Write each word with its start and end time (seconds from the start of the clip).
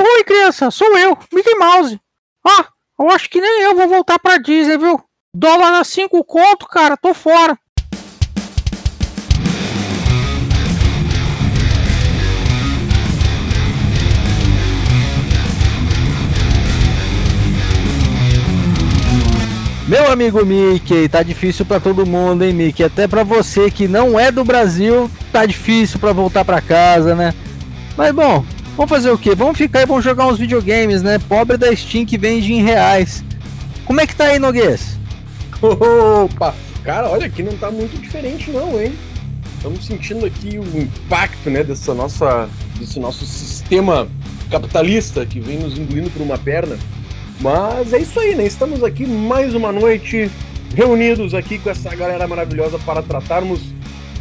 Oi, 0.00 0.22
criança, 0.22 0.70
sou 0.70 0.96
eu, 0.96 1.18
Mickey 1.32 1.58
Mouse. 1.58 2.00
Ah, 2.46 2.66
eu 3.00 3.10
acho 3.10 3.28
que 3.28 3.40
nem 3.40 3.62
eu 3.62 3.74
vou 3.74 3.88
voltar 3.88 4.16
pra 4.20 4.38
Disney, 4.38 4.78
viu? 4.78 5.02
Dólar 5.34 5.80
a 5.80 5.82
5 5.82 6.22
conto, 6.24 6.68
cara, 6.68 6.96
tô 6.96 7.12
fora. 7.12 7.58
Meu 19.88 20.12
amigo 20.12 20.44
Mickey, 20.46 21.08
tá 21.08 21.24
difícil 21.24 21.66
para 21.66 21.80
todo 21.80 22.06
mundo, 22.06 22.44
hein, 22.44 22.52
Mickey? 22.52 22.84
Até 22.84 23.08
para 23.08 23.24
você 23.24 23.68
que 23.68 23.88
não 23.88 24.20
é 24.20 24.30
do 24.30 24.44
Brasil, 24.44 25.10
tá 25.32 25.44
difícil 25.44 25.98
para 25.98 26.12
voltar 26.12 26.44
para 26.44 26.60
casa, 26.60 27.16
né? 27.16 27.34
Mas 27.96 28.14
bom, 28.14 28.44
vamos 28.78 28.90
fazer 28.90 29.10
o 29.10 29.18
quê? 29.18 29.34
Vamos 29.34 29.58
ficar 29.58 29.82
e 29.82 29.86
vamos 29.86 30.04
jogar 30.04 30.28
uns 30.28 30.38
videogames, 30.38 31.02
né? 31.02 31.18
Pobre 31.18 31.56
da 31.56 31.74
Steam 31.74 32.06
que 32.06 32.16
vende 32.16 32.52
em 32.52 32.62
reais. 32.62 33.24
Como 33.84 34.00
é 34.00 34.06
que 34.06 34.14
tá 34.14 34.26
aí, 34.26 34.38
Noguês? 34.38 34.96
Opa! 35.60 36.54
Cara, 36.84 37.08
olha, 37.08 37.26
aqui 37.26 37.42
não 37.42 37.56
tá 37.56 37.72
muito 37.72 38.00
diferente 38.00 38.52
não, 38.52 38.80
hein? 38.80 38.92
Estamos 39.56 39.84
sentindo 39.84 40.24
aqui 40.24 40.60
o 40.60 40.78
impacto, 40.80 41.50
né, 41.50 41.64
dessa 41.64 41.92
nossa, 41.92 42.48
desse 42.78 43.00
nosso 43.00 43.26
sistema 43.26 44.06
capitalista 44.48 45.26
que 45.26 45.40
vem 45.40 45.58
nos 45.58 45.76
engolindo 45.76 46.08
por 46.10 46.22
uma 46.22 46.38
perna. 46.38 46.78
Mas 47.40 47.92
é 47.92 47.98
isso 47.98 48.20
aí, 48.20 48.36
né? 48.36 48.46
Estamos 48.46 48.84
aqui 48.84 49.04
mais 49.04 49.56
uma 49.56 49.72
noite 49.72 50.30
reunidos 50.76 51.34
aqui 51.34 51.58
com 51.58 51.68
essa 51.68 51.92
galera 51.96 52.28
maravilhosa 52.28 52.78
para 52.78 53.02
tratarmos 53.02 53.60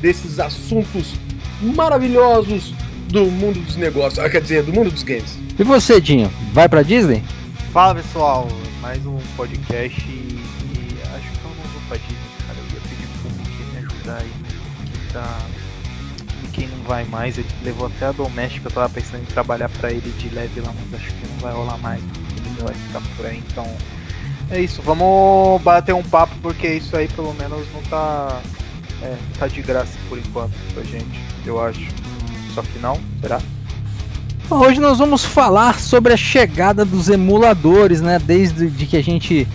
desses 0.02 0.40
assuntos 0.40 1.14
maravilhosos 1.62 2.74
do 3.08 3.26
mundo 3.26 3.60
dos 3.60 3.76
negócios, 3.76 4.20
ah, 4.20 4.30
quer 4.30 4.42
dizer, 4.42 4.64
do 4.64 4.74
mundo 4.74 4.92
dos 4.92 5.04
games. 5.04 5.38
E 5.58 5.64
você, 5.64 6.00
Dinho, 6.00 6.32
vai 6.54 6.68
pra 6.68 6.82
Disney? 6.82 7.24
Fala 7.72 7.96
pessoal, 7.96 8.48
mais 8.82 9.06
um 9.06 9.18
podcast 9.36 10.00
e, 10.02 10.12
e 10.12 10.98
acho 11.16 11.32
que 11.32 11.46
eu 11.46 11.50
não 11.50 11.72
vou 11.72 11.82
pra 11.88 11.98
Disney, 11.98 12.18
cara. 12.46 12.60
Eu 12.60 12.76
ia 12.76 12.82
pedir 12.82 13.08
pro 13.22 13.32
Mickey 13.32 13.72
me 13.74 13.78
ajudar 13.80 14.18
aí, 14.18 14.32
que 14.86 15.14
tá. 15.14 15.40
Quem 16.54 16.68
não 16.68 16.84
vai 16.86 17.04
mais, 17.06 17.38
ele 17.38 17.48
levou 17.64 17.86
até 17.88 18.08
a 18.08 18.12
doméstica, 18.12 18.68
eu 18.68 18.72
tava 18.72 18.90
pensando 18.90 19.22
em 19.22 19.26
trabalhar 19.26 19.70
pra 19.70 19.92
ele 19.92 20.12
de 20.18 20.30
leve 20.30 20.60
lá, 20.60 20.74
mas 20.74 21.02
acho 21.02 21.14
que 21.14 21.28
não 21.28 21.38
vai 21.38 21.54
rolar 21.54 21.78
mais 21.78 22.02
vai 22.64 22.74
ficar 22.74 23.02
por 23.16 23.26
aí. 23.26 23.44
Então 23.52 23.66
é 24.50 24.60
isso, 24.62 24.82
vamos 24.82 25.62
bater 25.62 25.94
um 25.94 26.04
papo 26.04 26.34
porque 26.42 26.68
isso 26.68 26.96
aí 26.96 27.08
pelo 27.08 27.34
menos 27.34 27.66
não 27.74 27.82
tá. 27.84 28.42
É, 29.00 29.16
tá 29.38 29.48
de 29.48 29.62
graça 29.62 29.94
por 30.10 30.18
enquanto 30.18 30.54
pra 30.74 30.84
gente, 30.84 31.20
eu 31.46 31.62
acho. 31.62 31.88
Só 32.58 32.64
que 32.64 32.80
não, 32.80 33.00
será? 33.22 33.40
Hoje 34.50 34.80
nós 34.80 34.98
vamos 34.98 35.24
falar 35.24 35.80
sobre 35.80 36.12
a 36.12 36.18
chegada 36.18 36.84
dos 36.84 37.08
emuladores, 37.08 38.02
né? 38.02 38.18
Desde 38.18 38.68
de 38.68 38.88
que 38.88 38.98
a 38.98 39.04
gente 39.04 39.48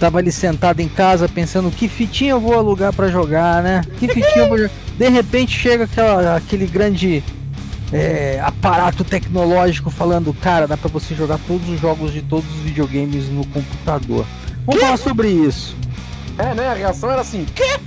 tava 0.00 0.18
ali 0.18 0.32
sentado 0.32 0.80
em 0.80 0.88
casa 0.88 1.28
pensando 1.28 1.70
que 1.70 1.86
fitinha 1.86 2.32
eu 2.32 2.40
vou 2.40 2.54
alugar 2.54 2.92
para 2.92 3.06
jogar, 3.06 3.62
né? 3.62 3.82
Que 4.00 4.08
fitinha 4.08 4.38
eu 4.38 4.48
vou 4.48 4.58
jogar. 4.58 4.72
De 4.98 5.08
repente 5.08 5.56
chega 5.56 5.84
aquela, 5.84 6.34
aquele 6.34 6.66
grande 6.66 7.22
é, 7.92 8.40
aparato 8.42 9.04
tecnológico 9.04 9.88
falando, 9.88 10.34
cara, 10.34 10.66
dá 10.66 10.76
para 10.76 10.90
você 10.90 11.14
jogar 11.14 11.38
todos 11.46 11.68
os 11.68 11.80
jogos 11.80 12.12
de 12.12 12.20
todos 12.20 12.50
os 12.50 12.62
videogames 12.62 13.28
no 13.28 13.46
computador. 13.46 14.26
Vamos 14.66 14.80
que? 14.80 14.86
falar 14.86 14.96
sobre 14.96 15.28
isso. 15.28 15.76
É, 16.36 16.52
né? 16.52 16.66
A 16.66 16.74
reação 16.74 17.12
era 17.12 17.20
assim, 17.20 17.46
quê? 17.54 17.78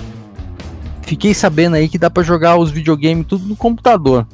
fiquei 1.02 1.34
sabendo 1.34 1.76
aí 1.76 1.86
que 1.86 1.98
dá 1.98 2.08
para 2.08 2.22
jogar 2.22 2.56
os 2.56 2.70
videogames 2.70 3.26
tudo 3.26 3.44
no 3.44 3.54
computador. 3.54 4.26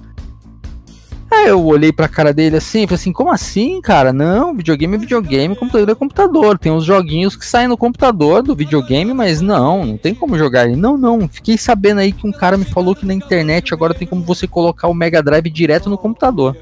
Aí 1.31 1.49
eu 1.49 1.63
olhei 1.65 1.93
pra 1.93 2.09
cara 2.09 2.33
dele 2.33 2.57
assim, 2.57 2.87
falei 2.87 3.01
assim, 3.01 3.13
como 3.13 3.31
assim, 3.31 3.81
cara? 3.83 4.15
Não, 4.15 4.55
videogame 4.55 4.97
é 4.97 4.99
videogame, 4.99 5.55
computador 5.55 5.91
é 5.91 5.95
computador. 5.95 6.59
Tem 6.59 6.73
uns 6.73 6.85
joguinhos 6.85 7.37
que 7.37 7.45
saem 7.45 7.69
no 7.69 7.77
computador 7.77 8.43
do 8.43 8.57
videogame, 8.57 9.13
mas 9.13 9.43
não, 9.43 9.85
não 9.85 9.99
tem 9.99 10.15
como 10.15 10.39
jogar 10.39 10.67
ele. 10.67 10.77
Não, 10.77 10.97
não, 10.97 11.29
fiquei 11.29 11.59
sabendo 11.59 12.01
aí 12.01 12.13
que 12.13 12.27
um 12.27 12.33
cara 12.33 12.57
me 12.57 12.65
falou 12.65 12.95
que 12.95 13.05
na 13.05 13.13
internet 13.13 13.75
agora 13.75 13.93
tem 13.93 14.09
como 14.09 14.23
você 14.23 14.47
colocar 14.47 14.89
o 14.89 14.95
Mega 14.95 15.23
Drive 15.23 15.51
direto 15.51 15.91
no 15.91 15.99
computador. 15.99 16.57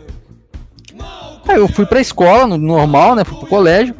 Aí 1.46 1.58
eu 1.58 1.68
fui 1.68 1.86
pra 1.86 2.00
escola, 2.00 2.46
no 2.46 2.58
normal, 2.58 3.14
né, 3.14 3.24
fui 3.24 3.38
pro 3.38 3.46
colégio. 3.46 3.94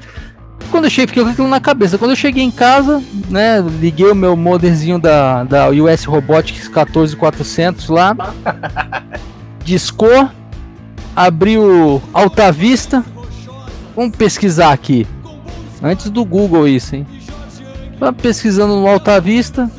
Quando 0.71 0.85
eu 0.85 0.91
cheguei, 0.91 1.07
fiquei 1.07 1.23
com 1.23 1.31
aquilo 1.31 1.49
na 1.49 1.61
cabeça. 1.61 1.97
Quando 1.97 2.11
eu 2.11 2.17
cheguei 2.17 2.43
em 2.43 2.51
casa, 2.51 3.01
né, 3.31 3.65
liguei 3.81 4.11
o 4.11 4.17
meu 4.17 4.37
modemzinho 4.37 4.99
da, 4.99 5.45
da 5.45 5.71
US 5.71 6.05
Robotics 6.05 6.67
14400 6.67 7.89
lá. 7.89 8.17
Discou 9.65 10.29
abri 11.17 11.57
o 11.57 12.03
Alta 12.13 12.53
Vista. 12.53 13.03
Vamos 13.97 14.15
pesquisar 14.15 14.73
aqui. 14.73 15.07
Antes 15.83 16.11
do 16.11 16.25
Google 16.25 16.69
isso, 16.69 16.95
hein? 16.95 17.07
Tá 17.99 18.13
pesquisando 18.13 18.77
no 18.77 18.87
Alta 18.87 19.19
Vista. 19.19 19.71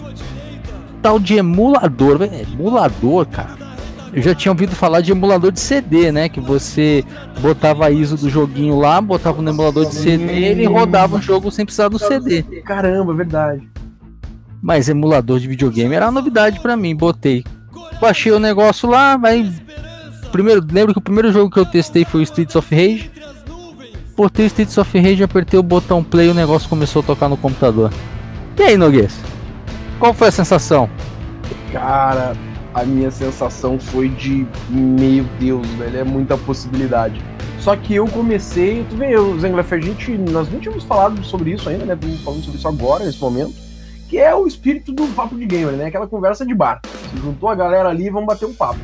Tal 1.02 1.20
de 1.20 1.36
emulador. 1.36 2.20
Emulador, 2.24 3.28
cara. 3.28 3.68
Eu 4.12 4.22
já 4.24 4.34
tinha 4.34 4.52
ouvido 4.52 4.76
falar 4.76 5.02
de 5.02 5.12
emulador 5.12 5.52
de 5.52 5.60
CD, 5.60 6.12
né? 6.12 6.28
Que 6.28 6.40
você 6.40 7.06
botava 7.40 7.86
a 7.86 7.92
ISO 7.92 8.18
do 8.18 8.30
joguinho 8.30 8.80
lá, 8.80 9.00
botava 9.00 9.42
no 9.42 9.50
emulador 9.52 9.86
de 9.86 9.94
CD 9.94 10.40
e 10.40 10.46
ele 10.46 10.66
rodava 10.66 11.18
o 11.18 11.22
jogo 11.22 11.52
sem 11.52 11.66
precisar 11.66 11.90
do 11.90 12.00
CD. 12.00 12.42
Caramba, 12.64 13.14
verdade. 13.14 13.70
Mas 14.60 14.90
emulador 14.90 15.40
de 15.40 15.48
videogame 15.48 15.94
era 15.94 16.08
uma 16.08 16.14
novidade 16.14 16.60
para 16.60 16.76
mim. 16.76 16.96
Botei. 16.96 17.44
Baixei 18.02 18.32
o 18.32 18.40
negócio 18.40 18.90
lá, 18.90 19.18
vai 19.18 19.54
primeiro, 20.28 20.66
lembro 20.72 20.94
que 20.94 21.00
o 21.00 21.02
primeiro 21.02 21.32
jogo 21.32 21.50
que 21.50 21.60
eu 21.60 21.66
testei 21.66 22.06
foi 22.06 22.22
o 22.22 22.24
Streets 22.24 22.56
of 22.56 22.74
Rage. 22.74 23.12
Portei 24.16 24.46
o 24.46 24.48
Streets 24.48 24.78
of 24.78 25.00
Rage, 25.00 25.24
apertei 25.24 25.60
o 25.60 25.64
botão 25.64 26.04
play 26.04 26.28
e 26.28 26.32
o 26.32 26.34
negócio 26.34 26.68
começou 26.68 27.02
a 27.02 27.06
tocar 27.06 27.30
no 27.30 27.38
computador. 27.38 27.92
E 28.58 28.64
aí, 28.64 28.78
Noguês? 28.78 29.20
Qual 30.00 30.14
foi 30.14 30.28
a 30.28 30.32
sensação? 30.32 30.90
Cara, 31.72 32.36
a 32.74 32.84
minha 32.84 33.12
sensação 33.12 33.80
foi 33.80 34.10
de 34.10 34.46
meu 34.70 35.26
Deus, 35.40 35.68
velho, 35.70 35.98
é 36.00 36.04
muita 36.04 36.38
possibilidade. 36.38 37.22
Só 37.60 37.76
que 37.76 37.96
eu 37.96 38.08
comecei, 38.08 38.86
tu 38.90 38.96
vê, 38.96 39.18
o 39.18 39.40
Zenglef, 39.40 39.74
a 39.74 39.80
gente, 39.80 40.12
nós 40.18 40.52
não 40.52 40.60
tínhamos 40.60 40.84
falado 40.84 41.24
sobre 41.24 41.52
isso 41.52 41.68
ainda, 41.68 41.86
né? 41.86 41.94
Estamos 41.94 42.22
falando 42.22 42.44
sobre 42.44 42.58
isso 42.58 42.68
agora, 42.68 43.04
nesse 43.04 43.20
momento, 43.20 43.54
que 44.08 44.18
é 44.18 44.34
o 44.34 44.48
espírito 44.48 44.92
do 44.92 45.08
papo 45.08 45.36
de 45.36 45.46
gamer, 45.46 45.74
né? 45.74 45.88
Aquela 45.88 46.08
conversa 46.08 46.46
de 46.46 46.54
bar. 46.54 46.80
Se 46.86 47.18
juntou 47.20 47.50
a 47.50 47.56
galera 47.56 47.90
ali, 47.90 48.10
vamos 48.10 48.28
bater 48.28 48.46
um 48.46 48.54
papo. 48.54 48.80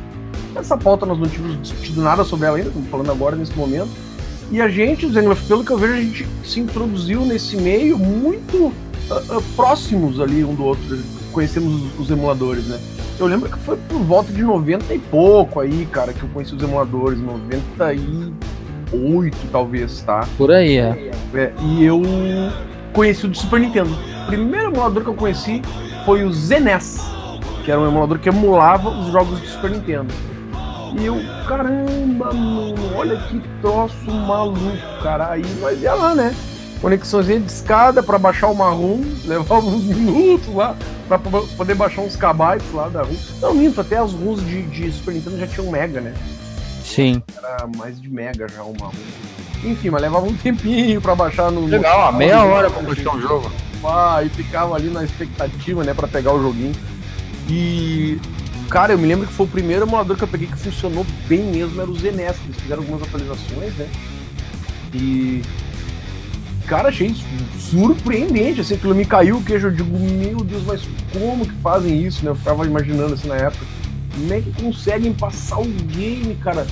Essa 0.56 0.76
pauta 0.76 1.04
nós 1.04 1.18
não 1.18 1.28
tínhamos 1.28 1.60
discutido 1.60 2.00
nada 2.00 2.24
sobre 2.24 2.46
ela 2.46 2.56
ainda, 2.56 2.68
estamos 2.68 2.88
falando 2.88 3.10
agora 3.10 3.36
nesse 3.36 3.54
momento. 3.56 3.90
E 4.50 4.60
a 4.60 4.68
gente, 4.68 5.10
Zenglef, 5.10 5.46
pelo 5.48 5.64
que 5.64 5.72
eu 5.72 5.78
vejo, 5.78 5.94
a 5.94 6.00
gente 6.00 6.26
se 6.44 6.60
introduziu 6.60 7.22
nesse 7.22 7.56
meio 7.56 7.98
muito 7.98 8.66
uh, 8.66 9.36
uh, 9.36 9.42
próximos 9.56 10.20
ali 10.20 10.44
um 10.44 10.54
do 10.54 10.64
outro. 10.64 10.84
Conhecemos 11.32 11.82
os, 11.82 12.00
os 12.00 12.10
emuladores, 12.10 12.66
né? 12.66 12.78
Eu 13.18 13.26
lembro 13.26 13.50
que 13.50 13.58
foi 13.58 13.76
por 13.76 13.98
volta 14.00 14.32
de 14.32 14.42
90 14.42 14.94
e 14.94 14.98
pouco 14.98 15.60
aí, 15.60 15.86
cara, 15.90 16.12
que 16.12 16.22
eu 16.22 16.28
conheci 16.28 16.54
os 16.54 16.62
emuladores, 16.62 17.18
98 17.20 19.36
talvez, 19.50 20.02
tá? 20.02 20.26
Por 20.36 20.52
aí, 20.52 20.78
é. 20.78 21.10
é 21.34 21.52
e 21.60 21.84
eu 21.84 22.00
conheci 22.92 23.26
o 23.26 23.28
do 23.28 23.36
Super 23.36 23.60
Nintendo. 23.60 23.90
O 24.22 24.26
primeiro 24.26 24.70
emulador 24.70 25.02
que 25.02 25.10
eu 25.10 25.14
conheci 25.14 25.62
foi 26.04 26.24
o 26.24 26.32
ZNES, 26.32 27.00
que 27.64 27.70
era 27.70 27.80
um 27.80 27.88
emulador 27.88 28.18
que 28.18 28.28
emulava 28.28 28.90
os 28.90 29.10
jogos 29.10 29.40
do 29.40 29.46
Super 29.46 29.70
Nintendo. 29.70 30.12
E 30.96 31.06
eu, 31.06 31.16
caramba, 31.48 32.32
mano, 32.32 32.96
olha 32.96 33.16
que 33.22 33.40
troço 33.60 34.10
maluco, 34.10 35.02
cara. 35.02 35.30
Aí 35.30 35.44
nós 35.60 35.80
ia 35.82 35.94
lá, 35.94 36.14
né? 36.14 36.34
Conexãozinha 36.80 37.40
de 37.40 37.50
escada 37.50 38.02
para 38.02 38.18
baixar 38.18 38.48
o 38.48 38.54
marrom, 38.54 39.02
levava 39.24 39.66
uns 39.66 39.84
minutos 39.84 40.54
lá 40.54 40.76
pra 41.08 41.18
poder 41.18 41.74
baixar 41.74 42.02
uns 42.02 42.16
kbytes 42.16 42.72
lá 42.72 42.88
da 42.88 43.02
ROM. 43.02 43.16
Não, 43.40 43.54
minto, 43.54 43.80
até 43.80 43.98
as 43.98 44.12
ROMs 44.12 44.44
de, 44.44 44.62
de 44.62 44.92
Super 44.92 45.14
Nintendo 45.14 45.38
já 45.38 45.46
tinham 45.46 45.70
mega, 45.70 46.00
né? 46.00 46.14
Sim. 46.84 47.22
Era 47.36 47.66
mais 47.76 48.00
de 48.00 48.08
mega 48.08 48.46
já 48.48 48.62
uma 48.62 48.86
ROM. 48.86 48.92
Enfim, 49.64 49.90
mas 49.90 50.02
levava 50.02 50.26
um 50.26 50.34
tempinho 50.34 51.00
pra 51.00 51.14
baixar 51.14 51.50
no. 51.50 51.66
Legal, 51.66 52.12
no... 52.12 52.18
meia 52.18 52.44
hora 52.44 52.70
pra 52.70 52.82
baixar 52.82 53.16
um 53.16 53.20
jogo. 53.20 53.50
Ah, 53.82 54.22
e 54.22 54.28
ficava 54.28 54.74
ali 54.74 54.88
na 54.88 55.04
expectativa, 55.04 55.84
né, 55.84 55.94
pra 55.94 56.06
pegar 56.06 56.32
o 56.32 56.42
joguinho. 56.42 56.74
E. 57.48 58.20
Cara, 58.68 58.92
eu 58.92 58.98
me 58.98 59.06
lembro 59.06 59.26
que 59.26 59.32
foi 59.32 59.46
o 59.46 59.48
primeiro 59.48 59.84
emulador 59.84 60.16
que 60.16 60.24
eu 60.24 60.28
peguei 60.28 60.48
que 60.48 60.56
funcionou 60.56 61.06
bem 61.28 61.42
mesmo, 61.44 61.80
era 61.80 61.90
o 61.90 61.94
ZNES. 61.94 62.36
Eles 62.44 62.56
fizeram 62.60 62.82
algumas 62.82 63.02
atualizações, 63.02 63.74
né? 63.74 63.88
E 64.92 65.42
cara, 66.66 66.88
achei 66.88 67.14
surpreendente, 67.58 68.60
assim, 68.60 68.74
aquilo 68.74 68.94
me 68.94 69.04
caiu 69.04 69.36
o 69.36 69.42
queijo, 69.42 69.68
eu 69.68 69.72
digo, 69.72 69.98
meu 69.98 70.38
Deus, 70.38 70.64
mas 70.64 70.82
como 71.12 71.46
que 71.46 71.54
fazem 71.56 72.02
isso, 72.02 72.24
né? 72.24 72.30
Eu 72.30 72.34
ficava 72.34 72.66
imaginando 72.66 73.14
assim 73.14 73.28
na 73.28 73.36
época, 73.36 73.64
como 74.14 74.32
é 74.32 74.40
que 74.40 74.62
conseguem 74.62 75.12
passar 75.12 75.58
o 75.58 75.64
game, 75.64 76.34
cara? 76.36 76.66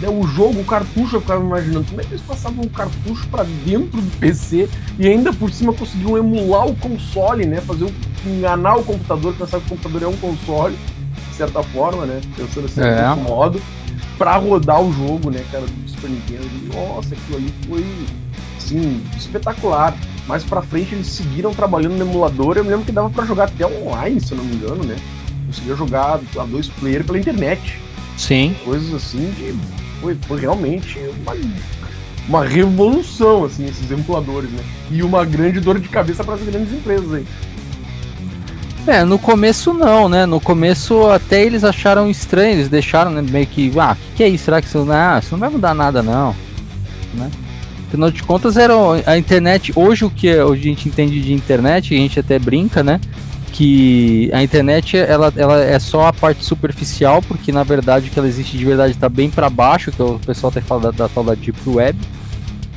Né, 0.00 0.08
o 0.08 0.22
jogo, 0.28 0.60
o 0.60 0.64
cartucho, 0.64 1.16
eu 1.16 1.20
ficava 1.20 1.44
imaginando, 1.44 1.84
como 1.88 2.00
é 2.00 2.04
que 2.04 2.10
eles 2.10 2.22
passavam 2.22 2.64
o 2.64 2.70
cartucho 2.70 3.26
para 3.28 3.44
dentro 3.66 4.00
do 4.00 4.18
PC 4.18 4.68
e 4.96 5.06
ainda 5.08 5.32
por 5.32 5.50
cima 5.52 5.72
conseguiam 5.72 6.16
emular 6.16 6.66
o 6.66 6.76
console, 6.76 7.44
né? 7.46 7.60
Fazer 7.60 7.84
o, 7.84 7.92
enganar 8.24 8.76
o 8.76 8.84
computador, 8.84 9.34
pensar 9.34 9.58
que 9.58 9.66
o 9.66 9.70
computador 9.70 10.04
é 10.04 10.06
um 10.06 10.16
console, 10.16 10.78
certa 11.38 11.62
forma, 11.62 12.04
né? 12.04 12.20
Pensando 12.36 12.66
assim, 12.66 12.80
é. 12.80 12.94
desse 12.94 13.20
modo, 13.28 13.62
para 14.18 14.36
rodar 14.36 14.82
o 14.82 14.92
jogo, 14.92 15.30
né, 15.30 15.44
cara, 15.50 15.64
do 15.64 15.88
Super 15.88 16.10
Nintendo. 16.10 16.44
E, 16.44 16.76
nossa, 16.76 17.14
aquilo 17.14 17.38
ali 17.38 17.54
foi 17.66 17.84
assim, 18.56 19.02
espetacular. 19.16 19.96
Mais 20.26 20.44
pra 20.44 20.60
frente 20.60 20.94
eles 20.94 21.06
seguiram 21.06 21.54
trabalhando 21.54 21.96
no 21.96 22.04
emulador. 22.04 22.56
Eu 22.56 22.64
me 22.64 22.70
lembro 22.70 22.84
que 22.84 22.92
dava 22.92 23.08
para 23.08 23.24
jogar 23.24 23.44
até 23.44 23.66
online, 23.66 24.20
se 24.20 24.32
eu 24.32 24.38
não 24.38 24.44
me 24.44 24.56
engano, 24.56 24.84
né? 24.84 24.96
Conseguia 25.46 25.74
jogar 25.74 26.20
a 26.38 26.44
dois 26.44 26.68
player 26.68 27.02
pela 27.04 27.18
internet. 27.18 27.80
Sim. 28.16 28.54
Coisas 28.64 28.92
assim 28.92 29.30
de. 29.30 29.54
Foi, 30.00 30.14
foi 30.14 30.40
realmente 30.40 30.98
uma, 31.22 31.34
uma 32.28 32.44
revolução, 32.44 33.44
assim, 33.44 33.66
esses 33.66 33.90
emuladores, 33.90 34.50
né? 34.50 34.62
E 34.90 35.02
uma 35.02 35.24
grande 35.24 35.60
dor 35.60 35.80
de 35.80 35.88
cabeça 35.88 36.22
para 36.22 36.34
as 36.34 36.42
grandes 36.42 36.72
empresas 36.72 37.12
aí. 37.14 37.26
É, 38.86 39.04
no 39.04 39.18
começo 39.18 39.74
não, 39.74 40.08
né? 40.08 40.24
No 40.24 40.40
começo 40.40 41.08
até 41.10 41.44
eles 41.44 41.64
acharam 41.64 42.08
estranho, 42.10 42.54
eles 42.54 42.68
deixaram 42.68 43.10
né, 43.10 43.22
meio 43.22 43.46
que, 43.46 43.70
ah, 43.78 43.92
o 43.92 43.94
que, 43.94 44.16
que, 44.16 44.22
é 44.22 44.28
isso? 44.28 44.44
Será 44.44 44.62
que 44.62 44.66
isso, 44.66 44.86
ah, 44.90 45.18
isso 45.22 45.32
não 45.32 45.38
vai 45.38 45.50
mudar 45.50 45.74
nada 45.74 46.02
não, 46.02 46.34
né? 47.14 47.30
Afinal 47.86 48.10
de 48.10 48.22
contas, 48.22 48.56
era 48.58 48.74
a 49.06 49.16
internet. 49.16 49.72
Hoje, 49.74 50.04
o 50.04 50.10
que 50.10 50.28
a 50.28 50.54
gente 50.54 50.88
entende 50.88 51.20
de 51.20 51.32
internet, 51.32 51.94
a 51.94 51.96
gente 51.96 52.20
até 52.20 52.38
brinca, 52.38 52.82
né? 52.82 53.00
Que 53.50 54.30
a 54.32 54.42
internet 54.42 54.96
ela, 54.96 55.32
ela 55.34 55.58
é 55.64 55.78
só 55.78 56.06
a 56.06 56.12
parte 56.12 56.44
superficial, 56.44 57.22
porque 57.22 57.50
na 57.50 57.64
verdade 57.64 58.08
o 58.08 58.10
que 58.10 58.18
ela 58.18 58.28
existe 58.28 58.58
de 58.58 58.64
verdade 58.64 58.92
está 58.92 59.08
bem 59.08 59.30
para 59.30 59.48
baixo, 59.48 59.90
que 59.90 60.02
o 60.02 60.18
pessoal 60.18 60.50
até 60.50 60.60
fala 60.60 60.82
da, 60.82 60.90
da 60.90 61.08
tal 61.08 61.24
da 61.24 61.34
Deep 61.34 61.58
Web. 61.66 61.98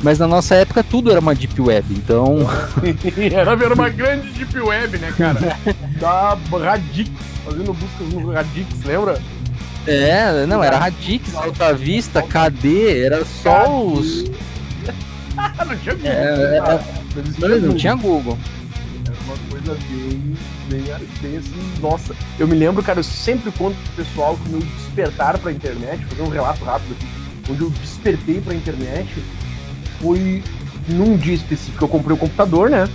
Mas 0.03 0.17
na 0.17 0.27
nossa 0.27 0.55
época 0.55 0.83
tudo 0.83 1.11
era 1.11 1.19
uma 1.19 1.35
Deep 1.35 1.59
Web, 1.61 1.85
então. 1.91 2.39
era, 3.31 3.51
era 3.51 3.73
uma 3.73 3.89
grande 3.89 4.31
Deep 4.31 4.59
Web, 4.59 4.97
né, 4.97 5.13
cara? 5.15 5.39
da 5.99 6.37
Radix, 6.57 7.11
fazendo 7.45 7.73
buscas 7.73 8.07
no 8.09 8.31
Radix, 8.31 8.83
lembra? 8.83 9.21
É, 9.85 10.45
não, 10.45 10.63
era 10.63 10.77
Radix, 10.77 11.33
Alta 11.35 11.73
Vista, 11.73 12.21
KD, 12.21 13.03
era 13.03 13.25
só 13.25 13.83
os 13.83 14.25
não 15.65 15.77
tinha 15.77 15.95
Google. 15.95 16.11
É, 16.11 16.57
é, 16.57 17.59
não, 17.59 17.67
não 17.67 17.75
tinha 17.75 17.95
Google. 17.95 18.37
Era 19.05 19.15
uma 19.25 19.37
coisa 19.49 19.75
bem, 19.89 20.35
bem, 20.69 20.83
bem 21.21 21.37
assim, 21.37 21.73
nossa. 21.81 22.15
Eu 22.39 22.47
me 22.47 22.55
lembro, 22.55 22.83
cara, 22.83 22.99
eu 22.99 23.03
sempre 23.03 23.51
conto 23.51 23.75
pro 23.75 24.03
pessoal 24.03 24.37
que 24.37 24.49
o 24.49 24.51
meu 24.51 24.61
despertar 24.61 25.37
pra 25.37 25.51
internet, 25.51 26.03
fazer 26.05 26.21
um 26.21 26.29
relato 26.29 26.63
rápido 26.63 26.93
aqui, 26.93 27.07
onde 27.51 27.61
eu 27.61 27.69
despertei 27.69 28.41
pra 28.41 28.53
internet 28.53 29.23
foi 30.01 30.43
num 30.87 31.15
dia 31.15 31.35
específico. 31.35 31.85
Eu 31.85 31.87
comprei 31.87 32.13
o 32.13 32.15
um 32.15 32.19
computador, 32.19 32.69
né? 32.69 32.89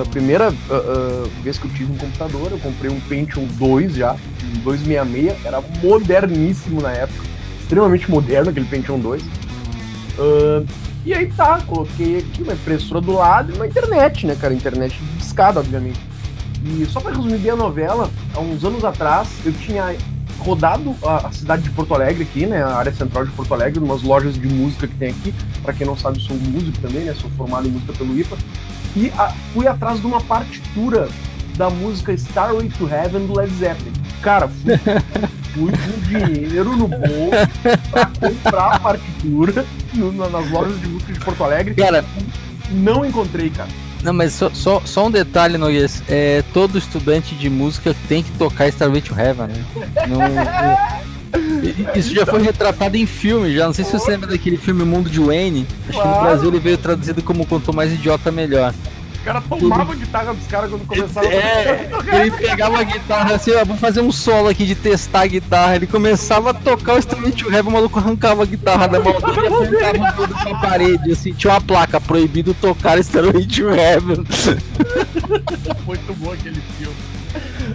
A 0.00 0.08
primeira 0.08 0.50
uh, 0.50 0.52
uh, 0.52 1.30
vez 1.42 1.58
que 1.58 1.66
eu 1.66 1.70
tive 1.72 1.92
um 1.92 1.96
computador, 1.96 2.52
eu 2.52 2.58
comprei 2.58 2.90
um 2.90 3.00
Pentium 3.00 3.44
2 3.58 3.94
já, 3.94 4.12
um 4.12 4.60
266, 4.60 5.44
era 5.44 5.60
moderníssimo 5.82 6.80
na 6.80 6.92
época, 6.92 7.24
extremamente 7.60 8.08
moderno 8.08 8.50
aquele 8.50 8.66
Pentium 8.66 9.00
2. 9.00 9.20
Uh, 9.20 10.66
e 11.04 11.12
aí 11.12 11.26
tá, 11.32 11.60
coloquei 11.66 12.18
aqui 12.18 12.42
uma 12.42 12.52
impressora 12.52 13.00
do 13.00 13.12
lado 13.12 13.52
e 13.52 13.56
uma 13.56 13.66
internet, 13.66 14.26
né, 14.26 14.36
cara? 14.40 14.54
Internet 14.54 14.96
de 14.96 15.24
escada, 15.24 15.58
obviamente. 15.58 16.00
E 16.62 16.86
só 16.86 17.00
para 17.00 17.16
resumir 17.16 17.38
bem 17.38 17.50
a 17.50 17.56
novela, 17.56 18.08
há 18.34 18.40
uns 18.40 18.64
anos 18.64 18.84
atrás 18.84 19.28
eu 19.44 19.52
tinha 19.52 19.96
rodado 20.40 20.96
a, 21.02 21.28
a, 21.28 21.32
cidade 21.32 21.62
de 21.62 21.70
Porto 21.70 21.94
Alegre 21.94 22.22
aqui, 22.22 22.46
né, 22.46 22.62
a 22.62 22.74
área 22.76 22.92
central 22.92 23.24
de 23.24 23.32
Porto 23.32 23.52
Alegre, 23.54 23.78
umas 23.78 24.02
lojas 24.02 24.34
de 24.34 24.48
música 24.48 24.86
que 24.86 24.94
tem 24.96 25.10
aqui. 25.10 25.34
Para 25.62 25.72
quem 25.72 25.86
não 25.86 25.96
sabe, 25.96 26.20
sou 26.20 26.36
músico 26.36 26.78
também, 26.80 27.04
né? 27.04 27.14
Sou 27.14 27.30
formado 27.30 27.68
em 27.68 27.70
música 27.70 27.92
pelo 27.92 28.18
IPA. 28.18 28.36
E 28.96 29.12
a, 29.16 29.28
fui 29.52 29.66
atrás 29.66 30.00
de 30.00 30.06
uma 30.06 30.20
partitura 30.20 31.08
da 31.56 31.68
música 31.68 32.12
Starway 32.12 32.68
to 32.70 32.88
Heaven 32.88 33.26
do 33.26 33.36
Led 33.36 33.52
Zeppelin. 33.54 33.92
Cara, 34.22 34.48
fui, 34.48 34.78
fui 35.54 35.72
com 35.72 36.00
dinheiro 36.08 36.76
no 36.76 36.88
bolso 36.88 37.80
pra 37.90 38.06
comprar 38.06 38.76
a 38.76 38.80
partitura 38.80 39.64
no, 39.94 40.12
nas 40.12 40.50
lojas 40.50 40.80
de 40.80 40.88
música 40.88 41.12
de 41.12 41.20
Porto 41.20 41.44
Alegre. 41.44 41.74
Cara, 41.74 42.04
não 42.70 43.04
encontrei, 43.04 43.50
cara. 43.50 43.68
Não, 44.02 44.12
mas 44.12 44.32
só, 44.32 44.50
só, 44.52 44.82
só 44.84 45.06
um 45.06 45.10
detalhe, 45.10 45.58
Noguês. 45.58 46.02
É, 46.08 46.42
todo 46.52 46.78
estudante 46.78 47.34
de 47.34 47.50
música 47.50 47.94
tem 48.08 48.22
que 48.22 48.30
tocar 48.32 48.68
Starway 48.68 49.02
to 49.02 49.14
Heaven, 49.18 49.48
né? 49.48 49.64
Não, 50.08 50.20
isso 51.94 52.14
já 52.14 52.24
foi 52.26 52.42
retratado 52.42 52.96
em 52.96 53.06
filme, 53.06 53.54
já. 53.54 53.66
Não 53.66 53.72
sei 53.72 53.84
se 53.84 53.92
você 53.92 54.10
lembra 54.12 54.28
daquele 54.28 54.56
filme 54.56 54.84
Mundo 54.84 55.10
de 55.10 55.20
Wayne. 55.20 55.66
Acho 55.88 56.00
que 56.00 56.08
no 56.08 56.20
Brasil 56.20 56.48
ele 56.48 56.58
veio 56.58 56.78
traduzido 56.78 57.22
como 57.22 57.46
Quanto 57.46 57.72
Mais 57.72 57.92
Idiota 57.92 58.30
Melhor. 58.30 58.74
O 59.20 59.22
cara 59.22 59.40
tomava 59.42 59.92
a 59.92 59.96
guitarra 59.96 60.32
dos 60.32 60.46
caras 60.46 60.70
quando 60.70 60.86
começava 60.86 61.26
é, 61.26 61.90
a 62.10 62.16
Ele 62.16 62.30
pegava 62.30 62.80
a 62.80 62.82
guitarra 62.82 63.34
assim, 63.34 63.52
ó, 63.52 63.64
vou 63.66 63.76
fazer 63.76 64.00
um 64.00 64.10
solo 64.10 64.48
aqui 64.48 64.64
de 64.64 64.74
testar 64.74 65.22
a 65.22 65.26
guitarra. 65.26 65.76
Ele 65.76 65.86
começava 65.86 66.50
a 66.50 66.54
tocar 66.54 66.94
o 66.94 66.98
instrumento 66.98 67.48
rap, 67.48 67.66
o 67.66 67.70
maluco 67.70 67.98
arrancava 67.98 68.42
a 68.42 68.46
guitarra 68.46 68.88
da 68.88 68.98
mão 68.98 69.12
dele 69.12 69.78
e 69.78 69.84
apontava 69.84 70.12
tudo 70.12 70.34
pra 70.34 70.58
parede, 70.58 71.12
assim, 71.12 71.34
tinha 71.34 71.52
uma 71.52 71.60
placa, 71.60 72.00
proibido 72.00 72.54
tocar 72.54 72.98
instrumento 72.98 73.68
Heaven. 73.68 74.24
Muito 75.86 76.14
bom 76.14 76.32
aquele 76.32 76.60
filme. 76.78 76.96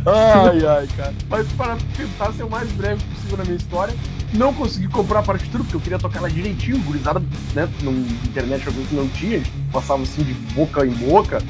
Ai, 0.05 0.65
ai, 0.65 0.87
cara. 0.97 1.13
Mas 1.29 1.47
para 1.53 1.77
tentar 1.95 2.33
ser 2.33 2.43
o 2.43 2.49
mais 2.49 2.69
breve 2.71 3.03
possível 3.03 3.37
na 3.37 3.43
minha 3.43 3.57
história, 3.57 3.93
não 4.35 4.53
consegui 4.53 4.87
comprar 4.87 5.19
a 5.19 5.23
partitura 5.23 5.63
porque 5.63 5.75
eu 5.75 5.81
queria 5.81 5.99
tocar 5.99 6.19
ela 6.19 6.29
direitinho, 6.29 6.79
gurizada, 6.79 7.19
né? 7.53 7.69
Na 7.81 7.91
internet 7.91 8.65
que 8.65 8.95
não 8.95 9.07
tinha, 9.09 9.41
passava 9.71 10.03
assim 10.03 10.23
de 10.23 10.33
boca 10.53 10.85
em 10.85 10.91
boca 10.91 11.41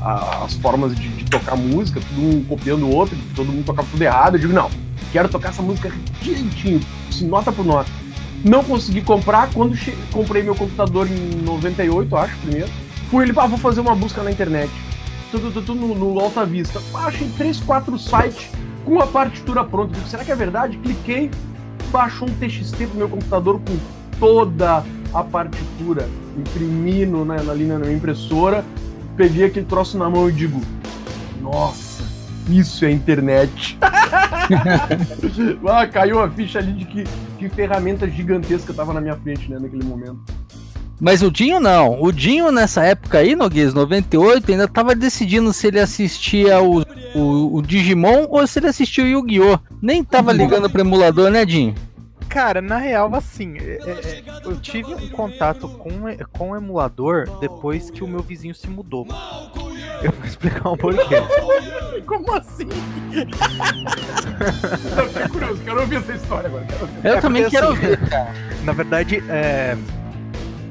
a, 0.00 0.44
as 0.44 0.54
formas 0.54 0.94
de, 0.94 1.08
de, 1.08 1.24
tocar 1.24 1.56
música, 1.56 2.00
todo 2.00 2.20
um 2.20 2.44
copiando 2.44 2.86
o 2.86 2.94
outro, 2.94 3.16
todo 3.34 3.50
mundo 3.50 3.64
tocava 3.64 3.88
tudo 3.90 4.02
errado. 4.02 4.34
Eu 4.34 4.40
digo, 4.40 4.52
não, 4.52 4.70
quero 5.12 5.28
tocar 5.28 5.50
essa 5.50 5.62
música 5.62 5.90
direitinho, 6.20 6.80
assim, 7.08 7.26
nota 7.26 7.52
por 7.52 7.64
nota. 7.64 7.90
Não 8.44 8.64
consegui 8.64 9.02
comprar, 9.02 9.50
quando 9.52 9.78
comprei 10.10 10.42
meu 10.42 10.54
computador 10.54 11.08
em 11.08 11.42
98, 11.42 12.16
acho, 12.16 12.36
primeiro, 12.38 12.70
fui 13.08 13.24
ele, 13.24 13.32
ah, 13.36 13.46
vou 13.46 13.58
fazer 13.58 13.80
uma 13.80 13.94
busca 13.94 14.22
na 14.22 14.32
internet. 14.32 14.70
Tudo, 15.30 15.52
tudo, 15.52 15.74
no, 15.74 15.94
no 15.94 16.20
Alta 16.20 16.44
Vista. 16.44 16.80
Achei 16.94 17.28
três, 17.38 17.58
quatro 17.60 17.96
sites 17.98 18.50
com 18.84 19.00
a 19.00 19.06
partitura 19.06 19.64
pronta. 19.64 19.94
Digo, 19.94 20.08
será 20.08 20.24
que 20.24 20.32
é 20.32 20.34
verdade? 20.34 20.76
Cliquei, 20.78 21.30
baixou 21.92 22.28
um 22.28 22.32
TXT 22.32 22.86
pro 22.88 22.96
meu 22.96 23.08
computador 23.08 23.60
com 23.60 23.76
toda 24.18 24.82
a 25.12 25.22
partitura, 25.22 26.08
imprimi 26.38 27.04
no, 27.04 27.24
né, 27.24 27.36
ali 27.38 27.64
na 27.64 27.78
minha 27.78 27.92
impressora, 27.92 28.64
peguei 29.16 29.44
aquele 29.44 29.66
troço 29.66 29.98
na 29.98 30.08
mão 30.08 30.28
e 30.28 30.32
digo, 30.32 30.60
nossa, 31.40 32.02
isso 32.48 32.84
é 32.86 32.90
internet. 32.90 33.78
ah, 35.68 35.86
caiu 35.86 36.20
a 36.20 36.30
ficha 36.30 36.58
ali 36.58 36.72
de 36.72 36.86
que, 36.86 37.04
que 37.38 37.48
ferramenta 37.50 38.08
gigantesca 38.08 38.72
tava 38.72 38.94
na 38.94 39.00
minha 39.00 39.16
frente, 39.16 39.50
né, 39.50 39.58
naquele 39.58 39.84
momento. 39.84 40.20
Mas 41.02 41.20
o 41.20 41.32
Dinho 41.32 41.58
não. 41.58 42.00
O 42.00 42.12
Dinho, 42.12 42.52
nessa 42.52 42.84
época 42.84 43.18
aí, 43.18 43.34
Noguês, 43.34 43.74
98, 43.74 44.52
ainda 44.52 44.68
tava 44.68 44.94
decidindo 44.94 45.52
se 45.52 45.66
ele 45.66 45.80
assistia 45.80 46.62
o, 46.62 46.84
o, 47.12 47.56
o 47.56 47.60
Digimon 47.60 48.28
ou 48.28 48.46
se 48.46 48.60
ele 48.60 48.68
assistia 48.68 49.02
o 49.02 49.08
Yu-Gi-Oh! 49.08 49.58
Nem 49.82 50.04
tava 50.04 50.32
ligando 50.32 50.70
pro 50.70 50.80
emulador, 50.80 51.28
né, 51.28 51.44
Dinho? 51.44 51.74
Cara, 52.28 52.62
na 52.62 52.78
real, 52.78 53.12
assim, 53.16 53.58
é, 53.58 53.80
é, 53.84 53.90
é, 53.90 54.22
eu 54.44 54.56
tive 54.60 54.94
um 54.94 55.08
contato 55.08 55.68
com, 55.68 55.90
com 56.32 56.50
o 56.52 56.56
emulador 56.56 57.24
depois 57.40 57.90
que 57.90 58.04
o 58.04 58.08
meu 58.08 58.20
vizinho 58.20 58.54
se 58.54 58.70
mudou. 58.70 59.04
Eu 60.02 60.12
vou 60.12 60.24
explicar 60.24 60.70
um 60.70 60.76
porquê. 60.76 61.16
Como 62.06 62.32
assim? 62.32 62.68
Não, 64.96 65.08
fiquei 65.08 65.28
curioso, 65.28 65.62
quero 65.64 65.80
ouvir 65.80 65.96
essa 65.96 66.12
história 66.12 66.46
agora. 66.46 66.64
Quero 66.64 66.88
eu 67.02 67.12
é 67.12 67.20
também 67.20 67.50
quero 67.50 67.70
assim, 67.70 67.86
ouvir, 67.86 67.98
cara. 68.08 68.32
Na 68.62 68.72
verdade, 68.72 69.22
é, 69.28 69.76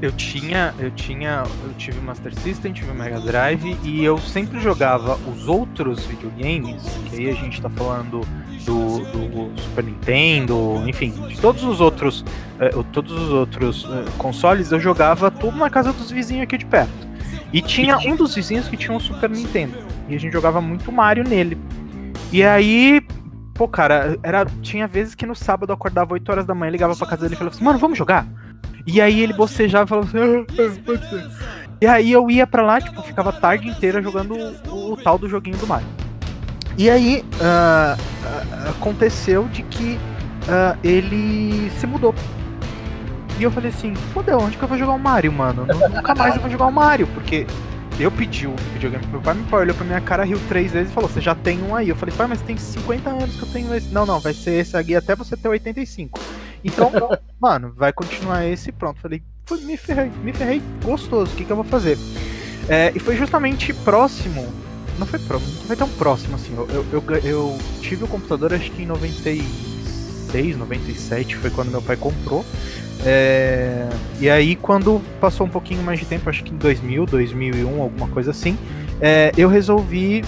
eu 0.02 0.12
tinha, 0.12 0.74
eu 0.80 0.90
tinha, 0.92 1.44
eu 1.64 1.74
tive 1.78 2.00
Master 2.02 2.34
System, 2.34 2.74
tive 2.74 2.92
Mega 2.92 3.20
Drive 3.20 3.78
e 3.84 4.04
eu 4.04 4.18
sempre 4.18 4.60
jogava 4.60 5.16
os 5.30 5.48
outros 5.48 6.04
videogames, 6.06 6.84
que 7.08 7.18
aí 7.18 7.30
a 7.30 7.34
gente 7.34 7.62
tá 7.62 7.70
falando 7.70 8.22
do, 8.66 9.00
do 9.00 9.62
Super 9.62 9.84
Nintendo, 9.84 10.84
enfim, 10.88 11.12
de 11.28 11.40
todos 11.40 11.64
os 11.64 11.80
outros, 11.80 12.22
uh, 12.76 12.84
todos 12.86 13.12
os 13.12 13.30
outros 13.30 13.86
uh, 13.86 14.10
consoles, 14.18 14.72
eu 14.72 14.80
jogava 14.80 15.30
tudo 15.30 15.58
na 15.58 15.70
casa 15.70 15.94
dos 15.94 16.10
vizinhos 16.10 16.44
aqui 16.44 16.58
de 16.58 16.66
perto. 16.66 17.12
E 17.54 17.62
tinha 17.62 17.98
um 18.00 18.16
dos 18.16 18.34
vizinhos 18.34 18.68
que 18.68 18.78
tinha 18.78 18.96
um 18.96 19.00
Super 19.00 19.30
Nintendo 19.30 19.78
e 20.10 20.16
a 20.16 20.20
gente 20.20 20.34
jogava 20.34 20.60
muito 20.60 20.92
Mario 20.92 21.24
nele. 21.24 21.58
E 22.32 22.44
aí, 22.44 23.06
pô, 23.54 23.68
cara, 23.68 24.18
era 24.24 24.46
tinha 24.62 24.88
vezes 24.88 25.14
que 25.14 25.26
no 25.26 25.36
sábado 25.36 25.70
eu 25.70 25.76
acordava 25.76 26.14
8 26.14 26.30
horas 26.32 26.46
da 26.46 26.56
manhã, 26.56 26.72
ligava 26.72 26.96
pra 26.96 27.06
casa 27.06 27.24
dele 27.24 27.36
e 27.36 27.38
falava 27.38 27.56
assim: 27.56 27.64
"Mano, 27.64 27.78
vamos 27.78 27.98
jogar?" 27.98 28.26
E 28.86 29.02
aí 29.02 29.20
ele 29.20 29.34
bocejava 29.34 29.86
e 29.86 29.88
falava 29.88 30.08
assim, 30.08 30.18
ah, 30.18 31.66
E 31.82 31.88
aí 31.88 32.12
eu 32.12 32.30
ia 32.30 32.46
pra 32.46 32.62
lá, 32.62 32.80
tipo, 32.80 33.02
ficava 33.04 33.30
a 33.30 33.34
tarde 33.34 33.68
inteira 33.68 34.02
jogando 34.02 34.36
o, 34.68 34.94
o 34.94 34.98
tal 34.98 35.18
do 35.18 35.28
joguinho 35.28 35.58
do 35.58 35.68
Mario. 35.68 35.88
E 36.78 36.90
aí 36.90 37.24
uh, 37.36 38.70
aconteceu 38.70 39.48
de 39.50 39.64
que 39.64 40.00
uh, 40.48 40.78
ele 40.84 41.70
se 41.80 41.86
mudou. 41.86 42.16
E 43.40 43.44
eu 43.44 43.52
falei 43.52 43.70
assim, 43.70 43.96
fodeu, 44.14 44.40
onde 44.40 44.58
que 44.58 44.64
eu 44.64 44.68
vou 44.68 44.78
jogar 44.78 44.94
o 44.94 45.00
Mario, 45.00 45.32
mano? 45.32 45.66
Nunca 45.66 46.14
mais 46.14 46.36
eu 46.36 46.42
vou 46.42 46.50
jogar 46.50 46.68
o 46.68 46.72
Mario, 46.72 47.08
porque 47.08 47.48
eu 48.00 48.12
pedi 48.12 48.48
o 48.48 48.56
videogame 48.74 49.04
pro 49.04 49.14
meu 49.14 49.22
pai, 49.22 49.34
meu 49.34 49.46
pai 49.46 49.62
olhou 49.62 49.76
pra 49.76 49.86
minha 49.86 50.02
cara, 50.02 50.24
riu 50.24 50.40
três 50.48 50.72
vezes 50.72 50.92
e 50.92 50.94
falou: 50.94 51.10
Você 51.10 51.22
já 51.22 51.36
tem 51.36 51.62
um 51.62 51.76
aí? 51.76 51.90
Eu 51.90 51.96
falei: 51.96 52.16
Pai, 52.16 52.28
mas 52.28 52.42
tem 52.42 52.58
50 52.58 53.10
anos 53.10 53.36
que 53.36 53.44
eu 53.44 53.52
tenho 53.52 53.74
esse. 53.76 53.94
Não, 53.94 54.06
não, 54.06 54.20
vai 54.20 54.34
ser 54.34 54.60
esse 54.60 54.78
aqui 54.78 54.96
até 54.96 55.16
você 55.16 55.36
ter 55.36 55.48
85. 55.48 56.20
Então, 56.64 56.92
mano, 57.40 57.74
vai 57.76 57.92
continuar 57.92 58.46
esse 58.46 58.70
e 58.70 58.72
pronto. 58.72 59.00
Falei: 59.00 59.22
Me 59.62 59.78
ferrei, 59.78 60.12
me 60.24 60.34
ferrei 60.34 60.62
gostoso, 60.84 61.34
o 61.34 61.36
que, 61.36 61.46
que 61.46 61.52
eu 61.52 61.56
vou 61.56 61.66
fazer? 61.66 61.98
É, 62.70 62.92
e 62.96 63.00
foi 63.00 63.16
justamente 63.16 63.74
próximo. 63.74 64.48
Não 65.00 65.08
foi 65.08 65.20
próximo, 65.20 65.52
não 65.60 65.64
foi 65.64 65.76
tão 65.76 65.90
próximo 65.90 66.36
assim. 66.36 66.56
Eu, 66.56 66.68
eu, 66.70 66.86
eu, 66.92 67.18
eu 67.24 67.58
tive 67.82 68.04
o 68.04 68.08
computador 68.08 68.54
acho 68.54 68.70
que 68.72 68.84
em 68.84 68.86
96, 68.86 70.58
97 70.58 71.36
foi 71.38 71.50
quando 71.50 71.72
meu 71.72 71.82
pai 71.82 71.96
comprou. 71.96 72.46
É, 73.04 73.90
e 74.20 74.30
aí, 74.30 74.56
quando 74.56 75.02
passou 75.20 75.48
um 75.48 75.50
pouquinho 75.50 75.82
mais 75.82 76.00
de 76.00 76.06
tempo, 76.06 76.30
acho 76.30 76.44
que 76.44 76.54
em 76.54 76.58
2000, 76.58 77.06
2001, 77.08 77.82
alguma 77.82 78.08
coisa 78.10 78.32
assim, 78.32 78.58
é, 79.00 79.32
eu 79.38 79.50
resolvi. 79.50 80.24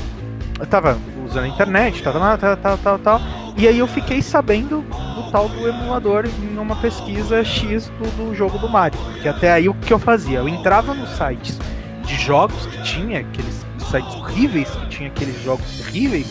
Eu 0.63 0.67
tava 0.67 0.97
usando 1.25 1.43
a 1.43 1.47
internet, 1.49 2.01
tava 2.01 2.37
tal, 2.37 2.55
tal, 2.55 2.77
tal, 2.77 2.99
tal. 2.99 3.21
E 3.57 3.67
aí 3.67 3.79
eu 3.79 3.85
fiquei 3.85 4.21
sabendo 4.21 4.79
do 4.79 5.29
tal 5.29 5.49
do 5.49 5.67
emulador 5.67 6.25
em 6.25 6.57
uma 6.57 6.77
pesquisa 6.77 7.43
X 7.43 7.91
do, 7.99 8.09
do 8.15 8.33
jogo 8.33 8.57
do 8.57 8.69
Mario. 8.69 8.97
Que 9.21 9.27
até 9.27 9.51
aí 9.51 9.67
o 9.67 9.73
que 9.73 9.91
eu 9.91 9.99
fazia? 9.99 10.37
Eu 10.37 10.47
entrava 10.47 10.93
nos 10.93 11.09
sites 11.17 11.59
de 12.05 12.15
jogos 12.15 12.65
que 12.65 12.81
tinha, 12.81 13.19
aqueles 13.19 13.65
sites 13.91 14.15
horríveis, 14.15 14.69
que 14.69 14.87
tinha 14.87 15.09
aqueles 15.09 15.43
jogos 15.43 15.69
terríveis, 15.79 16.27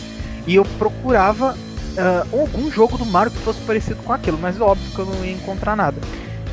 e 0.47 0.55
eu 0.55 0.65
procurava 0.79 1.53
uh, 1.53 2.41
algum 2.41 2.71
jogo 2.71 2.97
do 2.97 3.05
Mario 3.05 3.31
que 3.31 3.37
fosse 3.37 3.61
parecido 3.61 4.01
com 4.01 4.13
aquilo, 4.13 4.39
mas 4.41 4.59
óbvio 4.59 4.89
que 4.95 4.99
eu 4.99 5.05
não 5.05 5.23
ia 5.23 5.33
encontrar 5.33 5.75
nada. 5.75 6.01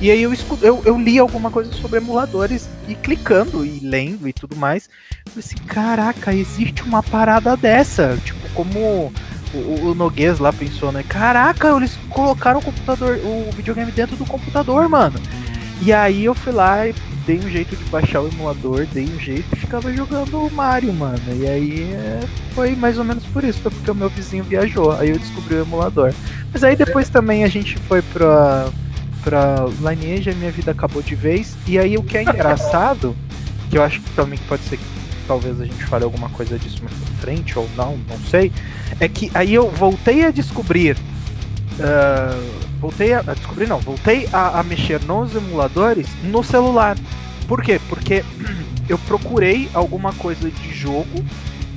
E 0.01 0.11
aí 0.11 0.23
eu, 0.23 0.33
eu, 0.63 0.83
eu 0.87 0.99
li 0.99 1.19
alguma 1.19 1.51
coisa 1.51 1.71
sobre 1.75 1.99
emuladores 1.99 2.69
e 2.89 2.95
clicando 2.95 3.67
e 3.67 3.81
lendo 3.81 4.27
e 4.27 4.33
tudo 4.33 4.57
mais. 4.57 4.89
Falei 5.27 5.45
assim, 5.45 5.57
caraca, 5.67 6.33
existe 6.33 6.83
uma 6.83 7.03
parada 7.03 7.55
dessa. 7.55 8.19
Tipo, 8.25 8.49
como 8.55 9.13
o, 9.53 9.89
o 9.89 9.95
Noguês 9.95 10.39
lá 10.39 10.53
pensou, 10.55 10.91
né? 10.91 11.05
Caraca, 11.07 11.69
eles 11.77 11.99
colocaram 12.09 12.61
o 12.61 12.65
computador, 12.65 13.19
o 13.23 13.53
videogame 13.53 13.93
dentro 13.93 14.17
do 14.17 14.25
computador, 14.25 14.89
mano. 14.89 15.21
E 15.83 15.93
aí 15.93 16.25
eu 16.25 16.35
fui 16.35 16.53
lá 16.53 16.87
e 16.87 16.95
dei 17.27 17.39
um 17.39 17.49
jeito 17.51 17.77
de 17.77 17.85
baixar 17.85 18.23
o 18.23 18.29
emulador, 18.29 18.87
dei 18.93 19.05
um 19.05 19.19
jeito 19.19 19.47
e 19.53 19.57
ficava 19.57 19.93
jogando 19.93 20.47
o 20.47 20.51
Mario, 20.51 20.95
mano. 20.95 21.21
E 21.39 21.47
aí 21.47 21.93
é, 21.93 22.21
foi 22.55 22.75
mais 22.75 22.99
ou 22.99 23.05
menos 23.05 23.25
por 23.27 23.45
isso, 23.45 23.61
foi 23.61 23.71
porque 23.71 23.91
o 23.91 23.95
meu 23.95 24.09
vizinho 24.09 24.45
viajou, 24.45 24.93
aí 24.93 25.11
eu 25.11 25.19
descobri 25.19 25.57
o 25.57 25.63
emulador. 25.63 26.13
Mas 26.53 26.65
aí 26.65 26.75
depois 26.75 27.09
também 27.09 27.45
a 27.45 27.49
gente 27.49 27.77
foi 27.81 28.03
pra 28.03 28.71
pra 29.23 29.67
Lineage, 29.81 30.31
a 30.31 30.35
minha 30.35 30.51
vida 30.51 30.73
acabou 30.73 31.03
de 31.03 31.15
vez. 31.15 31.57
E 31.67 31.79
aí 31.79 31.97
o 31.97 32.03
que 32.03 32.19
é 32.19 32.23
engraçado, 32.23 33.17
que 33.71 33.79
eu 33.79 33.83
acho 33.83 34.01
que 34.01 34.11
também 34.11 34.39
pode 34.49 34.63
ser 34.65 34.77
que 34.77 34.85
talvez 35.27 35.61
a 35.61 35.65
gente 35.65 35.85
fale 35.85 36.05
alguma 36.05 36.29
coisa 36.31 36.59
disso 36.59 36.83
mais 36.83 36.97
pra 36.97 37.15
frente, 37.21 37.59
ou 37.59 37.69
não, 37.77 37.97
não 38.09 38.19
sei, 38.29 38.51
é 38.99 39.09
que 39.09 39.31
aí 39.33 39.55
eu 39.55 39.71
voltei 39.71 40.25
a 40.25 40.31
descobrir. 40.31 40.97
Uh, 41.79 42.61
voltei 42.81 43.13
a, 43.13 43.21
a, 43.21 43.35
descobrir, 43.35 43.69
não, 43.69 43.79
voltei 43.79 44.29
a, 44.33 44.59
a 44.59 44.63
mexer 44.63 45.01
nos 45.05 45.35
emuladores 45.35 46.09
no 46.25 46.43
celular. 46.43 46.97
Por 47.47 47.63
quê? 47.63 47.81
Porque 47.89 48.25
eu 48.89 48.99
procurei 48.99 49.69
alguma 49.73 50.13
coisa 50.15 50.51
de 50.51 50.75
jogo 50.75 51.25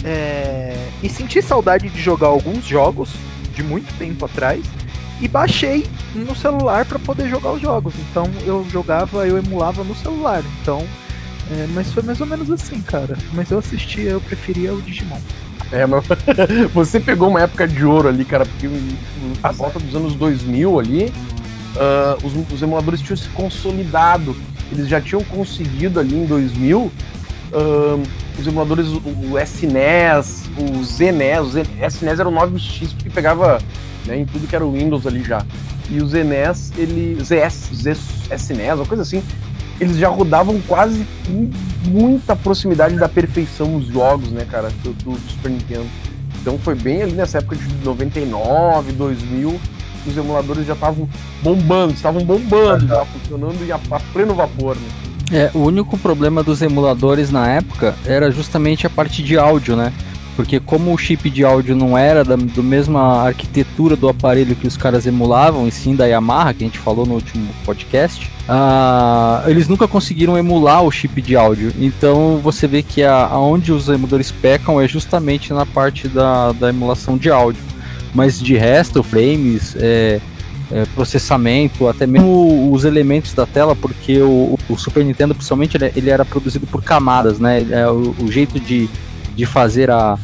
é, 0.04 0.90
e 1.02 1.08
senti 1.08 1.42
saudade 1.42 1.90
de 1.90 2.02
jogar 2.02 2.28
alguns 2.28 2.66
jogos 2.66 3.12
de 3.54 3.64
muito 3.64 3.96
tempo 3.98 4.26
atrás 4.26 4.64
e 5.24 5.28
baixei 5.30 5.88
no 6.14 6.36
celular 6.36 6.84
para 6.84 7.00
poder 7.00 7.30
jogar 7.30 7.54
os 7.54 7.62
jogos. 7.62 7.94
Então 8.12 8.30
eu 8.46 8.66
jogava, 8.70 9.26
eu 9.26 9.38
emulava 9.38 9.82
no 9.82 9.96
celular. 9.96 10.44
Então, 10.62 10.86
é, 11.50 11.66
mas 11.74 11.94
foi 11.94 12.04
mais 12.04 12.20
ou 12.20 12.28
menos 12.28 12.52
assim, 12.52 12.82
cara. 12.82 13.18
Mas 13.32 13.50
eu 13.50 13.58
assistia, 13.58 14.12
eu 14.12 14.22
preferia 14.22 14.74
o 14.74 14.82
Digimon. 14.82 15.20
É, 15.72 15.86
mas 15.86 16.04
você 16.74 17.00
pegou 17.00 17.30
uma 17.30 17.42
época 17.42 17.66
de 17.66 17.86
ouro 17.86 18.10
ali, 18.10 18.26
cara, 18.26 18.46
porque 18.46 18.70
a 19.42 19.52
volta 19.54 19.80
dos 19.80 19.96
anos 19.96 20.14
2000 20.16 20.78
ali, 20.78 21.06
uh, 21.06 22.28
os, 22.28 22.52
os, 22.52 22.62
emuladores 22.62 23.00
tinham 23.00 23.16
se 23.16 23.30
consolidado. 23.30 24.36
Eles 24.74 24.90
já 24.90 25.00
tinham 25.00 25.24
conseguido 25.24 26.02
ali 26.02 26.16
em 26.16 26.26
2000 26.26 26.80
uh, 26.80 26.92
ah, 27.54 27.98
os 28.38 28.46
emuladores, 28.46 28.88
o, 28.88 29.02
o 29.32 29.40
SNES, 29.40 30.50
o 30.58 30.84
ZNES, 30.84 31.56
o 31.56 31.86
SNES 31.88 32.20
era 32.20 32.28
o 32.28 32.32
9X 32.32 32.90
porque 32.96 33.10
pegava 33.10 33.60
né, 34.06 34.18
em 34.20 34.26
tudo 34.26 34.48
que 34.48 34.56
era 34.56 34.66
Windows 34.66 35.06
ali 35.08 35.24
já. 35.24 35.46
E 35.90 36.02
o 36.02 36.08
ZNES, 36.08 36.74
ele. 36.78 37.18
ZS, 37.24 37.70
ZS, 37.74 38.00
SNES, 38.36 38.76
uma 38.76 38.86
coisa 38.86 39.04
assim, 39.04 39.22
eles 39.80 39.98
já 39.98 40.08
rodavam 40.08 40.60
quase 40.68 41.06
com 41.28 41.50
muita 41.90 42.36
proximidade 42.36 42.96
da 42.96 43.10
perfeição 43.10 43.76
os 43.76 43.88
jogos, 43.88 44.32
né, 44.32 44.46
cara, 44.50 44.70
do, 44.84 44.94
do 44.94 45.18
Super 45.30 45.52
Nintendo. 45.52 45.86
Então 46.42 46.58
foi 46.58 46.76
bem 46.76 47.02
ali 47.02 47.14
nessa 47.14 47.40
época 47.40 47.56
de 47.56 47.86
99, 47.86 48.92
2000, 48.94 49.60
os 50.06 50.18
emuladores 50.18 50.66
já 50.66 50.74
estavam 50.74 51.08
bombando, 51.42 51.94
estavam 51.94 52.24
bombando, 52.24 52.88
já 52.88 53.06
funcionando 53.06 53.58
a, 53.72 53.96
a 53.96 54.00
pleno 54.12 54.34
vapor, 54.36 54.76
né? 54.76 54.90
É, 55.32 55.50
o 55.54 55.60
único 55.60 55.98
problema 55.98 56.44
dos 56.44 56.62
emuladores 56.62 57.32
na 57.32 57.48
época 57.48 57.96
era 58.06 58.30
justamente 58.30 58.86
a 58.86 58.90
parte 58.90 59.24
de 59.24 59.38
áudio, 59.38 59.76
né? 59.76 59.94
Porque 60.36 60.60
como 60.60 60.94
o 60.94 60.98
chip 60.98 61.30
de 61.30 61.46
áudio 61.46 61.76
não 61.76 61.98
era 61.98 62.24
da 62.24 62.36
do 62.36 62.64
mesma 62.64 63.24
arquitetura 63.24 63.96
do 63.96 64.10
aparelho 64.10 64.56
que 64.56 64.68
os 64.68 64.76
caras 64.76 65.06
emulavam, 65.06 65.68
e 65.68 65.72
sim 65.72 65.96
da 65.96 66.06
Yamaha, 66.06 66.54
que 66.54 66.64
a 66.64 66.68
gente 66.68 66.80
falou 66.80 67.06
no 67.06 67.16
último 67.16 67.48
podcast, 67.64 68.30
uh, 68.50 69.48
eles 69.48 69.68
nunca 69.68 69.88
conseguiram 69.88 70.38
emular 70.38 70.84
o 70.84 70.92
chip 70.92 71.22
de 71.22 71.36
áudio. 71.36 71.72
Então 71.80 72.40
você 72.42 72.68
vê 72.68 72.82
que 72.82 73.04
a, 73.04 73.28
aonde 73.28 73.72
os 73.72 73.88
emuladores 73.90 74.32
pecam 74.32 74.82
é 74.82 74.88
justamente 74.88 75.54
na 75.54 75.66
parte 75.66 76.08
da, 76.08 76.52
da 76.52 76.70
emulação 76.70 77.18
de 77.18 77.30
áudio. 77.30 77.62
Mas 78.14 78.40
de 78.40 78.56
resto, 78.56 79.02
frames, 79.02 79.76
é, 79.80 80.20
é, 80.72 80.86
processamento, 80.96 81.88
até 81.88 82.08
mesmo 82.08 82.72
os 82.72 82.86
elementos 82.86 83.34
da 83.34 83.46
tela, 83.46 83.76
porque 83.76 84.20
o, 84.20 84.58
o 84.70 84.78
Super 84.78 85.04
Nintendo, 85.04 85.36
principalmente, 85.36 85.78
ele, 85.78 85.92
ele, 85.96 86.10
era 86.10 86.24
produzido 86.24 86.66
por 86.68 86.84
camadas, 86.84 87.40
né? 87.40 87.66
É, 87.70 87.88
o, 87.88 88.16
o 88.20 88.32
jeito 88.32 88.60
de 88.60 88.90
de 89.36 89.46
fazer 89.46 89.90
a, 89.90 90.18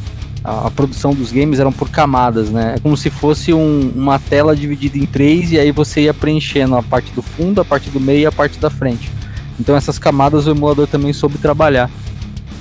a, 0.44 0.66
a, 0.66 0.70
produção 0.70 1.12
dos 1.12 1.32
games 1.32 1.58
eram 1.58 1.72
por 1.72 1.88
camadas, 1.88 2.50
né? 2.50 2.74
É 2.76 2.80
como 2.80 2.96
se 2.96 3.10
fosse 3.10 3.52
um, 3.52 3.92
uma 3.94 4.18
tela 4.18 4.54
dividida 4.54 4.98
em 4.98 5.06
três 5.06 5.52
e 5.52 5.58
aí 5.58 5.72
você 5.72 6.02
ia 6.02 6.14
preenchendo 6.14 6.76
a 6.76 6.82
parte 6.82 7.12
do 7.12 7.22
fundo, 7.22 7.60
a 7.60 7.64
parte 7.64 7.90
do 7.90 8.00
meio 8.00 8.20
e 8.20 8.26
a 8.26 8.32
parte 8.32 8.58
da 8.58 8.70
frente. 8.70 9.10
Então 9.58 9.76
essas 9.76 9.98
camadas 9.98 10.46
o 10.46 10.50
emulador 10.50 10.86
também 10.86 11.12
soube 11.12 11.38
trabalhar, 11.38 11.90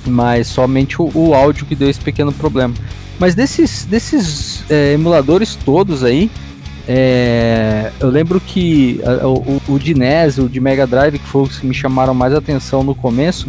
mas 0.06 0.48
somente 0.48 1.02
o, 1.02 1.10
o 1.14 1.34
áudio 1.34 1.66
que 1.66 1.76
deu 1.76 1.90
esse 1.90 2.00
pequeno 2.00 2.32
problema. 2.32 2.74
Mas 3.18 3.36
desses, 3.36 3.86
desses 3.86 4.64
é, 4.70 4.94
emuladores 4.94 5.56
todos 5.56 6.04
aí, 6.04 6.32
é, 6.88 7.92
eu 8.00 8.10
lembro 8.10 8.40
que 8.40 9.00
a, 9.06 9.28
o, 9.28 9.62
o 9.68 9.78
de 9.78 9.94
NES, 9.94 10.40
o 10.40 10.50
de 10.50 10.60
Mega 10.60 10.88
Drive, 10.88 11.20
que 11.20 11.28
foi 11.28 11.44
os 11.44 11.60
que 11.60 11.68
me 11.68 11.74
chamaram 11.74 12.14
mais 12.14 12.34
atenção 12.34 12.84
no 12.84 12.96
começo, 12.96 13.48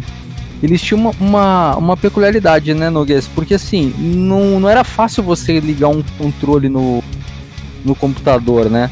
eles 0.61 0.81
tinham 0.81 1.01
uma, 1.01 1.11
uma, 1.19 1.75
uma 1.75 1.97
peculiaridade, 1.97 2.73
né, 2.73 2.89
Noguês? 2.89 3.27
Porque 3.27 3.55
assim, 3.55 3.93
não, 3.97 4.59
não 4.59 4.69
era 4.69 4.83
fácil 4.83 5.23
você 5.23 5.59
ligar 5.59 5.89
um 5.89 6.03
controle 6.17 6.69
no, 6.69 7.03
no 7.83 7.95
computador, 7.95 8.69
né? 8.69 8.89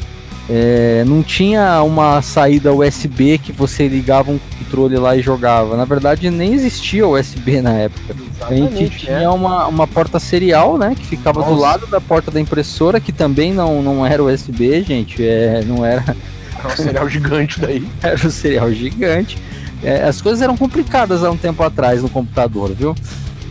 É, 0.52 1.04
não 1.06 1.22
tinha 1.22 1.80
uma 1.80 2.20
saída 2.22 2.72
USB 2.72 3.38
que 3.38 3.52
você 3.52 3.86
ligava 3.86 4.32
um 4.32 4.40
controle 4.58 4.96
lá 4.96 5.16
e 5.16 5.22
jogava. 5.22 5.76
Na 5.76 5.84
verdade, 5.84 6.28
nem 6.28 6.52
existia 6.54 7.06
USB 7.06 7.62
na 7.62 7.72
época. 7.72 8.16
Exatamente, 8.18 8.74
a 8.74 8.76
gente 8.76 9.08
é. 9.08 9.18
tinha 9.18 9.30
uma, 9.30 9.68
uma 9.68 9.86
porta 9.86 10.18
serial, 10.18 10.76
né? 10.76 10.96
Que 10.98 11.06
ficava 11.06 11.38
Nossa. 11.38 11.54
do 11.54 11.60
lado 11.60 11.86
da 11.86 12.00
porta 12.00 12.32
da 12.32 12.40
impressora, 12.40 12.98
que 12.98 13.12
também 13.12 13.52
não, 13.52 13.80
não 13.80 14.04
era 14.04 14.24
USB, 14.24 14.82
gente. 14.82 15.24
É, 15.24 15.62
não 15.64 15.86
era. 15.86 16.16
Era 16.58 16.68
um 16.68 16.76
serial 16.76 17.08
gigante 17.08 17.60
daí. 17.60 17.86
era 18.02 18.26
um 18.26 18.30
serial 18.30 18.72
gigante. 18.72 19.38
É, 19.82 20.04
as 20.04 20.20
coisas 20.20 20.42
eram 20.42 20.56
complicadas 20.56 21.24
há 21.24 21.30
um 21.30 21.36
tempo 21.36 21.62
atrás 21.62 22.02
no 22.02 22.08
computador, 22.08 22.72
viu? 22.72 22.94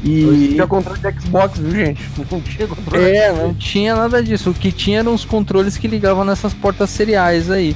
E... 0.04 0.50
tinha 0.52 0.68
controle 0.68 1.00
de 1.00 1.22
Xbox, 1.22 1.60
viu, 1.60 1.72
gente? 1.72 2.02
Não 2.32 2.42
tinha 2.42 2.68
controle. 2.68 3.04
É, 3.04 3.34
não 3.34 3.54
tinha 3.54 3.96
nada 3.96 4.24
disso. 4.24 4.52
O 4.52 4.54
que 4.54 4.72
tinha 4.72 5.00
eram 5.00 5.14
os 5.14 5.26
controles 5.26 5.78
que 5.78 5.88
ligavam 5.88 6.24
nessas 6.24 6.54
portas 6.54 6.90
seriais 6.90 7.52
aí. 7.52 7.76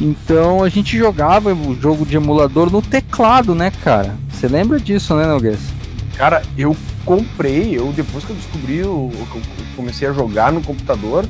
Então 0.00 0.64
a 0.64 0.68
gente 0.68 0.96
jogava 0.96 1.52
o 1.52 1.78
jogo 1.78 2.06
de 2.06 2.16
emulador 2.16 2.70
no 2.72 2.80
teclado, 2.80 3.54
né, 3.54 3.70
cara? 3.84 4.14
Você 4.30 4.48
lembra 4.48 4.80
disso, 4.80 5.14
né, 5.14 5.26
Noguês? 5.26 5.58
Cara, 6.16 6.42
eu 6.56 6.76
comprei, 7.04 7.76
eu 7.76 7.92
depois 7.92 8.24
que 8.24 8.30
eu 8.30 8.36
descobri, 8.36 8.78
eu, 8.78 9.10
eu 9.12 9.42
comecei 9.76 10.08
a 10.08 10.12
jogar 10.12 10.52
no 10.52 10.62
computador, 10.62 11.26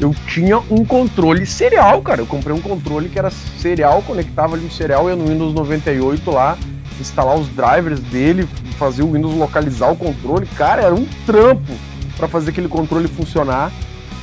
eu 0.00 0.14
tinha 0.26 0.58
um 0.70 0.82
controle 0.84 1.44
serial, 1.44 2.00
cara. 2.00 2.22
Eu 2.22 2.26
comprei 2.26 2.56
um 2.56 2.60
controle 2.60 3.10
que 3.10 3.18
era 3.18 3.30
serial, 3.30 4.02
conectava 4.02 4.56
ali 4.56 4.66
o 4.66 4.70
serial, 4.70 5.10
ia 5.10 5.14
no 5.14 5.26
Windows 5.26 5.52
98 5.52 6.30
lá, 6.30 6.56
instalar 6.98 7.38
os 7.38 7.48
drivers 7.50 8.00
dele, 8.00 8.48
fazer 8.78 9.02
o 9.02 9.12
Windows 9.12 9.36
localizar 9.36 9.92
o 9.92 9.96
controle. 9.96 10.46
Cara, 10.56 10.82
era 10.82 10.94
um 10.94 11.06
trampo 11.26 11.74
para 12.16 12.26
fazer 12.26 12.50
aquele 12.50 12.68
controle 12.68 13.06
funcionar. 13.08 13.70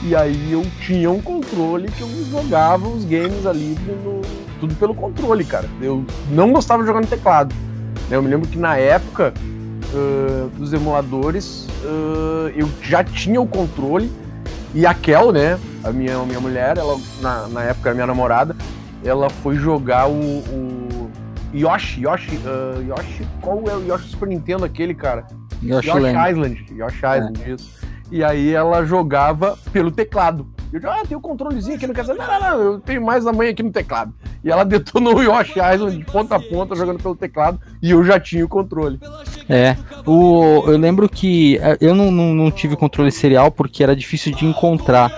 E 0.04 0.16
aí 0.16 0.52
eu 0.52 0.66
tinha 0.82 1.12
um 1.12 1.22
controle 1.22 1.90
que 1.92 2.02
eu 2.02 2.10
jogava 2.32 2.88
os 2.88 3.04
games 3.04 3.46
ali 3.46 3.78
no, 4.04 4.22
tudo 4.60 4.76
pelo 4.76 4.96
controle, 4.96 5.44
cara. 5.44 5.68
Eu 5.80 6.06
não 6.32 6.52
gostava 6.52 6.82
de 6.82 6.88
jogar 6.88 7.02
no 7.02 7.08
teclado. 7.08 7.54
Né? 8.10 8.16
Eu 8.16 8.24
me 8.24 8.30
lembro 8.30 8.48
que 8.48 8.58
na 8.58 8.78
época 8.78 9.34
uh, 9.94 10.50
dos 10.50 10.74
emuladores 10.74 11.68
uh, 11.84 12.50
eu 12.56 12.70
já 12.82 13.04
tinha 13.04 13.42
o 13.42 13.48
controle 13.48 14.12
e 14.78 14.86
a 14.86 14.94
Kel, 14.94 15.32
né, 15.32 15.60
a 15.84 15.92
minha, 15.92 16.20
minha 16.20 16.40
mulher, 16.40 16.78
ela 16.78 17.00
na, 17.20 17.48
na 17.48 17.64
época, 17.64 17.90
a 17.90 17.94
minha 17.96 18.06
namorada, 18.06 18.56
ela 19.04 19.28
foi 19.28 19.56
jogar 19.56 20.08
o, 20.08 20.14
o 20.14 21.12
Yoshi, 21.52 22.02
Yoshi, 22.02 22.36
uh, 22.36 22.84
Yoshi, 22.84 23.28
qual 23.42 23.64
é 23.68 23.76
o 23.76 23.84
Yoshi 23.88 24.10
Super 24.10 24.28
Nintendo 24.28 24.64
aquele, 24.64 24.94
cara? 24.94 25.26
Yoshi, 25.64 25.90
Yoshi 25.90 26.30
Island, 26.30 26.66
Yoshi 26.72 26.98
Island, 26.98 27.42
é. 27.44 27.50
isso. 27.54 27.76
E 28.12 28.24
aí 28.24 28.54
ela 28.54 28.86
jogava 28.86 29.58
pelo 29.74 29.90
teclado. 29.90 30.48
Eu 30.72 30.80
digo, 30.80 30.92
ah, 30.92 31.04
tem 31.08 31.16
o 31.16 31.20
um 31.20 31.22
controlezinho 31.22 31.76
aqui 31.76 31.88
no 31.88 31.94
cassete. 31.94 32.18
Não, 32.18 32.28
não, 32.28 32.40
não, 32.40 32.64
eu 32.64 32.80
tenho 32.80 33.02
mais 33.02 33.26
a 33.26 33.32
mãe 33.32 33.50
aqui 33.50 33.64
no 33.64 33.72
teclado. 33.72 34.14
E 34.44 34.52
ela 34.52 34.64
detonou 34.66 35.16
o 35.16 35.22
Yoshi 35.22 35.60
Island 35.60 35.98
de 35.98 36.06
ponta 36.06 36.36
a 36.36 36.40
ponta, 36.40 36.76
jogando 36.76 37.02
pelo 37.02 37.16
teclado, 37.16 37.60
e 37.82 37.92
eu 37.92 38.04
já 38.04 38.20
tinha 38.20 38.46
o 38.46 38.50
controle. 38.50 39.00
É, 39.48 39.78
o, 40.06 40.63
eu 40.68 40.78
lembro 40.78 41.08
que 41.08 41.58
é, 41.60 41.78
eu 41.80 41.96
não, 41.96 42.12
não, 42.12 42.34
não 42.34 42.52
tive 42.52 42.76
controle 42.76 43.12
serial 43.12 43.50
porque 43.50 43.82
era 43.82 43.96
difícil 43.96 44.36
de 44.36 44.46
encontrar. 44.46 45.12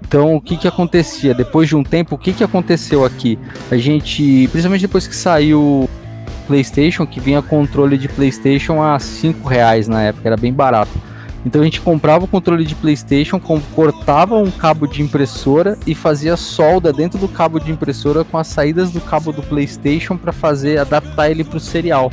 Então, 0.00 0.34
o 0.36 0.40
que 0.40 0.56
que 0.56 0.68
acontecia? 0.68 1.34
Depois 1.34 1.68
de 1.68 1.76
um 1.76 1.82
tempo, 1.82 2.14
o 2.14 2.18
que 2.18 2.32
que 2.32 2.44
aconteceu 2.44 3.04
aqui? 3.04 3.38
A 3.70 3.76
gente, 3.76 4.46
principalmente 4.48 4.82
depois 4.82 5.06
que 5.06 5.16
saiu 5.16 5.88
PlayStation, 6.46 7.06
que 7.06 7.18
vinha 7.18 7.40
controle 7.40 7.96
de 7.96 8.08
PlayStation 8.08 8.82
a 8.82 8.98
5 8.98 9.48
reais 9.48 9.88
na 9.88 10.02
época, 10.02 10.28
era 10.28 10.36
bem 10.36 10.52
barato. 10.52 10.92
Então 11.44 11.60
a 11.60 11.64
gente 11.64 11.80
comprava 11.80 12.24
o 12.24 12.28
controle 12.28 12.64
de 12.64 12.74
PlayStation, 12.74 13.40
cortava 13.74 14.36
um 14.36 14.50
cabo 14.50 14.86
de 14.86 15.02
impressora 15.02 15.76
e 15.86 15.94
fazia 15.94 16.36
solda 16.36 16.92
dentro 16.92 17.18
do 17.18 17.28
cabo 17.28 17.58
de 17.58 17.70
impressora 17.70 18.24
com 18.24 18.38
as 18.38 18.46
saídas 18.46 18.90
do 18.90 19.00
cabo 19.00 19.32
do 19.32 19.42
PlayStation 19.42 20.16
para 20.16 20.32
fazer 20.32 20.78
adaptar 20.78 21.30
ele 21.30 21.42
para 21.42 21.56
o 21.56 21.60
serial. 21.60 22.12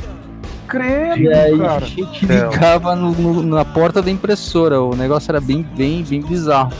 Credo, 0.66 1.22
e 1.22 1.32
aí 1.32 1.58
cara. 1.58 1.84
a 1.84 1.88
gente 1.88 2.26
ligava 2.26 2.94
no, 2.94 3.12
no, 3.12 3.42
na 3.42 3.64
porta 3.64 4.00
da 4.00 4.10
impressora. 4.10 4.80
O 4.80 4.94
negócio 4.94 5.30
era 5.30 5.40
bem, 5.40 5.62
bem, 5.76 6.04
bem 6.04 6.20
bizarro. 6.20 6.72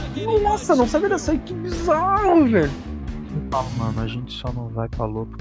Nossa, 0.43 0.77
não 0.77 0.87
sabia 0.87 1.09
dessa 1.09 1.33
aí, 1.33 1.39
que 1.39 1.53
bizarro, 1.53 2.47
velho. 2.47 2.71
Ah, 3.53 3.65
mano, 3.77 4.01
a 4.01 4.07
gente 4.07 4.33
só 4.33 4.53
não 4.53 4.69
vai 4.69 4.89
pra 4.89 5.07
louco 5.07 5.37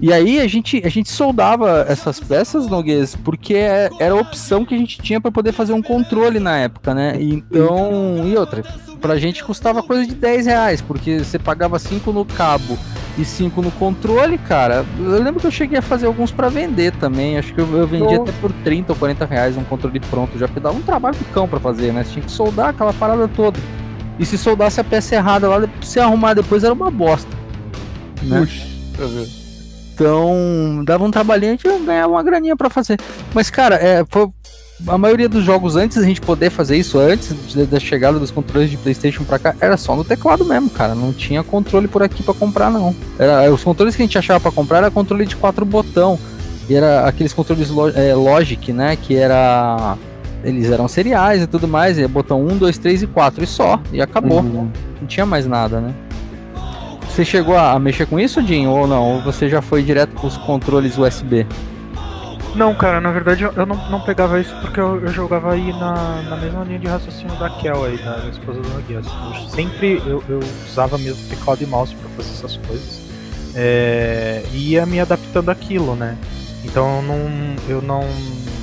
e 0.00 0.12
aí 0.12 0.40
a 0.40 0.46
gente, 0.46 0.80
a 0.84 0.88
gente 0.88 1.10
soldava 1.10 1.84
essas 1.88 2.18
peças, 2.18 2.66
Noguês, 2.66 3.14
porque 3.14 3.54
é, 3.54 3.90
era 3.98 4.14
a 4.14 4.18
opção 4.18 4.64
que 4.64 4.74
a 4.74 4.78
gente 4.78 4.98
tinha 5.02 5.20
para 5.20 5.30
poder 5.30 5.52
fazer 5.52 5.72
um 5.72 5.82
controle 5.82 6.40
na 6.40 6.56
época, 6.58 6.94
né? 6.94 7.16
Então, 7.20 8.22
e 8.24 8.34
outra, 8.36 8.62
pra 9.00 9.18
gente 9.18 9.44
custava 9.44 9.82
coisa 9.82 10.06
de 10.06 10.14
10 10.14 10.46
reais, 10.46 10.80
porque 10.80 11.18
você 11.18 11.38
pagava 11.38 11.78
5 11.78 12.12
no 12.12 12.24
cabo 12.24 12.78
e 13.18 13.24
5 13.24 13.60
no 13.60 13.70
controle, 13.72 14.38
cara. 14.38 14.86
Eu 14.98 15.22
lembro 15.22 15.40
que 15.40 15.46
eu 15.46 15.50
cheguei 15.50 15.78
a 15.78 15.82
fazer 15.82 16.06
alguns 16.06 16.30
para 16.30 16.48
vender 16.48 16.92
também. 16.96 17.36
Acho 17.36 17.52
que 17.52 17.60
eu, 17.60 17.76
eu 17.76 17.86
vendia 17.86 18.20
oh. 18.20 18.22
até 18.22 18.32
por 18.32 18.52
30 18.52 18.92
ou 18.92 18.98
40 18.98 19.26
reais 19.26 19.56
um 19.56 19.64
controle 19.64 20.00
pronto. 20.00 20.38
Já 20.38 20.48
que 20.48 20.60
dava 20.60 20.76
um 20.76 20.82
trabalho 20.82 21.16
do 21.16 21.24
cão 21.26 21.48
para 21.48 21.60
fazer, 21.60 21.92
né? 21.92 22.04
Você 22.04 22.12
tinha 22.12 22.24
que 22.24 22.32
soldar 22.32 22.68
aquela 22.68 22.92
parada 22.92 23.28
toda. 23.28 23.58
E 24.18 24.24
se 24.24 24.38
soldasse 24.38 24.80
a 24.80 24.84
peça 24.84 25.14
errada 25.14 25.48
lá, 25.48 25.68
se 25.82 25.98
arrumar 25.98 26.34
depois 26.34 26.62
era 26.62 26.72
uma 26.72 26.90
bosta. 26.90 27.30
Né? 28.22 28.40
Puxa, 28.40 28.66
tá 28.96 29.04
vendo? 29.06 29.39
Então, 30.00 30.82
dava 30.82 31.04
um 31.04 31.10
trabalhinho, 31.10 31.52
a 31.52 31.56
gente 31.56 31.84
ganhava 31.84 32.14
uma 32.14 32.22
graninha 32.22 32.56
para 32.56 32.70
fazer. 32.70 32.98
Mas, 33.34 33.50
cara, 33.50 33.76
é, 33.76 34.02
a 34.86 34.96
maioria 34.96 35.28
dos 35.28 35.44
jogos 35.44 35.76
antes 35.76 35.98
a 35.98 36.02
gente 36.02 36.22
poder 36.22 36.48
fazer 36.48 36.78
isso, 36.78 36.98
antes 36.98 37.34
da 37.54 37.78
chegada 37.78 38.18
dos 38.18 38.30
controles 38.30 38.70
de 38.70 38.78
PlayStation 38.78 39.24
pra 39.24 39.38
cá, 39.38 39.54
era 39.60 39.76
só 39.76 39.94
no 39.94 40.02
teclado 40.02 40.42
mesmo, 40.42 40.70
cara. 40.70 40.94
Não 40.94 41.12
tinha 41.12 41.44
controle 41.44 41.86
por 41.86 42.02
aqui 42.02 42.22
para 42.22 42.32
comprar, 42.32 42.70
não. 42.70 42.96
Era, 43.18 43.52
os 43.52 43.62
controles 43.62 43.94
que 43.94 44.00
a 44.00 44.06
gente 44.06 44.16
achava 44.16 44.40
para 44.40 44.50
comprar 44.50 44.78
era 44.78 44.90
controle 44.90 45.26
de 45.26 45.36
quatro 45.36 45.66
botão. 45.66 46.18
E 46.66 46.74
era 46.74 47.06
aqueles 47.06 47.34
controles 47.34 47.68
é, 47.94 48.14
Logic, 48.14 48.72
né? 48.72 48.96
Que 48.96 49.16
era. 49.16 49.98
Eles 50.42 50.70
eram 50.70 50.88
seriais 50.88 51.42
e 51.42 51.46
tudo 51.46 51.68
mais. 51.68 51.98
E 51.98 52.06
botão 52.08 52.42
1, 52.46 52.56
2, 52.56 52.78
3 52.78 53.02
e 53.02 53.06
4 53.06 53.44
e 53.44 53.46
só. 53.46 53.78
E 53.92 54.00
acabou. 54.00 54.40
Uhum. 54.40 54.70
Não 54.98 55.06
tinha 55.06 55.26
mais 55.26 55.46
nada, 55.46 55.78
né? 55.78 55.92
Você 57.20 57.24
chegou 57.26 57.54
a 57.54 57.78
mexer 57.78 58.06
com 58.06 58.18
isso, 58.18 58.40
Jim, 58.40 58.66
ou 58.66 58.86
não? 58.86 59.16
Ou 59.16 59.20
você 59.20 59.46
já 59.46 59.60
foi 59.60 59.82
direto 59.82 60.14
com 60.14 60.26
os 60.26 60.38
controles 60.38 60.96
USB? 60.96 61.46
Não, 62.54 62.74
cara, 62.74 62.98
na 62.98 63.12
verdade 63.12 63.44
eu 63.44 63.66
não, 63.66 63.76
não 63.90 64.00
pegava 64.00 64.40
isso 64.40 64.56
porque 64.62 64.80
eu, 64.80 65.02
eu 65.02 65.08
jogava 65.08 65.52
aí 65.52 65.70
na, 65.74 66.22
na 66.22 66.36
mesma 66.38 66.64
linha 66.64 66.78
de 66.78 66.86
raciocínio 66.86 67.36
da 67.36 67.50
Kel 67.50 67.84
aí, 67.84 67.98
da, 67.98 68.26
esposa 68.26 68.62
do 68.62 68.68
Nogueira. 68.70 69.02
Eu 69.04 69.50
sempre 69.50 70.02
eu, 70.06 70.24
eu 70.30 70.40
usava 70.66 70.96
mesmo 70.96 71.22
teclado 71.28 71.62
e 71.62 71.66
mouse 71.66 71.94
para 71.94 72.08
fazer 72.08 72.30
essas 72.30 72.56
coisas. 72.66 73.02
É, 73.54 74.42
e 74.54 74.70
ia 74.70 74.86
me 74.86 74.98
adaptando 74.98 75.50
àquilo, 75.50 75.94
né? 75.94 76.16
Então 76.64 77.02
não, 77.02 77.18
eu 77.68 77.82
não 77.82 78.00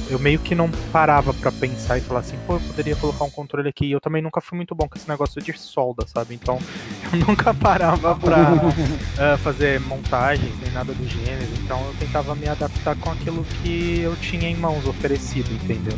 eu 0.09 0.17
meio 0.19 0.39
que 0.39 0.55
não 0.55 0.69
parava 0.91 1.33
para 1.33 1.51
pensar 1.51 1.97
e 1.97 2.01
falar 2.01 2.21
assim, 2.21 2.37
pô, 2.47 2.55
eu 2.55 2.59
poderia 2.61 2.95
colocar 2.95 3.23
um 3.25 3.29
controle 3.29 3.67
aqui. 3.69 3.91
Eu 3.91 3.99
também 3.99 4.21
nunca 4.21 4.39
fui 4.39 4.55
muito 4.55 4.73
bom 4.73 4.87
com 4.87 4.97
esse 4.97 5.07
negócio 5.07 5.41
de 5.41 5.57
solda, 5.57 6.05
sabe? 6.07 6.35
Então 6.35 6.59
eu 7.11 7.19
nunca 7.19 7.53
parava 7.53 8.15
pra 8.15 8.53
uh, 8.53 9.37
fazer 9.43 9.79
montagens 9.81 10.53
nem 10.61 10.71
nada 10.71 10.93
do 10.93 11.07
gênero. 11.07 11.51
Então 11.63 11.79
eu 11.85 11.93
tentava 11.99 12.35
me 12.35 12.47
adaptar 12.47 12.95
com 12.95 13.11
aquilo 13.11 13.43
que 13.61 13.99
eu 13.99 14.15
tinha 14.17 14.49
em 14.49 14.55
mãos 14.55 14.85
oferecido, 14.87 15.51
entendeu? 15.51 15.97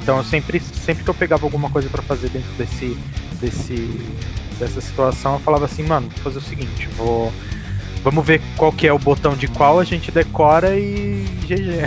Então 0.00 0.18
eu 0.18 0.24
sempre, 0.24 0.60
sempre 0.60 1.04
que 1.04 1.10
eu 1.10 1.14
pegava 1.14 1.44
alguma 1.44 1.68
coisa 1.68 1.88
para 1.88 2.02
fazer 2.02 2.30
dentro 2.30 2.50
desse, 2.52 2.96
desse, 3.40 3.74
dessa 4.58 4.80
situação, 4.80 5.34
eu 5.34 5.40
falava 5.40 5.64
assim, 5.64 5.82
mano, 5.82 6.08
vou 6.08 6.18
fazer 6.24 6.38
o 6.38 6.42
seguinte, 6.42 6.88
vou 6.96 7.32
Vamos 8.02 8.24
ver 8.24 8.40
qual 8.56 8.72
que 8.72 8.86
é 8.86 8.92
o 8.92 8.98
botão 8.98 9.34
de 9.34 9.48
qual, 9.48 9.80
a 9.80 9.84
gente 9.84 10.10
decora 10.10 10.78
e 10.78 11.24
GG. 11.46 11.82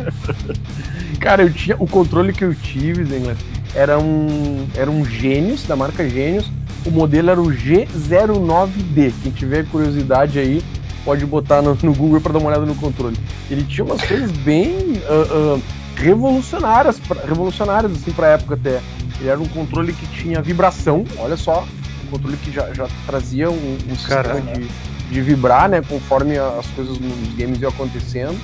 Cara, 1.20 1.42
eu 1.42 1.52
tinha 1.52 1.76
o 1.78 1.86
controle 1.86 2.32
que 2.32 2.44
eu 2.44 2.54
tive, 2.54 3.04
Zengler, 3.04 3.36
era 3.74 3.98
um 3.98 4.66
era 4.74 4.90
um 4.90 5.04
Gênios 5.04 5.64
da 5.64 5.76
marca 5.76 6.08
Gênios. 6.08 6.50
O 6.84 6.90
modelo 6.90 7.30
era 7.30 7.40
o 7.40 7.46
G09D. 7.46 9.12
Quem 9.22 9.32
tiver 9.32 9.66
curiosidade 9.66 10.38
aí, 10.38 10.62
pode 11.04 11.26
botar 11.26 11.60
no, 11.60 11.76
no 11.82 11.94
Google 11.94 12.20
para 12.20 12.32
dar 12.32 12.38
uma 12.38 12.48
olhada 12.48 12.64
no 12.64 12.74
controle. 12.74 13.16
Ele 13.50 13.64
tinha 13.64 13.84
umas 13.84 14.00
coisas 14.02 14.30
bem 14.30 14.76
uh, 15.08 15.56
uh, 15.56 15.62
revolucionárias, 15.96 17.00
revolucionárias 17.26 17.92
assim 17.92 18.12
pra 18.12 18.28
época 18.28 18.54
até. 18.54 18.80
Ele 19.20 19.28
era 19.28 19.40
um 19.40 19.48
controle 19.48 19.92
que 19.92 20.06
tinha 20.08 20.40
vibração, 20.42 21.04
olha 21.18 21.36
só, 21.36 21.66
um 22.06 22.10
controle 22.10 22.36
que 22.36 22.50
já, 22.50 22.72
já 22.72 22.88
trazia 23.06 23.50
um, 23.50 23.78
um 23.90 23.96
sistema 23.96 24.40
de, 24.40 24.68
de 25.10 25.20
vibrar, 25.20 25.68
né, 25.68 25.82
conforme 25.86 26.38
as 26.38 26.66
coisas 26.68 26.98
nos 26.98 27.34
games 27.36 27.60
iam 27.60 27.70
acontecendo. 27.70 28.38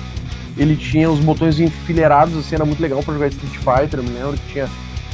Ele 0.55 0.75
tinha 0.75 1.09
os 1.09 1.19
botões 1.19 1.59
enfileirados, 1.59 2.37
assim, 2.37 2.55
era 2.55 2.65
muito 2.65 2.81
legal 2.81 3.01
para 3.01 3.13
jogar 3.13 3.27
Street 3.27 3.55
Fighter, 3.55 3.99
eu 3.99 4.03
me 4.03 4.11
lembro 4.11 4.33
que 4.33 4.53
tinha 4.53 4.69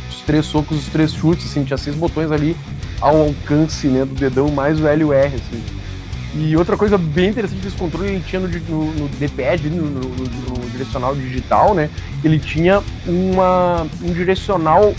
os 0.10 0.22
três 0.22 0.46
socos, 0.46 0.78
os 0.78 0.88
três 0.88 1.14
chutes, 1.14 1.46
assim, 1.46 1.64
tinha 1.64 1.78
seis 1.78 1.96
botões 1.96 2.32
ali 2.32 2.58
ao 3.00 3.16
alcance, 3.16 3.88
né, 3.88 4.04
do 4.04 4.14
dedão, 4.16 4.50
mais 4.50 4.80
o 4.82 4.88
L 4.88 5.02
e 5.02 5.06
o 5.06 5.14
R, 5.14 5.36
assim. 5.36 5.64
E 6.36 6.56
outra 6.56 6.78
coisa 6.78 6.98
bem 6.98 7.30
interessante 7.30 7.62
desse 7.62 7.76
controle, 7.76 8.10
ele 8.10 8.24
tinha 8.28 8.40
no, 8.40 8.48
no, 8.48 8.94
no 8.94 9.08
D-pad, 9.08 9.70
no, 9.70 9.84
no, 9.84 10.02
no, 10.02 10.70
direcional 10.70 11.16
digital, 11.16 11.74
né, 11.74 11.90
ele 12.24 12.38
tinha 12.38 12.84
uma, 13.08 13.88
um 14.02 14.14
direcional 14.14 14.94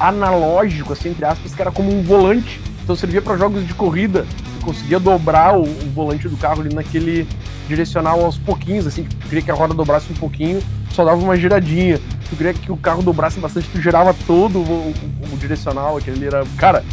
analógico, 0.00 0.92
assim, 0.92 1.10
entre 1.10 1.24
aspas, 1.24 1.54
que 1.54 1.60
era 1.60 1.70
como 1.70 1.94
um 1.94 2.02
volante, 2.02 2.60
então 2.82 2.96
servia 2.96 3.22
para 3.22 3.36
jogos 3.36 3.66
de 3.66 3.74
corrida, 3.74 4.22
você 4.22 4.64
conseguia 4.64 4.98
dobrar 4.98 5.56
o, 5.56 5.62
o 5.62 5.90
volante 5.94 6.28
do 6.28 6.36
carro 6.36 6.60
ali 6.60 6.74
naquele 6.74 7.26
direcional 7.68 8.24
aos 8.24 8.36
pouquinhos, 8.36 8.86
assim, 8.86 9.04
tu 9.04 9.28
queria 9.28 9.42
que 9.42 9.50
a 9.50 9.54
roda 9.54 9.72
dobrasse 9.74 10.12
um 10.12 10.16
pouquinho, 10.16 10.60
só 10.90 11.04
dava 11.04 11.20
uma 11.22 11.36
giradinha. 11.36 11.98
Tu 12.28 12.36
queria 12.36 12.54
que 12.54 12.72
o 12.72 12.76
carro 12.76 13.02
dobrasse 13.02 13.38
bastante, 13.38 13.68
tu 13.68 13.80
girava 13.80 14.14
todo 14.26 14.58
o, 14.58 14.62
o, 14.62 14.94
o 15.32 15.36
direcional, 15.36 15.96
aquele 15.96 16.26
era. 16.26 16.44
Cara, 16.56 16.84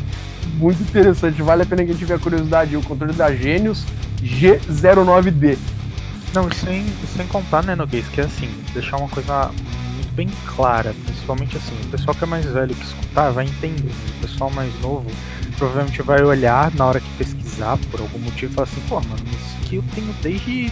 muito 0.58 0.82
interessante, 0.82 1.42
vale 1.42 1.64
a 1.64 1.66
pena 1.66 1.84
que 1.84 1.90
a 1.90 1.94
gente 1.94 2.06
tiver 2.06 2.20
curiosidade. 2.20 2.76
O 2.76 2.82
controle 2.84 3.14
da 3.14 3.34
Genius 3.34 3.86
G09D. 4.22 5.58
Não, 6.34 6.52
sem, 6.52 6.86
sem 7.16 7.26
contar, 7.28 7.64
né, 7.64 7.76
Noguês, 7.76 8.08
que 8.08 8.22
é 8.22 8.26
assim, 8.26 8.50
deixar 8.74 8.98
uma 8.98 9.10
coisa 9.10 9.50
muito 9.96 10.14
bem 10.14 10.30
clara, 10.46 10.94
principalmente 11.06 11.58
assim, 11.58 11.74
o 11.86 11.88
pessoal 11.88 12.16
que 12.16 12.24
é 12.24 12.28
mais 12.28 12.46
velho 12.46 12.76
que 12.76 12.86
escutar 12.86 13.32
vai 13.32 13.46
entender, 13.46 13.92
o 14.18 14.22
pessoal 14.22 14.52
mais 14.52 14.72
novo 14.82 15.10
provavelmente 15.60 16.02
vai 16.02 16.24
olhar 16.24 16.74
na 16.74 16.86
hora 16.86 17.00
que 17.00 17.10
pesquisar 17.18 17.78
por 17.92 18.00
algum 18.00 18.18
motivo 18.18 18.52
e 18.52 18.56
falar 18.56 18.68
assim, 18.68 18.82
pô, 18.88 18.96
mano, 19.02 19.22
isso 19.30 19.58
aqui 19.62 19.76
eu 19.76 19.84
tenho 19.94 20.14
desde 20.22 20.72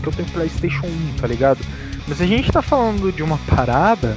que 0.00 0.06
eu 0.06 0.12
tenho 0.12 0.28
Playstation 0.28 0.86
1, 0.86 1.20
tá 1.20 1.26
ligado? 1.26 1.58
Mas 2.06 2.20
a 2.20 2.26
gente 2.26 2.50
tá 2.52 2.62
falando 2.62 3.10
de 3.10 3.22
uma 3.22 3.38
parada 3.38 4.16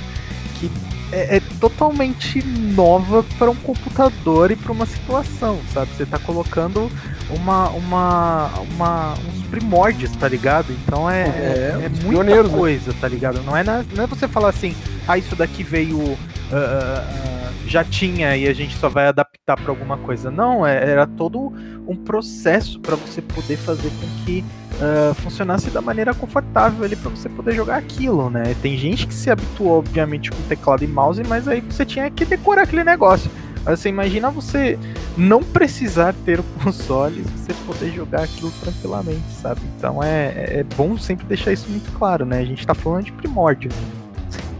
que 0.60 0.69
é, 1.12 1.38
é 1.38 1.41
totalmente 1.60 2.43
nova 2.43 3.23
para 3.39 3.49
um 3.49 3.55
computador 3.55 4.51
e 4.51 4.55
para 4.55 4.71
uma 4.71 4.86
situação, 4.86 5.60
sabe? 5.73 5.89
Você 5.95 6.05
tá 6.05 6.19
colocando 6.19 6.91
uma, 7.29 7.69
uma, 7.69 8.49
uma, 8.71 9.13
uns 9.13 9.43
primórdios, 9.47 10.12
tá 10.17 10.27
ligado? 10.27 10.71
Então 10.71 11.10
é, 11.10 11.23
é, 11.23 11.81
é 11.86 11.89
muita 12.03 12.43
né? 12.43 12.49
coisa, 12.49 12.93
tá 12.99 13.07
ligado? 13.07 13.41
Não 13.43 13.55
é, 13.55 13.63
na, 13.63 13.83
não 13.95 14.03
é 14.03 14.07
você 14.07 14.27
falar 14.27 14.49
assim, 14.49 14.75
ah, 15.07 15.17
isso 15.17 15.36
daqui 15.36 15.63
veio. 15.63 15.97
Uh, 15.97 16.17
uh, 16.51 17.37
já 17.67 17.84
tinha 17.84 18.36
e 18.36 18.47
a 18.47 18.53
gente 18.53 18.75
só 18.77 18.89
vai 18.89 19.08
adaptar 19.08 19.56
para 19.56 19.71
alguma 19.71 19.97
coisa. 19.97 20.32
Não, 20.32 20.65
é, 20.65 20.89
era 20.89 21.06
todo 21.06 21.53
um 21.88 21.95
processo 21.95 22.80
para 22.80 22.95
você 22.95 23.21
poder 23.21 23.58
fazer 23.58 23.89
com 23.89 24.25
que 24.25 24.43
uh, 24.75 25.13
funcionasse 25.15 25.69
da 25.69 25.82
maneira 25.82 26.13
confortável 26.13 26.84
ali 26.84 26.95
para 26.95 27.10
você 27.10 27.30
poder 27.30 27.53
jogar 27.53 27.77
aquilo, 27.77 28.30
né? 28.30 28.56
Tem 28.62 28.77
gente 28.77 29.08
que 29.08 29.13
se 29.13 29.30
habituou, 29.30 29.80
obviamente, 29.80 30.32
com 30.32 30.41
teclado 30.43 30.84
e 30.84 30.88
mouse, 30.88 31.23
mas 31.27 31.47
aí 31.47 31.62
você 31.62 31.86
tinha 31.86 32.10
que 32.10 32.25
decorar 32.25 32.63
aquele 32.63 32.84
negócio. 32.84 33.30
Mas 33.63 33.80
você 33.80 33.89
imagina 33.89 34.30
você 34.30 34.77
não 35.17 35.43
precisar 35.43 36.13
ter 36.25 36.39
o 36.39 36.43
console 36.63 37.21
você 37.36 37.53
poder 37.65 37.91
jogar 37.91 38.23
aquilo 38.23 38.51
tranquilamente, 38.62 39.30
sabe? 39.41 39.62
Então 39.77 40.01
é, 40.01 40.60
é 40.60 40.65
bom 40.75 40.97
sempre 40.97 41.25
deixar 41.25 41.51
isso 41.51 41.69
muito 41.69 41.91
claro, 41.97 42.25
né? 42.25 42.39
A 42.39 42.45
gente 42.45 42.65
tá 42.65 42.73
falando 42.73 43.06
de 43.06 43.12
primórdios. 43.12 43.73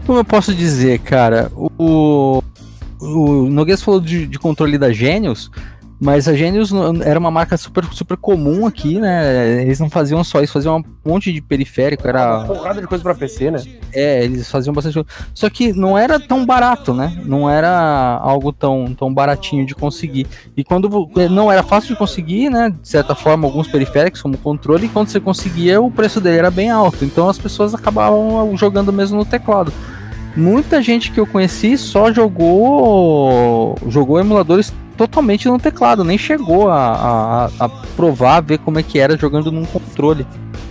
Como 0.06 0.18
eu 0.18 0.24
posso 0.24 0.54
dizer, 0.54 1.00
cara, 1.00 1.50
o, 1.54 2.42
o 3.00 3.48
Noguês 3.48 3.82
falou 3.82 4.00
de, 4.00 4.26
de 4.26 4.38
controle 4.38 4.78
da 4.78 4.92
Genius, 4.92 5.50
mas 6.00 6.28
a 6.28 6.34
Genius 6.34 6.70
era 7.04 7.18
uma 7.18 7.30
marca 7.30 7.56
super, 7.56 7.84
super 7.92 8.16
comum 8.16 8.66
aqui, 8.66 9.00
né? 9.00 9.62
Eles 9.62 9.80
não 9.80 9.90
faziam 9.90 10.22
só 10.22 10.40
isso, 10.40 10.52
faziam 10.52 10.76
um 10.76 11.10
monte 11.10 11.32
de 11.32 11.40
periférico, 11.40 12.06
era... 12.06 12.38
Uma 12.38 12.46
porrada 12.46 12.80
de 12.80 12.86
coisa 12.86 13.02
para 13.02 13.16
PC, 13.16 13.50
né? 13.50 13.60
É, 13.92 14.24
eles 14.24 14.48
faziam 14.48 14.72
bastante 14.72 14.94
coisa. 14.94 15.08
Só 15.34 15.50
que 15.50 15.72
não 15.72 15.98
era 15.98 16.20
tão 16.20 16.46
barato, 16.46 16.94
né? 16.94 17.20
Não 17.24 17.50
era 17.50 18.16
algo 18.22 18.52
tão, 18.52 18.94
tão 18.94 19.12
baratinho 19.12 19.66
de 19.66 19.74
conseguir. 19.74 20.28
E 20.56 20.62
quando 20.62 20.88
não 21.32 21.50
era 21.50 21.64
fácil 21.64 21.94
de 21.94 21.98
conseguir, 21.98 22.48
né? 22.48 22.70
De 22.70 22.88
certa 22.88 23.16
forma, 23.16 23.48
alguns 23.48 23.66
periféricos, 23.66 24.22
como 24.22 24.38
controle, 24.38 24.86
e 24.86 24.88
quando 24.88 25.08
você 25.08 25.18
conseguia, 25.18 25.80
o 25.80 25.90
preço 25.90 26.20
dele 26.20 26.38
era 26.38 26.50
bem 26.50 26.70
alto. 26.70 27.04
Então 27.04 27.28
as 27.28 27.38
pessoas 27.38 27.74
acabavam 27.74 28.56
jogando 28.56 28.92
mesmo 28.92 29.18
no 29.18 29.24
teclado. 29.24 29.72
Muita 30.36 30.80
gente 30.82 31.10
que 31.10 31.18
eu 31.18 31.26
conheci 31.26 31.76
só 31.76 32.12
jogou 32.12 33.74
jogou 33.88 34.20
emuladores 34.20 34.72
totalmente 34.96 35.48
no 35.48 35.58
teclado, 35.58 36.02
nem 36.04 36.18
chegou 36.18 36.68
a, 36.68 37.46
a, 37.58 37.64
a 37.64 37.68
provar, 37.96 38.40
ver 38.40 38.58
como 38.58 38.78
é 38.78 38.82
que 38.82 38.98
era 38.98 39.16
jogando 39.16 39.50
num 39.50 39.64
controle. 39.64 40.26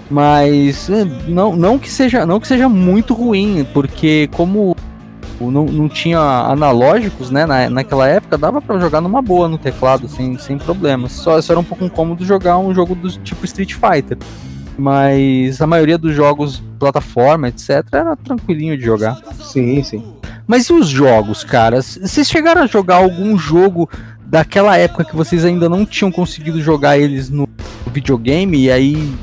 Mas 0.10 0.90
eh, 0.90 1.06
não, 1.28 1.56
não, 1.56 1.78
que 1.78 1.90
seja, 1.90 2.26
não 2.26 2.40
que 2.40 2.48
seja 2.48 2.70
muito 2.70 3.14
ruim, 3.14 3.66
porque 3.74 4.30
como 4.34 4.76
não, 5.40 5.66
não 5.66 5.90
tinha 5.90 6.20
analógicos, 6.20 7.30
né, 7.30 7.46
na, 7.46 7.70
naquela 7.70 8.08
época, 8.08 8.38
dava 8.38 8.62
para 8.62 8.80
jogar 8.80 9.02
numa 9.02 9.22
boa 9.22 9.48
no 9.48 9.58
teclado, 9.58 10.08
sem, 10.08 10.38
sem 10.38 10.58
problemas. 10.58 11.12
Só, 11.12 11.40
só 11.42 11.54
era 11.54 11.60
um 11.60 11.64
pouco 11.64 11.84
incômodo 11.84 12.26
jogar 12.26 12.58
um 12.58 12.74
jogo 12.74 12.96
do 12.96 13.10
tipo 13.20 13.46
Street 13.46 13.74
Fighter. 13.74 14.18
Mas 14.78 15.62
a 15.62 15.68
maioria 15.68 15.98
dos 15.98 16.14
jogos, 16.14 16.62
plataforma, 16.78 17.48
etc., 17.48 17.84
era 17.92 18.16
tranquilinho 18.16 18.78
de 18.78 18.84
jogar. 18.84 19.18
Sim, 19.42 19.84
sim. 19.84 20.04
Mas 20.46 20.68
e 20.68 20.74
os 20.74 20.88
jogos, 20.88 21.44
cara? 21.44 21.82
Vocês 21.82 22.30
chegaram 22.30 22.62
a 22.62 22.68
jogar 22.68 22.98
algum 22.98 23.38
jogo 23.38 23.90
daquela 24.26 24.78
época 24.78 25.04
que 25.04 25.16
vocês 25.16 25.44
ainda 25.44 25.68
não 25.68 25.86
tinham 25.86 26.12
conseguido 26.12 26.62
jogar 26.62 26.98
eles 26.98 27.30
no 27.30 27.48
videogame 27.92 28.66
e 28.66 28.72
aí 28.72 29.14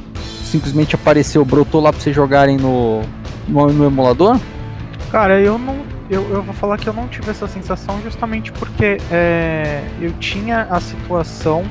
simplesmente 0.44 0.94
apareceu, 0.94 1.44
brotou 1.44 1.80
lá 1.80 1.92
pra 1.92 2.00
vocês 2.00 2.14
jogarem 2.14 2.56
no, 2.56 3.02
no, 3.48 3.66
no 3.72 3.86
emulador? 3.86 4.38
Cara, 5.10 5.40
eu 5.40 5.58
não. 5.58 5.76
Eu, 6.10 6.22
eu 6.30 6.42
vou 6.42 6.54
falar 6.54 6.76
que 6.76 6.86
eu 6.86 6.92
não 6.92 7.08
tive 7.08 7.30
essa 7.30 7.48
sensação 7.48 8.00
justamente 8.02 8.52
porque 8.52 8.98
é, 9.10 9.82
eu 10.00 10.12
tinha 10.20 10.62
a 10.70 10.78
situação 10.78 11.64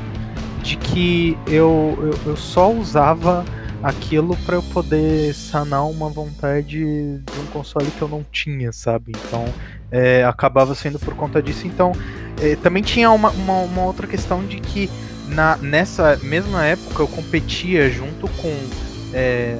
de 0.64 0.76
que 0.76 1.38
eu, 1.46 1.98
eu, 2.02 2.32
eu 2.32 2.38
só 2.38 2.72
usava 2.72 3.46
aquilo 3.84 4.38
para 4.46 4.56
eu 4.56 4.64
poder 4.64 5.34
sanar 5.34 5.86
uma 5.90 6.10
vontade 6.10 6.78
de 6.78 7.40
um 7.40 7.46
console 7.52 7.92
que 7.92 8.02
eu 8.02 8.08
não 8.08 8.26
tinha, 8.32 8.72
sabe? 8.72 9.12
Então 9.12 9.46
é, 9.92 10.24
acabava 10.24 10.74
sendo 10.74 10.98
por 10.98 11.14
conta 11.16 11.42
disso. 11.42 11.68
Então 11.68 11.92
é, 12.42 12.56
também 12.56 12.82
tinha 12.82 13.12
uma, 13.12 13.30
uma, 13.32 13.60
uma, 13.60 13.84
outra 13.84 14.08
questão 14.08 14.46
de 14.46 14.62
que 14.62 14.90
na, 15.28 15.58
nessa 15.58 16.18
mesma 16.24 16.66
época 16.66 17.04
eu 17.04 17.08
competia 17.08 17.90
junto 17.90 18.30
com 18.42 18.56
é, 19.14 19.60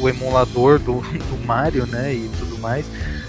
o 0.00 0.08
emulador 0.08 0.80
do, 0.80 1.00
do 1.30 1.46
Mario, 1.46 1.86
né? 1.86 2.12
E 2.12 2.28
tudo 2.38 2.58
mais. 2.58 2.84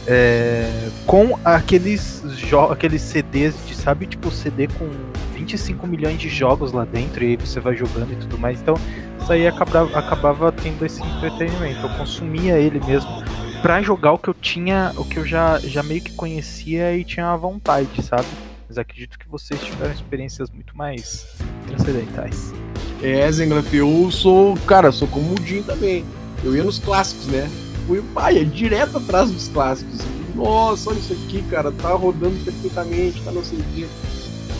É, 0.05 0.89
com 1.05 1.39
aqueles, 1.45 2.23
aqueles 2.69 3.01
CDs 3.01 3.55
de, 3.65 3.75
sabe, 3.75 4.05
tipo 4.05 4.29
CD 4.31 4.67
com 4.67 4.89
25 5.33 5.87
milhões 5.87 6.19
de 6.19 6.27
jogos 6.27 6.73
lá 6.73 6.83
dentro 6.83 7.23
e 7.23 7.27
aí 7.27 7.37
você 7.37 7.59
vai 7.59 7.75
jogando 7.75 8.11
e 8.11 8.15
tudo 8.15 8.37
mais. 8.37 8.59
Então, 8.59 8.75
isso 9.19 9.31
aí 9.31 9.47
acabava, 9.47 9.97
acabava 9.97 10.51
tendo 10.51 10.85
esse 10.85 11.01
entretenimento. 11.01 11.85
Eu 11.85 11.89
consumia 11.97 12.57
ele 12.57 12.79
mesmo 12.79 13.23
para 13.61 13.81
jogar 13.81 14.11
o 14.11 14.17
que 14.17 14.27
eu 14.27 14.33
tinha, 14.33 14.91
o 14.97 15.05
que 15.05 15.17
eu 15.17 15.25
já, 15.25 15.57
já 15.59 15.81
meio 15.81 16.01
que 16.01 16.11
conhecia 16.13 16.95
e 16.97 17.03
tinha 17.03 17.31
a 17.31 17.37
vontade, 17.37 18.01
sabe? 18.03 18.27
Mas 18.67 18.77
acredito 18.77 19.17
que 19.17 19.27
vocês 19.29 19.61
tiveram 19.61 19.93
experiências 19.93 20.49
muito 20.49 20.75
mais 20.77 21.25
transcendentais. 21.67 22.53
É, 23.01 23.31
Zenglaf, 23.31 23.73
eu 23.73 24.09
sou, 24.11 24.57
cara, 24.65 24.91
sou 24.91 25.07
como 25.07 25.33
o 25.33 25.45
Jim 25.45 25.63
também. 25.63 26.05
Eu 26.43 26.55
ia 26.55 26.63
nos 26.63 26.79
clássicos, 26.79 27.27
né? 27.27 27.49
Fui, 27.87 28.01
pai, 28.13 28.39
é 28.39 28.43
direto 28.43 28.97
atrás 28.97 29.31
dos 29.31 29.47
clássicos. 29.47 29.99
Nossa, 30.35 30.89
olha 30.89 30.99
isso 30.99 31.13
aqui, 31.13 31.41
cara, 31.43 31.71
tá 31.71 31.89
rodando 31.89 32.35
perfeitamente, 32.43 33.21
tá 33.21 33.31
não 33.31 33.43
sei 33.43 33.59
o 33.59 33.63
quê. 33.73 33.87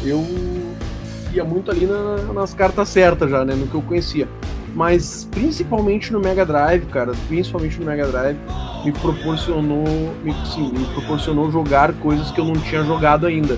Eu 0.05 0.25
ia 1.33 1.43
muito 1.43 1.71
ali 1.71 1.85
na, 1.85 2.17
nas 2.33 2.53
cartas 2.53 2.89
certas 2.89 3.29
já, 3.29 3.43
né? 3.43 3.53
No 3.55 3.67
que 3.67 3.75
eu 3.75 3.81
conhecia. 3.81 4.27
Mas 4.75 5.27
principalmente 5.29 6.11
no 6.11 6.19
Mega 6.19 6.45
Drive, 6.45 6.85
cara, 6.87 7.13
principalmente 7.27 7.79
no 7.79 7.85
Mega 7.85 8.07
Drive, 8.07 8.37
me 8.83 8.91
proporcionou, 8.91 9.85
me, 10.23 10.33
sim, 10.45 10.71
me 10.71 10.85
proporcionou 10.93 11.51
jogar 11.51 11.93
coisas 11.93 12.31
que 12.31 12.39
eu 12.39 12.45
não 12.45 12.53
tinha 12.53 12.83
jogado 12.83 13.27
ainda. 13.27 13.57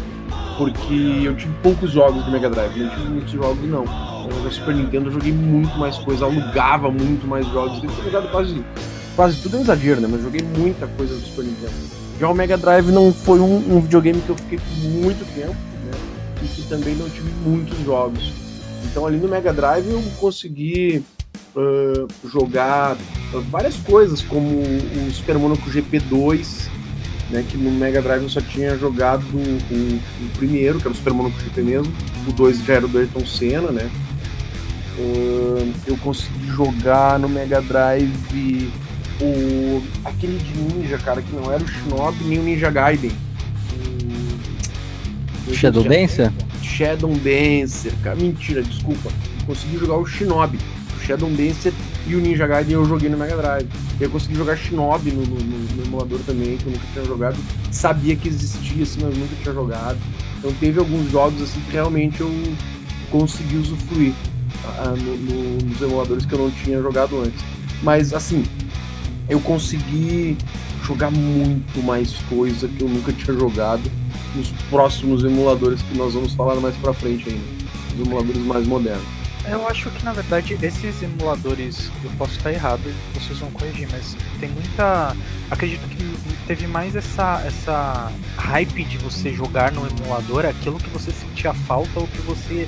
Porque 0.58 1.22
eu 1.24 1.36
tive 1.36 1.54
poucos 1.62 1.92
jogos 1.92 2.24
do 2.24 2.32
Mega 2.32 2.50
Drive, 2.50 2.78
não 2.78 2.90
tive 2.90 3.10
muitos 3.10 3.32
jogos 3.32 3.70
não. 3.70 3.84
Então, 3.84 4.40
no 4.44 4.52
Super 4.52 4.76
Nintendo 4.76 5.08
eu 5.08 5.14
joguei 5.14 5.32
muito 5.32 5.78
mais 5.78 5.98
coisa, 5.98 6.26
alugava 6.26 6.90
muito 6.92 7.28
mais 7.28 7.46
jogos. 7.48 7.82
Eu 7.84 7.90
tinha 7.90 8.04
jogado 8.06 8.32
quase, 8.32 8.66
quase 9.16 9.42
tudo 9.42 9.58
é 9.58 9.62
exagero, 9.62 10.02
né? 10.02 10.08
Mas 10.10 10.22
joguei 10.22 10.42
muita 10.58 10.88
coisa 10.88 11.14
do 11.14 11.22
Super 11.22 11.46
Nintendo. 11.46 11.74
Já 12.20 12.30
o 12.30 12.34
Mega 12.34 12.58
Drive 12.58 12.92
não 12.92 13.14
foi 13.14 13.40
um, 13.40 13.76
um 13.76 13.82
videogame 13.82 14.22
que 14.22 14.30
eu 14.30 14.36
fiquei 14.36 14.60
muito 14.82 15.26
tempo 15.34 15.56
e 16.46 16.48
que 16.56 16.70
também 16.70 16.96
não 16.96 17.10
tive 17.10 17.30
muitos 17.44 17.78
jogos. 17.84 18.32
Então 18.86 19.06
ali 19.06 19.18
no 19.18 19.28
Mega 19.28 19.52
Drive 19.52 19.90
eu 19.90 20.02
consegui 20.20 21.04
uh, 21.56 22.08
jogar 22.30 22.96
várias 23.50 23.76
coisas, 23.78 24.22
como 24.22 24.62
o 24.62 25.12
Super 25.12 25.38
Monaco 25.38 25.70
GP2, 25.70 26.70
né, 27.32 27.44
que 27.50 27.58
no 27.58 27.72
Mega 27.72 28.02
Drive 28.02 28.24
eu 28.24 28.30
só 28.30 28.42
tinha 28.42 28.78
jogado 28.78 29.24
o, 29.34 29.96
o, 30.26 30.30
primeiro, 30.38 30.80
que 30.80 30.84
era 30.84 30.94
o 30.94 30.96
Super 30.96 31.14
Monaco 31.14 31.40
GP 31.40 31.62
mesmo, 31.62 31.94
o 32.28 32.32
2 32.32 32.64
já 32.64 32.76
era 32.76 32.88
do 32.88 32.98
Ayrton 32.98 33.26
Senna, 33.26 33.72
né? 33.72 33.90
Uh, 34.98 35.74
eu 35.88 35.98
consegui 35.98 36.48
jogar 36.48 37.20
no 37.20 37.28
Mega 37.28 37.62
Drive 37.62 38.72
o 39.22 39.82
aquele 40.06 40.38
de 40.38 40.58
ninja, 40.58 40.98
cara, 40.98 41.22
que 41.22 41.36
não 41.36 41.52
era 41.52 41.64
o 41.64 41.68
Shinobi 41.68 42.24
nem 42.24 42.40
o 42.40 42.44
Ninja 42.44 42.70
Gaiden. 42.70 43.12
Shadow 45.54 45.84
Dancer? 45.84 46.32
Shadow 46.62 47.14
Dancer, 47.16 47.94
cara. 48.04 48.16
Mentira, 48.16 48.64
desculpa. 48.64 49.10
Consegui 49.46 49.78
jogar 49.78 49.98
o 49.98 50.06
Shinobi. 50.06 50.58
O 50.98 51.06
Shadow 51.06 51.30
Dancer 51.30 51.74
e 52.08 52.16
o 52.16 52.22
Ninja 52.22 52.48
Gaiden 52.48 52.74
eu 52.74 52.86
joguei 52.86 53.10
no 53.10 53.18
Mega 53.18 53.38
Drive. 53.38 53.68
Eu 54.00 54.10
consegui 54.10 54.36
jogar 54.36 54.58
Shinobi 54.58 55.12
no, 55.12 55.22
no, 55.22 55.40
no, 55.40 55.84
emulador 55.84 56.20
também, 56.26 56.58
que 56.58 56.66
eu 56.66 56.72
nunca 56.72 56.86
tinha 56.94 57.06
jogado. 57.06 57.38
Sabia 57.72 58.16
que 58.16 58.28
existia, 58.28 58.84
assim, 58.84 59.00
mas 59.02 59.18
nunca 59.18 59.36
tinha 59.42 59.54
jogado. 59.54 59.98
Então 60.38 60.52
teve 60.60 60.80
alguns 60.80 61.12
jogos 61.12 61.42
assim 61.42 61.60
que 61.62 61.72
realmente 61.72 62.22
eu 62.22 62.32
consegui 63.12 63.58
usufruir 63.58 64.14
uh, 64.64 64.96
no, 64.98 65.18
no, 65.18 65.58
nos 65.66 65.82
emuladores 65.82 66.26
que 66.26 66.34
eu 66.34 66.40
não 66.40 66.52
tinha 66.52 66.82
jogado 66.82 67.20
antes. 67.22 67.44
Mas 67.84 68.14
assim, 68.14 68.44
eu 69.30 69.40
consegui 69.40 70.38
jogar 70.84 71.12
muito 71.12 71.82
mais 71.84 72.14
coisa 72.30 72.68
que 72.68 72.82
eu 72.82 72.90
nunca 72.90 73.12
tinha 73.12 73.38
jogado 73.38 73.90
nos 74.36 74.50
próximos 74.69 75.24
emuladores 75.24 75.82
que 75.82 75.98
nós 75.98 76.13
vamos 76.13 76.34
falar 76.34 76.56
mais 76.56 76.76
pra 76.78 76.93
frente 76.93 77.30
ainda. 77.30 77.65
Os 77.93 78.06
emuladores 78.06 78.41
mais 78.43 78.67
modernos. 78.67 79.26
Eu 79.48 79.67
acho 79.67 79.91
que 79.91 80.04
na 80.04 80.12
verdade 80.12 80.58
esses 80.60 81.04
emuladores, 81.04 81.91
eu 82.04 82.10
posso 82.17 82.36
estar 82.36 82.52
errado, 82.52 82.82
vocês 83.13 83.38
vão 83.38 83.52
corrigir, 83.52 83.88
mas 83.91 84.17
tem 84.39 84.50
muita. 84.50 85.15
Acredito 85.52 85.88
que 85.88 86.17
teve 86.48 86.65
mais 86.65 86.95
essa, 86.95 87.43
essa 87.45 88.12
hype 88.38 88.84
de 88.84 88.98
você 88.98 89.32
jogar 89.32 89.71
no 89.71 89.88
emulador 89.88 90.45
aquilo 90.45 90.80
que 90.80 90.89
você 90.89 91.12
sentia 91.12 91.54
falta 91.54 92.00
ou 92.00 92.08
que 92.08 92.21
você 92.21 92.67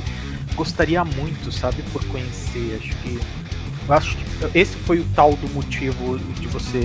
gostaria 0.56 1.03
muito, 1.03 1.51
sabe, 1.51 1.82
por 1.91 2.06
conhecer. 2.06 2.80
Acho 2.80 2.95
que. 2.97 3.19
Eu 3.88 3.93
acho 3.93 4.17
que 4.17 4.58
esse 4.58 4.76
foi 4.76 5.00
o 5.00 5.06
tal 5.15 5.34
do 5.34 5.47
motivo 5.50 6.19
de 6.19 6.47
você 6.47 6.82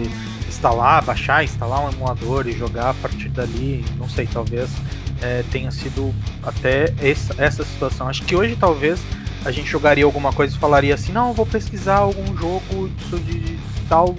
instalar, 0.48 1.04
baixar, 1.04 1.42
instalar 1.42 1.84
um 1.84 1.90
emulador 1.90 2.46
e 2.46 2.52
jogar 2.52 2.90
a 2.90 2.94
partir 2.94 3.28
dali. 3.28 3.84
Não 3.98 4.08
sei, 4.08 4.26
talvez 4.26 4.70
é, 5.20 5.42
tenha 5.50 5.70
sido 5.70 6.14
até 6.42 6.94
essa, 7.00 7.34
essa 7.38 7.64
situação. 7.64 8.08
Acho 8.08 8.22
que 8.22 8.36
hoje 8.36 8.56
talvez 8.56 9.00
a 9.44 9.50
gente 9.50 9.68
jogaria 9.68 10.04
alguma 10.04 10.32
coisa 10.32 10.54
e 10.54 10.58
falaria 10.58 10.94
assim, 10.94 11.12
não, 11.12 11.32
vou 11.32 11.46
pesquisar 11.46 11.96
algum 11.96 12.36
jogo 12.36 12.88
de 13.24 13.58
tal 13.88 14.14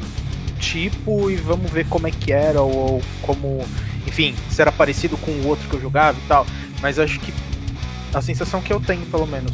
tipo 0.60 1.30
e 1.30 1.36
vamos 1.36 1.70
ver 1.72 1.86
como 1.88 2.08
é 2.08 2.12
que 2.12 2.32
era 2.32 2.62
ou, 2.62 2.74
ou 2.74 3.02
como, 3.22 3.66
enfim, 4.08 4.36
se 4.50 4.62
era 4.62 4.72
parecido 4.72 5.18
com 5.18 5.32
o 5.32 5.48
outro 5.48 5.68
que 5.70 5.76
eu 5.76 5.82
jogava 5.82 6.18
e 6.18 6.28
tal. 6.28 6.46
Mas 6.82 7.00
acho 7.00 7.20
que 7.20 7.34
a 8.14 8.22
sensação 8.22 8.62
que 8.62 8.72
eu 8.72 8.80
tenho, 8.80 9.06
pelo 9.06 9.26
menos, 9.26 9.52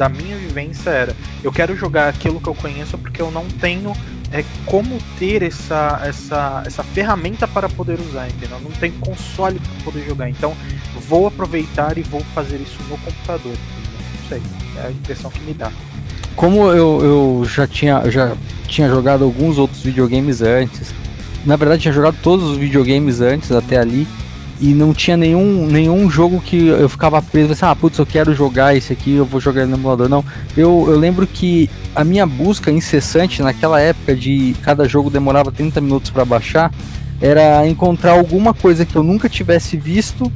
da 0.00 0.08
minha 0.08 0.34
vivência 0.34 0.88
era, 0.88 1.14
eu 1.44 1.52
quero 1.52 1.76
jogar 1.76 2.08
aquilo 2.08 2.40
que 2.40 2.48
eu 2.48 2.54
conheço 2.54 2.96
porque 2.96 3.20
eu 3.20 3.30
não 3.30 3.44
tenho 3.60 3.92
é 4.32 4.42
como 4.64 4.98
ter 5.18 5.42
essa, 5.42 6.00
essa, 6.02 6.62
essa 6.64 6.82
ferramenta 6.82 7.46
para 7.46 7.68
poder 7.68 8.00
usar, 8.00 8.26
entendeu? 8.28 8.58
Não 8.60 8.70
tem 8.70 8.92
console 8.92 9.60
para 9.60 9.84
poder 9.84 10.06
jogar, 10.06 10.30
então 10.30 10.56
vou 11.06 11.26
aproveitar 11.26 11.98
e 11.98 12.02
vou 12.02 12.20
fazer 12.34 12.56
isso 12.56 12.78
no 12.88 12.96
computador. 12.96 13.52
Não 13.52 14.28
sei, 14.28 14.40
é 14.78 14.86
a 14.86 14.90
impressão 14.90 15.30
que 15.30 15.40
me 15.40 15.52
dá. 15.52 15.70
Como 16.34 16.68
eu, 16.68 17.04
eu 17.04 17.44
já, 17.44 17.66
tinha, 17.66 18.08
já 18.10 18.34
tinha 18.66 18.88
jogado 18.88 19.24
alguns 19.24 19.58
outros 19.58 19.82
videogames 19.82 20.40
antes, 20.40 20.94
na 21.44 21.56
verdade 21.56 21.82
tinha 21.82 21.92
jogado 21.92 22.16
todos 22.22 22.48
os 22.48 22.56
videogames 22.56 23.20
antes 23.20 23.52
até 23.52 23.76
ali, 23.76 24.06
e 24.60 24.74
não 24.74 24.92
tinha 24.92 25.16
nenhum, 25.16 25.66
nenhum 25.66 26.10
jogo 26.10 26.40
que 26.40 26.66
eu 26.66 26.88
ficava 26.88 27.22
preso, 27.22 27.52
assim, 27.52 27.64
ah, 27.64 27.74
putz, 27.74 27.98
eu 27.98 28.04
quero 28.04 28.34
jogar 28.34 28.76
esse 28.76 28.92
aqui, 28.92 29.14
eu 29.14 29.24
vou 29.24 29.40
jogar 29.40 29.66
no 29.66 29.74
emulador. 29.74 30.08
Não, 30.08 30.22
eu, 30.54 30.86
eu 30.86 30.98
lembro 30.98 31.26
que 31.26 31.70
a 31.96 32.04
minha 32.04 32.26
busca 32.26 32.70
incessante 32.70 33.42
naquela 33.42 33.80
época 33.80 34.14
de 34.14 34.54
cada 34.62 34.86
jogo 34.86 35.08
demorava 35.08 35.50
30 35.50 35.80
minutos 35.80 36.10
para 36.10 36.26
baixar, 36.26 36.70
era 37.20 37.66
encontrar 37.66 38.12
alguma 38.12 38.52
coisa 38.52 38.84
que 38.84 38.94
eu 38.94 39.02
nunca 39.02 39.28
tivesse 39.30 39.78
visto 39.78 40.30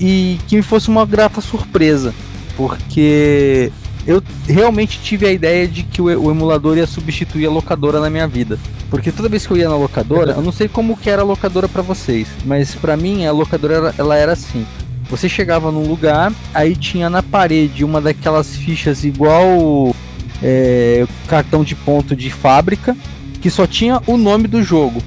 e 0.00 0.38
que 0.48 0.56
me 0.56 0.62
fosse 0.62 0.88
uma 0.88 1.06
grata 1.06 1.40
surpresa, 1.40 2.12
porque 2.56 3.70
eu 4.10 4.20
realmente 4.48 4.98
tive 5.00 5.24
a 5.24 5.30
ideia 5.30 5.68
de 5.68 5.84
que 5.84 6.02
o, 6.02 6.30
emulador 6.30 6.76
ia 6.76 6.86
substituir 6.86 7.46
a 7.46 7.50
locadora 7.50 8.00
na 8.00 8.10
minha 8.10 8.26
vida. 8.26 8.58
Porque 8.90 9.12
toda 9.12 9.28
vez 9.28 9.46
que 9.46 9.52
eu 9.52 9.56
ia 9.56 9.68
na 9.68 9.76
locadora, 9.76 10.32
eu 10.32 10.42
não 10.42 10.50
sei 10.50 10.66
como 10.66 10.96
que 10.96 11.08
era 11.08 11.22
a 11.22 11.24
locadora 11.24 11.68
para 11.68 11.80
vocês, 11.80 12.26
mas 12.44 12.74
para 12.74 12.96
mim 12.96 13.24
a 13.24 13.30
locadora 13.30 13.94
ela 13.96 14.16
era 14.16 14.32
assim. 14.32 14.66
Você 15.08 15.28
chegava 15.28 15.70
num 15.70 15.86
lugar, 15.86 16.32
aí 16.52 16.74
tinha 16.74 17.08
na 17.08 17.22
parede 17.22 17.84
uma 17.84 18.00
daquelas 18.00 18.56
fichas 18.56 19.04
igual 19.04 19.94
é, 20.42 21.06
cartão 21.28 21.62
de 21.62 21.76
ponto 21.76 22.16
de 22.16 22.30
fábrica, 22.30 22.96
que 23.40 23.48
só 23.48 23.64
tinha 23.64 24.02
o 24.08 24.16
nome 24.16 24.48
do 24.48 24.60
jogo. 24.60 25.00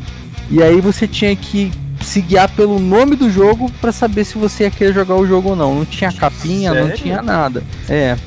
E 0.49 0.63
aí 0.63 0.79
você 0.79 1.09
tinha 1.09 1.35
que 1.35 1.71
se 2.01 2.21
guiar 2.21 2.49
pelo 2.51 2.79
nome 2.79 3.17
do 3.17 3.29
jogo 3.29 3.69
para 3.81 3.91
saber 3.91 4.23
se 4.23 4.37
você 4.37 4.63
ia 4.63 4.71
querer 4.71 4.93
jogar 4.93 5.15
o 5.15 5.27
jogo 5.27 5.49
ou 5.49 5.55
não. 5.57 5.75
Não 5.75 5.85
tinha 5.85 6.11
capinha, 6.11 6.71
Sério? 6.71 6.87
não 6.87 6.95
tinha 6.95 7.21
nada. 7.21 7.63
É. 7.89 8.17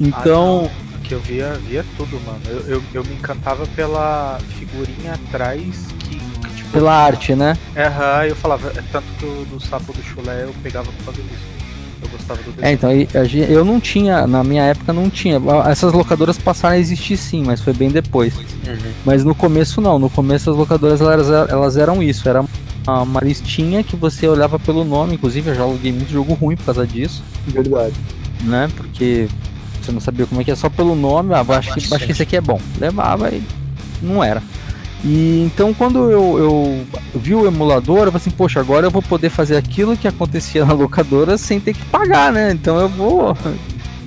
Então. 0.00 0.70
Ah, 0.74 0.90
que 1.04 1.14
eu 1.14 1.20
via, 1.20 1.52
via 1.68 1.84
tudo, 1.96 2.20
mano. 2.24 2.40
Eu, 2.46 2.76
eu, 2.76 2.82
eu, 2.94 3.04
me 3.04 3.14
encantava 3.14 3.66
pela 3.74 4.38
figurinha 4.58 5.14
atrás 5.14 5.86
que. 5.98 6.16
que 6.16 6.56
tipo, 6.56 6.70
pela 6.70 6.94
arte, 6.94 7.34
né? 7.34 7.56
Aham, 7.76 8.26
eu 8.26 8.36
falava, 8.36 8.68
é 8.68 8.82
tanto 8.92 9.06
que 9.18 9.24
o 9.24 9.44
do 9.44 9.60
sapo 9.60 9.92
do 9.92 10.02
chulé 10.02 10.44
eu 10.44 10.54
pegava 10.62 10.90
por 10.92 11.06
causa 11.06 11.20
disso. 11.20 11.60
Eu 12.02 12.08
gostava 12.08 12.40
do 12.42 12.52
desenho. 12.52 12.66
É, 12.66 12.72
então 12.72 12.90
eu 12.92 13.64
não 13.64 13.80
tinha, 13.80 14.26
na 14.26 14.42
minha 14.44 14.62
época 14.62 14.92
não 14.92 15.10
tinha. 15.10 15.40
Essas 15.68 15.92
locadoras 15.92 16.38
passaram 16.38 16.76
a 16.76 16.78
existir 16.78 17.16
sim, 17.16 17.42
mas 17.44 17.60
foi 17.60 17.72
bem 17.72 17.90
depois. 17.90 18.36
Uhum. 18.36 18.92
Mas 19.04 19.24
no 19.24 19.34
começo 19.34 19.80
não, 19.80 19.98
no 19.98 20.08
começo 20.08 20.48
as 20.48 20.56
locadoras 20.56 21.00
elas, 21.00 21.28
elas 21.50 21.76
eram 21.76 22.02
isso, 22.02 22.28
era 22.28 22.44
uma 22.86 23.20
listinha 23.20 23.82
que 23.82 23.96
você 23.96 24.26
olhava 24.26 24.58
pelo 24.58 24.84
nome, 24.84 25.14
inclusive 25.14 25.50
eu 25.50 25.54
já 25.54 25.62
aluguei 25.62 25.92
muito 25.92 26.10
jogo 26.10 26.34
ruim 26.34 26.56
por 26.56 26.66
causa 26.66 26.86
disso. 26.86 27.22
Verdade. 27.48 27.94
Né? 28.42 28.70
Porque 28.76 29.28
você 29.90 29.92
não 29.92 30.00
sabia 30.00 30.26
como 30.26 30.40
é 30.40 30.44
que 30.44 30.50
é 30.50 30.54
só 30.54 30.70
pelo 30.70 30.94
nome, 30.94 31.34
ah, 31.34 31.40
acho, 31.40 31.74
que, 31.74 31.94
acho 31.94 32.06
que 32.06 32.12
esse 32.12 32.22
aqui 32.22 32.36
é 32.36 32.40
bom. 32.40 32.60
Levava 32.78 33.28
e 33.30 33.42
não 34.00 34.22
era. 34.22 34.42
E 35.02 35.42
então 35.44 35.72
quando 35.72 36.10
eu, 36.10 36.38
eu 36.38 36.86
vi 37.14 37.34
o 37.34 37.46
emulador, 37.46 38.06
eu 38.06 38.12
falei 38.12 38.16
assim, 38.16 38.30
poxa, 38.30 38.60
agora 38.60 38.86
eu 38.86 38.90
vou 38.90 39.02
poder 39.02 39.30
fazer 39.30 39.56
aquilo 39.56 39.96
que 39.96 40.06
acontecia 40.06 40.64
na 40.64 40.72
locadora 40.72 41.36
sem 41.36 41.58
ter 41.58 41.74
que 41.74 41.84
pagar, 41.86 42.32
né? 42.32 42.52
Então 42.52 42.78
eu 42.78 42.88
vou 42.88 43.36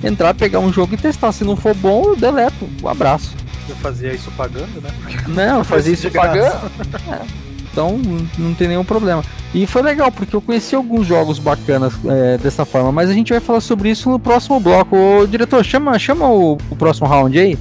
entrar, 0.02 0.34
pegar 0.34 0.60
um 0.60 0.72
jogo 0.72 0.94
e 0.94 0.96
testar. 0.96 1.32
Se 1.32 1.44
não 1.44 1.56
for 1.56 1.74
bom, 1.74 2.04
eu 2.04 2.16
deleto. 2.16 2.68
Um 2.82 2.88
abraço. 2.88 3.34
Eu 3.68 3.76
fazia 3.76 4.12
isso 4.12 4.30
pagando, 4.36 4.80
né? 4.80 4.90
Porque 5.02 5.30
não, 5.30 5.58
eu 5.58 5.64
fazia 5.64 5.92
isso 5.92 6.10
pagando. 6.10 6.70
É. 7.10 7.53
Então 7.74 8.00
não 8.38 8.54
tem 8.54 8.68
nenhum 8.68 8.84
problema. 8.84 9.20
E 9.52 9.66
foi 9.66 9.82
legal, 9.82 10.12
porque 10.12 10.36
eu 10.36 10.40
conheci 10.40 10.76
alguns 10.76 11.08
jogos 11.08 11.40
bacanas 11.40 11.92
é, 12.06 12.38
dessa 12.38 12.64
forma, 12.64 12.92
mas 12.92 13.10
a 13.10 13.12
gente 13.12 13.32
vai 13.32 13.40
falar 13.40 13.60
sobre 13.60 13.90
isso 13.90 14.08
no 14.08 14.16
próximo 14.16 14.60
bloco. 14.60 14.96
Ô, 14.96 15.26
diretor, 15.26 15.64
chama, 15.64 15.98
chama 15.98 16.28
o, 16.30 16.56
o 16.70 16.76
próximo 16.76 17.08
round 17.08 17.36
aí. 17.36 17.58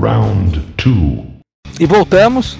Round 0.00 0.62
2. 0.76 1.80
E 1.80 1.86
voltamos 1.86 2.56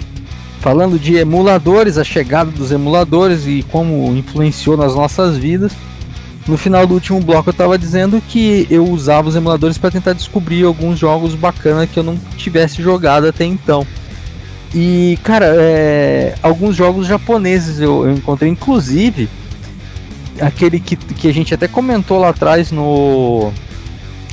falando 0.59 0.99
de 0.99 1.15
emuladores, 1.15 1.97
a 1.97 2.03
chegada 2.03 2.51
dos 2.51 2.73
emuladores 2.73 3.47
e 3.47 3.63
como 3.71 4.13
influenciou 4.13 4.75
nas 4.75 4.93
nossas 4.93 5.37
vidas 5.37 5.71
no 6.47 6.57
final 6.57 6.85
do 6.85 6.93
último 6.93 7.19
bloco 7.19 7.49
eu 7.49 7.51
estava 7.51 7.77
dizendo 7.77 8.21
que 8.21 8.67
eu 8.69 8.85
usava 8.85 9.27
os 9.27 9.35
emuladores 9.35 9.77
para 9.77 9.91
tentar 9.91 10.13
descobrir 10.13 10.63
alguns 10.63 10.99
jogos 10.99 11.33
bacanas 11.33 11.89
que 11.89 11.97
eu 11.97 12.03
não 12.03 12.17
tivesse 12.37 12.81
jogado 12.81 13.27
até 13.27 13.45
então. 13.45 13.85
E, 14.73 15.17
cara, 15.23 15.55
é, 15.57 16.35
alguns 16.43 16.75
jogos 16.75 17.07
japoneses 17.07 17.79
eu, 17.79 18.05
eu, 18.05 18.13
encontrei, 18.13 18.51
inclusive 18.51 19.29
aquele 20.39 20.79
que, 20.81 20.97
que 20.97 21.29
a 21.29 21.33
gente 21.33 21.53
até 21.53 21.67
comentou 21.67 22.19
lá 22.19 22.29
atrás 22.29 22.71
no, 22.71 23.51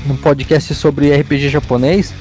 no 0.05 0.17
podcast 0.17 0.75
sobre 0.75 1.15
RPG 1.15 1.49
japonês. 1.49 2.13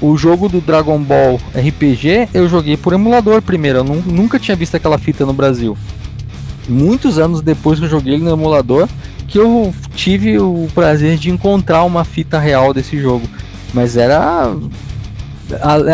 O 0.00 0.16
jogo 0.16 0.48
do 0.48 0.60
Dragon 0.60 0.98
Ball 0.98 1.40
RPG 1.56 2.28
eu 2.34 2.48
joguei 2.48 2.76
por 2.76 2.92
emulador 2.92 3.40
primeiro, 3.40 3.78
eu 3.78 3.84
nunca 3.84 4.38
tinha 4.38 4.56
visto 4.56 4.74
aquela 4.74 4.98
fita 4.98 5.24
no 5.24 5.32
Brasil. 5.32 5.76
Muitos 6.68 7.18
anos 7.18 7.40
depois 7.40 7.78
que 7.78 7.86
eu 7.86 7.90
joguei 7.90 8.14
ele 8.14 8.24
no 8.24 8.30
emulador, 8.30 8.88
que 9.28 9.38
eu 9.38 9.72
tive 9.94 10.38
o 10.38 10.66
prazer 10.74 11.18
de 11.18 11.30
encontrar 11.30 11.84
uma 11.84 12.04
fita 12.04 12.38
real 12.38 12.72
desse 12.72 12.98
jogo. 12.98 13.28
Mas 13.72 13.96
era 13.96 14.56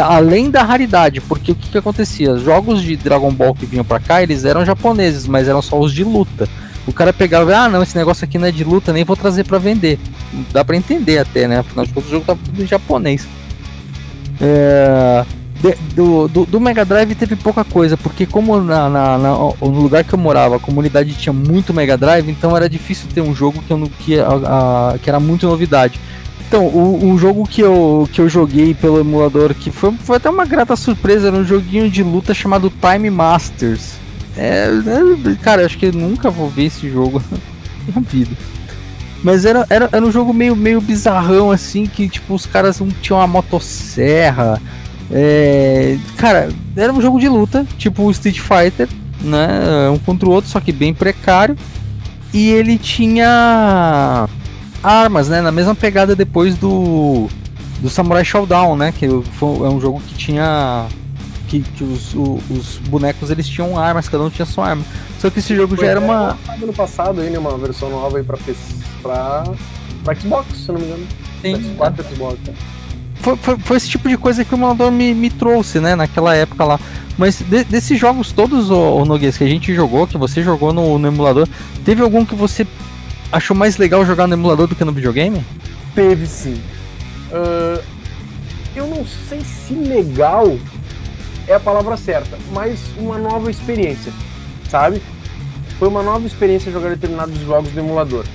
além 0.07 0.51
da 0.51 0.63
raridade, 0.63 1.21
porque 1.21 1.53
o 1.53 1.55
que, 1.55 1.69
que 1.71 1.79
acontecia? 1.79 2.39
Jogos 2.39 2.81
de 2.81 2.97
Dragon 2.97 3.33
Ball 3.33 3.55
que 3.55 3.67
vinham 3.67 3.85
para 3.85 4.01
cá, 4.01 4.23
eles 4.23 4.45
eram 4.45 4.65
japoneses, 4.65 5.27
mas 5.27 5.49
eram 5.49 5.61
só 5.61 5.79
os 5.79 5.93
de 5.93 6.05
luta. 6.05 6.49
O 6.87 6.93
cara 6.93 7.13
pegava 7.13 7.57
ah, 7.57 7.69
não, 7.69 7.83
esse 7.83 7.97
negócio 7.97 8.25
aqui 8.25 8.39
não 8.39 8.47
é 8.47 8.53
de 8.53 8.63
luta, 8.63 8.93
nem 8.93 9.05
vou 9.05 9.17
trazer 9.17 9.45
para 9.45 9.59
vender. 9.59 9.99
Dá 10.53 10.65
para 10.65 10.77
entender 10.77 11.19
até, 11.19 11.49
né? 11.49 11.59
Afinal 11.59 11.87
de 11.87 11.93
contas, 11.93 12.09
o 12.09 12.13
jogo 12.13 12.27
tava 12.27 12.39
tudo 12.45 12.63
em 12.63 12.67
japonês. 12.67 13.27
É, 14.41 15.25
de, 15.65 15.75
do, 15.95 16.29
do, 16.29 16.45
do, 16.45 16.61
Mega 16.61 16.85
Drive 16.85 17.15
teve 17.15 17.37
pouca 17.37 17.65
coisa, 17.65 17.97
porque 17.97 18.27
como 18.27 18.61
na, 18.61 18.91
na, 18.91 19.17
na, 19.17 19.31
no 19.31 19.81
lugar 19.81 20.05
que 20.05 20.13
eu 20.13 20.19
morava 20.19 20.57
a 20.57 20.61
comunidade 20.61 21.15
tinha 21.15 21.33
muito 21.33 21.73
Mega 21.73 21.97
Drive, 21.97 22.29
então 22.31 22.55
era 22.55 22.69
difícil 22.69 23.09
ter 23.15 23.23
um 23.23 23.35
jogo 23.35 23.63
que, 23.63 23.73
eu, 23.73 23.91
que, 24.01 24.21
a, 24.21 24.93
a, 24.93 24.99
que 24.99 25.09
era 25.09 25.19
muito 25.19 25.47
novidade. 25.47 25.99
Então, 26.47 26.67
o, 26.67 27.13
o, 27.13 27.19
jogo 27.19 27.49
que 27.49 27.63
eu, 27.63 28.07
que 28.13 28.21
eu 28.21 28.29
joguei 28.29 28.75
pelo 28.75 29.01
emulador, 29.01 29.55
que 29.55 29.71
foi, 29.71 29.93
foi 29.93 30.19
até 30.19 30.29
uma 30.29 30.45
grata 30.45 30.77
surpresa, 30.77 31.29
era 31.29 31.37
um 31.37 31.45
joguinho 31.45 31.91
de 31.91 32.03
luta 32.03 32.35
chamado 32.35 32.71
Time 32.71 33.09
Masters. 33.09 33.95
É, 34.37 34.69
é 34.69 35.35
cara, 35.37 35.65
acho 35.65 35.79
que 35.79 35.87
eu 35.87 35.93
nunca 35.93 36.31
vou 36.31 36.51
ver 36.51 36.65
esse 36.65 36.91
jogo 36.91 37.23
na 37.95 38.03
vida. 38.03 38.37
Mas 39.23 39.47
era, 39.47 39.67
era, 39.71 39.89
era 39.91 40.05
um 40.05 40.13
jogo 40.13 40.35
meio, 40.35 40.55
meio 40.55 40.83
bizarrão, 40.83 41.51
assim, 41.51 41.87
que 41.87 42.07
tipo, 42.07 42.35
os 42.35 42.45
caras 42.45 42.83
tinham 43.01 43.19
uma 43.19 43.27
motosserra. 43.27 44.61
É, 45.11 45.99
cara, 46.17 46.49
era 46.77 46.93
um 46.93 47.01
jogo 47.01 47.21
de 47.21 47.29
luta, 47.29 47.67
tipo 47.79 48.11
Street 48.11 48.39
Fighter, 48.39 48.89
né? 49.21 49.89
Um 49.91 49.99
contra 49.99 50.29
o 50.29 50.33
outro, 50.33 50.51
só 50.51 50.61
que 50.61 50.73
bem 50.73 50.95
precário. 50.95 51.57
E 52.33 52.51
ele 52.51 52.79
tinha 52.79 54.29
armas, 54.83 55.29
né? 55.29 55.41
Na 55.41 55.53
mesma 55.53 55.75
pegada 55.75 56.17
depois 56.17 56.57
do, 56.57 57.29
do 57.81 57.89
Samurai 57.89 58.25
Showdown, 58.25 58.77
né? 58.77 58.93
Que 58.93 59.09
foi, 59.35 59.67
é 59.67 59.71
um 59.71 59.81
jogo 59.81 60.01
que 60.01 60.15
tinha. 60.15 60.87
Que, 61.49 61.61
que 61.61 61.85
os, 61.85 62.15
o, 62.15 62.41
os 62.51 62.79
bonecos 62.89 63.31
eles 63.31 63.47
tinham 63.47 63.79
armas, 63.79 64.09
cada 64.09 64.25
um 64.25 64.31
tinha 64.31 64.47
sua 64.47 64.71
arma. 64.71 64.85
Só 65.21 65.31
que 65.31 65.39
esse 65.39 65.55
jogo 65.55 65.77
já 65.77 65.87
era 65.87 66.01
uma. 66.01 66.37
Ano 66.49 66.73
passado 66.73 67.21
aí, 67.21 67.31
né? 67.31 67.39
Uma 67.39 67.57
versão 67.57 67.89
nova 67.89 68.19
aí 68.19 68.25
pra, 68.25 68.37
pra, 69.01 69.45
pra 70.03 70.15
Xbox, 70.15 70.57
se 70.57 70.73
não 70.73 70.81
me 70.81 70.87
engano. 70.87 71.07
Sim. 71.41 71.77
PS4 71.79 71.95
é. 72.01 72.15
Xbox, 72.15 72.39
né? 72.47 72.55
Foi, 73.25 73.37
foi, 73.39 73.57
foi, 73.57 73.77
esse 73.79 73.89
tipo 73.89 74.07
de 74.07 74.19
coisa 74.19 74.45
que 74.45 74.53
o 74.53 74.57
emulador 74.57 74.93
me, 74.93 75.15
me 75.15 75.31
trouxe, 75.31 75.81
né, 75.81 75.97
naquela 75.97 76.37
época 76.37 76.63
lá. 76.63 76.79
Mas 77.17 77.39
de, 77.41 77.65
desses 77.65 77.99
jogos 77.99 78.31
todos, 78.33 78.71
o, 78.71 79.03
o 79.03 79.19
que 79.19 79.27
a 79.27 79.49
gente 79.49 79.75
jogou, 79.75 80.07
que 80.07 80.19
você 80.19 80.43
jogou 80.43 80.75
no, 80.75 80.99
no 80.99 81.09
emulador, 81.09 81.49
teve 81.87 82.03
algum 82.03 82.23
que 82.23 82.35
você 82.35 82.67
achou 83.33 83.57
mais 83.57 83.79
legal 83.79 84.05
jogar 84.05 84.27
no 84.27 84.35
emulador 84.35 84.67
do 84.67 84.77
que 84.77 84.85
no 84.85 84.93
videogame? 84.93 85.43
Teve 85.95 86.27
sim. 86.27 86.61
Uh, 87.33 87.83
eu 88.77 88.87
não 88.89 89.07
sei 89.07 89.41
se 89.41 89.73
legal 89.73 90.59
é 91.49 91.55
a 91.55 91.61
palavra 91.61 91.97
certa, 91.97 92.37
mas 92.53 92.79
uma 92.99 93.17
nova 93.17 93.51
experiência, 93.51 94.13
sabe? 94.69 95.01
Foi 95.79 95.89
uma 95.89 96.03
nova 96.03 96.27
experiência 96.27 96.71
jogar 96.71 96.91
determinados 96.91 97.41
jogos 97.41 97.73
no 97.73 97.81
emulador. 97.81 98.27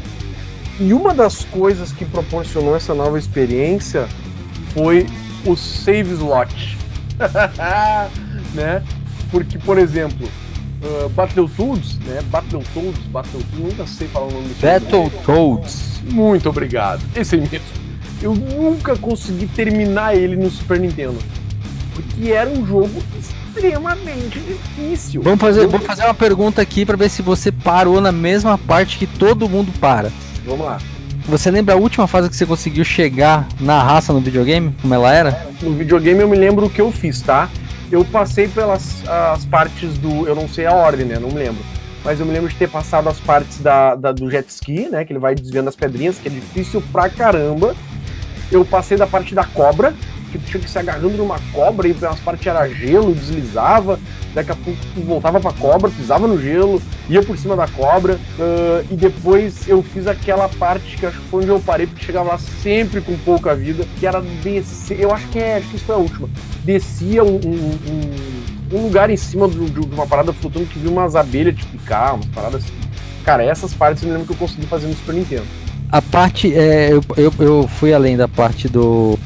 E 0.79 0.93
uma 0.93 1.13
das 1.13 1.45
coisas 1.45 1.91
que 1.91 2.05
proporcionou 2.05 2.75
essa 2.75 2.95
nova 2.95 3.19
experiência 3.19 4.07
foi 4.73 5.05
o 5.45 5.55
Save 5.55 6.13
Slot. 6.13 6.77
né? 8.53 8.83
Porque, 9.31 9.57
por 9.59 9.77
exemplo, 9.77 10.27
uh, 10.81 11.09
Battletoads, 11.09 11.97
né? 11.99 12.21
Battletoads, 12.29 13.03
Battletoads, 13.11 13.59
nunca 13.59 13.87
sei 13.87 14.07
falar 14.07 14.27
o 14.27 14.31
nome 14.31 14.47
desse 14.49 14.61
Battletoads. 14.61 16.01
Muito 16.11 16.49
obrigado. 16.49 17.01
Esse 17.15 17.35
aí 17.35 17.41
mesmo. 17.41 17.67
Eu 18.21 18.35
nunca 18.35 18.97
consegui 18.97 19.47
terminar 19.47 20.15
ele 20.15 20.35
no 20.35 20.49
Super 20.49 20.79
Nintendo. 20.79 21.17
Porque 21.93 22.31
era 22.31 22.49
um 22.49 22.65
jogo 22.65 23.01
extremamente 23.19 24.39
difícil. 24.39 25.21
Vamos 25.21 25.39
fazer, 25.39 25.63
eu... 25.63 25.69
vamos 25.69 25.85
fazer 25.85 26.03
uma 26.03 26.13
pergunta 26.13 26.61
aqui 26.61 26.85
para 26.85 26.97
ver 26.97 27.09
se 27.09 27.21
você 27.21 27.51
parou 27.51 28.01
na 28.01 28.11
mesma 28.11 28.57
parte 28.57 28.97
que 28.97 29.05
todo 29.05 29.49
mundo 29.49 29.71
para. 29.79 30.11
Vamos 30.45 30.65
lá. 30.65 30.79
Você 31.29 31.51
lembra 31.51 31.75
a 31.75 31.77
última 31.77 32.07
fase 32.07 32.29
que 32.29 32.35
você 32.35 32.45
conseguiu 32.45 32.83
chegar 32.83 33.47
na 33.59 33.81
raça 33.81 34.11
no 34.11 34.19
videogame? 34.19 34.75
Como 34.81 34.93
ela 34.93 35.13
era? 35.13 35.47
No 35.61 35.73
videogame 35.73 36.21
eu 36.21 36.27
me 36.27 36.35
lembro 36.35 36.65
o 36.65 36.69
que 36.69 36.81
eu 36.81 36.91
fiz, 36.91 37.21
tá? 37.21 37.49
eu 37.91 38.05
passei 38.05 38.47
pelas 38.47 39.07
as 39.07 39.45
partes 39.45 39.97
do. 39.97 40.27
Eu 40.27 40.35
não 40.35 40.47
sei 40.47 40.65
a 40.65 40.73
ordem, 40.73 41.05
né? 41.05 41.17
Não 41.19 41.29
me 41.29 41.35
lembro. 41.35 41.63
Mas 42.03 42.19
eu 42.19 42.25
me 42.25 42.31
lembro 42.31 42.49
de 42.49 42.55
ter 42.55 42.69
passado 42.69 43.09
as 43.09 43.19
partes 43.19 43.59
da, 43.59 43.95
da, 43.95 44.11
do 44.11 44.29
jet 44.29 44.47
ski, 44.49 44.87
né? 44.89 45.03
Que 45.03 45.11
ele 45.11 45.19
vai 45.19 45.35
desviando 45.35 45.67
as 45.67 45.75
pedrinhas, 45.75 46.17
que 46.17 46.27
é 46.27 46.31
difícil 46.31 46.81
pra 46.91 47.09
caramba. 47.09 47.75
Eu 48.51 48.63
passei 48.63 48.97
da 48.97 49.05
parte 49.05 49.35
da 49.35 49.43
cobra, 49.43 49.93
que 50.31 50.37
tinha 50.39 50.61
que 50.61 50.69
se 50.69 50.77
agarrando 50.77 51.17
numa 51.17 51.39
cobra 51.51 51.87
e 51.87 51.91
umas 51.91 52.19
partes 52.19 52.47
era 52.47 52.67
gelo, 52.67 53.13
deslizava, 53.13 53.99
daqui 54.33 54.51
a 54.51 54.55
pouco 54.55 54.79
voltava 54.97 55.39
pra 55.39 55.51
cobra, 55.51 55.89
pisava 55.89 56.27
no 56.27 56.39
gelo, 56.39 56.81
ia 57.09 57.21
por 57.21 57.37
cima 57.37 57.55
da 57.55 57.67
cobra, 57.67 58.13
uh, 58.13 58.85
e 58.91 58.95
depois 58.95 59.67
eu 59.67 59.81
fiz 59.81 60.07
aquela 60.07 60.47
parte 60.47 60.97
que 60.97 61.05
acho 61.05 61.19
que 61.19 61.27
foi 61.27 61.41
onde 61.41 61.49
eu 61.49 61.59
parei, 61.59 61.87
porque 61.87 62.05
chegava 62.05 62.29
lá 62.29 62.37
sempre 62.37 63.01
com 63.01 63.17
pouca 63.19 63.55
vida, 63.55 63.85
que 63.99 64.05
era 64.05 64.21
descer, 64.21 64.99
eu 64.99 65.13
acho 65.13 65.27
que 65.29 65.39
é, 65.39 65.57
acho 65.57 65.67
que 65.69 65.75
isso 65.75 65.85
foi 65.85 65.95
a 65.95 65.99
última, 65.99 66.29
descia 66.63 67.23
um, 67.23 67.35
um, 67.35 67.79
um, 67.91 68.77
um 68.77 68.83
lugar 68.83 69.09
em 69.09 69.17
cima 69.17 69.47
do, 69.47 69.69
de 69.69 69.79
uma 69.93 70.05
parada 70.05 70.31
flutuando 70.31 70.67
que 70.67 70.79
viu 70.79 70.91
umas 70.91 71.15
abelhas 71.15 71.55
te 71.55 71.65
picar, 71.65 72.15
umas 72.15 72.27
paradas 72.27 72.63
assim. 72.63 72.73
Cara, 73.23 73.43
essas 73.43 73.73
partes 73.73 74.03
eu 74.03 74.09
lembro 74.09 74.25
que 74.25 74.33
eu 74.33 74.37
consegui 74.37 74.65
fazer 74.65 74.87
no 74.87 74.93
Super 74.93 75.15
Nintendo. 75.15 75.45
A 75.91 76.01
parte, 76.01 76.53
é, 76.53 76.91
eu, 76.91 77.03
eu, 77.17 77.33
eu 77.39 77.67
fui 77.67 77.93
além 77.93 78.15
da 78.15 78.27
parte 78.27 78.67
do 78.67 79.17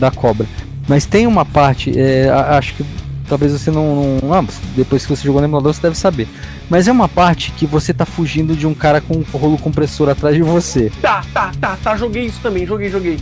da 0.00 0.10
cobra. 0.10 0.46
Mas 0.88 1.06
tem 1.06 1.26
uma 1.26 1.44
parte, 1.44 1.92
é, 1.96 2.28
acho 2.30 2.74
que 2.74 2.84
talvez 3.28 3.52
você 3.52 3.70
não, 3.70 4.18
não 4.20 4.34
ah, 4.34 4.44
depois 4.74 5.06
que 5.06 5.14
você 5.14 5.24
jogou 5.24 5.40
no 5.40 5.46
emulador 5.46 5.72
você 5.72 5.82
deve 5.82 5.96
saber. 5.96 6.26
Mas 6.68 6.88
é 6.88 6.92
uma 6.92 7.08
parte 7.08 7.52
que 7.52 7.66
você 7.66 7.94
tá 7.94 8.04
fugindo 8.04 8.56
de 8.56 8.66
um 8.66 8.74
cara 8.74 9.00
com 9.00 9.18
um 9.18 9.38
rolo 9.38 9.56
compressor 9.56 10.08
atrás 10.08 10.34
de 10.34 10.42
você. 10.42 10.90
Tá, 11.00 11.22
tá, 11.32 11.52
tá, 11.60 11.78
tá, 11.82 11.96
joguei 11.96 12.26
isso 12.26 12.40
também, 12.42 12.66
joguei, 12.66 12.90
joguei. 12.90 13.18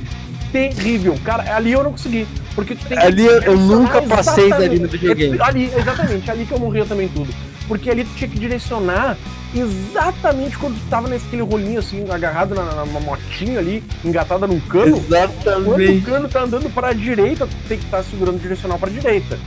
Terrível, 0.50 1.14
cara, 1.22 1.54
ali 1.54 1.72
eu 1.72 1.84
não 1.84 1.90
consegui. 1.90 2.26
Porque 2.54 2.74
tu 2.74 2.86
tem 2.86 2.98
que. 2.98 3.04
Ali 3.04 3.26
eu, 3.26 3.42
eu 3.42 3.56
nunca 3.56 4.00
passei 4.02 4.48
dali 4.48 4.78
no 4.78 4.88
videogame. 4.88 5.38
Ali, 5.40 5.70
exatamente, 5.76 6.30
ali 6.30 6.46
que 6.46 6.52
eu 6.52 6.58
morria 6.58 6.86
também 6.86 7.08
tudo. 7.08 7.32
Porque 7.68 7.90
ali 7.90 8.02
tu 8.04 8.10
tinha 8.16 8.28
que 8.28 8.38
direcionar 8.38 9.16
exatamente 9.54 10.58
quando 10.58 10.74
tu 10.74 10.88
tava 10.88 11.06
naquele 11.06 11.42
rolinho 11.42 11.78
assim, 11.78 12.04
agarrado 12.10 12.54
na, 12.54 12.84
numa 12.84 13.00
motinha 13.00 13.58
ali, 13.58 13.84
engatada 14.04 14.46
num 14.46 14.58
cano. 14.60 14.96
Exatamente. 14.96 15.66
Quando 15.66 15.98
o 15.98 16.02
cano 16.02 16.28
tá 16.28 16.42
andando 16.42 16.74
para 16.74 16.88
a 16.88 16.92
direita, 16.92 17.46
tu 17.46 17.56
tem 17.68 17.78
que 17.78 17.84
estar 17.84 17.98
tá 17.98 18.02
segurando 18.02 18.36
o 18.36 18.40
direcional 18.40 18.78
para 18.78 18.88
a 18.88 18.92
direita. 18.92 19.38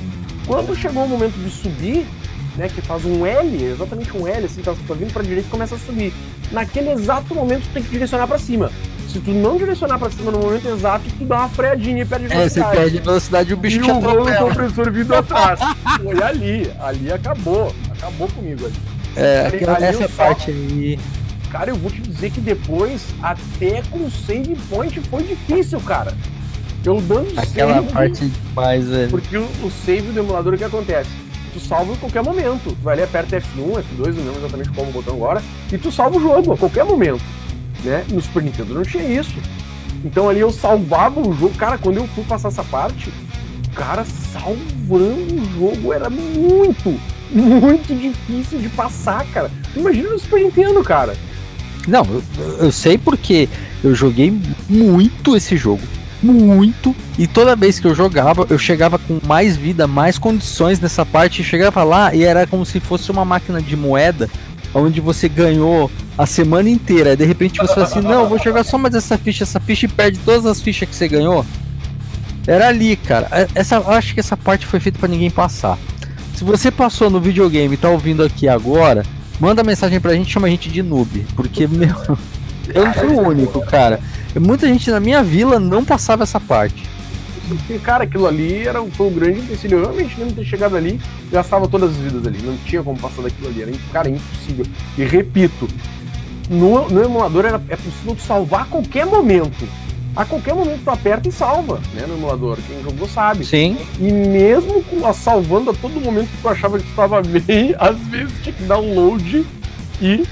Quando 0.45 0.75
chegou 0.75 1.03
o 1.03 1.09
momento 1.09 1.33
de 1.33 1.49
subir, 1.49 2.05
né, 2.55 2.67
que 2.67 2.81
faz 2.81 3.05
um 3.05 3.25
L, 3.25 3.63
exatamente 3.63 4.15
um 4.15 4.27
L, 4.27 4.45
assim, 4.45 4.61
tá, 4.61 4.73
tá 4.87 4.93
vindo 4.93 5.11
para 5.11 5.21
a 5.21 5.25
direita 5.25 5.47
e 5.47 5.51
começa 5.51 5.75
a 5.75 5.79
subir. 5.79 6.13
Naquele 6.51 6.91
exato 6.91 7.33
momento 7.33 7.63
tu 7.63 7.73
tem 7.73 7.83
que 7.83 7.89
direcionar 7.89 8.27
para 8.27 8.37
cima. 8.37 8.71
Se 9.11 9.19
tu 9.19 9.31
não 9.31 9.57
direcionar 9.57 9.99
para 9.99 10.09
cima 10.09 10.31
no 10.31 10.39
momento 10.39 10.69
exato, 10.69 11.03
tu 11.17 11.25
dá 11.25 11.39
uma 11.39 11.49
freadinha 11.49 12.01
e 12.01 12.05
perde 12.05 12.27
velocidade. 12.27 12.77
É, 12.77 12.79
você 12.79 12.81
perde 12.81 12.99
velocidade 12.99 13.49
e 13.49 13.53
o 13.53 13.57
bicho 13.57 13.77
e 13.77 13.81
te 13.81 13.91
o 13.91 13.99
rolo 13.99 14.25
compressor 14.37 14.89
vindo 14.89 15.13
atrás. 15.13 15.59
Foi 16.01 16.23
ali, 16.23 16.71
ali 16.79 17.11
acabou, 17.11 17.75
acabou 17.91 18.29
comigo 18.29 18.65
ali. 18.65 18.75
É, 19.17 19.47
aquela, 19.47 19.77
essa 19.83 20.07
parte 20.07 20.51
aí. 20.51 20.97
Cara, 21.51 21.71
eu 21.71 21.75
vou 21.75 21.91
te 21.91 21.99
dizer 21.99 22.31
que 22.31 22.39
depois, 22.39 23.03
até 23.21 23.81
com 23.91 24.09
save 24.09 24.55
point, 24.69 24.97
foi 25.01 25.23
difícil, 25.23 25.81
cara. 25.81 26.13
Eu 26.85 27.01
dando 27.01 27.37
Aquela 27.37 27.75
save. 27.75 27.91
parte 27.91 28.25
demais, 28.27 28.87
velho. 28.87 29.09
Porque 29.09 29.37
o, 29.37 29.43
o 29.61 29.71
save 29.85 30.13
do 30.13 30.19
emulador, 30.21 30.53
o 30.53 30.57
que 30.57 30.63
acontece? 30.63 31.09
Tu 31.53 31.59
salva 31.59 31.91
em 31.91 31.97
qualquer 31.97 32.23
momento. 32.23 32.69
Tu 32.69 32.81
vai 32.81 32.93
ali, 32.93 33.03
aperta 33.03 33.35
F1, 33.35 33.83
F2, 33.83 34.15
não 34.15 34.23
lembro 34.23 34.39
exatamente 34.39 34.69
qual 34.69 34.87
o 34.87 34.91
botão 34.91 35.15
agora, 35.15 35.43
e 35.69 35.77
tu 35.77 35.91
salva 35.91 36.15
o 36.15 36.21
jogo 36.21 36.53
a 36.53 36.57
qualquer 36.57 36.85
momento. 36.85 37.21
Né? 37.83 38.05
No 38.11 38.21
Super 38.21 38.43
Nintendo 38.43 38.73
não 38.73 38.83
tinha 38.83 39.03
isso. 39.03 39.35
Então 40.03 40.29
ali 40.29 40.39
eu 40.39 40.51
salvava 40.51 41.19
o 41.19 41.33
jogo. 41.33 41.55
Cara, 41.55 41.77
quando 41.77 41.97
eu 41.97 42.07
fui 42.07 42.23
passar 42.23 42.49
essa 42.49 42.63
parte, 42.63 43.11
cara, 43.75 44.05
salvando 44.05 45.35
o 45.35 45.59
jogo 45.59 45.93
era 45.93 46.09
muito, 46.09 46.99
muito 47.31 47.95
difícil 47.95 48.59
de 48.59 48.69
passar, 48.69 49.25
cara. 49.27 49.51
Imagina 49.75 50.09
no 50.09 50.19
Super 50.19 50.43
Nintendo, 50.43 50.83
cara. 50.83 51.15
Não, 51.87 52.05
eu, 52.05 52.23
eu 52.59 52.71
sei 52.71 52.97
porque 52.97 53.49
eu 53.83 53.95
joguei 53.95 54.33
muito 54.69 55.35
esse 55.35 55.57
jogo. 55.57 55.81
Muito. 56.21 56.95
E 57.17 57.25
toda 57.25 57.55
vez 57.55 57.79
que 57.79 57.87
eu 57.87 57.95
jogava, 57.95 58.45
eu 58.49 58.57
chegava 58.57 58.99
com 58.99 59.19
mais 59.25 59.57
vida, 59.57 59.87
mais 59.87 60.19
condições 60.19 60.79
nessa 60.79 61.03
parte. 61.03 61.43
Chegava 61.43 61.83
lá 61.83 62.13
e 62.13 62.23
era 62.23 62.45
como 62.45 62.63
se 62.63 62.79
fosse 62.79 63.09
uma 63.09 63.25
máquina 63.25 63.59
de 63.59 63.75
moeda, 63.75 64.29
onde 64.73 65.01
você 65.01 65.27
ganhou 65.27 65.89
a 66.17 66.25
semana 66.25 66.69
inteira. 66.69 67.15
De 67.15 67.25
repente 67.25 67.59
você 67.59 67.73
fala 67.73 67.85
assim: 67.85 68.01
Não, 68.01 68.27
vou 68.27 68.39
jogar 68.39 68.63
só 68.63 68.77
mais 68.77 68.95
essa 68.95 69.17
ficha, 69.17 69.43
essa 69.43 69.59
ficha 69.59 69.85
e 69.85 69.89
perde 69.89 70.19
todas 70.19 70.45
as 70.45 70.61
fichas 70.61 70.87
que 70.89 70.95
você 70.95 71.07
ganhou. 71.07 71.45
Era 72.47 72.67
ali, 72.67 72.95
cara. 72.95 73.27
É, 73.31 73.47
essa, 73.55 73.75
eu 73.75 73.91
acho 73.91 74.13
que 74.13 74.19
essa 74.19 74.35
parte 74.35 74.65
foi 74.65 74.79
feita 74.79 74.97
para 74.97 75.09
ninguém 75.09 75.29
passar. 75.29 75.77
Se 76.35 76.43
você 76.43 76.71
passou 76.71 77.09
no 77.09 77.19
videogame 77.19 77.75
e 77.75 77.77
tá 77.77 77.89
ouvindo 77.89 78.23
aqui 78.23 78.47
agora, 78.47 79.03
manda 79.39 79.63
mensagem 79.63 79.99
pra 79.99 80.13
gente, 80.13 80.31
chama 80.31 80.47
a 80.47 80.49
gente 80.49 80.69
de 80.69 80.81
noob. 80.81 81.25
Porque, 81.35 81.67
meu, 81.67 81.95
eu 82.73 82.85
não 82.85 82.93
fui 82.93 83.07
o 83.09 83.27
único, 83.27 83.61
cara. 83.61 83.99
Muita 84.39 84.67
gente 84.67 84.89
na 84.89 84.99
minha 84.99 85.21
vila 85.21 85.59
não 85.59 85.85
passava 85.85 86.23
essa 86.23 86.39
parte. 86.39 86.89
Porque, 87.57 87.79
cara, 87.79 88.03
aquilo 88.03 88.27
ali 88.27 88.67
era, 88.67 88.81
foi 88.83 89.07
um 89.07 89.13
grande 89.13 89.39
empecilho. 89.39 89.77
Eu 89.77 89.81
realmente 89.83 90.19
lembro 90.19 90.35
ter 90.35 90.45
chegado 90.45 90.75
ali, 90.75 90.99
gastava 91.31 91.67
todas 91.67 91.91
as 91.91 91.97
vidas 91.97 92.25
ali. 92.25 92.41
Não 92.41 92.57
tinha 92.57 92.83
como 92.83 92.97
passar 92.99 93.21
daquilo 93.21 93.47
ali. 93.47 93.61
Era, 93.61 93.71
cara, 93.91 94.09
impossível. 94.09 94.65
E 94.97 95.03
repito, 95.03 95.67
no, 96.49 96.89
no 96.89 97.03
emulador 97.03 97.45
era, 97.45 97.61
é 97.69 97.75
possível 97.75 98.17
salvar 98.17 98.63
a 98.63 98.65
qualquer 98.65 99.05
momento. 99.05 99.67
A 100.13 100.25
qualquer 100.25 100.53
momento 100.53 100.81
tu 100.83 100.89
aperta 100.89 101.29
e 101.29 101.31
salva, 101.31 101.79
né, 101.93 102.05
no 102.05 102.15
emulador. 102.15 102.57
Quem 102.67 102.83
jogou 102.83 103.07
sabe. 103.07 103.45
Sim. 103.45 103.77
E 103.97 104.11
mesmo 104.11 104.83
com 104.83 105.07
a 105.07 105.13
salvando 105.13 105.71
a 105.71 105.73
todo 105.73 106.01
momento 106.01 106.27
que 106.27 106.41
tu 106.41 106.49
achava 106.49 106.77
que 106.77 106.83
tu 106.83 106.89
estava 106.89 107.21
bem, 107.45 107.73
às 107.79 107.97
vezes 108.07 108.33
tinha 108.43 108.53
que 108.53 108.63
dar 108.63 108.79
um 108.79 108.93
load 108.93 109.45
e 110.01 110.25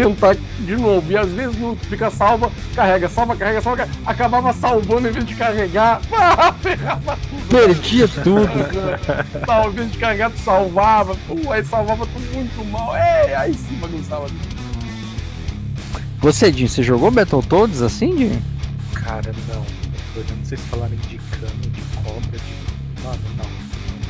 tentar 0.00 0.34
de 0.34 0.76
novo. 0.76 1.10
E 1.10 1.16
às 1.16 1.30
vezes 1.30 1.58
não 1.58 1.76
fica 1.76 2.10
salva, 2.10 2.50
carrega, 2.74 3.08
salva, 3.08 3.36
carrega, 3.36 3.60
salva, 3.60 3.78
carrega. 3.78 3.98
acabava 4.06 4.52
salvando 4.52 5.08
em 5.08 5.12
vez 5.12 5.24
de 5.24 5.34
carregar. 5.34 6.00
Ah, 6.42 6.52
ferrava 6.52 7.18
tudo. 7.28 7.48
Perdia 7.48 8.08
tudo. 8.08 8.48
Não, 9.46 9.70
em 9.70 9.72
vez 9.72 9.92
de 9.92 9.98
carregar, 9.98 10.30
tu 10.30 10.38
salvava. 10.38 11.14
Pô, 11.26 11.52
aí 11.52 11.64
salvava 11.64 12.06
tudo 12.06 12.34
muito 12.34 12.64
mal. 12.70 12.94
É, 12.94 13.34
aí 13.34 13.52
sim 13.52 13.74
bagunçava. 13.80 14.26
Você, 16.20 16.52
Dinho, 16.52 16.68
você 16.68 16.82
jogou 16.82 17.10
Battletoads 17.10 17.82
assim, 17.82 18.14
Dinho? 18.14 18.42
Cara, 18.94 19.32
não. 19.48 19.64
Eu 20.16 20.24
não 20.36 20.44
sei 20.44 20.56
se 20.56 20.64
falaram 20.64 20.96
de 20.96 21.18
cano, 21.18 21.60
de 21.62 21.80
cobra, 22.02 22.38
de. 22.38 23.02
Mano, 23.02 23.18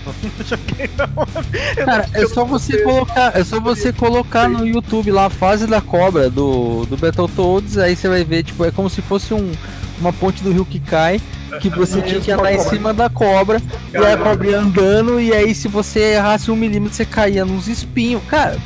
não. 0.04 0.14
Não 0.38 0.46
joguei 0.46 0.90
não. 0.96 1.84
Cara, 1.84 2.08
é 2.14 2.26
só 2.26 2.44
você 2.44 2.82
colocar, 2.82 3.36
é 3.36 3.44
só 3.44 3.60
você 3.60 3.92
colocar 3.92 4.48
no 4.48 4.66
YouTube 4.66 5.10
lá 5.10 5.26
a 5.26 5.30
fase 5.30 5.66
da 5.66 5.80
cobra 5.80 6.30
do, 6.30 6.84
do 6.86 6.96
Battletoads, 6.96 7.78
aí 7.78 7.96
você 7.96 8.08
vai 8.08 8.24
ver, 8.24 8.42
tipo, 8.42 8.64
é 8.64 8.70
como 8.70 8.88
se 8.88 9.02
fosse 9.02 9.34
um, 9.34 9.52
uma 10.00 10.12
ponte 10.12 10.42
do 10.42 10.52
rio 10.52 10.64
que 10.64 10.80
cai, 10.80 11.20
que 11.60 11.68
você 11.68 12.00
tinha 12.02 12.20
que 12.20 12.30
andar 12.30 12.52
em 12.52 12.60
cima 12.60 12.94
da 12.94 13.08
cobra, 13.08 13.60
e 13.92 13.96
aí 13.96 14.12
a 14.12 14.16
cobra 14.16 14.48
ia 14.48 14.60
andando, 14.60 15.20
e 15.20 15.32
aí 15.32 15.54
se 15.54 15.68
você 15.68 16.14
errasse 16.14 16.50
um 16.50 16.56
milímetro, 16.56 16.94
você 16.94 17.04
caía 17.04 17.44
nos 17.44 17.68
espinhos. 17.68 18.22
Cara, 18.28 18.58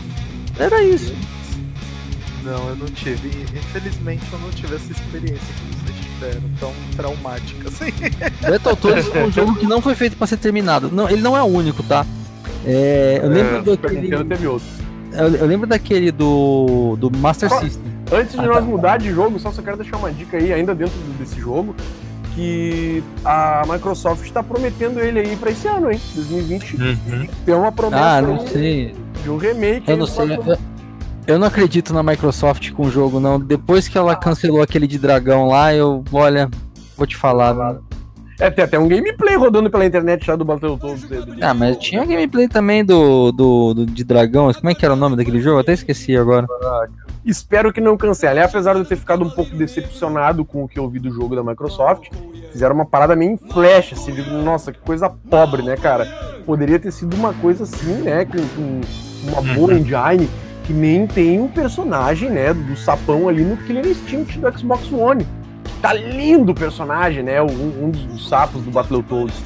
era 0.59 0.83
isso. 0.83 1.15
Não, 2.45 2.69
eu 2.69 2.77
não 2.77 2.87
tive. 2.87 3.29
Infelizmente 3.55 4.23
eu 4.31 4.39
não 4.39 4.51
tive 4.51 4.77
essa 4.77 4.93
experiência 4.93 5.39
que 5.41 5.77
vocês 5.77 5.84
tiveram, 6.15 6.41
tão 6.61 6.73
traumática 6.97 7.69
assim. 7.69 7.93
Battletoads 8.43 9.15
é 9.15 9.25
um 9.25 9.31
jogo 9.33 9.55
que 9.57 9.67
não 9.67 9.81
foi 9.81 9.95
feito 9.95 10.17
pra 10.17 10.27
ser 10.27 10.37
terminado. 10.39 10.91
Não, 10.91 11.09
ele 11.09 11.21
não 11.23 11.37
é 11.37 11.43
o 11.43 11.47
único, 11.47 11.83
tá? 11.83 12.05
É, 12.67 13.21
eu 13.23 13.29
lembro 13.29 13.59
Super 13.65 13.77
daquele. 13.77 14.01
Nintendo 14.03 14.25
teve 14.25 14.47
outro. 14.47 14.67
Eu, 15.13 15.29
eu 15.37 15.47
lembro 15.47 15.67
daquele 15.67 16.11
do, 16.11 16.97
do 16.99 17.11
Master 17.11 17.49
System. 17.61 17.83
Antes 18.13 18.33
de 18.33 18.41
Ah, 18.41 18.47
nós 18.47 18.57
tá. 18.57 18.61
mudar 18.63 18.97
de 18.99 19.11
jogo, 19.11 19.39
só 19.39 19.51
só 19.53 19.63
quero 19.63 19.77
deixar 19.77 19.97
uma 19.97 20.11
dica 20.13 20.37
aí, 20.37 20.53
ainda 20.53 20.75
dentro 20.75 20.95
desse 21.19 21.39
jogo, 21.41 21.75
que 22.35 23.03
a 23.25 23.63
Microsoft 23.69 24.25
está 24.25 24.43
prometendo 24.43 25.01
ele 25.01 25.21
aí 25.21 25.37
pra 25.37 25.51
esse 25.51 25.67
ano, 25.69 25.91
hein? 25.91 26.01
2020. 26.15 26.77
Tem 27.47 27.55
uma 27.55 27.71
promessa 27.73 28.03
Ah, 28.03 28.17
aí 28.17 28.23
não 28.23 28.47
sei. 28.47 28.95
de 29.23 29.31
um 29.31 29.37
remake. 29.37 29.89
Eu 29.91 29.97
não 29.97 30.07
do 30.07 30.11
sei. 30.11 30.33
Eu, 30.37 30.59
eu 31.27 31.39
não 31.39 31.47
acredito 31.47 31.93
na 31.95 32.03
Microsoft 32.03 32.71
com 32.73 32.87
o 32.87 32.91
jogo, 32.91 33.19
não. 33.21 33.39
Depois 33.41 33.89
que 33.89 33.97
ela 33.97 34.15
cancelou 34.17 34.63
aquele 34.63 34.87
de 34.87 34.99
dragão 34.99 35.49
lá, 35.49 35.75
eu. 35.75 36.05
Olha, 36.13 36.49
vou 36.97 37.07
te 37.07 37.17
falar. 37.17 37.79
É, 38.41 38.51
tem 38.51 38.65
até 38.65 38.77
um 38.79 38.89
gameplay 38.89 39.37
rodando 39.37 39.71
pela 39.71 39.87
internet 39.87 40.27
já 40.27 40.35
do 40.35 40.45
Battletoads. 40.45 41.07
Ah, 41.41 41.55
mas 41.55 41.77
tinha 41.79 42.05
gameplay 42.05 42.49
também 42.49 42.85
do, 42.85 43.31
do, 43.31 43.75
do- 43.75 43.87
de 43.87 44.03
dragão. 44.03 44.53
Como 44.53 44.71
é 44.71 44.75
que 44.75 44.85
era 44.85 44.93
o 44.95 44.97
nome 44.97 45.15
daquele 45.17 45.41
jogo? 45.41 45.57
Eu 45.57 45.61
até 45.61 45.73
esqueci 45.73 46.17
agora. 46.17 46.45
Espero 47.25 47.73
que 47.73 47.81
não 47.81 47.97
cancele. 47.97 48.41
Apesar 48.41 48.73
de 48.75 48.81
eu 48.81 48.85
ter 48.85 48.97
ficado 48.97 49.25
um 49.25 49.31
pouco 49.31 49.55
decepcionado 49.57 50.45
com 50.45 50.65
o 50.65 50.69
que 50.69 50.79
eu 50.79 50.91
vi 50.91 50.99
do 50.99 51.11
jogo 51.13 51.37
da 51.37 51.45
Microsoft, 51.45 52.09
fizeram 52.51 52.75
uma 52.75 52.85
parada 52.85 53.15
meio 53.15 53.31
em 53.33 53.37
flash, 53.37 53.93
assim, 53.93 54.13
digo, 54.13 54.31
nossa, 54.31 54.73
que 54.73 54.81
coisa 54.81 55.09
pobre, 55.09 55.63
né, 55.63 55.77
cara? 55.77 56.05
Poderia 56.45 56.79
ter 56.79 56.91
sido 56.91 57.15
uma 57.15 57.33
coisa 57.35 57.63
assim, 57.63 58.03
né, 58.03 58.25
com, 58.27 58.37
com 58.37 58.81
uma 59.33 59.55
boa 59.55 59.73
engine, 59.73 60.29
que 60.65 60.73
nem 60.73 61.07
tem 61.07 61.41
um 61.41 61.49
personagem, 61.49 62.31
né, 62.31 62.53
do 62.53 62.77
sapão 62.77 63.29
ali 63.29 63.45
no 63.45 63.57
Killer 63.59 63.87
Instinct 63.87 64.39
do 64.39 64.59
Xbox 64.59 64.91
One. 64.91 65.27
Tá 65.81 65.93
lindo 65.93 66.53
o 66.53 66.55
personagem, 66.55 67.23
né, 67.23 67.41
um, 67.43 67.85
um 67.85 67.91
dos, 67.91 68.05
dos 68.07 68.29
sapos 68.29 68.63
do 68.63 68.71
Battletoads. 68.71 69.37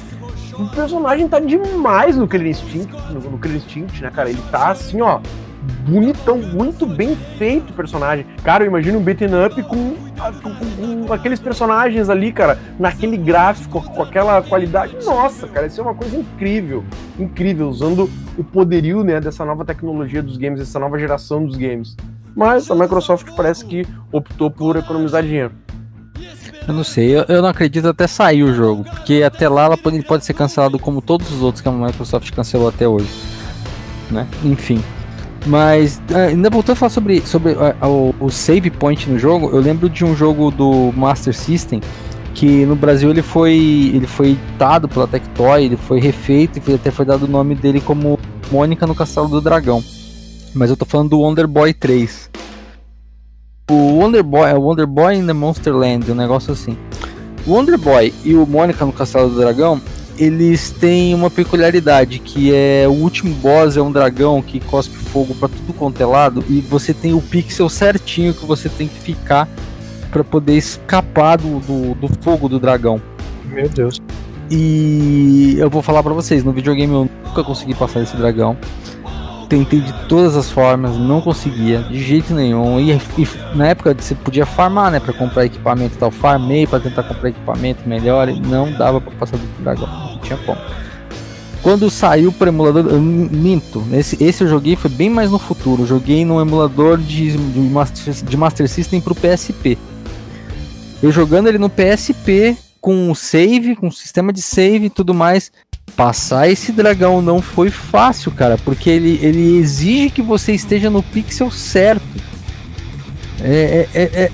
O 0.57 0.67
personagem 0.69 1.27
tá 1.27 1.39
demais 1.39 2.17
no 2.17 2.27
Killer 2.27 2.47
Instinct, 2.47 2.93
no, 3.11 3.19
no 3.31 3.37
Killer 3.37 3.57
Instinct, 3.57 4.01
né, 4.01 4.09
cara? 4.09 4.29
Ele 4.29 4.41
tá 4.49 4.71
assim, 4.71 5.01
ó, 5.01 5.19
bonitão, 5.87 6.37
muito 6.37 6.85
bem 6.85 7.15
feito 7.37 7.71
o 7.71 7.73
personagem. 7.73 8.25
Cara, 8.43 8.63
eu 8.63 8.67
imagino 8.67 8.97
um 8.99 9.03
beaten 9.03 9.29
up 9.45 9.61
com, 9.63 9.95
com- 9.95 11.05
com- 11.07 11.13
aqueles 11.13 11.39
personagens 11.39 12.09
ali, 12.09 12.31
cara, 12.31 12.57
naquele 12.79 13.17
gráfico, 13.17 13.81
com 13.81 14.01
aquela 14.03 14.41
qualidade. 14.41 14.95
Nossa, 15.03 15.47
cara, 15.47 15.67
isso 15.67 15.79
é 15.79 15.83
uma 15.83 15.95
coisa 15.95 16.15
incrível. 16.17 16.83
Incrível, 17.17 17.67
usando 17.69 18.09
o 18.37 18.43
poderio, 18.43 19.03
né, 19.03 19.19
dessa 19.19 19.43
nova 19.43 19.65
tecnologia 19.65 20.23
dos 20.23 20.37
games, 20.37 20.59
dessa 20.59 20.79
nova 20.79 20.97
geração 20.97 21.45
dos 21.45 21.55
games. 21.55 21.95
Mas 22.35 22.69
a 22.71 22.75
Microsoft 22.75 23.27
parece 23.35 23.65
que 23.65 23.85
optou 24.11 24.49
por 24.49 24.75
economizar 24.77 25.23
dinheiro. 25.23 25.51
Eu 26.67 26.73
não 26.73 26.83
sei, 26.83 27.17
eu, 27.17 27.25
eu 27.27 27.41
não 27.41 27.49
acredito 27.49 27.87
até 27.87 28.05
sair 28.05 28.43
o 28.43 28.53
jogo. 28.53 28.83
Porque 28.83 29.23
até 29.23 29.49
lá 29.49 29.63
ela 29.65 29.77
pode, 29.77 30.01
pode 30.03 30.23
ser 30.23 30.33
cancelado 30.35 30.77
como 30.77 31.01
todos 31.01 31.31
os 31.33 31.41
outros 31.41 31.61
que 31.61 31.67
a 31.67 31.71
Microsoft 31.71 32.31
cancelou 32.31 32.69
até 32.69 32.87
hoje. 32.87 33.09
Né? 34.11 34.27
Enfim. 34.43 34.81
Mas 35.45 36.01
ah, 36.13 36.27
ainda 36.27 36.49
voltando 36.49 36.73
a 36.73 36.75
falar 36.75 36.89
sobre, 36.89 37.21
sobre 37.21 37.53
ah, 37.53 37.87
o, 37.87 38.13
o 38.19 38.29
save 38.29 38.69
point 38.69 39.09
no 39.09 39.17
jogo, 39.17 39.49
eu 39.49 39.59
lembro 39.59 39.89
de 39.89 40.03
um 40.03 40.15
jogo 40.15 40.51
do 40.51 40.91
Master 40.95 41.33
System 41.33 41.81
que 42.33 42.65
no 42.65 42.75
Brasil 42.75 43.09
ele 43.09 43.21
foi 43.21 43.91
ele 43.93 44.07
foi 44.07 44.37
dado 44.57 44.87
pela 44.87 45.07
Tectoy, 45.07 45.65
ele 45.65 45.77
foi 45.77 45.99
refeito 45.99 46.61
e 46.69 46.73
até 46.73 46.91
foi 46.91 47.05
dado 47.05 47.23
o 47.23 47.27
nome 47.27 47.55
dele 47.55 47.81
como 47.81 48.19
Mônica 48.51 48.87
no 48.87 48.95
Castelo 48.95 49.27
do 49.27 49.41
Dragão. 49.41 49.83
Mas 50.53 50.69
eu 50.69 50.77
tô 50.77 50.85
falando 50.85 51.09
do 51.09 51.19
Wonder 51.19 51.47
Boy 51.47 51.73
3. 51.73 52.29
O 53.69 53.99
Wonder 53.99 54.23
Boy 54.23 54.49
é 54.49 54.55
o 54.55 54.61
Wonder 54.61 54.87
Boy 54.87 55.15
in 55.15 55.27
the 55.27 55.33
Monster 55.33 55.75
Land, 55.75 56.11
um 56.11 56.15
negócio 56.15 56.53
assim. 56.53 56.77
O 57.45 57.51
Wonder 57.51 57.77
Boy 57.77 58.13
e 58.23 58.33
o 58.35 58.45
Mônica 58.45 58.85
no 58.85 58.91
Castelo 58.93 59.29
do 59.29 59.35
Dragão, 59.35 59.79
eles 60.19 60.69
têm 60.69 61.15
uma 61.15 61.29
peculiaridade 61.29 62.19
que 62.19 62.53
é 62.53 62.85
o 62.87 62.91
último 62.91 63.33
boss 63.35 63.77
é 63.77 63.81
um 63.81 63.91
dragão 63.91 64.41
que 64.41 64.59
cospe 64.59 64.97
fogo 64.97 65.33
pra 65.33 65.47
tudo 65.47 65.73
quanto 65.73 66.01
é 66.01 66.05
lado 66.05 66.43
e 66.49 66.59
você 66.59 66.93
tem 66.93 67.13
o 67.13 67.21
pixel 67.21 67.69
certinho 67.69 68.33
que 68.33 68.45
você 68.45 68.67
tem 68.67 68.87
que 68.87 68.99
ficar 68.99 69.47
pra 70.11 70.23
poder 70.23 70.57
escapar 70.57 71.37
do, 71.37 71.59
do, 71.59 71.95
do 71.95 72.07
fogo 72.21 72.49
do 72.49 72.59
dragão. 72.59 73.01
Meu 73.45 73.69
Deus. 73.69 74.01
E 74.51 75.55
eu 75.57 75.69
vou 75.69 75.81
falar 75.81 76.01
pra 76.01 76.13
vocês, 76.13 76.43
no 76.43 76.51
videogame 76.51 76.91
eu 76.91 77.09
nunca 77.25 77.43
consegui 77.43 77.75
passar 77.75 78.01
esse 78.01 78.17
dragão. 78.17 78.57
Tentei 79.47 79.79
de 79.79 79.93
todas 80.07 80.35
as 80.35 80.51
formas, 80.51 80.95
não 80.97 81.21
conseguia, 81.21 81.79
de 81.83 82.03
jeito 82.03 82.33
nenhum. 82.33 82.79
E, 82.79 82.91
e 82.91 83.27
na 83.55 83.67
época 83.67 83.95
você 83.97 84.13
podia 84.13 84.45
farmar, 84.45 84.91
né, 84.91 84.99
Pra 84.99 85.13
comprar 85.13 85.45
equipamento 85.45 85.95
e 85.95 85.97
tal. 85.97 86.11
Farmei 86.11 86.67
pra 86.67 86.79
tentar 86.79 87.03
comprar 87.03 87.29
equipamento 87.29 87.87
melhor 87.87 88.29
e 88.29 88.39
não 88.39 88.71
dava 88.71 88.99
pra 88.99 89.11
passar 89.11 89.37
do 89.37 89.63
dragão, 89.63 89.87
tinha 90.29 90.39
como. 90.45 90.59
Quando 91.61 91.89
saiu 91.89 92.31
pro 92.31 92.47
emulador, 92.47 92.93
minto. 92.93 93.85
Esse, 93.91 94.23
esse 94.23 94.43
eu 94.43 94.47
joguei 94.47 94.75
foi 94.75 94.89
bem 94.89 95.09
mais 95.09 95.29
no 95.29 95.37
futuro. 95.37 95.85
Joguei 95.85 96.23
no 96.23 96.39
emulador 96.39 96.97
de, 96.97 97.31
de, 97.31 97.59
Master, 97.59 98.13
de 98.13 98.37
Master 98.37 98.69
System 98.69 99.01
pro 99.01 99.15
PSP. 99.15 99.77
Eu 101.03 101.11
jogando 101.11 101.47
ele 101.47 101.57
no 101.57 101.69
PSP 101.69 102.55
com 102.79 103.13
save, 103.13 103.75
com 103.75 103.91
sistema 103.91 104.31
de 104.31 104.41
save 104.41 104.85
e 104.85 104.89
tudo 104.89 105.13
mais. 105.13 105.51
Passar 105.97 106.47
esse 106.47 106.71
dragão 106.71 107.21
não 107.21 107.41
foi 107.41 107.69
fácil, 107.69 108.31
cara, 108.31 108.57
porque 108.63 108.89
ele, 108.89 109.19
ele 109.21 109.57
exige 109.57 110.11
que 110.11 110.21
você 110.21 110.53
esteja 110.53 110.89
no 110.89 111.03
pixel 111.03 111.51
certo. 111.51 112.03
É, 113.41 113.87
é, 113.93 114.01
é, 114.01 114.31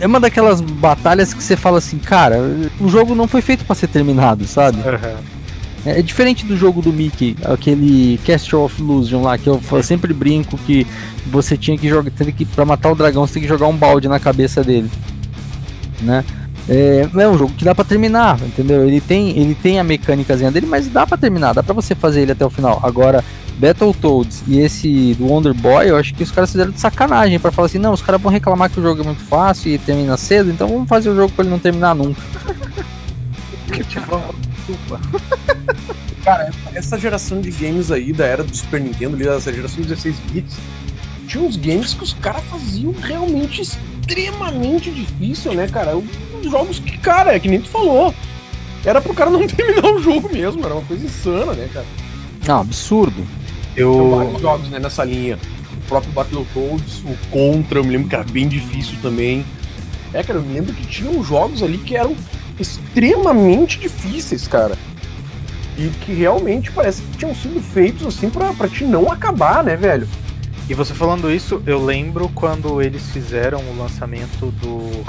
é- 0.00 0.06
uma 0.06 0.20
daquelas 0.20 0.60
batalhas 0.60 1.32
que 1.34 1.42
você 1.42 1.56
fala 1.56 1.78
assim, 1.78 1.98
cara, 1.98 2.38
o 2.80 2.88
jogo 2.88 3.14
não 3.14 3.26
foi 3.28 3.40
feito 3.42 3.64
para 3.64 3.74
ser 3.74 3.88
terminado, 3.88 4.46
sabe? 4.46 4.78
É, 5.86 5.98
é 5.98 6.02
diferente 6.02 6.46
do 6.46 6.56
jogo 6.56 6.80
do 6.80 6.92
Mickey, 6.92 7.36
aquele 7.44 8.18
Cast 8.24 8.54
of 8.56 8.80
Illusion 8.80 9.22
lá, 9.22 9.36
que 9.36 9.46
eu, 9.48 9.60
sempre 9.82 10.14
brinco 10.14 10.56
que 10.58 10.86
você 11.26 11.56
tinha 11.56 11.76
que 11.76 11.88
jogar, 11.88 12.10
teve 12.10 12.32
que 12.32 12.44
para 12.44 12.64
matar 12.64 12.90
o 12.90 12.94
dragão, 12.94 13.26
você 13.26 13.34
tem 13.34 13.42
que 13.42 13.48
jogar 13.48 13.66
um 13.66 13.76
balde 13.76 14.08
na 14.08 14.18
cabeça 14.18 14.62
dele, 14.64 14.90
né? 16.00 16.24
É, 16.66 17.06
é 17.14 17.28
um 17.28 17.36
jogo 17.36 17.52
que 17.52 17.64
dá 17.64 17.74
pra 17.74 17.84
terminar, 17.84 18.38
entendeu? 18.40 18.86
Ele 18.86 18.98
tem, 18.98 19.38
ele 19.38 19.54
tem 19.54 19.78
a 19.78 19.84
mecânicazinha 19.84 20.50
dele, 20.50 20.66
mas 20.66 20.88
dá 20.88 21.06
pra 21.06 21.18
terminar, 21.18 21.52
dá 21.52 21.62
pra 21.62 21.74
você 21.74 21.94
fazer 21.94 22.22
ele 22.22 22.32
até 22.32 22.44
o 22.46 22.48
final. 22.48 22.80
Agora, 22.82 23.22
Battletoads 23.58 24.42
e 24.46 24.58
esse 24.58 25.14
do 25.14 25.26
Wonder 25.26 25.54
Boy, 25.54 25.88
eu 25.88 25.96
acho 25.96 26.14
que 26.14 26.22
os 26.22 26.30
caras 26.30 26.50
fizeram 26.50 26.70
de 26.70 26.80
sacanagem 26.80 27.38
pra 27.38 27.52
falar 27.52 27.66
assim, 27.66 27.78
não, 27.78 27.92
os 27.92 28.02
caras 28.02 28.20
vão 28.20 28.32
reclamar 28.32 28.70
que 28.70 28.80
o 28.80 28.82
jogo 28.82 29.02
é 29.02 29.04
muito 29.04 29.22
fácil 29.22 29.72
e 29.72 29.78
termina 29.78 30.16
cedo, 30.16 30.50
então 30.50 30.68
vamos 30.68 30.88
fazer 30.88 31.10
o 31.10 31.16
jogo 31.16 31.32
pra 31.32 31.44
ele 31.44 31.50
não 31.50 31.58
terminar 31.58 31.94
nunca. 31.94 32.20
Cara, 36.24 36.50
essa 36.74 36.98
geração 36.98 37.40
de 37.40 37.50
games 37.50 37.90
aí 37.90 38.12
da 38.12 38.24
era 38.24 38.42
do 38.42 38.56
Super 38.56 38.80
Nintendo, 38.80 39.14
ali, 39.14 39.28
essa 39.28 39.52
geração 39.52 39.82
de 39.82 39.88
16 39.88 40.16
bits, 40.32 40.56
tinha 41.26 41.44
uns 41.44 41.56
games 41.56 41.92
que 41.92 42.02
os 42.02 42.14
caras 42.14 42.42
faziam 42.44 42.92
realmente 42.92 43.60
extremamente 43.60 44.90
difícil, 44.90 45.52
né, 45.54 45.68
cara? 45.68 45.96
Uns 45.96 46.50
jogos 46.50 46.78
que, 46.78 46.96
cara, 46.98 47.34
é 47.34 47.40
que 47.40 47.48
nem 47.48 47.60
tu 47.60 47.68
falou. 47.68 48.14
era 48.84 49.00
pro 49.00 49.12
cara 49.12 49.30
não 49.30 49.44
terminar 49.48 49.90
o 49.90 50.02
jogo 50.02 50.32
mesmo, 50.32 50.64
era 50.64 50.74
uma 50.74 50.84
coisa 50.84 51.04
insana, 51.04 51.52
né, 51.52 51.68
cara? 51.72 51.86
Não, 52.46 52.60
absurdo. 52.60 53.26
Eu... 53.76 53.92
Tem 53.92 54.10
vários 54.10 54.40
jogos 54.40 54.68
né, 54.68 54.78
nessa 54.78 55.04
linha. 55.04 55.38
O 55.76 55.88
próprio 55.88 56.12
Battletoads, 56.12 57.02
o 57.04 57.16
Contra, 57.30 57.78
eu 57.78 57.84
me 57.84 57.90
lembro 57.90 58.08
que 58.08 58.14
era 58.14 58.24
bem 58.24 58.48
difícil 58.48 58.96
também. 59.02 59.44
É, 60.12 60.22
cara, 60.22 60.38
eu 60.38 60.42
me 60.42 60.54
lembro 60.54 60.72
que 60.72 60.86
tinham 60.86 61.22
jogos 61.24 61.62
ali 61.62 61.78
que 61.78 61.96
eram 61.96 62.16
extremamente 62.58 63.78
difíceis, 63.78 64.46
cara. 64.46 64.76
E 65.76 65.88
que 66.04 66.12
realmente 66.12 66.70
parece 66.70 67.02
que 67.02 67.18
tinham 67.18 67.34
sido 67.34 67.60
feitos 67.60 68.06
assim 68.06 68.30
pra, 68.30 68.52
pra 68.52 68.68
te 68.68 68.84
não 68.84 69.10
acabar, 69.10 69.64
né, 69.64 69.76
velho? 69.76 70.06
E 70.68 70.72
você 70.72 70.94
falando 70.94 71.30
isso, 71.30 71.62
eu 71.66 71.84
lembro 71.84 72.30
quando 72.34 72.80
eles 72.80 73.02
fizeram 73.10 73.60
o 73.60 73.76
lançamento 73.76 74.46
do 74.62 75.04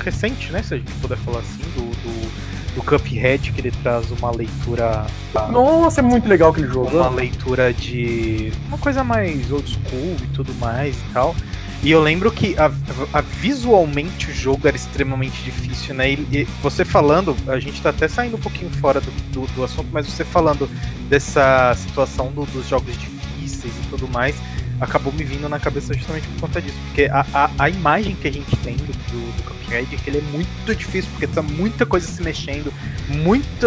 recente, 0.00 0.52
né? 0.52 0.62
Se 0.62 0.74
a 0.74 0.76
gente 0.76 0.92
puder 1.00 1.18
falar 1.18 1.40
assim, 1.40 1.62
do, 1.74 1.82
do, 1.82 2.53
do 2.74 2.82
Cuphead, 2.82 3.52
que 3.52 3.60
ele 3.60 3.70
traz 3.82 4.10
uma 4.10 4.30
leitura. 4.30 5.06
Nossa, 5.50 6.00
é 6.00 6.02
muito 6.02 6.28
legal 6.28 6.50
aquele 6.50 6.68
jogo. 6.68 6.96
Uma 6.96 7.08
leitura 7.08 7.72
de. 7.72 8.52
uma 8.66 8.78
coisa 8.78 9.04
mais 9.04 9.50
old 9.50 9.68
school 9.68 10.16
e 10.22 10.26
tudo 10.34 10.52
mais 10.54 10.96
e 10.96 11.12
tal. 11.12 11.34
E 11.82 11.90
eu 11.90 12.02
lembro 12.02 12.32
que 12.32 12.58
a, 12.58 12.72
a, 13.12 13.20
visualmente 13.20 14.30
o 14.30 14.34
jogo 14.34 14.66
era 14.66 14.74
extremamente 14.74 15.42
difícil, 15.42 15.94
né? 15.94 16.12
E, 16.12 16.14
e, 16.32 16.44
você 16.62 16.82
falando, 16.82 17.36
a 17.46 17.60
gente 17.60 17.80
tá 17.82 17.90
até 17.90 18.08
saindo 18.08 18.36
um 18.36 18.40
pouquinho 18.40 18.70
fora 18.70 19.02
do, 19.02 19.10
do, 19.32 19.46
do 19.52 19.64
assunto, 19.64 19.88
mas 19.92 20.06
você 20.06 20.24
falando 20.24 20.66
dessa 21.10 21.74
situação 21.74 22.32
do, 22.32 22.46
dos 22.46 22.66
jogos 22.66 22.96
difíceis 22.96 23.74
e 23.84 23.88
tudo 23.90 24.08
mais, 24.08 24.34
acabou 24.80 25.12
me 25.12 25.24
vindo 25.24 25.46
na 25.46 25.58
cabeça 25.58 25.92
justamente 25.92 26.26
por 26.28 26.42
conta 26.42 26.62
disso. 26.62 26.78
Porque 26.86 27.04
a, 27.04 27.26
a, 27.34 27.50
a 27.58 27.68
imagem 27.68 28.14
que 28.14 28.28
a 28.28 28.32
gente 28.32 28.56
tem 28.56 28.76
do, 28.76 28.86
do, 28.86 29.53
que 29.82 30.10
ele 30.10 30.18
é 30.18 30.22
muito 30.32 30.74
difícil, 30.74 31.10
porque 31.10 31.26
tá 31.26 31.42
muita 31.42 31.84
coisa 31.84 32.06
se 32.06 32.22
mexendo, 32.22 32.72
muito 33.08 33.66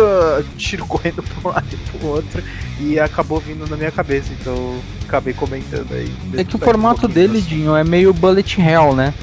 tiro 0.57 0.85
correndo 0.85 1.23
pra 1.23 1.49
um 1.49 1.53
lado 1.53 1.67
e 1.71 1.77
pro 1.89 2.07
outro, 2.07 2.43
e 2.79 2.99
acabou 2.99 3.39
vindo 3.39 3.67
na 3.69 3.75
minha 3.75 3.91
cabeça, 3.91 4.29
então 4.39 4.79
acabei 5.05 5.33
comentando 5.33 5.91
aí. 5.91 6.11
É 6.35 6.43
que 6.43 6.55
o 6.55 6.59
formato 6.59 7.07
um 7.07 7.09
dele, 7.09 7.39
assim. 7.39 7.47
Dinho, 7.47 7.75
é 7.75 7.83
meio 7.83 8.13
bullet 8.13 8.61
hell, 8.61 8.95
né? 8.95 9.13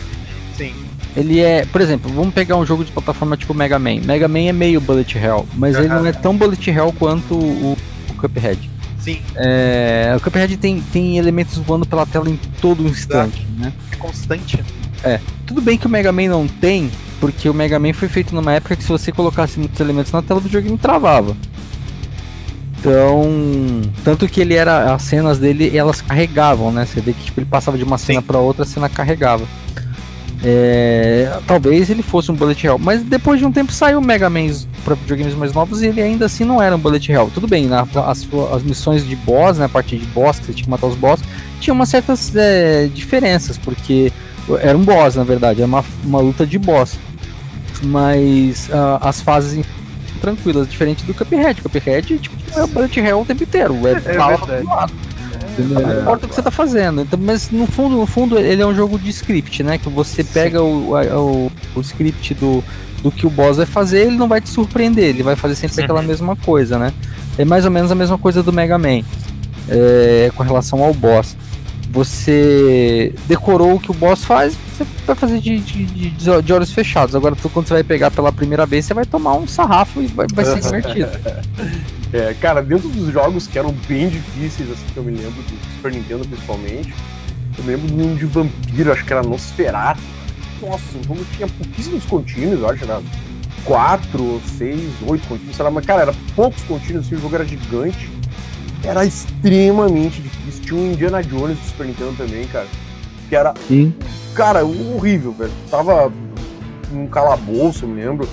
Sim. 0.57 0.75
Ele 1.17 1.41
é, 1.41 1.65
por 1.67 1.81
exemplo, 1.81 2.13
vamos 2.13 2.35
pegar 2.35 2.57
um 2.57 2.67
jogo 2.67 2.85
de 2.85 2.91
plataforma 2.91 3.37
tipo 3.37 3.55
Mega 3.55 3.79
Man. 3.79 4.01
Mega 4.05 4.27
Man 4.27 4.41
é 4.49 4.53
meio 4.53 4.81
bullet 4.81 5.17
hell, 5.17 5.47
mas 5.55 5.77
ele 5.77 5.89
não 5.89 6.05
é 6.05 6.13
tão 6.13 6.37
bullet 6.37 6.71
hell 6.71 6.93
quanto 6.99 7.35
o, 7.35 7.77
o 8.11 8.15
Cuphead. 8.15 8.71
Sim. 8.99 9.21
É, 9.37 10.15
o 10.17 10.21
Cuphead 10.21 10.57
tem, 10.57 10.81
tem 10.81 11.19
elementos 11.19 11.59
voando 11.59 11.87
pela 11.87 12.07
tela 12.07 12.29
em 12.29 12.37
todo 12.61 12.83
instante, 12.89 13.43
Exato. 13.43 13.61
né? 13.61 13.73
É 13.93 13.97
constante. 13.97 14.65
É. 15.05 15.21
Tudo 15.47 15.61
bem 15.61 15.77
que 15.77 15.87
o 15.87 15.91
Mega 15.91 16.11
Man 16.11 16.29
não 16.29 16.49
tem, 16.49 16.91
porque 17.21 17.49
o 17.49 17.55
Mega 17.55 17.79
Man 17.79 17.93
foi 17.93 18.09
feito 18.09 18.35
numa 18.35 18.53
época 18.53 18.75
que 18.75 18.83
se 18.83 18.89
você 18.89 19.13
colocasse 19.13 19.59
muitos 19.59 19.79
elementos 19.79 20.11
na 20.11 20.23
tela, 20.23 20.41
o 20.41 20.43
videogame 20.43 20.79
travava. 20.79 21.37
Então, 22.79 23.81
tanto 24.03 24.29
que 24.29 24.41
ele 24.41 24.55
era 24.55 24.95
as 24.95 25.03
cenas 25.03 25.39
dele, 25.39 25.75
elas 25.77 26.03
carregavam, 26.03 26.71
né? 26.71 26.85
Você 26.85 27.01
vê 27.01 27.13
que 27.13 27.25
tipo, 27.25 27.41
ele 27.41 27.47
passava 27.47 27.79
de 27.79 27.85
uma 27.85 27.97
cena 27.97 28.21
para 28.21 28.39
outra, 28.39 28.63
a 28.63 28.67
cena 28.67 28.89
carregava. 28.89 29.45
É, 30.47 31.39
talvez 31.47 31.89
ele 31.89 32.03
fosse 32.03 32.31
um 32.31 32.35
bullet 32.35 32.67
hell, 32.67 32.79
mas 32.79 33.03
depois 33.03 33.39
de 33.41 33.47
um 33.47 33.53
tempo 33.53 33.73
saiu 33.73 33.99
o 33.99 34.05
Mega 34.05 34.29
Man 34.29 34.49
para 34.85 34.95
videogames 34.95 35.35
mais 35.35 35.55
novos 35.55 35.81
e 35.81 35.87
ele 35.87 36.03
ainda 36.03 36.27
assim 36.27 36.45
não 36.45 36.61
era 36.61 36.77
um 36.77 36.79
bullet 36.79 37.11
hell. 37.11 37.31
Tudo 37.33 37.49
bem, 37.49 37.67
na, 37.67 37.87
as, 38.07 38.29
as 38.53 38.63
missões 38.63 39.07
de 39.07 39.17
boss, 39.17 39.57
né, 39.57 39.65
a 39.65 39.69
partir 39.71 39.97
de 39.97 40.05
boss, 40.07 40.39
que 40.39 40.47
você 40.47 40.53
tinha 40.53 40.65
que 40.65 40.71
matar 40.71 40.87
os 40.87 40.97
boss, 40.97 41.23
tinha 41.61 41.73
umas 41.73 41.89
certas 41.89 42.37
é, 42.37 42.91
diferenças, 42.93 43.57
porque 43.57 44.13
era 44.61 44.77
um 44.77 44.85
boss, 44.85 45.15
na 45.15 45.25
verdade, 45.25 45.61
era 45.61 45.67
uma, 45.67 45.85
uma 46.05 46.21
luta 46.21 46.47
de 46.47 46.59
boss. 46.59 46.99
Mas 47.83 48.69
uh, 48.69 48.99
as 49.01 49.21
fases 49.21 49.65
tranquilas, 50.21 50.69
diferente 50.69 51.05
do 51.05 51.13
Cuphead. 51.13 51.61
Cuphead, 51.61 52.19
tipo, 52.19 52.37
é 52.59 52.67
bullet 52.67 52.99
hell 53.01 53.21
o 53.21 53.25
tempo 53.25 53.43
inteiro. 53.43 53.75
É, 53.87 54.13
é 54.13 54.17
bala 54.17 54.39
lado. 54.65 54.93
Não 55.59 56.01
importa 56.01 56.27
o 56.27 56.29
que 56.29 56.35
você 56.35 56.43
tá 56.43 56.51
fazendo. 56.51 57.03
Então, 57.03 57.19
mas 57.21 57.51
no 57.51 57.67
fundo, 57.67 57.97
no 57.97 58.07
fundo, 58.07 58.39
ele 58.39 58.61
é 58.61 58.67
um 58.67 58.75
jogo 58.75 58.99
de 58.99 59.11
script, 59.11 59.63
né? 59.63 59.79
Que 59.79 59.89
você 59.89 60.25
pega 60.25 60.63
o, 60.63 60.95
o, 60.95 61.53
o, 61.77 61.81
script 61.81 62.35
do, 62.35 62.65
do 63.03 63.11
que 63.11 63.27
o 63.27 63.31
boss 63.31 63.59
vai 63.59 63.67
fazer, 63.67 64.07
ele 64.07 64.17
não 64.17 64.27
vai 64.27 64.41
te 64.41 64.49
surpreender, 64.49 65.05
ele 65.05 65.23
vai 65.23 65.37
fazer 65.37 65.55
sempre 65.55 65.85
aquela 65.85 66.03
mesma 66.03 66.35
coisa, 66.35 66.79
né? 66.79 66.93
É 67.39 67.45
mais 67.45 67.65
ou 67.65 67.71
menos 67.71 67.91
a 67.93 67.95
mesma 67.95 68.19
coisa 68.19 68.43
do 68.43 68.53
Mega 68.53 68.79
Man 68.79 69.03
é, 69.69 70.31
com 70.35 70.43
relação 70.43 70.83
ao 70.83 70.93
boss. 70.93 71.37
Você 71.95 73.15
decorou 73.27 73.77
o 73.77 73.81
que 73.81 73.93
o 73.93 73.95
boss 73.95 74.25
faz, 74.25 74.59
você 74.77 74.85
vai 75.07 75.15
fazer 75.15 75.39
de, 75.39 75.61
de, 75.61 75.87
de, 75.87 76.11
de 76.11 76.53
olhos 76.53 76.73
fechados. 76.73 77.15
Agora, 77.15 77.37
quando 77.53 77.69
você 77.69 77.75
vai 77.75 77.85
pegar 77.85 78.11
pela 78.11 78.33
primeira 78.33 78.67
vez, 78.67 78.85
você 78.85 78.93
vai 78.93 79.07
tomar 79.07 79.35
um 79.35 79.47
sarrafo 79.47 80.03
e 80.03 80.09
vai, 80.09 80.27
vai 80.35 80.45
ser 80.45 80.61
divertido. 80.61 81.11
É, 82.15 82.33
cara, 82.33 82.63
dentro 82.63 82.89
dos 82.91 83.13
jogos 83.13 83.49
que 83.49 83.59
eram 83.59 83.75
bem 83.89 84.09
difíceis, 84.09 84.71
assim, 84.71 84.85
que 84.93 84.97
eu 84.97 85.03
me 85.03 85.11
lembro, 85.11 85.43
do 85.43 85.75
Super 85.75 85.91
Nintendo 85.91 86.25
principalmente, 86.25 86.95
eu 87.59 87.65
me 87.65 87.71
lembro 87.73 87.89
de 87.89 88.03
um 88.03 88.15
de 88.15 88.25
vampiro, 88.25 88.93
acho 88.93 89.05
que 89.05 89.13
era 89.13 89.21
Nosferatu. 89.21 90.01
Nossa, 90.63 90.97
o 90.97 91.03
jogo 91.03 91.27
tinha 91.35 91.49
pouquíssimos 91.49 92.05
contínuos, 92.05 92.63
acho, 92.63 92.85
era 92.85 93.03
quatro, 93.65 94.41
seis, 94.57 94.93
oito 95.09 95.27
contínuos, 95.27 95.57
sei 95.57 95.65
lá, 95.65 95.73
mas, 95.73 95.85
cara, 95.85 96.03
era 96.03 96.15
poucos 96.37 96.63
contínuos, 96.63 97.05
assim, 97.05 97.17
o 97.17 97.21
jogo 97.21 97.35
era 97.35 97.45
gigante, 97.45 98.09
era 98.85 99.05
extremamente 99.05 100.21
difícil. 100.23 100.44
Tinha 100.65 100.81
um 100.81 100.93
Indiana 100.93 101.23
Jones 101.23 101.59
do 101.59 101.65
Super 101.67 101.87
Nintendo 101.87 102.15
também, 102.17 102.47
cara, 102.47 102.67
que 103.29 103.37
era, 103.37 103.55
Sim. 103.69 103.95
cara, 104.35 104.65
horrível, 104.65 105.33
velho. 105.33 105.53
Tava 105.71 106.11
num 106.91 107.07
calabouço, 107.07 107.85
eu 107.85 107.89
me 107.89 108.03
lembro, 108.03 108.29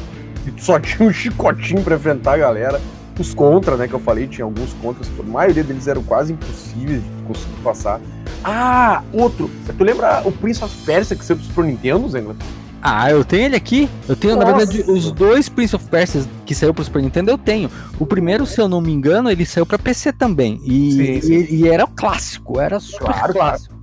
e 0.46 0.62
só 0.62 0.80
tinha 0.80 1.08
um 1.08 1.12
chicotinho 1.12 1.84
pra 1.84 1.96
enfrentar 1.96 2.34
a 2.34 2.38
galera 2.38 2.82
os 3.20 3.34
contra, 3.34 3.78
né, 3.78 3.88
que 3.88 3.94
eu 3.94 4.00
falei, 4.00 4.28
tinha 4.28 4.46
alguns 4.46 4.74
contras, 4.82 5.08
a 5.20 5.24
maioria 5.24 5.64
deles 5.64 5.88
eram 5.88 6.02
quase 6.02 6.34
impossíveis 6.34 7.02
de 7.04 7.24
conseguir 7.28 7.62
passar. 7.64 8.00
Ah, 8.44 9.04
outro. 9.14 9.50
Tu 9.78 9.84
lembra 9.84 10.24
o 10.26 10.32
Prince 10.32 10.64
of 10.64 10.76
Persia 10.84 11.16
que 11.16 11.24
saiu 11.24 11.38
pro 11.38 11.46
Super 11.46 11.66
Nintendo, 11.66 12.10
Zengler? 12.10 12.36
Ah, 12.82 13.12
eu 13.12 13.24
tenho 13.24 13.46
ele 13.46 13.56
aqui. 13.56 13.88
Eu 14.10 14.16
tenho, 14.16 14.36
Nossa. 14.36 14.52
na 14.52 14.58
verdade, 14.58 14.84
os 14.90 15.12
dois 15.12 15.48
Prince 15.48 15.76
of 15.76 15.88
Persia 15.88 16.24
que 16.46 16.56
saiu 16.56 16.74
pro 16.74 16.84
Super 16.84 17.02
Nintendo, 17.02 17.30
eu 17.30 17.38
tenho. 17.38 17.70
O 18.00 18.06
primeiro, 18.06 18.46
se 18.46 18.60
eu 18.60 18.68
não 18.68 18.82
me 18.82 18.92
engano, 18.92 19.30
ele 19.30 19.46
saiu 19.46 19.66
para 19.66 19.78
PC 19.78 20.12
também. 20.12 20.60
E, 20.66 20.92
sim, 20.92 21.22
sim. 21.22 21.34
E, 21.34 21.56
e, 21.62 21.68
era 21.68 21.86
clássico, 21.86 22.60
era 22.60 22.80
super 22.80 23.06
claro, 23.14 23.34
clássico. 23.34 23.76
Claro. 23.76 23.82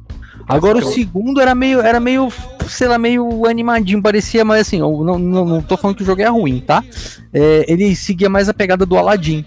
Agora 0.48 0.78
o 0.78 0.92
segundo 0.92 1.40
era 1.40 1.54
meio, 1.54 1.80
era 1.80 2.00
meio, 2.00 2.32
sei 2.68 2.88
lá, 2.88 2.98
meio 2.98 3.46
animadinho, 3.46 4.02
parecia, 4.02 4.44
mas 4.44 4.62
assim, 4.62 4.80
eu 4.80 5.04
não, 5.04 5.18
não, 5.18 5.44
não 5.44 5.62
tô 5.62 5.76
falando 5.76 5.96
que 5.96 6.02
o 6.02 6.06
jogo 6.06 6.22
é 6.22 6.28
ruim, 6.28 6.60
tá? 6.60 6.82
É, 7.32 7.70
ele 7.70 7.94
seguia 7.94 8.30
mais 8.30 8.48
a 8.48 8.54
pegada 8.54 8.86
do 8.86 8.96
Aladdin. 8.96 9.44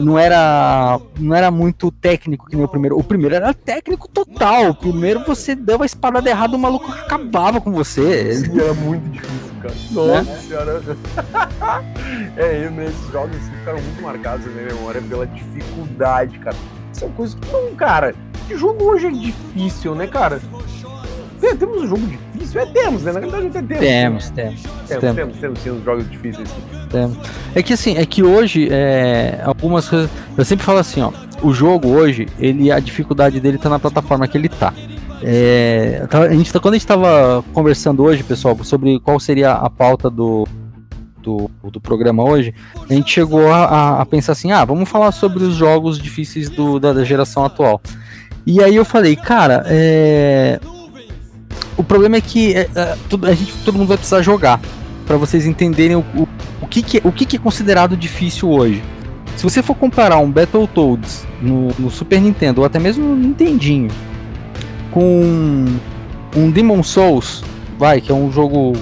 Não 0.00 0.18
era, 0.18 1.00
não 1.18 1.34
era 1.34 1.50
muito 1.50 1.90
técnico 1.90 2.46
que 2.46 2.56
nem 2.56 2.64
o 2.64 2.68
primeiro. 2.68 2.98
O 2.98 3.04
primeiro 3.04 3.34
era 3.34 3.54
técnico 3.54 4.08
total. 4.08 4.70
O 4.70 4.74
primeiro 4.74 5.24
você 5.24 5.54
deu 5.54 5.82
a 5.82 5.86
espada 5.86 6.28
errada, 6.28 6.56
o 6.56 6.58
maluco 6.58 6.90
acabava 6.90 7.60
com 7.60 7.72
você. 7.72 8.34
Sim, 8.34 8.60
era 8.60 8.74
muito 8.74 9.08
difícil, 9.10 9.54
cara. 9.62 9.74
Nossa 9.90 10.22
né? 10.22 10.38
senhora. 10.38 10.82
é, 12.36 12.70
né, 12.70 12.86
esses 12.86 13.12
jogos 13.12 13.36
assim, 13.36 13.52
ficaram 13.58 13.80
muito 13.80 14.02
marcados 14.02 14.46
na 14.46 14.52
minha 14.52 14.74
memória 14.74 15.02
pela 15.02 15.26
dificuldade, 15.26 16.38
cara. 16.38 16.56
São 16.92 17.10
coisas 17.10 17.34
que 17.34 17.52
não, 17.52 17.74
cara 17.74 18.14
que 18.46 18.56
jogo 18.56 18.84
hoje 18.84 19.06
é 19.06 19.10
difícil, 19.10 19.94
né, 19.94 20.06
cara? 20.06 20.40
Temos 21.58 21.82
um 21.82 21.86
jogo 21.86 22.06
difícil? 22.06 22.60
É, 22.60 22.66
temos, 22.66 23.02
né? 23.02 23.12
Na 23.12 23.20
verdade, 23.20 23.46
até 23.46 23.62
temos. 23.62 23.80
Temos, 23.80 24.30
temos. 24.30 24.62
Temos, 24.62 24.88
temos, 24.88 25.16
temos, 25.16 25.36
temos, 25.38 25.58
temos 25.60 25.84
jogos 25.84 26.10
difíceis. 26.10 26.48
Temos. 26.90 27.18
É 27.54 27.62
que 27.62 27.72
assim, 27.72 27.96
é 27.96 28.06
que 28.06 28.22
hoje, 28.22 28.68
é, 28.70 29.40
algumas 29.44 29.88
coisas. 29.88 30.10
Eu 30.36 30.44
sempre 30.44 30.64
falo 30.64 30.78
assim, 30.78 31.00
ó. 31.00 31.12
O 31.42 31.52
jogo 31.52 31.88
hoje, 31.88 32.26
ele, 32.38 32.70
a 32.70 32.78
dificuldade 32.78 33.40
dele 33.40 33.58
tá 33.58 33.68
na 33.68 33.78
plataforma 33.78 34.26
que 34.26 34.38
ele 34.38 34.48
tá. 34.48 34.72
É, 35.22 36.06
a 36.10 36.34
gente, 36.34 36.52
tá, 36.52 36.60
quando 36.60 36.74
a 36.74 36.78
gente 36.78 36.86
tava 36.86 37.44
conversando 37.52 38.02
hoje, 38.02 38.22
pessoal, 38.22 38.56
sobre 38.62 38.98
qual 39.00 39.18
seria 39.18 39.52
a 39.52 39.70
pauta 39.70 40.10
do, 40.10 40.46
do, 41.22 41.50
do 41.70 41.80
programa 41.80 42.22
hoje, 42.22 42.54
a 42.88 42.92
gente 42.92 43.10
chegou 43.10 43.50
a, 43.50 44.00
a, 44.00 44.06
pensar 44.06 44.32
assim: 44.32 44.52
ah, 44.52 44.64
vamos 44.64 44.88
falar 44.88 45.12
sobre 45.12 45.42
os 45.42 45.54
jogos 45.54 45.98
difíceis 45.98 46.50
do, 46.50 46.78
da, 46.78 46.92
da 46.92 47.04
geração 47.04 47.44
atual. 47.44 47.80
E 48.46 48.62
aí 48.62 48.76
eu 48.76 48.84
falei, 48.84 49.16
cara, 49.16 49.64
é... 49.66 50.60
o 51.76 51.84
problema 51.84 52.16
é 52.16 52.20
que 52.20 52.54
é, 52.54 52.68
é, 52.74 52.96
a 53.22 53.34
gente, 53.34 53.52
todo 53.64 53.76
mundo 53.76 53.88
vai 53.88 53.96
precisar 53.96 54.22
jogar 54.22 54.60
para 55.06 55.16
vocês 55.16 55.46
entenderem 55.46 55.96
o, 55.96 56.04
o, 56.14 56.28
o, 56.62 56.66
que, 56.66 56.82
que, 56.82 57.00
o 57.04 57.12
que, 57.12 57.26
que 57.26 57.36
é 57.36 57.38
considerado 57.38 57.96
difícil 57.96 58.50
hoje. 58.50 58.82
Se 59.36 59.42
você 59.42 59.62
for 59.62 59.74
comparar 59.74 60.18
um 60.18 60.30
Battletoads 60.30 61.26
no, 61.42 61.68
no 61.78 61.90
Super 61.90 62.20
Nintendo 62.20 62.60
ou 62.60 62.66
até 62.66 62.78
mesmo 62.78 63.04
no 63.04 63.16
Nintendinho 63.16 63.90
com 64.90 65.66
um 66.36 66.50
Demon 66.50 66.82
Souls, 66.82 67.42
vai, 67.78 68.00
que 68.00 68.12
é 68.12 68.14
um 68.14 68.30
jogo 68.30 68.74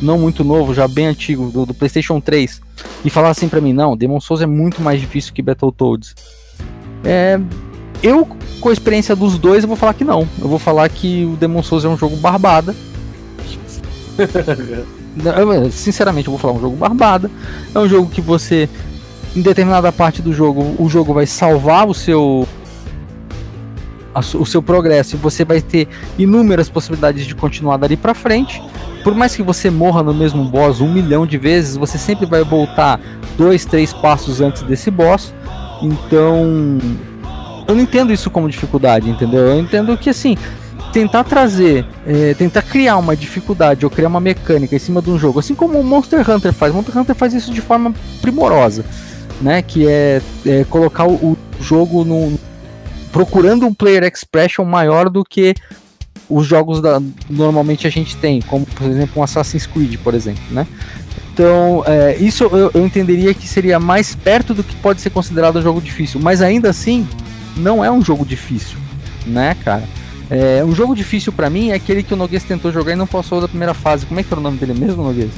não 0.00 0.18
muito 0.18 0.44
novo, 0.44 0.74
já 0.74 0.86
bem 0.86 1.06
antigo, 1.06 1.50
do, 1.50 1.66
do 1.66 1.74
PlayStation 1.74 2.20
3, 2.20 2.60
e 3.04 3.10
falar 3.10 3.30
assim 3.30 3.48
para 3.48 3.60
mim, 3.60 3.72
não, 3.72 3.96
Demon 3.96 4.20
Souls 4.20 4.42
é 4.42 4.46
muito 4.46 4.80
mais 4.80 5.00
difícil 5.00 5.32
que 5.32 5.42
Battletoads. 5.42 6.14
É, 7.04 7.38
eu, 8.02 8.26
com 8.60 8.68
a 8.68 8.72
experiência 8.72 9.14
dos 9.16 9.38
dois, 9.38 9.64
eu 9.64 9.68
vou 9.68 9.76
falar 9.76 9.94
que 9.94 10.04
não. 10.04 10.28
Eu 10.38 10.48
vou 10.48 10.58
falar 10.58 10.88
que 10.88 11.24
o 11.24 11.36
Demon 11.36 11.62
Souls 11.62 11.84
é 11.84 11.88
um 11.88 11.96
jogo 11.96 12.16
barbada. 12.16 12.74
sinceramente, 15.70 16.28
eu 16.28 16.32
vou 16.32 16.38
falar 16.38 16.54
um 16.54 16.60
jogo 16.60 16.76
barbada. 16.76 17.30
É 17.74 17.78
um 17.78 17.88
jogo 17.88 18.10
que 18.10 18.20
você, 18.20 18.68
em 19.34 19.42
determinada 19.42 19.90
parte 19.92 20.22
do 20.22 20.32
jogo, 20.32 20.74
o 20.78 20.88
jogo 20.88 21.14
vai 21.14 21.26
salvar 21.26 21.86
o 21.88 21.94
seu 21.94 22.46
o 24.34 24.46
seu 24.46 24.62
progresso 24.62 25.14
e 25.14 25.18
você 25.18 25.44
vai 25.44 25.60
ter 25.60 25.86
inúmeras 26.18 26.70
possibilidades 26.70 27.26
de 27.26 27.34
continuar 27.34 27.76
dali 27.76 27.98
para 27.98 28.14
frente. 28.14 28.62
Por 29.04 29.14
mais 29.14 29.36
que 29.36 29.42
você 29.42 29.70
morra 29.70 30.02
no 30.02 30.14
mesmo 30.14 30.42
boss 30.44 30.80
um 30.80 30.90
milhão 30.90 31.26
de 31.26 31.36
vezes, 31.36 31.76
você 31.76 31.98
sempre 31.98 32.24
vai 32.24 32.42
voltar 32.42 32.98
dois, 33.36 33.64
três 33.64 33.92
passos 33.92 34.40
antes 34.40 34.62
desse 34.62 34.90
boss. 34.90 35.34
Então, 35.82 36.78
eu 37.66 37.74
não 37.74 37.82
entendo 37.82 38.12
isso 38.12 38.30
como 38.30 38.48
dificuldade, 38.48 39.08
entendeu? 39.10 39.40
Eu 39.40 39.58
entendo 39.58 39.96
que 39.96 40.10
assim, 40.10 40.36
tentar 40.92 41.24
trazer, 41.24 41.84
é, 42.06 42.34
tentar 42.34 42.62
criar 42.62 42.96
uma 42.96 43.16
dificuldade 43.16 43.84
ou 43.84 43.90
criar 43.90 44.08
uma 44.08 44.20
mecânica 44.20 44.74
em 44.74 44.78
cima 44.78 45.02
de 45.02 45.10
um 45.10 45.18
jogo, 45.18 45.38
assim 45.38 45.54
como 45.54 45.78
o 45.78 45.84
Monster 45.84 46.28
Hunter 46.28 46.52
faz. 46.52 46.72
Monster 46.72 46.96
Hunter 46.96 47.14
faz 47.14 47.34
isso 47.34 47.52
de 47.52 47.60
forma 47.60 47.92
primorosa, 48.22 48.84
né? 49.40 49.62
Que 49.62 49.86
é, 49.86 50.22
é 50.46 50.64
colocar 50.64 51.06
o, 51.06 51.14
o, 51.14 51.38
jogo 51.60 52.04
no 52.04 52.38
procurando 53.12 53.66
um 53.66 53.74
player 53.74 54.04
expression 54.04 54.64
maior 54.64 55.08
do 55.08 55.24
que 55.24 55.54
os 56.28 56.46
jogos 56.46 56.80
da 56.80 57.00
normalmente 57.30 57.86
a 57.86 57.90
gente 57.90 58.16
tem, 58.16 58.40
como 58.42 58.66
por 58.66 58.86
exemplo 58.86 59.20
um 59.20 59.22
Assassin's 59.22 59.66
Creed, 59.66 59.98
por 59.98 60.14
exemplo, 60.14 60.42
né? 60.50 60.66
Então, 61.32 61.84
é, 61.86 62.16
isso 62.16 62.44
eu, 62.44 62.70
eu 62.72 62.86
entenderia 62.86 63.34
que 63.34 63.46
seria 63.46 63.78
mais 63.78 64.14
perto 64.14 64.54
do 64.54 64.64
que 64.64 64.74
pode 64.76 65.02
ser 65.02 65.10
considerado 65.10 65.58
um 65.58 65.62
jogo 65.62 65.80
difícil, 65.80 66.18
mas 66.18 66.40
ainda 66.40 66.70
assim 66.70 67.06
não 67.56 67.84
é 67.84 67.90
um 67.90 68.02
jogo 68.02 68.24
difícil, 68.24 68.78
né, 69.26 69.56
cara? 69.64 69.84
É, 70.28 70.64
um 70.64 70.74
jogo 70.74 70.94
difícil 70.94 71.32
para 71.32 71.48
mim 71.48 71.70
é 71.70 71.74
aquele 71.74 72.02
que 72.02 72.12
o 72.12 72.16
Noguês 72.16 72.42
tentou 72.42 72.72
jogar 72.72 72.92
e 72.92 72.96
não 72.96 73.06
passou 73.06 73.40
da 73.40 73.48
primeira 73.48 73.74
fase. 73.74 74.06
Como 74.06 74.18
é 74.18 74.22
que 74.22 74.32
era 74.32 74.40
o 74.40 74.42
nome 74.42 74.58
dele 74.58 74.74
mesmo, 74.74 75.04
Noguês? 75.04 75.30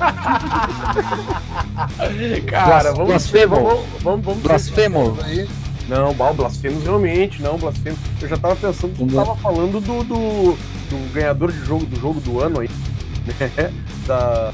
Cara, 2.46 2.92
vamos, 2.92 3.08
Blasfemo. 3.08 3.56
vamos, 3.56 3.80
vamos, 4.02 4.24
vamos 4.24 4.42
Blasfemo. 4.42 5.18
aí. 5.22 5.46
Não, 5.88 6.14
Blasfemos 6.34 6.84
realmente, 6.84 7.42
não, 7.42 7.58
Blasfemos. 7.58 7.98
Eu 8.22 8.28
já 8.28 8.36
tava 8.36 8.56
pensando 8.56 8.94
que 8.94 9.04
tu 9.04 9.14
tava 9.14 9.36
falando 9.36 9.80
do, 9.80 10.04
do, 10.04 10.52
do 10.54 11.12
ganhador 11.12 11.52
de 11.52 11.62
jogo 11.66 11.84
do 11.84 12.00
jogo 12.00 12.20
do 12.20 12.40
ano 12.40 12.60
aí, 12.60 12.70
né? 13.38 13.72
Da, 14.06 14.52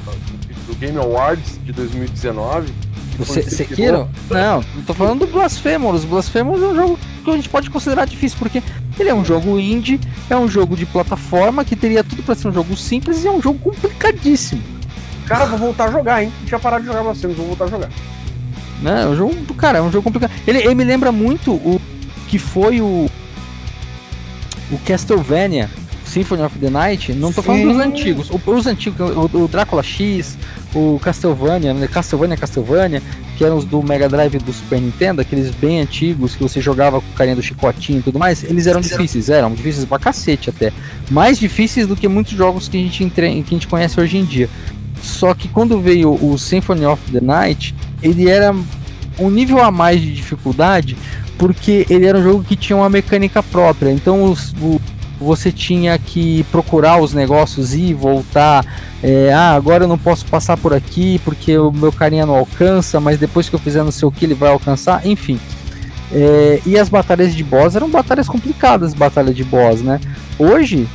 do 0.67 0.75
Game 0.75 0.97
Awards 0.97 1.59
de 1.63 1.71
2019. 1.71 2.73
Que 3.17 3.23
O 3.23 3.25
foi 3.25 3.41
Se 3.41 3.51
Sekiro? 3.51 4.07
Não, 4.29 4.63
não 4.75 4.83
tô 4.83 4.93
falando 4.93 5.25
do 5.25 5.27
Blasphemous. 5.27 6.05
Blasphemous 6.05 6.61
é 6.61 6.67
um 6.67 6.75
jogo 6.75 6.99
que 7.23 7.29
a 7.29 7.35
gente 7.35 7.49
pode 7.49 7.69
considerar 7.69 8.05
difícil, 8.05 8.37
porque 8.39 8.61
ele 8.99 9.09
é 9.09 9.13
um 9.13 9.25
jogo 9.25 9.59
indie, 9.59 9.99
é 10.29 10.35
um 10.37 10.47
jogo 10.47 10.75
de 10.75 10.85
plataforma 10.85 11.65
que 11.65 11.75
teria 11.75 12.03
tudo 12.03 12.23
pra 12.23 12.35
ser 12.35 12.47
um 12.47 12.53
jogo 12.53 12.75
simples 12.77 13.23
e 13.23 13.27
é 13.27 13.31
um 13.31 13.41
jogo 13.41 13.59
complicadíssimo. 13.59 14.61
Cara, 15.25 15.45
vou 15.45 15.59
voltar 15.59 15.89
a 15.89 15.91
jogar, 15.91 16.23
hein? 16.23 16.31
Tinha 16.45 16.59
parado 16.59 16.83
de 16.83 16.87
jogar 16.87 17.03
Blasphemous, 17.03 17.37
vou 17.37 17.47
voltar 17.47 17.65
a 17.65 17.67
jogar. 17.67 17.89
Né? 18.81 19.03
É 19.03 19.07
um 19.07 19.15
jogo 19.15 19.35
do 19.35 19.53
cara, 19.53 19.79
é 19.79 19.81
um 19.81 19.91
jogo 19.91 20.03
complicado. 20.03 20.31
Ele, 20.47 20.59
ele 20.59 20.75
me 20.75 20.83
lembra 20.83 21.11
muito 21.11 21.51
o 21.51 21.81
que 22.27 22.37
foi 22.37 22.79
o 22.81 23.09
o 24.69 24.77
Castlevania 24.79 25.69
Symphony 26.07 26.41
of 26.43 26.57
the 26.59 26.69
Night. 26.69 27.13
Não 27.13 27.31
tô 27.31 27.41
falando 27.41 27.61
Sim. 27.61 27.67
dos 27.67 27.77
antigos, 27.79 28.29
o- 28.29 28.41
os 28.51 28.65
antigos, 28.67 28.99
o, 29.33 29.37
o 29.43 29.47
Drácula 29.47 29.83
X, 29.83 30.37
o 30.73 30.99
Castlevania, 31.01 31.73
né? 31.73 31.87
Castlevania, 31.87 32.37
Castlevania, 32.37 33.01
que 33.37 33.43
eram 33.43 33.57
os 33.57 33.65
do 33.65 33.83
Mega 33.83 34.09
Drive 34.09 34.37
do 34.39 34.51
Super 34.53 34.81
Nintendo, 34.81 35.21
aqueles 35.21 35.51
bem 35.51 35.79
antigos 35.81 36.35
que 36.35 36.41
você 36.41 36.59
jogava 36.59 36.99
com 36.99 37.07
o 37.07 37.13
carinha 37.13 37.35
do 37.35 37.41
chicotinho 37.43 37.99
e 37.99 38.01
tudo 38.01 38.17
mais, 38.17 38.43
eles 38.43 38.65
eram 38.67 38.81
difíceis, 38.81 39.29
eram 39.29 39.53
difíceis 39.53 39.85
pra 39.85 39.99
cacete 39.99 40.49
até. 40.49 40.71
Mais 41.11 41.37
difíceis 41.37 41.85
do 41.87 41.95
que 41.95 42.07
muitos 42.07 42.33
jogos 42.33 42.67
que 42.67 42.77
a 42.77 42.79
gente, 42.81 43.03
entre... 43.03 43.29
que 43.43 43.53
a 43.53 43.57
gente 43.57 43.67
conhece 43.67 43.99
hoje 43.99 44.17
em 44.17 44.25
dia. 44.25 44.49
Só 45.01 45.33
que 45.35 45.47
quando 45.47 45.79
veio 45.79 46.11
o 46.13 46.37
Symphony 46.37 46.85
of 46.85 47.01
the 47.11 47.21
Night, 47.21 47.75
ele 48.01 48.27
era 48.27 48.55
um 49.19 49.29
nível 49.29 49.61
a 49.63 49.69
mais 49.71 50.01
de 50.01 50.11
dificuldade, 50.13 50.97
porque 51.37 51.85
ele 51.89 52.05
era 52.07 52.17
um 52.17 52.23
jogo 52.23 52.43
que 52.43 52.55
tinha 52.55 52.75
uma 52.75 52.89
mecânica 52.89 53.43
própria. 53.43 53.91
Então 53.91 54.23
os- 54.23 54.53
o- 54.59 54.81
você 55.19 55.51
tinha 55.51 55.97
que 55.97 56.43
procurar 56.51 57.01
os 57.01 57.13
negócios 57.13 57.73
e 57.73 57.93
voltar. 57.93 58.65
é, 59.01 59.33
ah, 59.33 59.53
agora 59.53 59.83
eu 59.83 59.87
não 59.87 59.97
posso 59.97 60.25
passar 60.25 60.57
por 60.57 60.73
aqui 60.73 61.19
porque 61.23 61.57
o 61.57 61.71
meu 61.71 61.91
carinha 61.91 62.25
não 62.25 62.35
alcança, 62.35 62.99
mas 62.99 63.17
depois 63.17 63.49
que 63.49 63.55
eu 63.55 63.59
fizer 63.59 63.83
não 63.83 63.91
sei 63.91 64.07
o 64.07 64.11
que 64.11 64.25
ele 64.25 64.33
vai 64.33 64.49
alcançar, 64.49 65.05
enfim. 65.05 65.39
É, 66.11 66.61
e 66.65 66.77
as 66.77 66.87
batalhas 66.87 67.35
de 67.35 67.43
boss 67.43 67.75
eram 67.75 67.89
batalhas 67.89 68.27
complicadas, 68.27 68.93
batalha 68.93 69.33
de 69.33 69.43
boss, 69.43 69.81
né? 69.81 69.99
Hoje, 70.39 70.87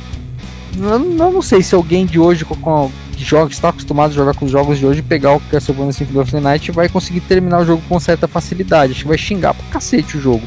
eu 0.79 0.99
não 0.99 1.41
sei 1.41 1.61
se 1.61 1.75
alguém 1.75 2.05
de 2.05 2.19
hoje 2.19 2.45
com, 2.45 2.55
com, 2.55 2.91
que 3.15 3.23
joga, 3.23 3.51
está 3.51 3.69
acostumado 3.69 4.11
a 4.11 4.13
jogar 4.13 4.33
com 4.33 4.45
os 4.45 4.51
jogos 4.51 4.79
de 4.79 4.85
hoje, 4.85 5.01
pegar 5.01 5.33
o 5.33 5.39
Castlevania 5.39 5.93
Symphony 5.93 6.19
of 6.19 6.31
the 6.31 6.39
Night 6.39 6.71
vai 6.71 6.89
conseguir 6.89 7.21
terminar 7.21 7.61
o 7.61 7.65
jogo 7.65 7.81
com 7.87 7.99
certa 7.99 8.27
facilidade. 8.27 8.93
Acho 8.93 9.01
que 9.03 9.07
vai 9.07 9.17
xingar 9.17 9.53
pra 9.53 9.65
cacete 9.67 10.17
o 10.17 10.21
jogo. 10.21 10.43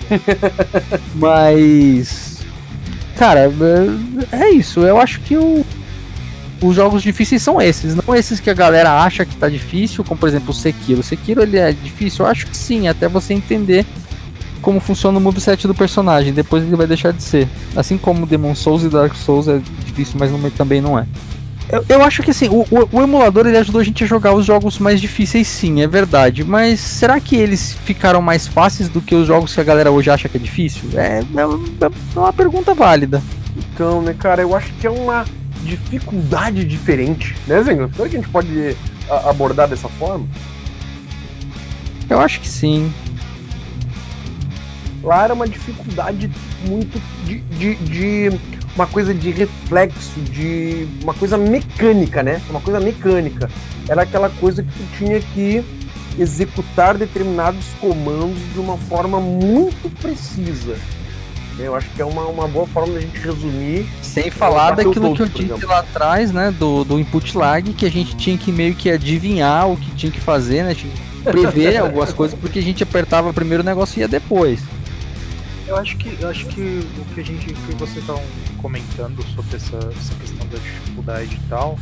Mas. 1.15 2.36
Cara, 3.17 3.41
é- 3.41 4.37
é 4.37 4.51
isso. 4.51 4.81
Eu 4.81 5.01
acho 5.01 5.21
que 5.21 5.37
o, 5.37 5.65
os 6.63 6.75
jogos 6.77 7.03
difíceis 7.03 7.43
são 7.43 7.61
esses, 7.61 7.95
não 7.95 8.15
esses 8.15 8.41
que 8.41 8.51
a 8.51 8.55
galera 8.55 9.01
acha 9.03 9.25
que 9.25 9.37
tá 9.37 9.49
difícil, 9.49 10.05
como 10.05 10.19
por 10.19 10.29
exemplo 10.29 10.51
o 10.51 10.55
Sekiro. 10.55 11.01
O 11.01 11.03
Sekiro 11.05 11.43
ele 11.43 11.59
é 11.59 11.73
difícil? 11.73 12.25
Eu 12.25 12.31
acho 12.31 12.47
que 12.47 12.57
sim, 12.57 12.89
até 12.89 13.09
você 13.09 13.35
entender 13.35 13.85
como 14.63 14.81
funciona 14.81 15.19
o 15.19 15.21
moveset 15.21 15.67
do 15.67 15.75
personagem. 15.75 16.33
Depois 16.33 16.63
ele 16.63 16.77
vai 16.77 16.87
deixar 16.87 17.13
de 17.13 17.23
ser. 17.23 17.49
Assim 17.75 17.97
como 17.97 18.27
Demon 18.27 18.55
Souls 18.55 18.83
e 18.83 18.89
Dark 18.89 19.15
Souls 19.15 19.49
é 19.49 19.61
difícil, 19.85 20.17
mas 20.19 20.31
também 20.55 20.81
não 20.81 20.99
é. 20.99 21.07
Eu, 21.69 21.85
eu 21.89 22.03
acho 22.05 22.23
que 22.23 22.31
assim, 22.31 22.49
o, 22.49 22.61
o- 22.71 22.89
o 22.93 23.03
emulador 23.03 23.47
ele 23.47 23.57
ajudou 23.59 23.81
a 23.81 23.85
gente 23.85 24.05
a 24.05 24.07
jogar 24.07 24.33
os 24.35 24.47
jogos 24.47 24.79
mais 24.79 25.01
difíceis, 25.01 25.49
sim, 25.49 25.81
é 25.83 25.87
verdade. 25.87 26.45
Mas 26.45 26.79
será 26.81 27.19
que 27.19 27.35
eles 27.37 27.77
ficaram 27.85 28.23
mais 28.23 28.47
fáceis 28.47 28.89
do 28.89 29.01
que 29.01 29.15
os 29.15 29.27
jogos 29.27 29.53
que 29.55 29.61
a 29.61 29.65
galera 29.65 29.91
hoje 29.91 30.09
acha 30.11 30.29
que 30.29 30.37
é 30.37 30.41
difícil? 30.41 30.83
É, 30.95 31.23
é 31.35 31.47
uma- 31.47 31.67
é 32.15 32.19
uma 32.19 32.33
pergunta 32.33 32.73
válida. 32.73 33.21
Então, 33.57 34.01
né, 34.01 34.15
cara, 34.17 34.43
eu 34.43 34.55
acho 34.55 34.73
que 34.75 34.87
é 34.87 34.91
uma 34.91 35.25
dificuldade 35.65 36.65
diferente, 36.65 37.35
né, 37.49 37.61
Zenga? 37.63 37.91
Será 37.97 38.09
que 38.09 38.17
a 38.17 38.21
gente 38.21 38.31
pode 38.31 38.77
a- 39.11 39.31
abordar 39.31 39.67
dessa 39.69 39.89
forma? 39.89 40.27
Eu 42.09 42.21
acho 42.21 42.41
que 42.41 42.49
sim. 42.49 42.93
Lá 45.03 45.25
era 45.25 45.35
uma 45.35 45.49
dificuldade 45.49 46.31
muito 46.69 47.01
de, 47.25 47.39
de, 47.41 47.75
de 47.77 48.31
uma 48.77 48.87
coisa 48.87 49.13
de 49.13 49.31
reflexo, 49.31 50.21
de 50.21 50.87
uma 51.03 51.15
coisa 51.15 51.37
mecânica, 51.39 52.23
né? 52.23 52.41
Uma 52.49 52.61
coisa 52.61 52.79
mecânica. 52.79 53.51
Era 53.89 54.03
aquela 54.03 54.29
coisa 54.29 54.63
que 54.63 54.69
tu 54.71 54.99
tinha 54.99 55.19
que 55.19 55.65
executar 56.19 56.97
determinados 56.97 57.67
comandos 57.81 58.39
de 58.53 58.61
uma 58.61 58.77
forma 58.77 59.19
muito 59.19 59.91
precisa. 60.01 60.77
Eu 61.59 61.75
acho 61.75 61.89
que 61.91 62.03
é 62.03 62.05
uma, 62.05 62.27
uma 62.27 62.47
boa 62.47 62.67
forma 62.67 62.93
da 62.93 63.01
gente 63.01 63.19
resumir. 63.19 63.89
Sem 64.03 64.31
falar 64.31 64.73
daquilo 64.73 65.15
que 65.15 65.23
eu 65.23 65.27
disse 65.27 65.65
lá 65.65 65.79
atrás, 65.79 66.31
né? 66.31 66.51
Do, 66.51 66.85
do 66.85 67.01
input 67.01 67.37
lag, 67.37 67.73
que 67.73 67.87
a 67.87 67.91
gente 67.91 68.15
tinha 68.15 68.37
que 68.37 68.53
meio 68.53 68.75
que 68.75 68.91
adivinhar 68.91 69.71
o 69.71 69.77
que 69.77 69.91
tinha 69.93 70.13
que 70.13 70.21
fazer, 70.21 70.63
né? 70.65 70.75
Tinha 70.75 70.93
que 70.93 71.23
prever 71.23 71.79
algumas 71.81 72.13
coisas, 72.13 72.39
porque 72.39 72.59
a 72.59 72.63
gente 72.63 72.83
apertava 72.83 73.33
primeiro 73.33 73.63
o 73.63 73.67
negócio 73.67 73.99
e 73.99 74.01
ia 74.03 74.09
depois. 74.09 74.61
Eu 75.67 75.77
acho 75.77 75.97
que 75.97 76.17
eu 76.21 76.29
acho 76.29 76.47
que 76.47 76.61
o 76.99 77.05
que 77.15 77.21
a 77.21 77.25
gente 77.25 77.47
que 77.47 77.75
vocês 77.75 77.99
estavam 77.99 78.23
comentando 78.59 79.23
sobre 79.35 79.57
essa, 79.57 79.77
essa 79.77 80.15
questão 80.15 80.47
da 80.49 80.59
dificuldade 80.59 81.35
e 81.35 81.49
tal, 81.49 81.79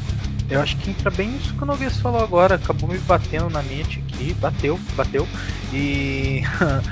eu 0.49 0.61
acho 0.61 0.76
que 0.78 0.91
entra 0.91 1.11
bem 1.11 1.37
isso 1.37 1.55
que 1.55 1.62
o 1.62 1.66
Noguês 1.66 1.99
falou 1.99 2.22
agora, 2.22 2.55
acabou 2.55 2.89
me 2.89 2.99
batendo 2.99 3.51
na 3.51 3.62
mente 3.62 4.03
aqui, 4.07 4.32
bateu, 4.35 4.78
bateu. 4.97 5.28
E 5.72 6.43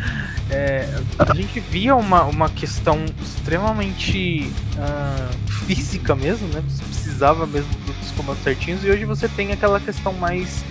é, 0.51 0.87
a 1.19 1.35
gente 1.35 1.61
via 1.61 1.97
uma, 1.97 2.25
uma 2.25 2.49
questão 2.51 3.05
extremamente 3.23 4.51
ah, 4.79 5.31
física 5.67 6.15
mesmo, 6.15 6.47
né? 6.49 6.63
Você 6.69 6.83
precisava 6.85 7.47
mesmo 7.47 7.71
do- 7.87 7.93
dos 7.93 8.11
comandos 8.13 8.43
certinhos, 8.43 8.85
e 8.85 8.91
hoje 8.91 9.05
você 9.07 9.29
tem 9.29 9.51
aquela 9.53 9.81
questão 9.81 10.13
mais 10.13 10.63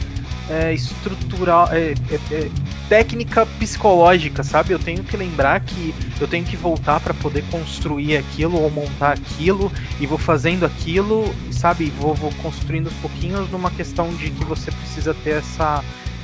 é, 0.50 0.74
estrutural, 0.74 1.70
é, 1.72 1.94
é, 2.10 2.36
é, 2.36 2.52
técnica 2.90 3.46
psicológica, 3.46 4.44
sabe? 4.44 4.74
Eu 4.74 4.80
tenho 4.80 5.04
que 5.04 5.16
lembrar 5.16 5.60
que 5.62 5.94
eu 6.20 6.28
tenho 6.28 6.46
que 6.46 6.58
voltar 6.58 7.00
para 7.00 7.14
poder 7.14 7.44
construir 7.50 8.18
aquilo 8.18 8.60
ou 8.60 8.70
montar 8.70 9.14
aquilo 9.14 9.72
e 10.00 10.06
vou 10.06 10.18
fazendo 10.18 10.66
aquilo, 10.66 11.34
sabe? 11.52 11.86
Vou, 11.98 12.14
vou 12.14 12.32
construindo 12.42 12.88
aos 12.88 12.96
pouquinhos 12.96 13.50
numa 13.50 13.72
questão 13.72 14.14
de 14.16 14.30
que 14.30 14.44
você 14.44 14.72
precisa 14.72 15.14
ter 15.14 15.38
essa 15.38 15.84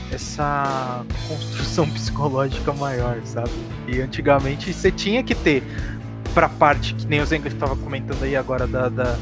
essa 0.09 1.05
construção 1.27 1.87
psicológica 1.91 2.71
maior, 2.73 3.19
sabe? 3.25 3.51
E 3.87 3.99
antigamente 4.01 4.73
você 4.73 4.91
tinha 4.91 5.21
que 5.21 5.35
ter 5.35 5.63
pra 6.33 6.47
parte 6.47 6.93
que 6.93 7.07
nem 7.07 7.19
o 7.19 7.25
Zenga 7.25 7.47
estava 7.47 7.75
comentando 7.75 8.23
aí 8.23 8.35
agora 8.35 8.67
da, 8.67 8.89
da 8.89 9.17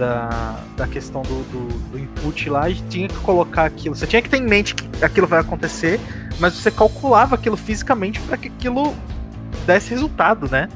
da, 0.00 0.56
da 0.78 0.86
questão 0.86 1.20
do, 1.20 1.42
do, 1.50 1.68
do 1.90 1.98
input 1.98 2.48
lá, 2.48 2.70
e 2.70 2.74
tinha 2.88 3.06
que 3.06 3.16
colocar 3.16 3.66
aquilo. 3.66 3.94
Você 3.94 4.06
tinha 4.06 4.22
que 4.22 4.30
ter 4.30 4.38
em 4.38 4.46
mente 4.46 4.74
que 4.74 5.04
aquilo 5.04 5.26
vai 5.26 5.40
acontecer, 5.40 6.00
mas 6.38 6.54
você 6.54 6.70
calculava 6.70 7.34
aquilo 7.34 7.56
fisicamente 7.56 8.18
para 8.20 8.38
que 8.38 8.48
aquilo 8.48 8.94
desse 9.66 9.90
resultado, 9.90 10.50
né? 10.50 10.68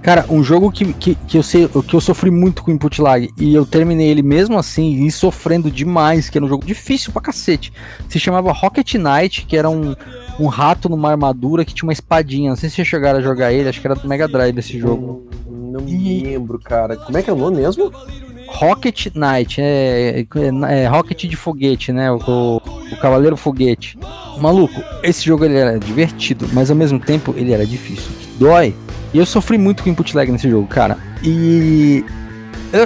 Cara, 0.00 0.26
um 0.28 0.42
jogo 0.42 0.72
que, 0.72 0.92
que, 0.94 1.14
que, 1.14 1.38
eu 1.38 1.44
sei, 1.44 1.68
que 1.68 1.94
eu 1.94 2.00
sofri 2.00 2.28
muito 2.28 2.64
com 2.64 2.72
input 2.72 3.00
lag 3.00 3.30
e 3.38 3.54
eu 3.54 3.64
terminei 3.64 4.08
ele 4.08 4.22
mesmo 4.22 4.58
assim 4.58 5.04
e 5.04 5.10
sofrendo 5.12 5.70
demais, 5.70 6.28
que 6.28 6.36
era 6.36 6.44
um 6.44 6.48
jogo 6.48 6.66
difícil 6.66 7.12
pra 7.12 7.22
cacete. 7.22 7.72
Se 8.08 8.18
chamava 8.18 8.50
Rocket 8.50 8.94
Knight, 8.94 9.46
que 9.46 9.56
era 9.56 9.70
um, 9.70 9.94
um 10.40 10.46
rato 10.48 10.88
numa 10.88 11.10
armadura 11.10 11.64
que 11.64 11.72
tinha 11.72 11.86
uma 11.86 11.92
espadinha. 11.92 12.50
Não 12.50 12.56
sei 12.56 12.68
se 12.68 12.76
vocês 12.76 12.88
chegaram 12.88 13.20
a 13.20 13.22
jogar 13.22 13.52
ele, 13.52 13.68
acho 13.68 13.80
que 13.80 13.86
era 13.86 13.94
do 13.94 14.08
Mega 14.08 14.26
Drive 14.26 14.58
esse 14.58 14.76
jogo. 14.76 15.28
Não, 15.72 15.80
me 15.80 16.22
lembro, 16.22 16.58
cara. 16.58 16.96
Como 16.96 17.16
é 17.16 17.22
que 17.22 17.30
é 17.30 17.32
o 17.32 17.36
nome 17.36 17.56
mesmo? 17.56 17.90
Rocket 18.48 19.06
Knight, 19.14 19.60
é, 19.60 20.20
é, 20.20 20.82
é 20.82 20.86
Rocket 20.86 21.24
de 21.24 21.36
foguete, 21.36 21.90
né? 21.90 22.12
O, 22.12 22.16
o, 22.18 22.56
o, 22.56 22.96
Cavaleiro 23.00 23.36
Foguete. 23.36 23.98
Maluco, 24.38 24.82
esse 25.02 25.24
jogo 25.24 25.46
ele 25.46 25.56
era 25.56 25.78
divertido, 25.78 26.46
mas 26.52 26.70
ao 26.70 26.76
mesmo 26.76 27.00
tempo 27.00 27.34
ele 27.36 27.52
era 27.52 27.64
difícil. 27.64 28.12
Dói. 28.38 28.74
E 29.14 29.18
eu 29.18 29.24
sofri 29.26 29.56
muito 29.56 29.82
com 29.82 29.88
input 29.88 30.14
lag 30.14 30.30
nesse 30.30 30.48
jogo, 30.50 30.66
cara. 30.66 30.98
E. 31.22 32.04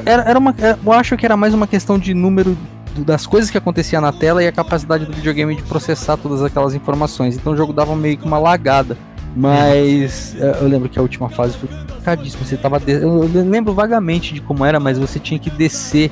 Era, 0.05 0.23
era 0.23 0.39
uma, 0.39 0.55
eu 0.85 0.93
acho 0.93 1.17
que 1.17 1.25
era 1.25 1.37
mais 1.37 1.55
uma 1.55 1.67
questão 1.67 1.99
de 1.99 2.13
número 2.13 2.57
das 3.05 3.27
coisas 3.27 3.51
que 3.51 3.59
acontecia 3.59 4.01
na 4.01 4.13
tela 4.13 4.43
e 4.43 4.49
a 4.49 4.53
capacidade 4.53 5.05
do 5.05 5.13
videogame 5.13 5.55
de 5.55 5.63
processar 5.63 6.17
todas 6.17 6.43
aquelas 6.43 6.75
informações. 6.75 7.37
Então 7.37 7.53
o 7.53 7.57
jogo 7.57 7.73
dava 7.73 7.95
meio 7.95 8.17
que 8.17 8.25
uma 8.25 8.39
lagada. 8.39 8.97
Mas 9.37 10.35
é, 10.41 10.63
eu 10.63 10.67
lembro 10.67 10.89
que 10.89 10.99
a 10.99 11.03
última 11.03 11.29
fase 11.29 11.59
foi 11.59 11.69
complicadíssima. 11.69 12.43
Você 12.43 12.57
tava. 12.57 12.81
De... 12.81 12.93
Eu 12.93 13.21
lembro 13.21 13.75
vagamente 13.75 14.33
de 14.33 14.41
como 14.41 14.65
era, 14.65 14.81
mas 14.81 14.99
você 14.99 15.19
tinha 15.19 15.39
que 15.39 15.51
descer. 15.51 16.11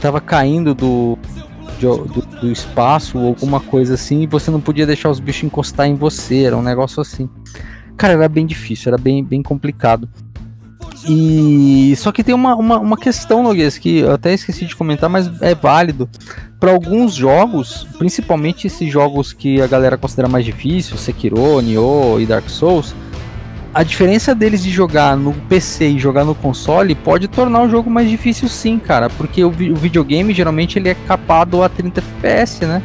Tava 0.00 0.20
caindo 0.20 0.74
do, 0.74 1.18
do, 1.80 2.04
do, 2.40 2.52
espaço 2.52 3.18
ou 3.18 3.28
alguma 3.28 3.58
coisa 3.58 3.94
assim, 3.94 4.20
e 4.20 4.26
você 4.26 4.50
não 4.50 4.60
podia 4.60 4.86
deixar 4.86 5.08
os 5.08 5.18
bichos 5.18 5.44
encostar 5.44 5.86
em 5.86 5.94
você. 5.94 6.42
Era 6.42 6.56
um 6.56 6.62
negócio 6.62 7.00
assim. 7.00 7.30
Cara, 7.96 8.12
era 8.12 8.28
bem 8.28 8.44
difícil, 8.44 8.90
era 8.90 8.98
bem, 8.98 9.24
bem 9.24 9.42
complicado. 9.42 10.06
E 11.08 11.94
só 11.96 12.12
que 12.12 12.22
tem 12.22 12.34
uma, 12.34 12.54
uma, 12.54 12.78
uma 12.78 12.96
questão, 12.96 13.42
Noguês, 13.42 13.78
que 13.78 13.98
eu 13.98 14.12
até 14.12 14.34
esqueci 14.34 14.66
de 14.66 14.76
comentar, 14.76 15.08
mas 15.08 15.30
é 15.40 15.54
válido. 15.54 16.08
Para 16.64 16.72
alguns 16.72 17.12
jogos, 17.12 17.86
principalmente 17.98 18.68
esses 18.68 18.90
jogos 18.90 19.34
que 19.34 19.60
a 19.60 19.66
galera 19.66 19.98
considera 19.98 20.26
mais 20.26 20.46
difíceis, 20.46 20.98
Sekiro, 20.98 21.60
Nioh 21.60 22.18
e 22.18 22.24
Dark 22.24 22.48
Souls, 22.48 22.94
a 23.74 23.82
diferença 23.82 24.34
deles 24.34 24.62
de 24.62 24.70
jogar 24.70 25.14
no 25.14 25.34
PC 25.46 25.88
e 25.88 25.98
jogar 25.98 26.24
no 26.24 26.34
console 26.34 26.94
pode 26.94 27.28
tornar 27.28 27.60
o 27.64 27.68
jogo 27.68 27.90
mais 27.90 28.08
difícil 28.08 28.48
sim, 28.48 28.78
cara, 28.78 29.10
porque 29.10 29.44
o, 29.44 29.48
o 29.48 29.76
videogame 29.76 30.32
geralmente 30.32 30.78
ele 30.78 30.88
é 30.88 30.94
capado 30.94 31.62
a 31.62 31.68
30 31.68 32.00
FPS, 32.00 32.64
né? 32.64 32.82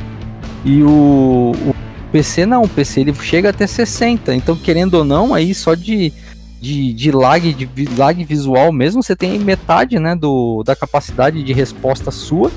E 0.65 0.84
o, 0.84 1.53
o 1.65 1.75
PC 2.11 2.45
não, 2.45 2.63
o 2.63 2.67
PC 2.67 2.99
ele 2.99 3.13
chega 3.13 3.49
até 3.49 3.65
60, 3.65 4.36
então 4.36 4.57
querendo 4.57 4.95
ou 4.95 5.05
não, 5.05 5.34
aí 5.34 5.53
só 5.53 5.73
de 5.73 6.11
de, 6.59 6.91
de 6.91 7.11
lag, 7.13 7.53
de 7.53 7.95
lag 7.95 8.21
visual 8.25 8.73
mesmo, 8.73 9.01
você 9.01 9.15
tem 9.15 9.39
metade, 9.39 9.97
né, 9.99 10.17
do, 10.17 10.63
da 10.65 10.75
capacidade 10.75 11.41
de 11.41 11.53
resposta 11.53 12.11
sua, 12.11 12.51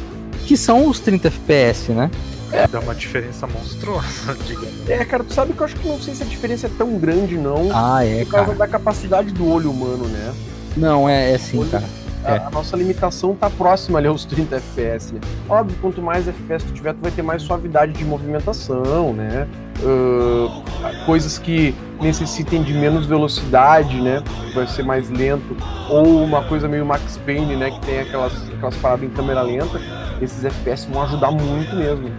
que 0.47 0.57
são 0.57 0.88
os 0.88 1.01
30 1.01 1.28
FPS, 1.28 1.93
né? 1.93 2.11
É. 2.53 2.66
Dá 2.66 2.80
uma 2.80 2.95
diferença 2.95 3.47
monstruosa, 3.47 4.36
digamos. 4.47 4.88
É, 4.88 5.05
cara, 5.05 5.24
tu 5.24 5.32
sabe 5.32 5.55
que 5.55 5.61
eu 5.61 5.64
acho 5.64 5.76
que 5.76 5.88
não 5.88 6.01
sei 6.01 6.14
se 6.14 6.22
a 6.22 6.26
diferença 6.26 6.66
é 6.66 6.70
tão 6.76 6.99
grande, 6.99 7.38
não. 7.38 7.70
Ah, 7.72 8.05
é, 8.05 8.24
Por 8.24 8.32
causa 8.32 8.47
cara. 8.47 8.59
da 8.59 8.68
capacidade 8.68 9.30
do 9.32 9.49
olho 9.49 9.70
humano, 9.70 10.07
né? 10.07 10.34
Não, 10.76 11.09
é, 11.09 11.32
é 11.32 11.38
sim, 11.38 11.59
olho... 11.59 11.70
cara. 11.70 11.84
A, 12.25 12.33
é. 12.33 12.39
a, 12.39 12.51
nossa 12.51 12.77
limitação 12.77 13.35
tá 13.35 13.51
próxima 13.51 13.99
ali 13.99 14.07
aos 14.07 14.25
30 14.25 14.57
FPS, 14.57 15.12
né? 15.12 15.20
Óbvio, 15.49 15.77
quanto 15.81 16.01
mais 16.01 16.29
FPS 16.29 16.64
tu 16.64 16.73
tiver, 16.73 16.95
tu 16.95 17.01
vai 17.01 17.11
ter 17.11 17.23
mais 17.23 17.43
suavidade 17.43 17.93
de 17.93 18.05
movimentação, 18.05 19.12
né? 19.12 19.47
Uh, 19.81 21.05
coisas 21.05 21.39
que 21.39 21.75
necessitem 22.01 22.62
de 22.62 22.73
menos 22.73 23.07
velocidade, 23.07 24.01
né? 24.01 24.23
Vai 24.55 24.66
ser 24.66 24.85
mais 24.85 25.11
lento. 25.11 25.57
Ou 25.89 26.23
uma 26.23 26.45
coisa 26.45 26.68
meio 26.68 26.87
Max 26.87 27.18
Payne, 27.25 27.57
né? 27.57 27.70
Que 27.70 27.81
tem 27.81 28.01
aquelas, 28.01 28.33
aquelas 28.53 28.77
paradas 28.77 29.05
em 29.05 29.11
câmera 29.11 29.43
lenta. 29.43 29.81
Esses 30.20 30.45
FPS 30.45 30.87
vão 30.87 31.03
ajudar 31.03 31.33
muito 31.33 31.75
mesmo. 31.75 32.11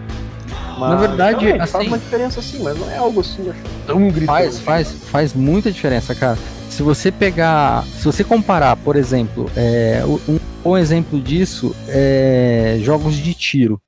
Mas, 0.77 0.89
Na 0.89 0.95
verdade, 0.95 1.51
assim, 1.53 1.71
faz 1.71 1.87
uma 1.87 1.97
diferença 1.97 2.41
sim, 2.41 2.63
mas 2.63 2.77
não 2.77 2.89
é 2.89 2.97
algo 2.97 3.21
assim 3.21 3.47
acho, 3.49 3.59
tão 3.85 3.99
gritante. 4.09 4.25
Faz, 4.25 4.59
faz, 4.59 4.91
faz 4.91 5.33
muita 5.33 5.71
diferença, 5.71 6.15
cara 6.15 6.37
se 6.73 6.81
você 6.81 7.11
pegar, 7.11 7.85
se 7.99 8.03
você 8.03 8.23
comparar, 8.23 8.75
por 8.77 8.95
exemplo, 8.95 9.47
é, 9.55 10.03
um, 10.27 10.39
um 10.71 10.75
exemplo 10.75 11.21
disso 11.21 11.75
é 11.87 12.79
jogos 12.81 13.15
de 13.15 13.31
tiro. 13.35 13.79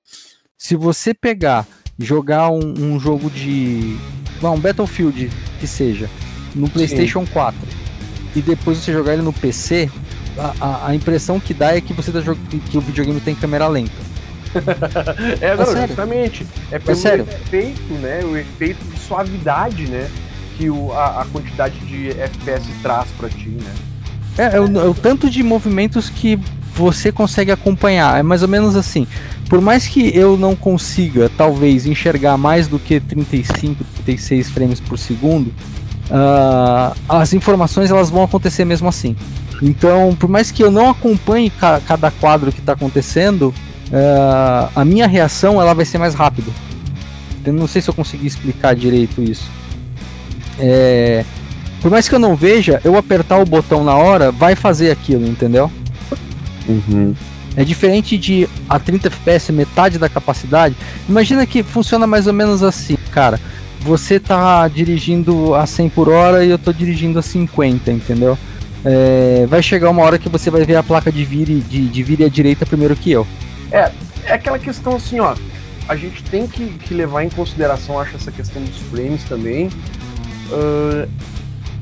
Se 0.55 0.75
você 0.75 1.11
pegar, 1.11 1.65
jogar 1.97 2.51
um, 2.51 2.75
um 2.77 2.99
jogo 2.99 3.31
de, 3.31 3.97
um 4.43 4.59
Battlefield 4.59 5.31
que 5.59 5.65
seja, 5.65 6.07
no 6.53 6.69
PlayStation 6.69 7.25
Sim. 7.25 7.31
4 7.33 7.59
e 8.35 8.41
depois 8.41 8.77
você 8.77 8.93
jogar 8.93 9.13
ele 9.13 9.23
no 9.23 9.33
PC, 9.33 9.89
a, 10.37 10.89
a, 10.89 10.95
impressão 10.95 11.39
que 11.39 11.55
dá 11.55 11.75
é 11.75 11.81
que 11.81 11.91
você 11.91 12.11
tá 12.11 12.19
que 12.69 12.77
o 12.77 12.81
videogame 12.81 13.19
tem 13.19 13.33
câmera 13.33 13.67
lenta. 13.67 13.93
é, 15.41 15.47
é, 15.49 15.55
não, 15.55 15.63
é 15.75 15.87
justamente. 15.87 16.45
É 16.71 16.77
pelo 16.77 17.07
é 17.07 17.15
efeito, 17.15 17.93
né? 17.95 18.23
O 18.23 18.37
efeito 18.37 18.85
de 18.85 18.99
suavidade, 18.99 19.87
né? 19.87 20.07
Que 20.57 20.69
o, 20.69 20.91
a, 20.93 21.21
a, 21.21 21.25
quantidade 21.25 21.77
de 21.79 22.09
FPS 22.09 22.67
traz 22.81 23.07
para 23.17 23.29
ti, 23.29 23.49
né? 23.49 23.73
É, 24.37 24.57
é 24.57 24.59
o, 24.59 24.79
é 24.79 24.89
o 24.89 24.93
tanto 24.93 25.29
de 25.29 25.41
movimentos 25.43 26.09
que 26.09 26.39
você 26.75 27.11
consegue 27.11 27.51
acompanhar. 27.51 28.19
É 28.19 28.23
mais 28.23 28.41
ou 28.41 28.47
menos 28.47 28.75
assim. 28.75 29.07
Por 29.49 29.61
mais 29.61 29.87
que 29.87 30.15
eu 30.15 30.37
não 30.37 30.55
consiga, 30.55 31.29
talvez, 31.37 31.85
enxergar 31.85 32.37
mais 32.37 32.67
do 32.67 32.79
que 32.79 32.99
35, 32.99 33.83
36 34.03 34.49
frames 34.49 34.79
por 34.79 34.97
segundo, 34.97 35.47
uh, 36.09 36.95
as 37.07 37.33
informações 37.33 37.91
elas 37.91 38.09
vão 38.09 38.23
acontecer 38.23 38.65
mesmo 38.65 38.87
assim. 38.87 39.15
Então, 39.61 40.15
por 40.19 40.27
mais 40.27 40.51
que 40.51 40.63
eu 40.63 40.71
não 40.71 40.89
acompanhe 40.89 41.49
ca 41.49 41.79
cada 41.79 42.11
quadro 42.11 42.51
que 42.51 42.59
está 42.59 42.73
acontecendo, 42.73 43.53
uh, 43.89 44.69
a 44.75 44.83
minha 44.83 45.07
reação 45.07 45.61
ela 45.61 45.73
vai 45.73 45.85
ser 45.85 45.97
mais 45.97 46.13
rápida. 46.13 46.51
Eu 47.45 47.53
não 47.53 47.67
sei 47.67 47.81
se 47.81 47.89
eu 47.89 47.93
consegui 47.93 48.25
explicar 48.25 48.75
direito 48.75 49.21
isso. 49.21 49.49
É, 50.59 51.25
por 51.81 51.91
mais 51.91 52.09
que 52.09 52.15
eu 52.15 52.19
não 52.19 52.35
veja, 52.35 52.81
eu 52.83 52.97
apertar 52.97 53.37
o 53.37 53.45
botão 53.45 53.83
na 53.83 53.95
hora 53.95 54.31
vai 54.31 54.55
fazer 54.55 54.89
aquilo, 54.89 55.27
entendeu? 55.27 55.71
Uhum. 56.67 57.13
É 57.55 57.63
diferente 57.63 58.17
de 58.17 58.49
a 58.67 58.79
30 58.79 59.07
FPS, 59.07 59.51
metade 59.51 59.97
da 59.97 60.09
capacidade. 60.09 60.75
Imagina 61.07 61.45
que 61.45 61.63
funciona 61.63 62.05
mais 62.05 62.27
ou 62.27 62.33
menos 62.33 62.63
assim, 62.63 62.97
cara. 63.11 63.39
Você 63.81 64.19
tá 64.19 64.67
dirigindo 64.67 65.53
a 65.53 65.65
100 65.65 65.89
por 65.89 66.09
hora 66.09 66.43
e 66.43 66.49
eu 66.49 66.57
tô 66.57 66.73
dirigindo 66.73 67.19
a 67.19 67.21
50, 67.21 67.91
entendeu? 67.91 68.37
É, 68.83 69.45
vai 69.47 69.61
chegar 69.61 69.89
uma 69.89 70.01
hora 70.01 70.17
que 70.17 70.27
você 70.27 70.49
vai 70.49 70.65
ver 70.65 70.75
a 70.75 70.83
placa 70.83 71.11
de 71.11 71.23
vire, 71.23 71.61
de, 71.61 71.87
de 71.87 72.03
vire 72.03 72.23
à 72.23 72.29
direita 72.29 72.65
primeiro 72.65 72.95
que 72.95 73.11
eu. 73.11 73.27
É, 73.71 73.91
é 74.25 74.33
aquela 74.33 74.57
questão 74.57 74.95
assim, 74.95 75.19
ó. 75.19 75.35
A 75.87 75.95
gente 75.95 76.23
tem 76.23 76.47
que, 76.47 76.65
que 76.65 76.95
levar 76.95 77.23
em 77.23 77.29
consideração, 77.29 77.99
acho, 77.99 78.15
essa 78.15 78.31
questão 78.31 78.59
dos 78.63 78.77
frames 78.89 79.23
também 79.25 79.69
uh, 80.51 81.09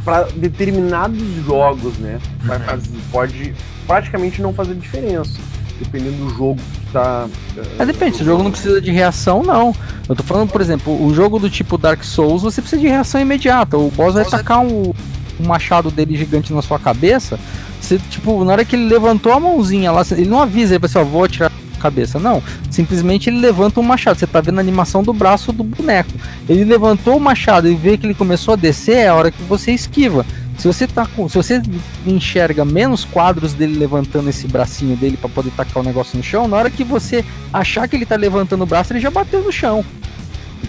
para 0.03 0.23
determinados 0.35 1.21
jogos, 1.45 1.97
né? 1.97 2.19
Vai 2.41 2.57
uhum. 2.57 2.63
fazer, 2.63 2.89
pode 3.11 3.53
praticamente 3.87 4.41
não 4.41 4.53
fazer 4.53 4.75
diferença, 4.75 5.39
dependendo 5.79 6.17
do 6.17 6.29
jogo 6.29 6.55
que 6.55 6.91
tá. 6.91 7.27
Uh, 7.55 7.81
é, 7.81 7.85
depende, 7.85 8.17
se 8.17 8.23
o 8.23 8.25
jogo 8.25 8.43
não 8.43 8.51
precisa 8.51 8.81
de 8.81 8.91
reação, 8.91 9.43
não. 9.43 9.73
Eu 10.07 10.15
tô 10.15 10.23
falando, 10.23 10.51
por 10.51 10.61
exemplo, 10.61 11.05
o 11.05 11.13
jogo 11.13 11.39
do 11.39 11.49
tipo 11.49 11.77
Dark 11.77 12.03
Souls, 12.03 12.41
você 12.41 12.61
precisa 12.61 12.81
de 12.81 12.87
reação 12.87 13.21
imediata. 13.21 13.77
O 13.77 13.89
boss 13.89 14.13
vai 14.13 14.25
tacar 14.25 14.59
um, 14.59 14.93
um 15.39 15.47
machado 15.47 15.89
dele 15.89 16.17
gigante 16.17 16.53
na 16.53 16.61
sua 16.61 16.79
cabeça. 16.79 17.39
Você, 17.79 17.97
tipo, 17.97 18.43
na 18.45 18.53
hora 18.53 18.65
que 18.65 18.75
ele 18.75 18.87
levantou 18.87 19.31
a 19.33 19.39
mãozinha 19.39 19.91
lá, 19.91 20.03
ele 20.11 20.25
não 20.25 20.41
avisa, 20.41 20.73
ele 20.73 20.79
vai 20.79 20.89
assim, 20.89 20.99
ó, 20.99 21.03
vou 21.03 21.23
atirar 21.23 21.51
cabeça. 21.83 22.19
Não, 22.19 22.41
simplesmente 22.69 23.29
ele 23.29 23.39
levanta 23.39 23.79
um 23.79 23.83
machado. 23.83 24.17
Você 24.17 24.25
tá 24.25 24.39
vendo 24.39 24.57
a 24.57 24.61
animação 24.61 25.03
do 25.03 25.13
braço 25.13 25.51
do 25.51 25.63
boneco. 25.63 26.11
Ele 26.47 26.63
levantou 26.63 27.17
o 27.17 27.19
machado 27.19 27.69
e 27.69 27.75
vê 27.75 27.97
que 27.97 28.05
ele 28.05 28.13
começou 28.13 28.53
a 28.53 28.57
descer, 28.57 28.97
é 28.97 29.07
a 29.07 29.15
hora 29.15 29.31
que 29.31 29.43
você 29.43 29.71
esquiva. 29.71 30.25
Se 30.57 30.67
você 30.67 30.87
tá 30.87 31.05
com, 31.05 31.27
se 31.27 31.35
você 31.35 31.61
enxerga 32.05 32.63
menos 32.63 33.03
quadros 33.03 33.53
dele 33.53 33.77
levantando 33.77 34.29
esse 34.29 34.47
bracinho 34.47 34.95
dele 34.95 35.17
para 35.17 35.29
poder 35.29 35.51
tacar 35.51 35.81
o 35.81 35.85
negócio 35.85 36.15
no 36.15 36.23
chão, 36.23 36.47
na 36.47 36.55
hora 36.57 36.69
que 36.69 36.83
você 36.83 37.25
achar 37.51 37.87
que 37.87 37.95
ele 37.95 38.05
tá 38.05 38.15
levantando 38.15 38.63
o 38.63 38.67
braço, 38.67 38.93
ele 38.93 38.99
já 38.99 39.09
bateu 39.09 39.43
no 39.43 39.51
chão. 39.51 39.83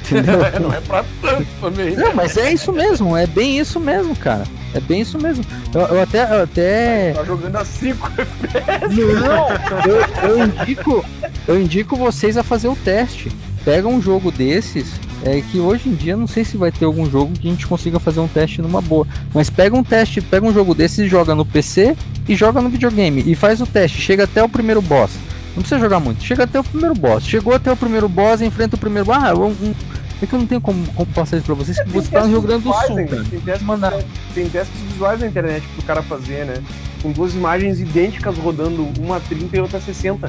Entendeu? 0.05 0.39
não 0.61 0.73
é 0.73 0.81
pra 0.81 1.05
tanto 1.23 1.47
também. 1.61 1.97
Não, 1.97 2.15
mas 2.15 2.37
é 2.37 2.53
isso 2.53 2.73
mesmo, 2.73 3.17
é 3.17 3.27
bem 3.27 3.59
isso 3.59 3.81
mesmo, 3.81 4.15
cara. 4.15 4.45
É 4.75 4.81
bem 4.81 5.01
isso 5.01 5.19
mesmo. 5.19 5.45
Eu, 5.73 5.81
eu 5.81 6.03
até. 6.03 6.23
Eu 6.23 6.43
até... 6.43 7.13
Tá 7.13 7.25
jogando 7.25 7.57
a 7.57 7.65
5 7.65 8.13
FPS. 8.19 8.97
Não, 8.97 9.49
eu, 9.87 10.29
eu, 10.29 10.45
indico, 10.47 11.05
eu 11.47 11.61
indico 11.61 11.97
vocês 11.97 12.37
a 12.37 12.43
fazer 12.43 12.69
o 12.69 12.77
teste. 12.77 13.31
Pega 13.65 13.89
um 13.89 14.03
jogo 14.03 14.31
desses. 14.31 14.93
É 15.25 15.41
que 15.41 15.59
hoje 15.59 15.89
em 15.89 15.95
dia 15.95 16.17
não 16.17 16.27
sei 16.27 16.45
se 16.45 16.57
vai 16.57 16.71
ter 16.71 16.85
algum 16.85 17.09
jogo 17.09 17.33
que 17.33 17.49
a 17.49 17.51
gente 17.51 17.67
consiga 17.67 17.99
fazer 17.99 18.21
um 18.21 18.29
teste 18.29 18.61
numa 18.61 18.83
boa. 18.83 19.07
Mas 19.33 19.49
pega 19.49 19.75
um 19.75 19.83
teste, 19.83 20.21
pega 20.21 20.45
um 20.45 20.53
jogo 20.53 20.75
desses 20.75 20.99
e 20.99 21.09
joga 21.09 21.35
no 21.35 21.47
PC 21.47 21.97
e 22.29 22.37
joga 22.37 22.61
no 22.61 22.69
videogame. 22.69 23.23
E 23.25 23.35
faz 23.35 23.61
o 23.61 23.67
teste. 23.67 24.03
Chega 24.03 24.25
até 24.25 24.43
o 24.43 24.49
primeiro 24.49 24.83
boss. 24.83 25.13
Não 25.55 25.63
precisa 25.63 25.79
jogar 25.81 26.01
muito. 26.01 26.23
Chega 26.23 26.45
até 26.45 26.59
o 26.59 26.65
primeiro 26.65 26.95
boss. 26.95 27.25
Chegou 27.25 27.55
até 27.55 27.71
o 27.71 27.77
primeiro 27.77 28.09
boss, 28.09 28.41
enfrenta 28.41 28.77
o 28.77 28.79
primeiro. 28.79 29.13
Ah, 29.13 29.33
um, 29.35 29.49
um 29.51 29.75
É 30.23 30.27
que 30.27 30.33
eu 30.33 30.39
não 30.39 30.47
tenho 30.47 30.61
como, 30.61 30.85
como 30.95 31.13
passar 31.13 31.37
isso 31.37 31.47
pra 31.47 31.55
vocês, 31.55 31.79
que 31.81 31.89
você 31.91 32.09
tá 32.11 32.23
no 32.23 32.29
Rio 32.29 32.43
Grande 32.43 32.65
do 32.65 32.73
Sul, 32.73 32.97
Tem, 32.97 33.07
cara. 33.07 33.25
tem, 33.25 33.41
testes, 33.41 33.63
Mandar. 33.67 33.93
tem 34.35 34.49
testes 34.49 34.81
visuais 34.83 35.21
na 35.21 35.27
internet 35.27 35.67
pro 35.77 35.85
cara 35.85 36.03
fazer, 36.03 36.45
né? 36.47 36.55
Com 37.03 37.13
duas 37.13 37.35
imagens 37.35 37.81
idênticas 37.81 38.37
rodando, 38.39 38.89
uma 38.99 39.17
a 39.17 39.21
30 39.21 39.57
e 39.57 39.61
outra 39.61 39.79
a 39.79 39.81
60. 39.81 40.29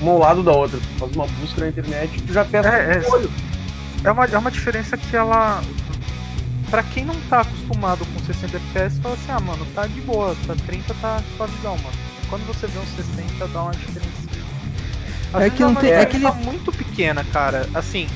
Uma 0.00 0.12
ao 0.12 0.18
lado 0.18 0.42
da 0.42 0.52
outra. 0.52 0.78
Tu 0.78 0.98
faz 0.98 1.14
uma 1.14 1.26
busca 1.26 1.60
na 1.60 1.68
internet 1.68 2.16
e 2.16 2.20
tu 2.22 2.32
já 2.32 2.44
testa 2.44 2.68
É, 2.68 3.02
é, 3.04 3.08
o 3.08 3.12
olho. 3.12 3.30
É 4.04 4.10
uma, 4.10 4.24
é 4.24 4.38
uma 4.38 4.50
diferença 4.50 4.96
que 4.96 5.14
ela. 5.16 5.62
Pra 6.70 6.82
quem 6.82 7.04
não 7.04 7.14
tá 7.28 7.42
acostumado 7.42 8.04
com 8.06 8.24
60 8.24 8.56
FPS, 8.56 8.98
fala 9.00 9.14
assim, 9.14 9.30
ah 9.30 9.40
mano, 9.40 9.66
tá 9.74 9.86
de 9.86 10.00
boa, 10.00 10.34
tá 10.46 10.54
30 10.66 10.94
tá 10.94 11.20
suavizão, 11.36 11.76
mano. 11.76 11.96
Quando 12.30 12.46
você 12.46 12.66
vê 12.66 12.78
uns 12.78 12.88
60 12.96 13.46
dá 13.48 13.62
uma 13.64 13.72
diferença. 13.72 14.11
É 15.34 15.38
vezes 15.44 15.54
que 15.54 15.62
não 15.62 15.70
uma 15.70 15.80
tem- 15.80 15.90
é 15.90 16.04
diferença 16.04 16.32
muito 16.34 16.72
pequena, 16.72 17.24
cara. 17.24 17.68
Assim, 17.74 18.06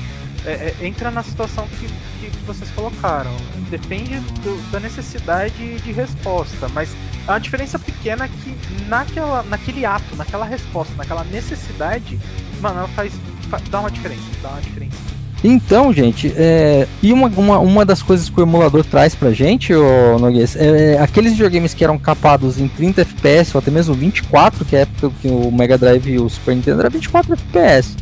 é- 0.45 0.73
é- 0.81 0.85
entra 0.85 1.09
na 1.11 1.23
situação 1.23 1.67
que, 1.67 1.87
que, 2.19 2.29
que 2.31 2.43
vocês 2.45 2.69
colocaram. 2.71 3.31
Depende 3.69 4.19
do- 4.41 4.71
da 4.71 4.79
necessidade 4.79 5.79
de 5.79 5.91
resposta, 5.91 6.67
mas 6.69 6.89
é 7.27 7.31
uma 7.31 7.39
diferença 7.39 7.77
pequena 7.77 8.27
que 8.27 8.55
naquela, 8.87 9.43
naquele 9.43 9.85
ato, 9.85 10.15
naquela 10.15 10.45
resposta, 10.45 10.93
naquela 10.95 11.23
necessidade, 11.25 12.17
mano, 12.61 12.79
ela 12.79 12.87
faz, 12.89 13.13
fa- 13.49 13.61
dá 13.69 13.79
uma 13.81 13.91
diferença, 13.91 14.21
dá 14.41 14.49
uma 14.49 14.61
diferença. 14.61 14.97
Então, 15.43 15.93
gente, 15.93 16.33
é, 16.35 16.87
e 17.01 17.13
uma, 17.13 17.27
uma, 17.27 17.59
uma 17.59 17.85
das 17.85 18.01
coisas 18.01 18.27
que 18.27 18.39
o 18.39 18.43
emulador 18.43 18.83
traz 18.83 19.13
pra 19.13 19.31
gente, 19.31 19.73
ô 19.73 20.17
Noguês, 20.19 20.55
é 20.55 20.97
aqueles 20.99 21.33
videogames 21.33 21.73
que 21.75 21.83
eram 21.83 21.97
capados 21.99 22.59
em 22.59 22.67
30 22.67 23.01
FPS 23.01 23.51
ou 23.55 23.59
até 23.59 23.69
mesmo 23.69 23.93
24, 23.93 24.65
que 24.65 24.75
é 24.75 24.79
a 24.79 24.81
época 24.81 25.11
que 25.21 25.27
o 25.27 25.51
Mega 25.51 25.77
Drive 25.77 26.07
e 26.09 26.17
o 26.19 26.27
Super 26.27 26.55
Nintendo 26.55 26.79
era 26.81 26.89
24 26.89 27.33
FPS. 27.33 27.95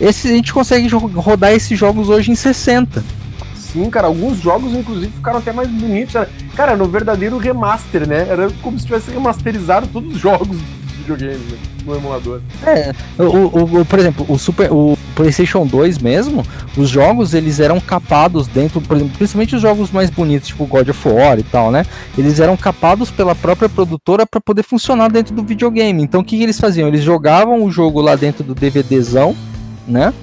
Esse, 0.00 0.28
a 0.28 0.32
gente 0.32 0.52
consegue 0.52 0.88
rodar 0.88 1.52
esses 1.52 1.78
jogos 1.78 2.08
hoje 2.08 2.30
em 2.32 2.34
60. 2.34 3.02
Sim, 3.54 3.88
cara, 3.90 4.06
alguns 4.08 4.38
jogos, 4.40 4.72
inclusive, 4.72 5.12
ficaram 5.12 5.38
até 5.38 5.52
mais 5.52 5.68
bonitos. 5.68 6.14
Era- 6.14 6.28
Cara, 6.56 6.76
no 6.76 6.86
verdadeiro 6.86 7.38
remaster, 7.38 8.06
né? 8.08 8.26
Era 8.28 8.48
como 8.62 8.76
se 8.78 8.84
tivesse 8.84 9.10
remasterizado 9.12 9.86
todos 9.86 10.14
os 10.16 10.20
jogos 10.20 10.48
dos 10.48 10.60
videogames 10.98 11.38
né? 11.52 11.58
no 11.84 11.94
emulador. 11.94 12.40
É, 12.66 12.92
o, 13.18 13.22
o- 13.24 13.80
o- 13.80 13.84
por 13.84 13.98
exemplo, 13.98 14.26
o 14.28 14.36
Super, 14.38 14.72
o 14.72 14.98
PlayStation 15.18 15.66
2 15.66 15.98
mesmo, 15.98 16.44
os 16.76 16.88
jogos 16.88 17.34
eles 17.34 17.58
eram 17.58 17.80
capados 17.80 18.46
dentro, 18.46 18.80
principalmente 18.80 19.56
os 19.56 19.60
jogos 19.60 19.90
mais 19.90 20.10
bonitos, 20.10 20.46
tipo 20.46 20.64
God 20.64 20.88
of 20.88 21.08
War 21.08 21.40
e 21.40 21.42
tal, 21.42 21.72
né? 21.72 21.84
Eles 22.16 22.38
eram 22.38 22.56
capados 22.56 23.10
pela 23.10 23.34
própria 23.34 23.68
produtora 23.68 24.24
para 24.24 24.40
poder 24.40 24.62
funcionar 24.62 25.10
dentro 25.10 25.34
do 25.34 25.42
videogame. 25.42 26.00
Então 26.04 26.20
o 26.20 26.24
que, 26.24 26.36
que 26.38 26.42
eles 26.44 26.60
faziam? 26.60 26.86
Eles 26.86 27.02
jogavam 27.02 27.64
o 27.64 27.70
jogo 27.70 28.00
lá 28.00 28.14
dentro 28.14 28.44
do 28.44 28.54
DVDzão, 28.54 29.34
né? 29.88 30.14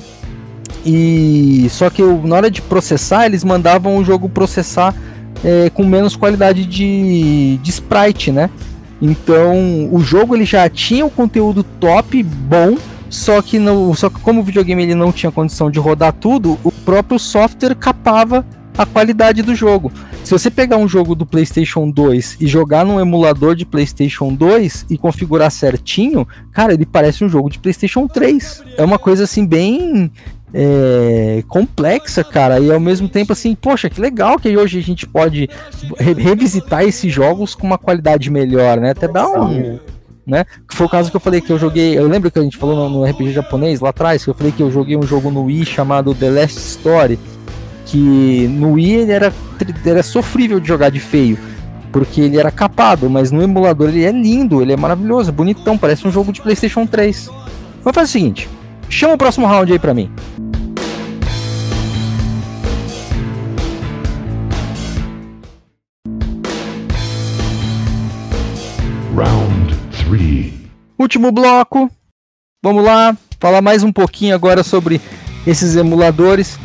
E 0.86 1.68
só 1.72 1.90
que 1.90 2.02
o- 2.02 2.26
na 2.26 2.38
hora 2.38 2.50
de 2.50 2.62
processar, 2.62 3.26
eles 3.26 3.44
mandavam 3.44 3.98
o 3.98 4.06
jogo 4.06 4.30
processar 4.30 4.96
é, 5.44 5.70
com 5.70 5.84
menos 5.84 6.16
qualidade 6.16 6.66
de, 6.66 7.58
de 7.62 7.70
sprite, 7.70 8.32
né? 8.32 8.50
Então, 9.02 9.90
o 9.92 10.00
jogo 10.00 10.36
ele 10.36 10.46
já 10.46 10.70
tinha 10.70 11.06
um 11.06 11.10
conteúdo 11.10 11.64
top, 11.82 12.24
bom, 12.24 12.78
só 13.10 13.42
que, 13.42 13.60
no, 13.60 13.94
só 13.96 14.10
que 14.10 14.20
como 14.20 14.42
o 14.42 14.44
videogame 14.44 14.84
ele 14.84 14.96
não 14.96 15.12
tinha 15.12 15.32
condição 15.32 15.70
de 15.70 15.80
rodar 15.80 16.14
tudo, 16.14 16.60
o 16.64 16.72
próprio 16.72 17.20
software 17.20 17.76
capava 17.76 18.46
a 18.78 18.86
qualidade 18.86 19.42
do 19.42 19.56
jogo. 19.56 19.92
Se 20.24 20.32
você 20.32 20.50
pegar 20.50 20.78
um 20.78 20.88
jogo 20.88 21.16
do 21.16 21.26
PlayStation 21.26 21.90
2 21.90 22.38
e 22.42 22.48
jogar 22.48 22.84
num 22.84 23.00
emulador 23.00 23.56
de 23.56 23.66
PlayStation 23.66 24.34
2 24.34 24.88
e 24.90 24.98
configurar 24.98 25.52
certinho, 25.52 26.28
cara, 26.52 26.74
ele 26.74 26.86
parece 26.86 27.24
um 27.24 27.30
jogo 27.30 27.50
de 27.50 27.60
PlayStation 27.60 28.08
3. 28.08 28.64
É 28.78 28.84
uma 28.84 28.98
coisa 28.98 29.24
assim 29.24 29.46
bem 29.46 30.12
é, 30.54 31.44
complexa, 31.48 32.24
cara, 32.24 32.60
e 32.60 32.72
ao 32.72 32.80
mesmo 32.80 33.08
tempo 33.08 33.34
assim, 33.34 33.54
poxa, 33.56 33.90
que 33.90 34.02
legal 34.02 34.40
que 34.40 34.58
hoje 34.58 34.80
a 34.80 34.82
gente 34.82 35.06
pode 35.06 35.50
re- 35.98 36.14
revisitar 36.14 36.84
esses 36.84 37.14
jogos 37.14 37.54
com 37.54 37.68
uma 37.68 37.78
qualidade 37.78 38.32
melhor, 38.32 38.80
né? 38.80 38.92
Até 38.92 39.08
dá 39.08 39.28
um, 39.30 39.80
né? 40.26 40.46
Que 40.68 40.76
foi 40.76 40.88
o 40.88 40.90
caso 40.90 41.10
que 41.10 41.16
eu 41.16 41.22
falei 41.22 41.42
que 41.42 41.52
eu 41.52 41.60
joguei. 41.60 41.98
Eu 41.98 42.08
lembro 42.08 42.32
que 42.32 42.40
a 42.40 42.42
gente 42.42 42.58
falou 42.58 42.90
no, 42.90 43.04
RPG 43.04 43.34
japonês 43.34 43.80
lá 43.80 43.90
atrás, 43.90 44.24
que 44.24 44.30
eu 44.30 44.34
falei 44.34 44.52
que 44.52 44.64
eu 44.64 44.72
joguei 44.72 44.98
um 44.98 45.04
jogo 45.04 45.30
no 45.30 45.44
Wii 45.44 45.66
chamado 45.66 46.16
The 46.16 46.30
Last 46.30 46.58
Story. 46.58 47.20
Que 47.86 48.48
no 48.50 48.74
Wii 48.74 48.94
ele 48.94 49.12
era, 49.12 49.34
era 49.86 50.02
sofrível 50.02 50.60
de 50.60 50.68
jogar 50.68 50.90
de 50.90 51.00
feio. 51.00 51.38
Porque 51.92 52.22
ele 52.22 52.38
era 52.38 52.52
capado, 52.52 53.10
mas 53.10 53.32
no 53.32 53.42
emulador 53.42 53.90
ele 53.90 54.04
é 54.04 54.12
lindo, 54.12 54.62
ele 54.62 54.74
é 54.74 54.78
maravilhoso, 54.78 55.32
bonitão, 55.32 55.78
parece 55.78 56.06
um 56.06 56.12
jogo 56.12 56.34
de 56.34 56.42
PlayStation 56.42 56.86
3. 56.86 57.30
Vamos 57.84 57.96
fazer 57.96 58.10
o 58.10 58.12
seguinte: 58.12 58.50
chama 58.90 59.14
o 59.14 59.18
próximo 59.18 59.48
round 59.48 59.72
aí 59.72 59.80
pra 59.80 59.94
mim. 59.94 60.12
Último 70.98 71.32
bloco. 71.32 71.90
Vamos 72.64 72.84
lá, 72.84 73.16
falar 73.40 73.62
mais 73.62 73.84
um 73.84 73.92
pouquinho 73.92 74.36
agora 74.36 74.64
sobre 74.64 75.02
esses 75.46 75.76
emuladores. 75.76 76.60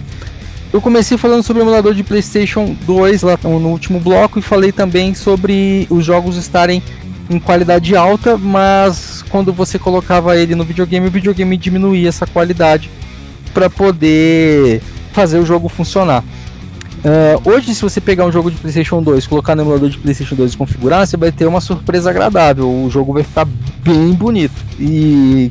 Eu 0.73 0.81
comecei 0.81 1.19
falando 1.19 1.43
sobre 1.43 1.63
o 1.63 1.65
emulador 1.65 1.95
de 1.95 2.05
PlayStation 2.05 2.77
2 2.87 3.23
lá 3.23 3.39
no 3.43 3.69
último 3.69 3.99
bloco 3.99 4.39
e 4.39 4.43
falei 4.43 4.71
também 4.73 5.15
sobre 5.15 5.87
os 5.91 6.05
jogos 6.05 6.37
estarem 6.37 6.83
em 7.29 7.39
qualidade 7.39 7.97
alta, 7.97 8.37
mas 8.37 9.25
quando 9.31 9.53
você 9.53 9.79
colocava 9.79 10.37
ele 10.37 10.55
no 10.55 10.65
videogame, 10.65 11.07
o 11.07 11.11
videogame 11.11 11.57
diminuía 11.57 12.09
essa 12.09 12.27
qualidade 12.27 12.91
para 13.55 13.71
poder 13.71 14.83
fazer 15.13 15.39
o 15.39 15.47
jogo 15.47 15.69
funcionar. 15.69 16.23
Ah, 17.05 17.41
hoje, 17.45 17.75
se 17.75 17.83
você 17.83 18.01
pegar 18.01 18.27
um 18.27 18.33
jogo 18.33 18.51
de 18.51 18.57
PlayStation 18.59 19.03
2, 19.03 19.27
colocar 19.27 19.57
no 19.57 19.63
emulador 19.63 19.89
de 19.89 19.99
PlayStation 19.99 20.35
2 20.35 20.53
e 20.53 20.57
configurar, 20.57 21.07
você 21.07 21.17
vai 21.17 21.33
ter 21.33 21.47
uma 21.47 21.61
surpresa 21.61 22.11
agradável. 22.11 22.69
O 22.69 22.91
jogo 22.91 23.13
vai 23.13 23.23
ficar 23.23 23.47
bem 23.83 24.13
bonito 24.13 24.55
e 24.79 25.51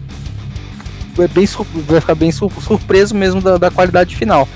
vai, 1.16 1.28
bem 1.28 1.48
vai 1.88 2.02
ficar 2.02 2.16
bem 2.16 2.32
sur- 2.32 2.52
surpreso 2.62 3.16
mesmo 3.16 3.42
da, 3.42 3.58
da 3.58 3.72
qualidade 3.72 4.16
final. 4.16 4.48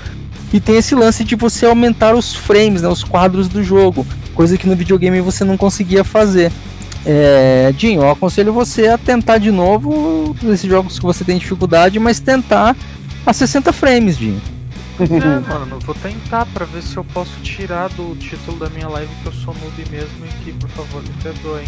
E 0.52 0.60
tem 0.60 0.76
esse 0.76 0.94
lance 0.94 1.24
de 1.24 1.34
você 1.34 1.66
aumentar 1.66 2.14
os 2.14 2.34
frames, 2.34 2.82
né, 2.82 2.88
os 2.88 3.02
quadros 3.02 3.48
do 3.48 3.62
jogo, 3.62 4.06
coisa 4.34 4.56
que 4.56 4.68
no 4.68 4.76
videogame 4.76 5.20
você 5.20 5.42
não 5.44 5.56
conseguia 5.56 6.04
fazer. 6.04 6.52
É, 7.04 7.74
Dinho, 7.76 8.02
eu 8.02 8.10
aconselho 8.10 8.52
você 8.52 8.86
a 8.86 8.96
tentar 8.96 9.38
de 9.38 9.50
novo 9.50 10.34
esses 10.44 10.70
jogos 10.70 10.98
que 10.98 11.04
você 11.04 11.24
tem 11.24 11.38
dificuldade, 11.38 11.98
mas 11.98 12.20
tentar 12.20 12.76
a 13.26 13.32
60 13.32 13.72
frames, 13.72 14.16
Dinho. 14.16 14.40
É, 15.00 15.38
mano, 15.48 15.76
eu 15.76 15.80
vou 15.80 15.94
tentar 15.94 16.46
pra 16.46 16.64
ver 16.64 16.82
se 16.82 16.96
eu 16.96 17.04
posso 17.04 17.40
tirar 17.40 17.88
do 17.90 18.14
título 18.16 18.58
da 18.58 18.68
minha 18.70 18.88
live 18.88 19.12
que 19.22 19.26
eu 19.26 19.32
sou 19.32 19.54
noob 19.54 19.84
mesmo 19.90 20.24
e 20.26 20.44
que, 20.44 20.52
por 20.52 20.68
favor, 20.70 21.02
me 21.02 21.08
perdoem. 21.22 21.66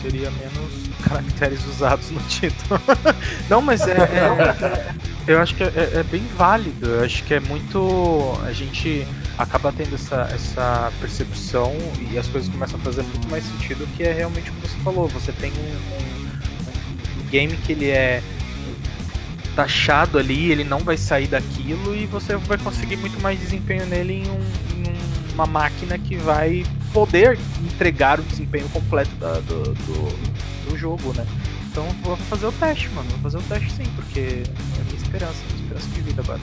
Seria 0.00 0.30
menos 0.30 0.88
caracteres 1.02 1.64
usados 1.66 2.10
no 2.10 2.20
título. 2.22 2.80
Não, 3.50 3.60
mas 3.60 3.80
é. 3.86 3.92
é- 3.96 4.94
eu 5.26 5.40
acho 5.40 5.54
que 5.56 5.62
é, 5.64 5.66
é- 5.66 5.98
é 5.98 6.02
bem 6.04 6.22
válido. 6.36 6.86
Eu 6.86 7.04
acho 7.04 7.24
que 7.24 7.34
é 7.34 7.40
muito. 7.40 8.38
A 8.46 8.52
gente 8.52 9.06
acaba 9.36 9.72
tendo 9.72 9.94
essa, 9.96 10.28
essa 10.32 10.92
percepção 11.00 11.72
e 12.12 12.16
as 12.16 12.26
coisas 12.28 12.48
começam 12.48 12.78
a 12.78 12.82
fazer 12.82 13.02
muito 13.02 13.28
mais 13.28 13.44
sentido 13.44 13.86
que 13.96 14.02
é 14.04 14.12
realmente 14.12 14.50
o 14.50 14.52
que 14.54 14.68
você 14.68 14.78
falou. 14.84 15.08
Você 15.08 15.32
tem 15.32 15.50
um, 15.52 15.56
um- 15.56 17.22
um 17.22 17.28
game 17.28 17.56
que 17.56 17.72
ele 17.72 17.90
é 17.90 18.22
taxado 19.58 20.18
ali, 20.18 20.52
ele 20.52 20.62
não 20.62 20.78
vai 20.78 20.96
sair 20.96 21.26
daquilo 21.26 21.92
e 21.92 22.06
você 22.06 22.36
vai 22.36 22.56
conseguir 22.58 22.96
muito 22.96 23.20
mais 23.20 23.40
desempenho 23.40 23.84
nele 23.86 24.22
em, 24.24 24.30
um- 24.30 24.78
em 24.78 24.88
um- 24.88 25.34
uma 25.34 25.46
máquina 25.46 25.98
que 25.98 26.14
vai 26.14 26.64
poder 26.92 27.36
entregar 27.64 28.20
o 28.20 28.22
desempenho 28.22 28.68
completo 28.68 29.10
da- 29.16 29.40
do, 29.40 29.74
do, 29.74 30.70
do 30.70 30.78
jogo, 30.78 31.12
né? 31.16 31.26
Então 31.72 31.84
vou 32.04 32.16
fazer 32.16 32.46
o 32.46 32.52
teste, 32.52 32.88
mano. 32.90 33.08
Vou 33.10 33.18
fazer 33.18 33.38
o 33.38 33.42
teste 33.42 33.72
sim, 33.72 33.82
porque 33.96 34.20
é 34.20 34.80
a 34.80 34.84
minha 34.84 34.96
esperança, 34.96 35.34
minha 35.50 35.62
esperança 35.64 35.88
de 35.88 36.00
vida 36.02 36.22
agora. 36.22 36.40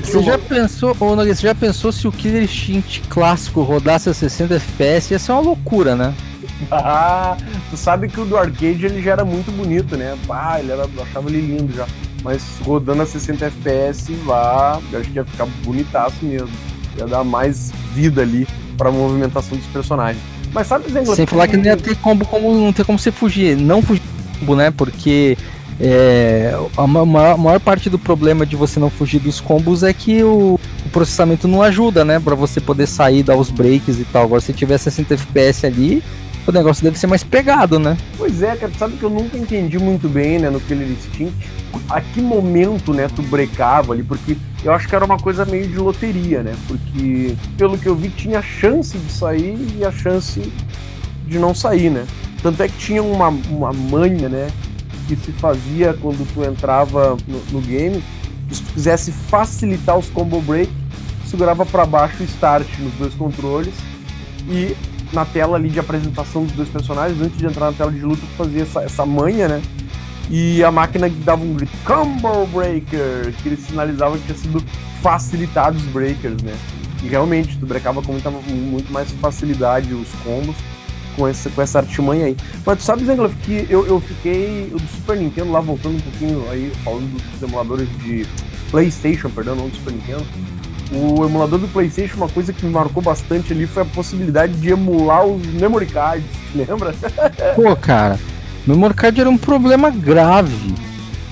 Você 0.00 0.16
o- 0.16 0.22
já 0.22 0.38
pensou, 0.38 0.96
ô 1.00 1.14
Nogueira, 1.14 1.34
você 1.34 1.42
já 1.48 1.54
pensou 1.54 1.92
se 1.92 2.08
o 2.08 2.12
Killer 2.12 2.44
Instinct 2.44 3.02
clássico 3.10 3.60
rodasse 3.60 4.08
a 4.08 4.14
60 4.14 4.54
FPS? 4.54 5.12
Ia 5.12 5.18
ser 5.18 5.32
uma 5.32 5.40
loucura, 5.42 5.94
né? 5.94 6.14
Ah, 6.70 7.36
tu 7.70 7.76
sabe 7.76 8.08
que 8.08 8.20
o 8.20 8.24
do 8.24 8.36
arcade 8.38 8.86
ele 8.86 9.02
já 9.02 9.12
era 9.12 9.24
muito 9.24 9.50
bonito, 9.52 9.96
né? 9.98 10.16
Ah, 10.30 10.58
ele 10.60 10.70
era, 10.72 10.82
eu 10.96 11.02
achava 11.02 11.28
ele 11.28 11.40
lindo 11.40 11.74
já. 11.74 11.86
Mas 12.22 12.42
rodando 12.64 13.02
a 13.02 13.06
60 13.06 13.44
FPS, 13.46 14.12
vá, 14.24 14.80
eu 14.92 15.00
acho 15.00 15.10
que 15.10 15.16
ia 15.16 15.24
ficar 15.24 15.46
bonitaço 15.64 16.16
mesmo. 16.22 16.50
Ia 16.98 17.06
dar 17.06 17.24
mais 17.24 17.72
vida 17.94 18.22
ali 18.22 18.46
pra 18.76 18.90
movimentação 18.92 19.56
dos 19.56 19.66
personagens. 19.68 20.22
Mas 20.52 20.66
sabe 20.66 20.84
negócios 20.90 21.16
Sem 21.16 21.26
falar 21.26 21.48
que 21.48 21.56
não 21.56 21.64
ia 21.64 21.76
ter 21.76 21.96
combo 21.96 22.24
como 22.26 22.54
não 22.54 22.72
ter 22.72 22.84
como 22.84 22.98
você 22.98 23.10
fugir, 23.10 23.56
não 23.56 23.80
fugir 23.82 24.00
do 24.02 24.38
combo, 24.40 24.54
né? 24.54 24.70
Porque 24.70 25.36
é, 25.80 26.54
a 26.76 26.86
ma- 26.86 27.04
ma- 27.06 27.36
maior 27.36 27.58
parte 27.58 27.88
do 27.90 27.98
problema 27.98 28.44
de 28.44 28.54
você 28.54 28.78
não 28.78 28.90
fugir 28.90 29.18
dos 29.18 29.40
combos 29.40 29.82
é 29.82 29.92
que 29.92 30.22
o, 30.22 30.60
o 30.84 30.88
processamento 30.90 31.48
não 31.48 31.62
ajuda, 31.62 32.04
né? 32.04 32.20
Pra 32.20 32.34
você 32.34 32.60
poder 32.60 32.86
sair, 32.86 33.22
dar 33.22 33.36
os 33.36 33.50
breaks 33.50 33.98
e 33.98 34.04
tal. 34.04 34.24
Agora, 34.24 34.40
se 34.40 34.52
tiver 34.52 34.78
60 34.78 35.14
FPS 35.14 35.66
ali, 35.66 36.02
o 36.46 36.52
negócio 36.52 36.82
deve 36.82 36.98
ser 36.98 37.06
mais 37.06 37.22
pegado, 37.22 37.78
né? 37.78 37.96
Pois 38.18 38.42
é, 38.42 38.56
cara, 38.56 38.72
sabe 38.78 38.96
que 38.96 39.02
eu 39.02 39.10
nunca 39.10 39.36
entendi 39.36 39.78
muito 39.78 40.08
bem, 40.08 40.38
né, 40.38 40.50
no 40.50 40.60
Killer 40.60 40.88
Instinct, 40.88 41.34
a 41.88 42.00
que 42.00 42.20
momento, 42.20 42.92
né, 42.92 43.08
tu 43.14 43.22
brecava 43.22 43.92
ali, 43.92 44.02
porque 44.02 44.36
eu 44.64 44.72
acho 44.72 44.88
que 44.88 44.94
era 44.94 45.04
uma 45.04 45.18
coisa 45.18 45.44
meio 45.44 45.66
de 45.66 45.76
loteria, 45.78 46.42
né? 46.42 46.54
Porque, 46.68 47.36
pelo 47.56 47.78
que 47.78 47.86
eu 47.86 47.94
vi, 47.94 48.10
tinha 48.10 48.42
chance 48.42 48.96
de 48.96 49.12
sair 49.12 49.58
e 49.78 49.84
a 49.84 49.90
chance 49.90 50.40
de 51.26 51.38
não 51.38 51.54
sair, 51.54 51.90
né? 51.90 52.06
Tanto 52.42 52.62
é 52.62 52.68
que 52.68 52.76
tinha 52.76 53.02
uma, 53.02 53.28
uma 53.28 53.72
manha, 53.72 54.28
né? 54.28 54.48
Que 55.08 55.16
se 55.16 55.32
fazia 55.32 55.94
quando 55.94 56.26
tu 56.32 56.44
entrava 56.44 57.16
no, 57.26 57.40
no 57.52 57.60
game, 57.60 58.02
que 58.48 58.56
se 58.56 58.62
tu 58.62 58.72
quisesse 58.72 59.10
facilitar 59.10 59.96
os 59.96 60.08
combo 60.10 60.40
break, 60.40 60.70
segurava 61.26 61.64
para 61.64 61.86
baixo 61.86 62.22
o 62.22 62.24
start 62.24 62.68
nos 62.78 62.92
dois 62.94 63.14
controles 63.14 63.74
e 64.48 64.76
na 65.12 65.24
tela 65.24 65.56
ali 65.56 65.68
de 65.68 65.78
apresentação 65.78 66.44
dos 66.44 66.52
dois 66.52 66.68
personagens, 66.68 67.20
antes 67.20 67.38
de 67.38 67.46
entrar 67.46 67.66
na 67.66 67.72
tela 67.72 67.90
de 67.90 68.00
luta, 68.00 68.20
tu 68.20 68.36
fazia 68.36 68.62
essa, 68.62 68.82
essa 68.82 69.06
manha, 69.06 69.48
né? 69.48 69.62
E 70.30 70.62
a 70.64 70.70
máquina 70.70 71.08
dava 71.24 71.42
um 71.42 71.54
grito 71.54 71.76
Combo 71.84 72.46
Breaker, 72.46 73.32
que 73.42 73.48
ele 73.48 73.56
sinalizava 73.56 74.16
que 74.16 74.24
tinha 74.24 74.38
sido 74.38 74.64
facilitado 75.02 75.76
os 75.76 75.84
breakers, 75.84 76.42
né? 76.42 76.56
E 77.02 77.08
realmente, 77.08 77.58
tu 77.58 77.66
breakava 77.66 78.00
com 78.00 78.12
muita, 78.12 78.30
muito 78.30 78.92
mais 78.92 79.10
facilidade 79.12 79.92
os 79.92 80.08
combos 80.24 80.56
com 81.16 81.26
essa, 81.26 81.50
com 81.50 81.60
essa 81.60 81.80
artimanha 81.80 82.26
aí. 82.26 82.36
Mas 82.64 82.78
tu 82.78 82.84
sabe, 82.84 83.04
Zengler, 83.04 83.30
que 83.42 83.66
eu, 83.68 83.86
eu 83.86 84.00
fiquei 84.00 84.70
do 84.70 84.80
Super 84.80 85.16
Nintendo 85.16 85.50
lá, 85.50 85.60
voltando 85.60 85.96
um 85.96 86.00
pouquinho 86.00 86.48
aí, 86.50 86.72
falando 86.84 87.10
dos 87.10 87.42
emuladores 87.42 87.88
de 87.98 88.26
PlayStation, 88.70 89.28
perdão, 89.30 89.56
não 89.56 89.68
do 89.68 89.76
Super 89.76 89.92
Nintendo. 89.92 90.24
O 90.94 91.24
emulador 91.24 91.58
do 91.58 91.68
PlayStation, 91.68 92.16
uma 92.16 92.28
coisa 92.28 92.52
que 92.52 92.66
me 92.66 92.70
marcou 92.70 93.02
bastante 93.02 93.52
ali 93.52 93.66
foi 93.66 93.82
a 93.82 93.86
possibilidade 93.86 94.52
de 94.52 94.70
emular 94.70 95.24
os 95.24 95.44
memory 95.46 95.86
cards, 95.86 96.26
lembra? 96.54 96.94
Pô, 97.54 97.74
cara, 97.74 98.18
memory 98.66 98.94
card 98.94 99.20
era 99.20 99.30
um 99.30 99.38
problema 99.38 99.90
grave. 99.90 100.74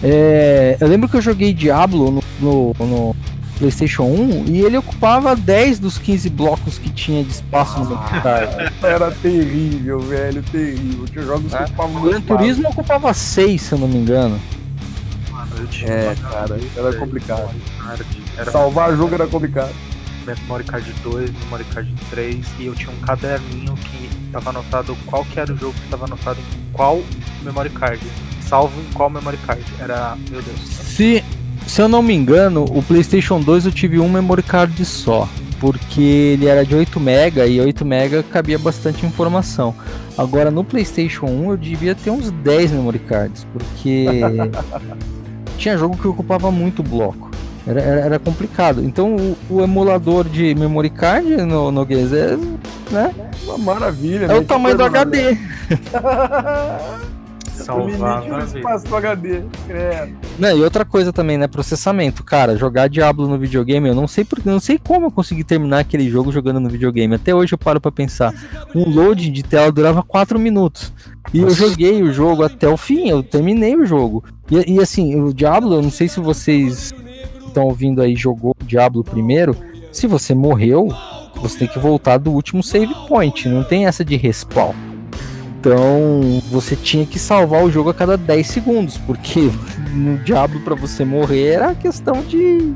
É, 0.02 0.78
eu 0.80 0.88
lembro 0.88 1.08
que 1.08 1.16
eu 1.16 1.20
joguei 1.20 1.52
Diablo 1.52 2.10
no, 2.10 2.22
no, 2.40 2.74
no, 2.78 3.16
PlayStation 3.58 4.04
1 4.04 4.46
e 4.46 4.60
ele 4.60 4.78
ocupava 4.78 5.36
10 5.36 5.78
dos 5.78 5.98
15 5.98 6.30
blocos 6.30 6.78
que 6.78 6.88
tinha 6.88 7.22
de 7.22 7.30
espaço 7.30 7.80
no 7.80 7.90
memory 7.90 8.20
card. 8.22 8.72
Era 8.82 9.10
terrível, 9.10 10.00
velho, 10.00 10.42
terrível. 10.44 11.04
Tinha 11.04 11.24
jogos 11.26 11.54
que 11.54 11.62
ocupavam 11.62 11.96
O 11.96 12.00
muito 12.00 12.10
Gran 12.12 12.20
Turismo 12.22 12.68
ocupava 12.70 13.12
6, 13.12 13.60
se 13.60 13.72
eu 13.72 13.78
não 13.78 13.88
me 13.88 13.98
engano. 13.98 14.40
Mano, 15.30 15.50
eu 15.58 15.66
tinha 15.66 15.92
É, 15.92 16.14
cara, 16.14 16.58
era 16.74 16.94
complicado. 16.94 17.50
memory 17.50 17.60
card, 17.78 18.19
Era 18.40 18.50
Salvar 18.50 18.96
jogo 18.96 19.14
era 19.14 19.26
complicado. 19.26 19.74
Memory 20.26 20.64
Card 20.64 20.92
2, 21.02 21.30
Memory 21.44 21.64
Card 21.64 21.94
3 22.10 22.46
e 22.58 22.66
eu 22.66 22.74
tinha 22.74 22.90
um 22.90 23.00
caderninho 23.00 23.74
que 23.74 24.08
tava 24.32 24.50
anotado 24.50 24.96
qual 25.06 25.24
que 25.24 25.40
era 25.40 25.52
o 25.52 25.56
jogo 25.56 25.74
que 25.74 25.88
tava 25.88 26.06
anotado 26.06 26.38
em 26.40 26.72
qual 26.72 27.02
Memory 27.42 27.70
Card. 27.70 28.00
Salvo 28.40 28.80
em 28.80 28.92
qual 28.94 29.10
Memory 29.10 29.36
Card. 29.38 29.64
Era, 29.78 30.16
meu 30.30 30.40
Deus. 30.40 30.58
Se, 30.60 31.22
se 31.66 31.82
eu 31.82 31.88
não 31.88 32.02
me 32.02 32.14
engano, 32.14 32.64
o 32.64 32.82
PlayStation 32.82 33.40
2 33.40 33.66
eu 33.66 33.72
tive 33.72 33.98
um 34.00 34.08
memory 34.08 34.42
card 34.42 34.84
só. 34.84 35.28
Porque 35.58 36.00
ele 36.00 36.46
era 36.46 36.64
de 36.64 36.74
8 36.74 36.98
MB 36.98 37.46
e 37.46 37.60
8 37.60 37.84
MB 37.84 38.22
cabia 38.30 38.58
bastante 38.58 39.04
informação. 39.04 39.74
Agora 40.16 40.50
no 40.50 40.64
PlayStation 40.64 41.26
1 41.26 41.50
eu 41.50 41.56
devia 41.58 41.94
ter 41.94 42.10
uns 42.10 42.30
10 42.30 42.72
memory 42.72 42.98
cards, 43.00 43.46
porque 43.52 44.06
tinha 45.58 45.76
jogo 45.76 45.98
que 45.98 46.08
ocupava 46.08 46.50
muito 46.50 46.82
bloco. 46.82 47.29
Era, 47.70 47.80
era, 47.80 48.00
era 48.00 48.18
complicado. 48.18 48.82
Então 48.82 49.16
o, 49.16 49.36
o 49.48 49.62
emulador 49.62 50.28
de 50.28 50.54
memory 50.54 50.90
card 50.90 51.36
no, 51.36 51.70
no 51.70 51.86
Gears 51.86 52.12
é, 52.12 52.36
né, 52.90 53.14
Uma 53.44 53.58
maravilha, 53.58 54.24
é 54.24 54.28
né? 54.28 54.38
o 54.38 54.44
tamanho 54.44 54.76
do 54.76 54.84
HD. 54.84 55.18
É 55.20 55.38
vida. 57.78 58.58
espaço 58.58 58.86
do 58.86 58.96
HD. 58.96 59.42
Credo. 59.66 60.16
Né, 60.38 60.56
e 60.56 60.62
outra 60.62 60.84
coisa 60.84 61.12
também, 61.12 61.38
né? 61.38 61.46
Processamento. 61.46 62.24
Cara, 62.24 62.56
jogar 62.56 62.88
Diablo 62.88 63.28
no 63.28 63.38
videogame, 63.38 63.88
eu 63.88 63.94
não 63.94 64.08
sei 64.08 64.24
porque, 64.24 64.48
não 64.48 64.60
sei 64.60 64.78
como 64.78 65.06
eu 65.06 65.10
consegui 65.10 65.44
terminar 65.44 65.80
aquele 65.80 66.08
jogo 66.10 66.32
jogando 66.32 66.58
no 66.58 66.68
videogame. 66.68 67.14
Até 67.14 67.34
hoje 67.34 67.54
eu 67.54 67.58
paro 67.58 67.80
pra 67.80 67.92
pensar. 67.92 68.34
Um 68.74 68.88
loading 68.88 69.32
de 69.32 69.42
tela 69.42 69.70
durava 69.70 70.02
4 70.02 70.38
minutos. 70.38 70.92
E 71.32 71.40
eu 71.40 71.50
joguei 71.50 72.02
o 72.02 72.12
jogo 72.12 72.42
até 72.42 72.68
o 72.68 72.76
fim, 72.76 73.08
eu 73.08 73.22
terminei 73.22 73.76
o 73.76 73.86
jogo. 73.86 74.24
E, 74.50 74.74
e, 74.74 74.80
assim, 74.80 75.20
o 75.20 75.32
Diablo, 75.32 75.74
eu 75.74 75.82
não 75.82 75.90
sei 75.90 76.08
se 76.08 76.18
vocês 76.18 76.92
estão 77.50 77.64
ouvindo 77.64 78.00
aí, 78.00 78.16
jogou 78.16 78.54
o 78.58 78.64
Diablo 78.64 79.04
primeiro. 79.04 79.56
Se 79.92 80.06
você 80.06 80.34
morreu, 80.34 80.88
você 81.36 81.58
tem 81.58 81.68
que 81.68 81.78
voltar 81.78 82.18
do 82.18 82.32
último 82.32 82.62
save 82.62 82.94
point. 83.08 83.48
Não 83.48 83.62
tem 83.62 83.86
essa 83.86 84.04
de 84.04 84.16
respawn. 84.16 84.72
Então 85.58 86.40
você 86.50 86.74
tinha 86.74 87.04
que 87.04 87.18
salvar 87.18 87.62
o 87.62 87.70
jogo 87.70 87.90
a 87.90 87.94
cada 87.94 88.16
10 88.16 88.46
segundos, 88.46 88.96
porque 88.98 89.50
no 89.92 90.16
Diablo 90.18 90.60
pra 90.60 90.74
você 90.74 91.04
morrer 91.04 91.48
era 91.48 91.74
questão 91.74 92.22
de 92.22 92.72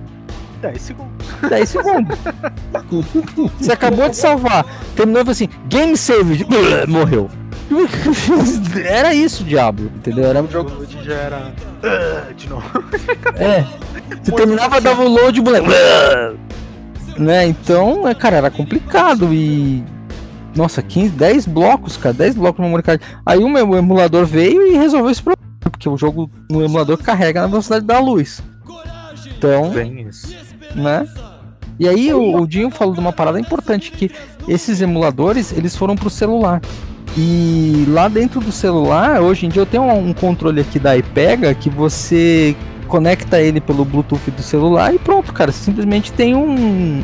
10 0.61 0.83
segundos. 0.83 1.27
10 1.49 1.69
segundos. 1.69 2.19
Você 3.59 3.73
acabou 3.73 4.09
de 4.09 4.17
salvar, 4.17 4.65
terminou 4.97 5.23
assim, 5.29 5.49
game 5.69 5.97
save, 5.97 6.47
morreu. 6.89 7.29
Era 8.85 9.15
isso, 9.15 9.43
Diablo, 9.45 9.91
entendeu? 9.97 10.25
Era 10.27 10.43
um 10.43 10.45
O 10.47 10.51
jogo. 10.51 10.71
jogo 10.71 10.87
já 11.03 11.15
era. 11.15 11.53
Ah, 11.83 12.33
De 12.37 12.49
novo. 12.49 12.65
É. 13.37 13.65
Você 14.23 14.33
terminava, 14.33 14.81
dava 14.81 15.03
o 15.03 15.09
load, 15.09 15.41
moleque. 15.41 15.67
Né? 17.19 17.47
Então, 17.47 18.07
é, 18.09 18.15
cara, 18.15 18.37
era 18.37 18.51
complicado 18.51 19.33
e. 19.33 19.83
Nossa, 20.55 20.81
15, 20.83 21.11
10 21.11 21.47
blocos, 21.47 21.97
cara, 21.97 22.15
10 22.15 22.37
blocos 22.37 22.59
no 22.61 22.67
memory 22.67 22.83
card. 22.85 23.03
Aí 23.27 23.39
o 23.43 23.49
meu 23.49 23.75
emulador 23.77 24.25
veio 24.25 24.67
e 24.67 24.77
resolveu 24.77 25.11
esse 25.11 25.23
problema, 25.23 25.43
porque 25.63 25.89
o 25.89 25.97
jogo 25.97 26.31
no 26.49 26.63
emulador 26.65 26.97
carrega 26.99 27.41
na 27.43 27.49
velocidade 27.49 27.85
da 27.85 27.99
luz. 27.99 28.41
Então, 29.37 29.71
Bem 29.71 30.07
isso. 30.09 30.35
né? 30.77 31.07
E 31.79 31.89
aí 31.89 32.15
o, 32.15 32.37
o 32.41 32.47
Dinho 32.47 32.71
falou 32.71 32.95
de 32.95 33.01
uma 33.01 33.13
parada 33.13 33.41
importante 33.41 33.91
que 33.91 34.11
esses 34.47 34.81
emuladores 34.81 35.51
eles 35.53 35.75
foram 35.75 35.97
pro 35.97 36.09
celular. 36.09 36.61
E 37.17 37.85
lá 37.89 38.09
dentro 38.09 38.41
do 38.41 38.51
celular, 38.51 39.21
hoje 39.23 39.47
em 39.47 39.49
dia 39.49 39.63
eu 39.63 39.67
tenho 39.67 39.85
um, 39.85 40.13
controle 40.13 40.61
aqui 40.61 40.79
da 40.81 40.97
iPega 40.97 41.55
que 41.55 41.71
você 41.71 42.57
conecta 42.89 43.41
ele 43.41 43.61
pelo 43.61 43.85
Bluetooth 43.85 44.31
do 44.33 44.43
celular 44.43 44.93
e 44.95 44.99
pronto, 44.99 45.33
cara. 45.33 45.53
Você 45.53 45.65
simplesmente 45.65 46.13
tem 46.13 46.35
um, 46.35 46.51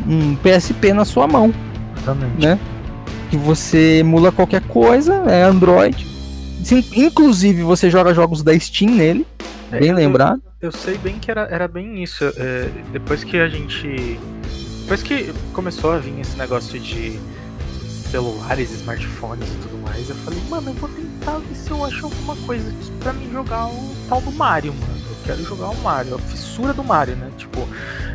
um 0.07 0.35
PSP 0.35 0.93
na 0.93 1.05
sua 1.05 1.27
mão, 1.27 1.53
Exatamente. 1.97 2.45
né? 2.45 2.59
Que 3.29 3.37
você 3.37 3.99
emula 3.99 4.31
qualquer 4.33 4.61
coisa, 4.63 5.13
é 5.27 5.43
Android. 5.43 6.05
Sim, 6.63 6.83
Inclusive 6.93 7.63
você 7.63 7.89
joga 7.89 8.13
jogos 8.13 8.43
da 8.43 8.57
Steam 8.59 8.91
nele, 8.91 9.25
bem 9.71 9.89
eu- 9.89 9.95
lembrado. 9.95 10.41
Eu 10.61 10.71
sei 10.71 10.95
bem 10.97 11.15
que 11.19 11.31
era, 11.31 11.47
era 11.49 11.67
bem 11.67 12.03
isso. 12.03 12.23
é, 12.37 12.67
depois 12.91 13.23
que 13.23 13.37
a 13.37 13.47
gente. 13.47 14.19
Depois 14.81 15.01
que 15.01 15.33
começou 15.53 15.91
a 15.91 15.97
vir 15.97 16.19
esse 16.19 16.37
negócio 16.37 16.77
de 16.79 17.17
celulares, 18.11 18.71
smartphones 18.71 19.47
e 19.47 19.55
tudo 19.59 19.81
mais, 19.83 20.09
eu 20.09 20.15
falei, 20.17 20.41
mano, 20.49 20.69
eu 20.69 20.73
vou 20.73 20.89
tentar 20.89 21.37
ver 21.37 21.55
se 21.55 21.71
eu 21.71 21.85
acho 21.85 22.05
alguma 22.05 22.35
coisa 22.45 22.69
aqui 22.69 22.91
pra 22.99 23.13
mim 23.13 23.31
jogar 23.31 23.67
o 23.67 23.95
tal 24.09 24.21
do 24.21 24.31
Mario, 24.33 24.73
mano. 24.73 25.01
Eu 25.09 25.15
quero 25.25 25.43
jogar 25.43 25.69
o 25.69 25.77
Mario, 25.77 26.15
a 26.15 26.19
fissura 26.19 26.73
do 26.73 26.83
Mario, 26.83 27.15
né? 27.15 27.31
Tipo, 27.37 27.65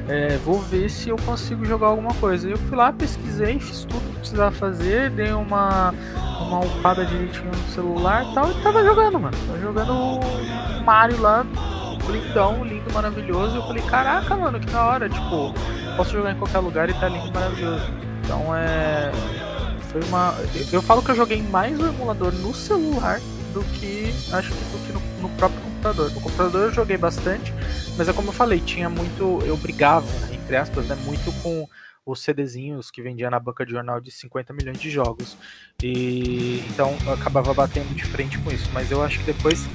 é, 0.07 0.37
vou 0.45 0.61
ver 0.61 0.91
se 0.91 1.09
eu 1.09 1.17
consigo 1.17 1.65
jogar 1.65 1.87
alguma 1.87 2.13
coisa. 2.15 2.47
Eu 2.47 2.59
fui 2.59 2.77
lá, 2.77 2.93
pesquisei, 2.93 3.59
fiz 3.59 3.85
tudo 3.85 4.01
que 4.13 4.19
precisava 4.19 4.55
fazer, 4.55 5.09
dei 5.11 5.33
uma, 5.33 5.95
uma 6.41 6.61
upada 6.61 7.07
direitinho 7.07 7.47
no 7.51 7.73
celular 7.73 8.31
e 8.31 8.35
tal, 8.35 8.51
e 8.51 8.63
tava 8.63 8.85
jogando, 8.85 9.19
mano. 9.19 9.37
Tava 9.47 9.61
jogando 9.61 9.93
o 9.93 10.85
Mario 10.85 11.21
lá, 11.23 11.47
lindão, 12.11 12.63
lindo, 12.65 12.93
maravilhoso. 12.93 13.57
Eu 13.57 13.63
falei, 13.63 13.83
caraca, 13.85 14.37
mano, 14.37 14.61
que 14.61 14.67
da 14.67 14.85
hora. 14.85 15.09
Tipo, 15.09 15.55
posso 15.97 16.11
jogar 16.11 16.33
em 16.33 16.37
qualquer 16.37 16.59
lugar 16.59 16.91
e 16.91 16.95
tá 16.95 17.09
lindo, 17.09 17.33
maravilhoso. 17.33 17.87
Então 18.23 18.55
é. 18.55 19.11
Foi 19.97 20.05
uma. 20.09 20.35
eu- 20.73 20.83
falo 20.83 21.03
que 21.03 21.11
eu 21.11 21.17
joguei 21.17 21.41
mais 21.43 21.81
o 21.81 21.87
emulador 21.87 22.31
no 22.31 22.55
celular 22.55 23.19
do 23.55 23.65
que 23.79 24.13
acho 24.31 24.51
que 24.51 24.65
do 24.65 24.87
que 24.87 24.93
no, 24.93 25.23
no 25.23 25.29
próprio 25.37 25.59
computador. 25.63 26.11
No 26.11 26.21
computador 26.21 26.63
eu 26.65 26.73
joguei 26.75 26.99
bastante, 26.99 27.51
mas 27.97 28.07
é 28.07 28.13
como 28.13 28.29
eu 28.29 28.33
falei, 28.33 28.61
tinha 28.61 28.91
muito. 28.91 29.41
Eu 29.47 29.57
brigava, 29.57 30.07
entre 30.31 30.55
aspas, 30.55 30.85
né? 30.87 30.95
Muito 31.07 31.33
com 31.43 31.67
os 32.05 32.21
CDzinhos 32.21 32.91
que 32.91 33.01
vendia 33.01 33.31
na 33.31 33.41
banca 33.41 33.65
de 33.65 33.73
jornal 33.73 33.99
de 33.99 34.11
50 34.11 34.53
milhões 34.53 34.79
de 34.79 34.91
jogos. 34.91 35.35
E 35.83 36.63
então 36.69 36.95
eu 37.07 37.15
acabava 37.15 37.55
batendo 37.55 37.95
de 37.95 38.05
frente 38.05 38.37
com 38.39 38.51
isso. 38.51 38.69
Mas 38.75 38.91
eu 38.91 39.03
acho 39.03 39.21
que 39.21 39.25
depois 39.25 39.67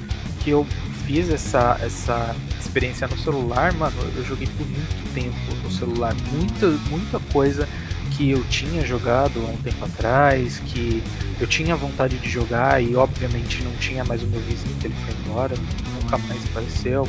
que 0.44 0.50
eu 0.50 0.64
fiz 1.04 1.30
essa, 1.30 1.76
essa 1.82 2.34
experiência 2.60 3.08
no 3.08 3.18
celular, 3.18 3.72
mano, 3.74 3.96
eu 4.16 4.24
joguei 4.24 4.46
por 4.46 4.66
muito 4.68 5.14
tempo 5.14 5.54
no 5.64 5.70
celular. 5.72 6.14
Muita, 6.32 6.68
muita 6.88 7.18
coisa 7.32 7.68
que 8.22 8.30
eu 8.30 8.44
tinha 8.44 8.86
jogado 8.86 9.40
há 9.44 9.50
um 9.50 9.56
tempo 9.56 9.84
atrás, 9.84 10.62
que 10.66 11.02
eu 11.40 11.46
tinha 11.48 11.74
vontade 11.74 12.16
de 12.18 12.28
jogar 12.30 12.80
e 12.80 12.94
obviamente 12.94 13.60
não 13.64 13.72
tinha 13.80 14.04
mais 14.04 14.22
o 14.22 14.26
meu 14.26 14.40
vizinho, 14.42 14.76
ele 14.84 14.94
foi 15.04 15.14
embora, 15.26 15.54
nunca 16.00 16.18
mais 16.18 16.40
apareceu. 16.44 17.08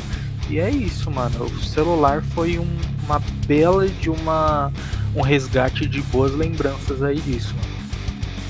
E 0.50 0.58
é 0.58 0.68
isso, 0.68 1.10
mano. 1.12 1.44
O 1.44 1.62
celular 1.64 2.20
foi 2.34 2.58
um- 2.58 2.66
uma 3.06 3.22
bela 3.46 3.86
de 3.88 4.10
uma 4.10 4.72
um 5.14 5.22
resgate 5.22 5.86
de 5.86 6.02
boas 6.02 6.32
lembranças 6.34 7.00
aí 7.00 7.20
disso. 7.20 7.54
Mano. 7.54 7.68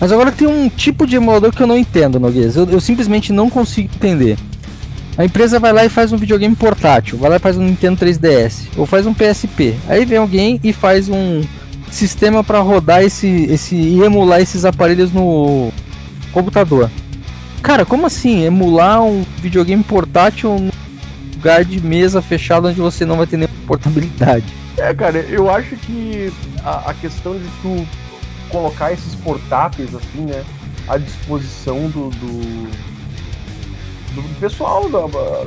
Mas 0.00 0.10
agora 0.10 0.32
tem 0.32 0.48
um 0.48 0.66
tipo 0.70 1.06
de 1.06 1.16
emulador 1.16 1.52
que 1.54 1.62
eu 1.62 1.66
não 1.66 1.76
entendo, 1.76 2.18
Noguês. 2.18 2.56
Eu, 2.56 2.66
eu 2.70 2.80
simplesmente 2.80 3.30
não 3.30 3.50
consigo 3.50 3.90
entender. 3.94 4.38
A 5.18 5.24
empresa 5.26 5.60
vai 5.60 5.72
lá 5.72 5.84
e 5.84 5.90
faz 5.90 6.12
um 6.12 6.16
videogame 6.16 6.56
portátil, 6.56 7.18
vai 7.18 7.28
lá 7.28 7.36
e 7.36 7.38
faz 7.38 7.58
um 7.58 7.62
Nintendo 7.62 7.98
3DS, 7.98 8.68
ou 8.76 8.86
faz 8.86 9.04
um 9.06 9.12
PSP. 9.12 9.74
Aí 9.86 10.06
vem 10.06 10.16
alguém 10.18 10.58
e 10.64 10.72
faz 10.72 11.10
um 11.10 11.42
sistema 11.94 12.42
para 12.42 12.60
rodar 12.60 13.02
esse, 13.02 13.44
esse 13.44 13.74
e 13.74 14.02
emular 14.02 14.40
esses 14.40 14.64
aparelhos 14.64 15.12
no 15.12 15.72
computador. 16.32 16.90
Cara, 17.62 17.86
como 17.86 18.06
assim 18.06 18.44
emular 18.44 19.02
um 19.02 19.24
videogame 19.38 19.82
portátil 19.82 20.58
num 20.58 20.70
lugar 21.34 21.64
de 21.64 21.80
mesa 21.80 22.20
fechado 22.20 22.68
onde 22.68 22.80
você 22.80 23.06
não 23.06 23.16
vai 23.16 23.26
ter 23.26 23.36
nenhuma 23.36 23.56
portabilidade? 23.66 24.44
É, 24.76 24.92
cara, 24.92 25.18
eu 25.18 25.50
acho 25.50 25.76
que 25.76 26.32
a, 26.64 26.90
a 26.90 26.94
questão 26.94 27.38
de 27.38 27.44
tu 27.62 27.86
colocar 28.50 28.92
esses 28.92 29.14
portáteis 29.14 29.94
assim, 29.94 30.26
né, 30.26 30.44
à 30.88 30.98
disposição 30.98 31.88
do, 31.88 32.10
do, 32.10 32.70
do 34.14 34.40
pessoal, 34.40 34.88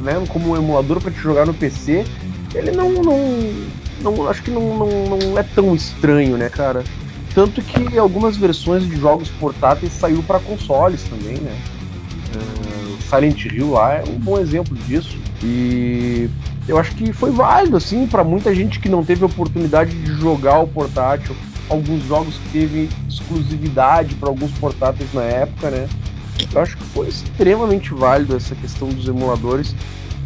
né, 0.01 0.13
como 0.29 0.51
um 0.51 0.55
emulador 0.55 1.01
para 1.01 1.11
te 1.11 1.19
jogar 1.19 1.45
no 1.45 1.53
PC, 1.53 2.05
ele 2.55 2.71
não, 2.71 2.91
não, 2.91 3.17
não 4.01 4.29
acho 4.29 4.43
que 4.43 4.51
não, 4.51 4.77
não, 4.77 5.17
não 5.17 5.37
é 5.37 5.43
tão 5.43 5.75
estranho, 5.75 6.37
né, 6.37 6.49
cara? 6.49 6.83
Tanto 7.33 7.61
que 7.61 7.97
algumas 7.97 8.35
versões 8.35 8.83
de 8.87 8.95
jogos 8.99 9.29
portáteis 9.29 9.93
saiu 9.93 10.23
para 10.23 10.39
consoles 10.39 11.03
também, 11.03 11.37
né? 11.37 11.55
Uh, 12.35 12.97
Silent 13.09 13.45
Hill 13.45 13.71
lá 13.71 13.93
é 13.95 14.03
um 14.07 14.17
bom 14.17 14.39
exemplo 14.39 14.75
disso. 14.75 15.17
E 15.43 16.29
eu 16.67 16.77
acho 16.77 16.95
que 16.95 17.13
foi 17.13 17.31
válido, 17.31 17.77
assim, 17.77 18.07
para 18.07 18.23
muita 18.23 18.53
gente 18.53 18.79
que 18.79 18.89
não 18.89 19.05
teve 19.05 19.23
oportunidade 19.23 19.91
de 19.91 20.13
jogar 20.13 20.59
o 20.59 20.67
portátil. 20.67 21.35
Alguns 21.69 22.03
jogos 22.05 22.35
que 22.35 22.49
teve 22.49 22.89
exclusividade 23.07 24.15
para 24.15 24.29
alguns 24.29 24.51
portáteis 24.51 25.13
na 25.13 25.23
época, 25.23 25.69
né? 25.69 25.87
Eu 26.53 26.61
acho 26.61 26.77
que 26.77 26.83
foi 26.85 27.07
extremamente 27.07 27.93
válido 27.93 28.35
essa 28.35 28.55
questão 28.55 28.89
dos 28.89 29.07
emuladores 29.07 29.75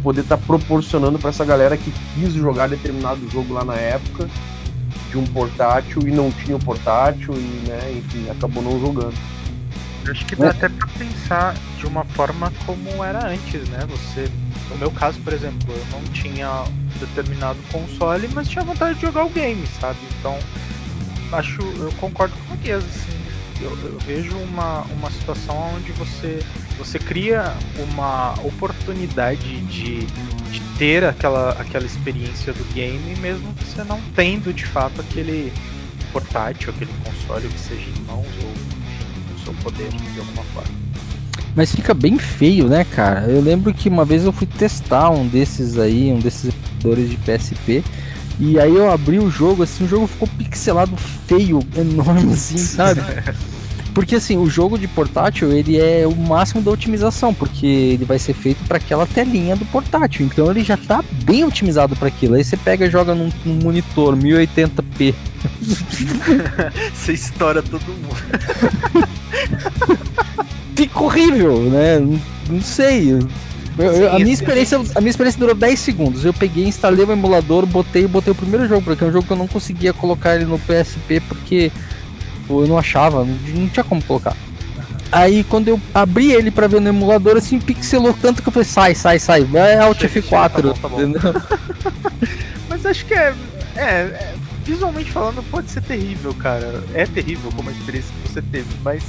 poder 0.02 0.22
estar 0.22 0.36
tá 0.36 0.42
proporcionando 0.46 1.18
para 1.18 1.30
essa 1.30 1.44
galera 1.44 1.76
que 1.76 1.92
quis 2.14 2.32
jogar 2.32 2.68
determinado 2.68 3.28
jogo 3.30 3.54
lá 3.54 3.64
na 3.64 3.74
época 3.74 4.28
de 5.10 5.18
um 5.18 5.24
portátil 5.24 6.02
e 6.06 6.10
não 6.10 6.30
tinha 6.30 6.56
o 6.56 6.60
portátil 6.64 7.34
e, 7.34 7.68
né, 7.68 7.92
enfim, 7.96 8.30
acabou 8.30 8.62
não 8.62 8.80
jogando. 8.80 9.14
Acho 10.10 10.26
que 10.26 10.34
dá 10.34 10.50
até 10.50 10.68
para 10.68 10.86
pensar 10.88 11.54
de 11.78 11.86
uma 11.86 12.04
forma 12.04 12.52
como 12.66 13.04
era 13.04 13.28
antes, 13.28 13.68
né? 13.68 13.86
Você, 13.88 14.28
no 14.70 14.78
meu 14.78 14.90
caso, 14.90 15.20
por 15.20 15.32
exemplo, 15.32 15.72
eu 15.72 15.86
não 15.92 16.02
tinha 16.12 16.64
determinado 16.98 17.58
console, 17.70 18.28
mas 18.34 18.48
tinha 18.48 18.64
vontade 18.64 18.96
de 18.96 19.02
jogar 19.02 19.24
o 19.24 19.30
game, 19.30 19.64
sabe? 19.80 19.98
Então, 20.18 20.36
acho, 21.32 21.62
eu 21.62 21.92
concordo 22.00 22.34
com 22.48 22.54
o 22.54 22.56
Guias, 22.56 22.84
assim. 22.84 23.22
Eu, 23.60 23.70
eu, 23.70 23.98
vejo 24.00 24.36
uma, 24.38 24.80
uma 24.96 25.10
situação 25.10 25.56
onde 25.76 25.92
você, 25.92 26.40
você 26.78 26.98
cria 26.98 27.54
uma 27.78 28.34
oportunidade 28.44 29.60
de, 29.62 30.04
de 30.04 30.60
ter 30.78 31.04
aquela, 31.04 31.50
aquela 31.52 31.84
experiência 31.84 32.52
do 32.52 32.64
game, 32.74 33.16
mesmo 33.20 33.54
você 33.64 33.84
não 33.84 34.00
tendo 34.14 34.52
de 34.52 34.66
fato 34.66 35.00
aquele 35.00 35.52
portátil, 36.12 36.70
aquele 36.70 36.90
console 37.04 37.48
que 37.48 37.60
seja 37.60 37.86
em 37.88 38.02
mãos 38.06 38.26
ou 38.42 39.32
no 39.32 39.44
seu 39.44 39.54
poder 39.62 39.88
de 39.88 40.18
alguma 40.18 40.42
forma. 40.54 40.82
Mas 41.54 41.74
fica 41.74 41.92
bem 41.92 42.18
feio, 42.18 42.66
né, 42.68 42.84
cara? 42.84 43.26
Eu 43.26 43.40
lembro 43.40 43.74
que 43.74 43.88
uma 43.88 44.04
vez 44.04 44.24
eu 44.24 44.32
fui 44.32 44.46
testar 44.46 45.10
um 45.10 45.26
desses 45.26 45.78
aí, 45.78 46.10
um 46.10 46.18
desses 46.18 46.52
emuladores 46.52 47.10
de 47.10 47.16
PSP. 47.16 47.84
E 48.40 48.58
aí 48.58 48.74
eu 48.74 48.90
abri 48.90 49.18
o 49.18 49.30
jogo, 49.30 49.62
assim, 49.62 49.84
o 49.84 49.88
jogo 49.88 50.06
ficou 50.06 50.26
pixelado 50.26 50.96
feio, 51.26 51.60
enorme, 51.76 52.32
assim, 52.32 52.56
sabe? 52.56 53.00
Porque 53.94 54.16
assim, 54.16 54.38
o 54.38 54.48
jogo 54.48 54.78
de 54.78 54.88
portátil, 54.88 55.52
ele 55.52 55.78
é 55.78 56.06
o 56.06 56.16
máximo 56.16 56.62
da 56.62 56.70
otimização, 56.70 57.34
porque 57.34 57.66
ele 57.66 58.04
vai 58.04 58.18
ser 58.18 58.32
feito 58.32 58.64
para 58.66 58.78
aquela 58.78 59.06
telinha 59.06 59.54
do 59.54 59.64
portátil. 59.66 60.24
Então 60.24 60.50
ele 60.50 60.64
já 60.64 60.76
tá 60.76 61.04
bem 61.24 61.44
otimizado 61.44 61.94
para 61.96 62.08
aquilo. 62.08 62.34
Aí 62.34 62.44
você 62.44 62.56
pega 62.56 62.86
e 62.86 62.90
joga 62.90 63.14
num, 63.14 63.30
num 63.44 63.54
monitor 63.56 64.16
1080p. 64.16 65.14
você 66.94 67.12
estoura 67.12 67.62
todo 67.62 67.84
mundo. 67.84 68.16
Fica 70.74 71.02
horrível, 71.02 71.58
né? 71.70 71.98
Não, 71.98 72.20
não 72.48 72.62
sei. 72.62 73.12
Eu, 73.12 73.20
eu, 73.84 74.12
a, 74.12 74.18
minha 74.18 74.32
experiência, 74.32 74.78
a 74.94 75.00
minha 75.00 75.10
experiência 75.10 75.38
durou 75.38 75.54
10 75.54 75.78
segundos. 75.78 76.24
Eu 76.24 76.32
peguei, 76.32 76.64
instalei 76.64 77.04
o 77.04 77.12
emulador, 77.12 77.66
botei 77.66 78.06
botei 78.06 78.32
o 78.32 78.34
primeiro 78.34 78.66
jogo, 78.66 78.82
porque 78.82 79.04
é 79.04 79.06
um 79.06 79.12
jogo 79.12 79.26
que 79.26 79.32
eu 79.32 79.36
não 79.36 79.46
conseguia 79.46 79.92
colocar 79.92 80.34
ele 80.34 80.44
no 80.44 80.58
PSP 80.58 81.20
porque 81.28 81.70
eu 82.60 82.66
não 82.66 82.78
achava, 82.78 83.24
não, 83.24 83.68
tinha 83.68 83.84
como 83.84 84.02
colocar. 84.02 84.36
Aí 85.10 85.44
quando 85.44 85.68
eu 85.68 85.80
abri 85.92 86.32
ele 86.32 86.50
para 86.50 86.66
ver 86.66 86.80
no 86.80 86.88
emulador, 86.88 87.36
assim, 87.36 87.58
pixelou 87.58 88.14
tanto 88.14 88.42
que 88.42 88.48
eu 88.48 88.52
falei, 88.52 88.68
sai, 88.68 88.94
sai, 88.94 89.18
sai, 89.18 89.48
é 89.54 89.78
Alt 89.78 90.00
F4. 90.02 90.78
Tá 90.80 90.88
bom, 90.88 91.12
tá 91.12 91.32
bom. 91.32 91.40
Mas 92.68 92.86
acho 92.86 93.04
que 93.04 93.14
é, 93.14 93.34
é, 93.76 93.82
é, 93.82 94.34
visualmente 94.64 95.10
falando, 95.10 95.42
pode 95.50 95.70
ser 95.70 95.82
terrível, 95.82 96.32
cara. 96.34 96.82
É 96.94 97.06
terrível 97.06 97.50
como 97.52 97.68
a 97.68 97.72
experiência 97.72 98.10
que 98.22 98.32
você 98.32 98.42
teve, 98.42 98.68
mas 98.82 99.02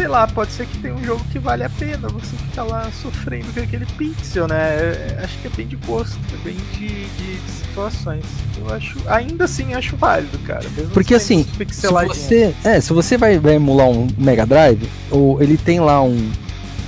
sei 0.00 0.08
lá, 0.08 0.26
pode 0.26 0.50
ser 0.52 0.66
que 0.66 0.78
tenha 0.78 0.94
um 0.94 1.04
jogo 1.04 1.22
que 1.30 1.38
vale 1.38 1.62
a 1.62 1.68
pena 1.68 2.08
você 2.08 2.34
ficar 2.34 2.62
lá 2.62 2.90
sofrendo 3.02 3.52
com 3.52 3.60
aquele 3.60 3.84
pixel, 3.84 4.48
né? 4.48 4.56
É, 4.56 5.16
é, 5.18 5.24
acho 5.24 5.38
que 5.40 5.46
é 5.46 5.50
bem 5.50 5.66
de 5.66 5.76
gosto, 5.76 6.18
é 6.32 6.42
bem 6.42 6.56
de, 6.72 6.86
de, 6.88 7.36
de, 7.36 7.50
situações. 7.50 8.24
Eu 8.58 8.74
acho, 8.74 8.98
ainda 9.06 9.44
assim, 9.44 9.74
acho 9.74 9.96
válido, 9.96 10.38
cara. 10.38 10.64
Porque 10.94 11.14
assim, 11.14 11.44
se 11.70 11.86
você, 11.86 12.54
é, 12.64 12.80
se 12.80 12.94
você 12.94 13.18
vai, 13.18 13.38
vai, 13.38 13.56
emular 13.56 13.88
um 13.88 14.08
Mega 14.16 14.46
Drive, 14.46 14.88
ou 15.10 15.42
ele 15.42 15.58
tem 15.58 15.80
lá 15.80 16.02
um, 16.02 16.32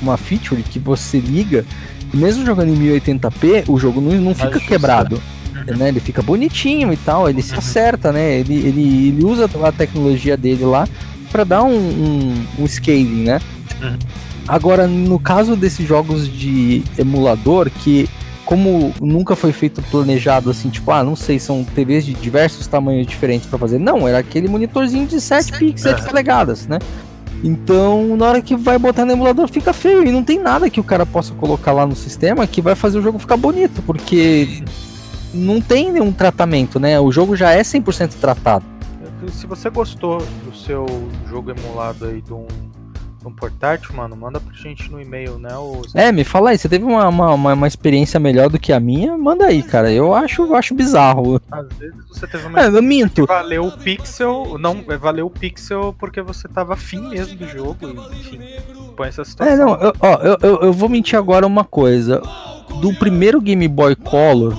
uma 0.00 0.16
feature 0.16 0.62
que 0.62 0.78
você 0.78 1.18
liga, 1.18 1.66
mesmo 2.14 2.46
jogando 2.46 2.70
em 2.70 2.98
1080p, 2.98 3.68
o 3.68 3.78
jogo 3.78 4.00
não, 4.00 4.18
não 4.22 4.34
fica 4.34 4.58
quebrado. 4.58 5.20
Uhum. 5.54 5.76
Né, 5.76 5.88
ele 5.88 6.00
fica 6.00 6.22
bonitinho 6.22 6.90
e 6.92 6.96
tal, 6.96 7.28
ele 7.28 7.42
se 7.42 7.52
uhum. 7.52 7.58
acerta, 7.58 8.10
né? 8.10 8.38
Ele, 8.40 8.54
ele, 8.54 9.08
ele 9.08 9.22
usa 9.22 9.50
a 9.62 9.70
tecnologia 9.70 10.34
dele 10.34 10.64
lá 10.64 10.88
para 11.32 11.44
dar 11.44 11.62
um, 11.62 11.74
um, 11.74 12.46
um, 12.60 12.68
scaling, 12.68 13.24
né? 13.24 13.40
Uhum. 13.80 13.98
Agora, 14.46 14.86
no 14.86 15.18
caso 15.18 15.56
desses 15.56 15.86
jogos 15.86 16.28
de 16.28 16.84
emulador, 16.98 17.70
que 17.70 18.08
como 18.44 18.92
nunca 19.00 19.34
foi 19.34 19.52
feito 19.52 19.80
planejado 19.82 20.50
assim, 20.50 20.68
tipo, 20.68 20.90
ah, 20.90 21.02
não 21.02 21.16
sei, 21.16 21.38
são 21.38 21.64
TVs 21.64 22.04
de 22.04 22.12
diversos 22.12 22.66
tamanhos 22.66 23.06
diferentes 23.06 23.46
para 23.46 23.58
fazer. 23.58 23.78
Não, 23.78 24.06
era 24.06 24.18
aquele 24.18 24.46
monitorzinho 24.46 25.06
de 25.06 25.20
7 25.20 25.52
pixels, 25.52 25.96
7 25.96 26.06
polegadas, 26.06 26.66
né? 26.66 26.78
Então, 27.42 28.16
na 28.16 28.26
hora 28.26 28.42
que 28.42 28.54
vai 28.54 28.78
botar 28.78 29.04
no 29.04 29.12
emulador, 29.12 29.48
fica 29.48 29.72
feio. 29.72 30.06
E 30.06 30.12
não 30.12 30.22
tem 30.22 30.38
nada 30.38 30.68
que 30.68 30.78
o 30.78 30.84
cara 30.84 31.06
possa 31.06 31.32
colocar 31.34 31.72
lá 31.72 31.86
no 31.86 31.96
sistema 31.96 32.46
que 32.46 32.60
vai 32.60 32.74
fazer 32.74 32.98
o 32.98 33.02
jogo 33.02 33.18
ficar 33.18 33.36
bonito, 33.36 33.82
porque 33.82 34.62
não 35.32 35.60
tem 35.60 35.90
nenhum 35.90 36.12
tratamento, 36.12 36.78
né? 36.78 37.00
O 37.00 37.10
jogo 37.10 37.34
já 37.34 37.52
é 37.52 37.62
100% 37.62 38.10
tratado 38.20 38.71
se 39.30 39.46
você 39.46 39.70
gostou 39.70 40.18
do 40.18 40.54
seu 40.56 40.86
jogo 41.28 41.50
emulado 41.50 42.06
aí 42.06 42.20
de 42.20 42.32
um, 42.32 42.46
de 42.46 43.26
um 43.26 43.32
portátil, 43.32 43.94
mano, 43.94 44.16
manda 44.16 44.40
pra 44.40 44.52
gente 44.54 44.90
no 44.90 45.00
e-mail, 45.00 45.38
né? 45.38 45.56
Os... 45.56 45.94
É, 45.94 46.10
me 46.10 46.24
fala 46.24 46.50
aí, 46.50 46.58
você 46.58 46.68
teve 46.68 46.84
uma, 46.84 47.08
uma, 47.08 47.54
uma, 47.54 47.68
experiência 47.68 48.18
melhor 48.18 48.48
do 48.48 48.58
que 48.58 48.72
a 48.72 48.80
minha? 48.80 49.16
Manda 49.16 49.46
aí, 49.46 49.62
cara. 49.62 49.92
Eu 49.92 50.14
acho, 50.14 50.42
eu 50.42 50.54
acho 50.56 50.74
bizarro. 50.74 51.40
Às 51.50 51.68
vezes 51.78 51.96
você 52.08 52.26
teve 52.26 52.46
uma 52.46 52.60
é, 52.60 52.66
eu 52.66 52.82
minto. 52.82 53.26
valeu 53.26 53.66
o 53.66 53.72
pixel, 53.72 54.56
não, 54.58 54.84
é, 54.88 54.96
valeu 54.96 55.26
o 55.26 55.30
pixel 55.30 55.94
porque 55.98 56.20
você 56.20 56.48
tava 56.48 56.74
afim 56.74 57.08
mesmo 57.08 57.36
do 57.36 57.46
jogo, 57.48 57.78
enfim. 58.12 58.40
Põe 58.96 59.08
essa 59.08 59.24
situação. 59.24 59.54
É, 59.54 59.56
não, 59.56 59.74
eu, 59.80 59.92
ó, 60.00 60.14
eu, 60.16 60.38
eu, 60.42 60.60
eu 60.62 60.72
vou 60.72 60.88
mentir 60.88 61.18
agora 61.18 61.46
uma 61.46 61.64
coisa. 61.64 62.20
Do 62.80 62.92
primeiro 62.94 63.40
Game 63.40 63.68
Boy 63.68 63.94
Color, 63.94 64.54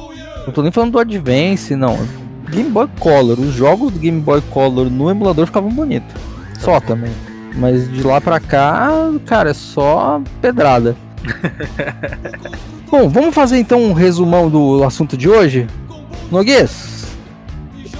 não 0.46 0.54
tô 0.54 0.62
nem 0.62 0.72
falando 0.72 0.92
do 0.94 1.00
Advance, 1.00 1.76
não 1.76 2.23
Game 2.54 2.70
Boy 2.70 2.88
Color, 3.00 3.40
os 3.40 3.54
jogos 3.54 3.92
do 3.92 4.00
Game 4.00 4.22
Boy 4.22 4.42
Color 4.52 4.90
no 4.90 5.10
emulador 5.10 5.48
ficavam 5.48 5.72
bonitos. 5.72 6.14
Só 6.60 6.80
também. 6.80 7.12
Mas 7.56 7.92
de 7.92 8.04
lá 8.04 8.22
pra 8.22 8.40
cá, 8.40 8.90
cara, 9.26 9.52
é 9.52 9.54
só 9.54 10.22
pedrada. 10.42 10.96
Bom, 12.90 13.10
vamos 13.10 13.34
fazer 13.34 13.58
então 13.58 13.82
um 13.82 13.94
resumão 13.94 14.50
do 14.50 14.84
assunto 14.84 15.18
de 15.18 15.28
hoje? 15.28 15.68
Noguês? 16.32 17.16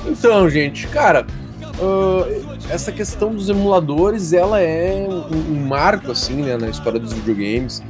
Então, 0.06 0.50
gente, 0.50 0.88
cara, 0.88 1.26
uh, 1.80 2.54
essa 2.70 2.92
questão 2.92 3.34
dos 3.34 3.50
emuladores, 3.50 4.34
ela 4.34 4.60
é 4.60 5.08
um, 5.10 5.54
um, 5.54 5.68
marco, 5.68 6.12
assim, 6.12 6.36
né, 6.44 6.58
na 6.58 6.70
história 6.70 7.00
dos 7.00 7.14
videogames. 7.14 7.84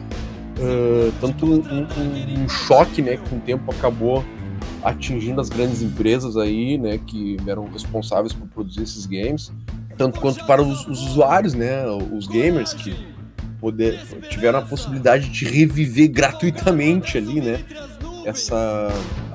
Uh, 0.58 1.12
tanto 1.20 1.46
um, 1.46 1.60
um, 1.60 2.44
um 2.44 2.50
choque, 2.50 3.02
né, 3.02 3.18
que 3.18 3.30
com 3.30 3.38
o 3.38 3.40
tempo 3.40 3.72
acabou 3.72 4.24
atingindo 4.84 5.40
as 5.40 5.50
grandes 5.50 5.82
empresas 5.82 6.36
aí, 6.38 6.78
né, 6.78 7.00
que 7.06 7.38
eram 7.48 7.66
responsáveis 7.66 8.34
por 8.34 8.48
produzir 8.48 8.84
esses 8.84 9.06
games, 9.06 9.52
tanto 9.98 10.20
quanto 10.20 10.46
para 10.46 10.62
os, 10.62 10.86
os 10.88 11.02
usuários, 11.08 11.54
né, 11.54 11.86
os 12.12 12.28
gamers 12.28 12.74
que 12.74 12.96
poder, 13.60 14.00
tiveram 14.30 14.60
a 14.60 14.62
possibilidade 14.62 15.30
de 15.30 15.46
reviver 15.46 16.10
gratuitamente 16.10 17.18
ali, 17.18 17.40
né, 17.40 17.64
essa 18.26 18.92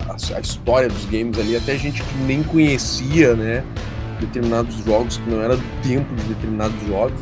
a, 0.07 0.37
a, 0.37 0.41
história 0.41 0.89
dos 0.89 1.05
games 1.07 1.39
ali, 1.39 1.57
até 1.57 1.77
gente 1.79 2.03
que 2.03 2.19
nem 2.27 2.43
conhecia, 2.43 3.35
né, 3.35 3.65
determinados 4.21 4.75
jogos 4.85 5.17
que 5.17 5.31
não 5.31 5.41
era 5.41 5.57
do 5.57 5.83
tempo 5.83 6.15
de 6.15 6.23
determinados 6.25 6.87
jogos, 6.87 7.21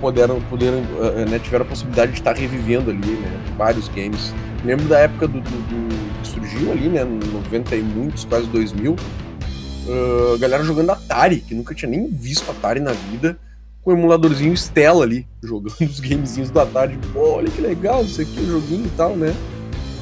puderam, 0.00 0.40
puderam, 0.42 0.78
uh, 0.78 1.28
né, 1.28 1.38
tiveram 1.38 1.64
a 1.64 1.68
possibilidade 1.68 2.12
de 2.12 2.18
estar 2.18 2.36
revivendo 2.36 2.90
ali, 2.90 3.10
né, 3.10 3.44
vários 3.56 3.88
games. 3.88 4.32
Lembro 4.64 4.86
da 4.86 5.00
época 5.00 5.26
do, 5.26 5.40
do, 5.40 5.50
do 5.50 6.07
surgiu 6.22 6.72
ali, 6.72 6.88
né? 6.88 7.04
90 7.04 7.76
e 7.76 7.82
muitos, 7.82 8.24
quase 8.24 8.46
2000. 8.48 8.92
Uh, 8.92 10.34
a 10.34 10.38
galera 10.38 10.62
jogando 10.62 10.90
Atari, 10.90 11.40
que 11.40 11.54
nunca 11.54 11.74
tinha 11.74 11.90
nem 11.90 12.06
visto 12.08 12.50
Atari 12.50 12.80
na 12.80 12.92
vida, 12.92 13.38
com 13.82 13.90
o 13.90 13.94
emuladorzinho 13.94 14.52
Stella 14.52 15.04
ali, 15.04 15.26
jogando 15.42 15.74
os 15.80 16.00
gamezinhos 16.00 16.50
do 16.50 16.60
Atari. 16.60 16.98
Pô, 17.12 17.36
olha 17.36 17.50
que 17.50 17.60
legal 17.60 18.04
isso 18.04 18.20
aqui, 18.20 18.40
o 18.40 18.46
joguinho 18.46 18.86
e 18.86 18.90
tal, 18.96 19.16
né? 19.16 19.34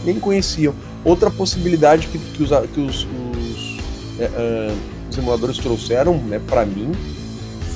Nem 0.04 0.18
conheciam. 0.18 0.74
Outra 1.04 1.30
possibilidade 1.30 2.08
que, 2.08 2.18
que 2.18 2.42
os, 2.42 2.50
que 2.72 2.80
os, 2.80 3.04
os, 3.04 3.78
é, 4.18 4.26
uh, 4.26 4.76
os 5.08 5.16
emuladores 5.16 5.58
trouxeram, 5.58 6.18
né, 6.18 6.40
para 6.48 6.66
mim, 6.66 6.90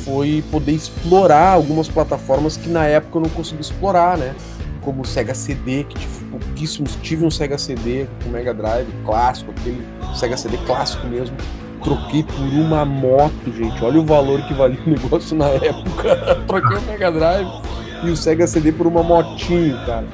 foi 0.04 0.42
poder 0.50 0.72
explorar 0.72 1.52
algumas 1.52 1.88
plataformas 1.88 2.56
que 2.56 2.68
na 2.68 2.86
época 2.86 3.18
eu 3.18 3.22
não 3.22 3.30
conseguia 3.30 3.60
explorar, 3.60 4.18
né? 4.18 4.34
Como 4.82 5.02
o 5.02 5.05
Sega 5.05 5.35
CD, 5.35 5.85
que 5.85 5.98
tive 5.98 6.24
pouquíssimos, 6.31 6.97
tive 7.02 7.24
um 7.24 7.31
Sega 7.31 7.59
CD 7.59 8.07
com 8.23 8.31
Mega 8.31 8.55
Drive 8.55 8.89
clássico, 9.05 9.51
aquele 9.51 9.86
Sega 10.15 10.36
CD 10.36 10.57
clássico 10.66 11.07
mesmo. 11.07 11.36
Troquei 11.82 12.23
por 12.23 12.40
uma 12.40 12.85
moto, 12.85 13.52
gente. 13.57 13.82
Olha 13.82 14.01
o 14.01 14.05
valor 14.05 14.43
que 14.43 14.52
valia 14.52 14.78
o 14.86 14.90
negócio 14.90 15.36
na 15.36 15.48
época. 15.48 16.36
Troquei 16.47 16.77
o 16.77 16.82
Mega 16.82 17.11
Drive 17.11 17.48
e 18.05 18.11
o 18.11 18.16
Sega 18.16 18.47
CD 18.47 18.73
por 18.73 18.86
uma 18.86 19.02
motinho, 19.02 19.77
cara. 19.86 20.07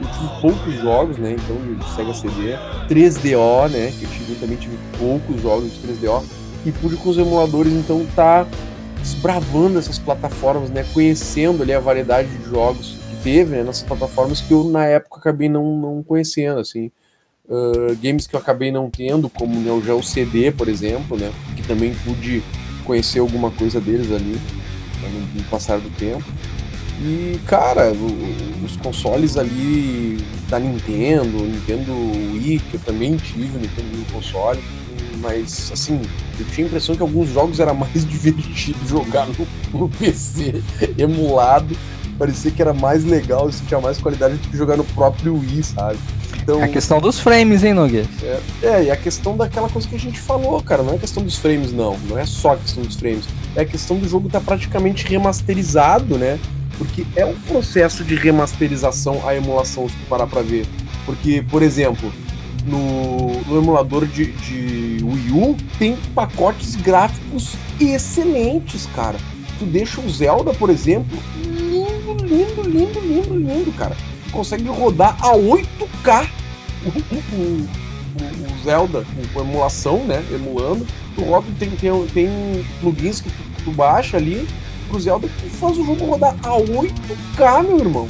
Eu 0.00 0.08
tive 0.08 0.40
poucos 0.40 0.74
jogos, 0.80 1.18
né? 1.18 1.34
Então, 1.34 1.56
de 1.56 1.94
Sega 1.94 2.14
CD. 2.14 2.56
3DO, 2.88 3.70
né? 3.70 3.92
Que 3.98 4.04
eu 4.04 4.10
tive, 4.10 4.34
também 4.36 4.56
tive 4.56 4.78
poucos 4.98 5.40
jogos 5.40 5.72
de 5.72 5.88
3DO. 5.88 6.22
E 6.66 6.72
pude 6.72 6.96
com 6.96 7.08
os 7.08 7.18
emuladores, 7.18 7.72
então, 7.72 8.06
tá 8.14 8.46
desbravando 9.00 9.78
essas 9.78 9.98
plataformas, 9.98 10.70
né? 10.70 10.84
Conhecendo 10.92 11.62
ali 11.62 11.72
a 11.72 11.80
variedade 11.80 12.28
de 12.28 12.50
jogos 12.50 12.97
teve 13.22 13.56
né? 13.56 13.62
nessas 13.62 13.82
plataformas 13.82 14.40
que 14.40 14.52
eu 14.52 14.64
na 14.64 14.84
época 14.84 15.18
acabei 15.20 15.48
não, 15.48 15.76
não 15.76 16.02
conhecendo, 16.02 16.60
assim. 16.60 16.90
Uh, 17.48 17.96
games 18.02 18.26
que 18.26 18.36
eu 18.36 18.40
acabei 18.40 18.70
não 18.70 18.90
tendo, 18.90 19.28
como 19.30 19.58
Neo 19.58 19.82
Geo 19.82 20.02
CD, 20.02 20.52
por 20.52 20.68
exemplo, 20.68 21.16
né? 21.16 21.32
Que 21.56 21.62
também 21.62 21.94
pude 22.04 22.42
conhecer 22.84 23.20
alguma 23.20 23.50
coisa 23.50 23.80
deles 23.80 24.12
ali 24.12 24.32
né? 25.02 25.08
no, 25.12 25.40
no 25.40 25.44
passar 25.48 25.78
do 25.78 25.90
tempo. 25.96 26.24
E, 27.00 27.38
cara, 27.46 27.92
o, 27.92 28.64
os 28.64 28.76
consoles 28.76 29.36
ali 29.36 30.18
da 30.48 30.58
Nintendo, 30.58 31.44
Nintendo 31.44 31.92
Wii, 31.92 32.58
que 32.58 32.74
eu 32.74 32.80
também 32.80 33.16
tive 33.16 33.58
no 33.58 34.04
console, 34.12 34.60
mas 35.20 35.70
assim, 35.72 36.00
eu 36.38 36.46
tinha 36.46 36.66
a 36.66 36.68
impressão 36.68 36.96
que 36.96 37.02
alguns 37.02 37.28
jogos 37.28 37.60
era 37.60 37.72
mais 37.72 38.04
divertido 38.06 38.78
jogar 38.86 39.26
no, 39.26 39.46
no 39.72 39.88
PC 39.88 40.62
emulado. 40.98 41.76
Parecia 42.18 42.50
que 42.50 42.60
era 42.60 42.74
mais 42.74 43.04
legal, 43.04 43.48
isso 43.48 43.62
tinha 43.66 43.80
mais 43.80 43.98
qualidade 43.98 44.34
do 44.34 44.48
que 44.48 44.56
jogar 44.56 44.76
no 44.76 44.84
próprio 44.84 45.38
Wii, 45.38 45.62
sabe? 45.62 45.98
Então, 46.42 46.60
é 46.60 46.64
a 46.64 46.68
questão 46.68 46.98
dos 46.98 47.20
frames, 47.20 47.62
hein, 47.62 47.74
Noguês? 47.74 48.08
É, 48.22 48.40
é, 48.62 48.84
e 48.84 48.90
a 48.90 48.96
questão 48.96 49.36
daquela 49.36 49.68
coisa 49.68 49.86
que 49.86 49.94
a 49.94 49.98
gente 49.98 50.18
falou, 50.18 50.62
cara, 50.62 50.82
não 50.82 50.94
é 50.94 50.98
questão 50.98 51.22
dos 51.22 51.36
frames, 51.36 51.72
não. 51.72 51.96
Não 52.08 52.18
é 52.18 52.24
só 52.24 52.54
a 52.54 52.56
questão 52.56 52.82
dos 52.82 52.96
frames. 52.96 53.24
É 53.54 53.60
a 53.60 53.64
questão 53.66 53.98
do 53.98 54.08
jogo 54.08 54.28
estar 54.28 54.40
tá 54.40 54.46
praticamente 54.46 55.06
remasterizado, 55.06 56.16
né? 56.16 56.38
Porque 56.78 57.04
é 57.14 57.24
um 57.26 57.34
processo 57.34 58.02
de 58.02 58.14
remasterização 58.14 59.20
a 59.26 59.34
emulação, 59.34 59.88
se 59.88 59.94
tu 59.94 60.06
parar 60.08 60.26
pra 60.26 60.40
ver. 60.40 60.66
Porque, 61.04 61.44
por 61.50 61.62
exemplo, 61.62 62.10
no, 62.64 63.40
no 63.42 63.58
emulador 63.58 64.06
de, 64.06 64.32
de 64.32 65.04
Wii 65.04 65.32
U, 65.32 65.56
tem 65.78 65.96
pacotes 66.14 66.76
gráficos 66.76 67.54
excelentes, 67.80 68.86
cara. 68.94 69.18
Tu 69.58 69.64
deixa 69.64 70.00
o 70.00 70.08
Zelda, 70.08 70.54
por 70.54 70.70
exemplo, 70.70 71.18
lindo, 72.28 72.62
lindo, 72.62 73.00
lindo, 73.00 73.36
lindo, 73.36 73.72
cara. 73.72 73.96
Tu 74.24 74.30
consegue 74.30 74.68
rodar 74.68 75.16
a 75.20 75.32
8K 75.32 76.28
o, 76.84 76.88
o, 76.88 77.18
o, 77.34 77.68
o 78.52 78.64
Zelda 78.64 79.04
com 79.32 79.40
emulação, 79.40 80.04
né? 80.04 80.24
Emulando. 80.30 80.86
Tu 81.14 81.22
roda, 81.22 81.46
tem, 81.58 81.70
tem, 81.70 82.06
tem 82.08 82.28
plugins 82.80 83.20
que 83.20 83.30
tu, 83.30 83.64
tu 83.64 83.70
baixa 83.72 84.16
ali 84.16 84.46
pro 84.88 85.00
Zelda 85.00 85.28
que 85.28 85.48
faz 85.50 85.76
o 85.78 85.84
jogo 85.84 86.04
rodar 86.04 86.34
a 86.42 86.50
8K, 86.50 87.66
meu 87.66 87.78
irmão. 87.78 88.06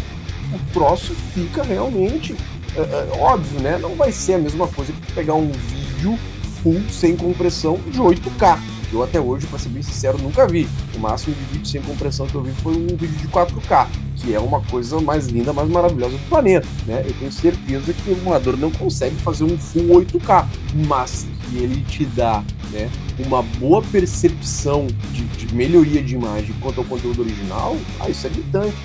O 0.53 0.73
troço 0.73 1.15
fica 1.35 1.63
realmente 1.63 2.35
é, 2.77 2.81
é, 2.81 3.19
óbvio, 3.19 3.61
né? 3.61 3.79
Não 3.79 3.95
vai 3.95 4.13
ser 4.13 4.35
a 4.35 4.39
mesma 4.39 4.67
coisa 4.69 4.93
que 4.93 5.13
pegar 5.13 5.35
um 5.35 5.51
vídeo 5.51 6.19
full 6.63 6.81
sem 6.91 7.17
compressão 7.17 7.79
de 7.91 7.99
8K. 7.99 8.59
Que 8.89 8.95
eu 8.95 9.03
até 9.03 9.21
hoje, 9.21 9.47
para 9.47 9.59
ser 9.59 9.69
bem 9.69 9.83
sincero, 9.83 10.19
nunca 10.19 10.47
vi. 10.47 10.69
O 10.95 10.99
máximo 10.99 11.35
de 11.35 11.45
vídeo 11.45 11.67
sem 11.67 11.83
compressão 11.83 12.27
que 12.27 12.35
eu 12.35 12.43
vi 12.43 12.53
foi 12.63 12.75
um 12.75 12.87
vídeo 12.87 13.17
de 13.19 13.29
4K, 13.29 13.87
que 14.21 14.35
é 14.35 14.41
uma 14.41 14.61
coisa 14.63 15.01
mais 15.01 15.29
linda, 15.29 15.53
mais 15.53 15.69
maravilhosa 15.69 16.17
do 16.17 16.29
planeta. 16.29 16.67
Né? 16.87 17.05
Eu 17.07 17.15
tenho 17.15 17.33
certeza 17.33 17.93
que 17.93 18.11
o 18.11 18.13
emulador 18.13 18.57
não 18.57 18.71
consegue 18.71 19.17
fazer 19.17 19.45
um 19.45 19.57
full 19.57 20.01
8K, 20.01 20.47
mas 20.87 21.27
que 21.49 21.59
ele 21.59 21.83
te 21.83 22.05
dá 22.05 22.43
né, 22.71 22.91
uma 23.27 23.43
boa 23.43 23.83
percepção 23.83 24.87
de, 25.13 25.25
de 25.25 25.55
melhoria 25.55 26.03
de 26.03 26.15
imagem 26.15 26.55
quanto 26.61 26.81
ao 26.81 26.85
conteúdo 26.85 27.23
original, 27.23 27.77
ah, 28.01 28.09
isso 28.09 28.27
é 28.27 28.31
gritante. 28.31 28.77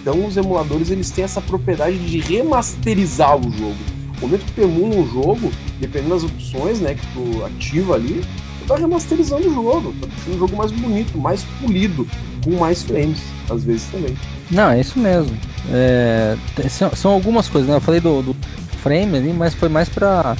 Então 0.00 0.26
os 0.26 0.36
emuladores 0.36 0.90
eles 0.90 1.10
têm 1.10 1.24
essa 1.24 1.40
propriedade 1.40 1.98
de 1.98 2.18
remasterizar 2.18 3.36
o 3.36 3.50
jogo. 3.50 3.76
No 4.20 4.28
momento 4.28 4.44
que 4.44 4.52
tu 4.52 4.60
emula 4.60 4.96
um 4.96 5.06
jogo, 5.08 5.52
dependendo 5.80 6.14
das 6.14 6.24
opções 6.24 6.80
né, 6.80 6.94
que 6.94 7.06
tu 7.08 7.44
ativa 7.44 7.94
ali, 7.94 8.22
tu 8.60 8.66
tá 8.66 8.76
remasterizando 8.76 9.48
o 9.48 9.52
jogo, 9.52 9.92
tá 10.00 10.06
deixando 10.06 10.34
o 10.36 10.38
jogo 10.38 10.56
mais 10.56 10.70
bonito, 10.70 11.18
mais 11.18 11.42
polido, 11.60 12.06
com 12.44 12.52
mais 12.52 12.82
frames, 12.82 13.20
às 13.50 13.64
vezes 13.64 13.86
também. 13.90 14.16
Não, 14.52 14.70
é 14.70 14.80
isso 14.80 14.98
mesmo. 14.98 15.34
É, 15.70 16.36
são, 16.68 16.94
são, 16.94 17.10
algumas 17.12 17.48
coisas, 17.48 17.68
né? 17.68 17.76
Eu 17.76 17.80
falei 17.80 18.00
do, 18.00 18.22
do 18.22 18.36
frame 18.82 19.16
ali, 19.16 19.32
mas 19.32 19.54
foi 19.54 19.68
mais 19.68 19.88
pra. 19.88 20.36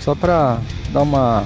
Só 0.00 0.14
pra 0.14 0.58
dar 0.92 1.02
uma. 1.02 1.44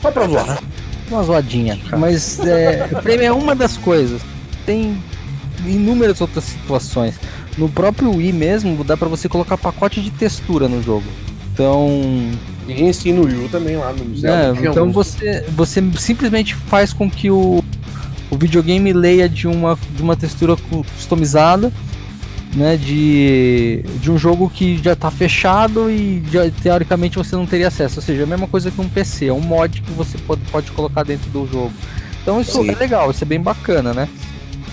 Só 0.00 0.10
pra 0.10 0.28
zoar. 0.28 0.62
Uma 1.10 1.22
zoadinha. 1.24 1.78
Mas 1.98 2.38
é, 2.40 2.88
frame 3.02 3.24
é 3.24 3.32
uma 3.32 3.54
das 3.54 3.76
coisas. 3.76 4.22
Tem 4.64 5.02
inúmeras 5.66 6.20
outras 6.20 6.44
situações. 6.44 7.18
No 7.58 7.68
próprio 7.68 8.14
Wii 8.14 8.32
mesmo, 8.32 8.82
dá 8.84 8.96
para 8.96 9.08
você 9.08 9.28
colocar 9.28 9.58
pacote 9.58 10.00
de 10.00 10.10
textura 10.10 10.68
no 10.68 10.82
jogo. 10.82 11.06
Então. 11.52 11.90
E 12.68 12.80
ensina 12.80 13.20
o 13.20 13.24
Wii 13.24 13.48
também 13.48 13.76
lá 13.76 13.92
no 13.92 14.04
museu. 14.04 14.32
É, 14.32 14.50
então 14.50 14.92
você, 14.92 15.44
você 15.50 15.82
simplesmente 15.98 16.54
faz 16.54 16.92
com 16.92 17.10
que 17.10 17.30
o, 17.30 17.62
o 18.32 18.36
videogame 18.36 18.94
leia 18.94 19.28
de 19.28 19.46
uma, 19.46 19.78
de 19.94 20.02
uma 20.02 20.16
textura 20.16 20.56
customizada. 20.56 21.70
Né, 22.54 22.76
de, 22.76 23.82
de 24.02 24.10
um 24.10 24.18
jogo 24.18 24.50
que 24.50 24.76
já 24.76 24.92
está 24.92 25.10
fechado 25.10 25.90
e 25.90 26.22
já, 26.30 26.50
teoricamente 26.62 27.16
você 27.16 27.34
não 27.34 27.46
teria 27.46 27.68
acesso. 27.68 27.98
Ou 27.98 28.02
seja, 28.02 28.20
é 28.20 28.24
a 28.24 28.26
mesma 28.26 28.46
coisa 28.46 28.70
que 28.70 28.78
um 28.78 28.90
PC, 28.90 29.28
é 29.28 29.32
um 29.32 29.40
mod 29.40 29.80
que 29.80 29.90
você 29.92 30.18
pode, 30.18 30.42
pode 30.50 30.70
colocar 30.72 31.02
dentro 31.02 31.30
do 31.30 31.46
jogo. 31.50 31.72
Então 32.20 32.42
isso 32.42 32.62
Sim. 32.62 32.68
é 32.68 32.74
legal, 32.74 33.10
isso 33.10 33.24
é 33.24 33.26
bem 33.26 33.40
bacana, 33.40 33.94
né? 33.94 34.06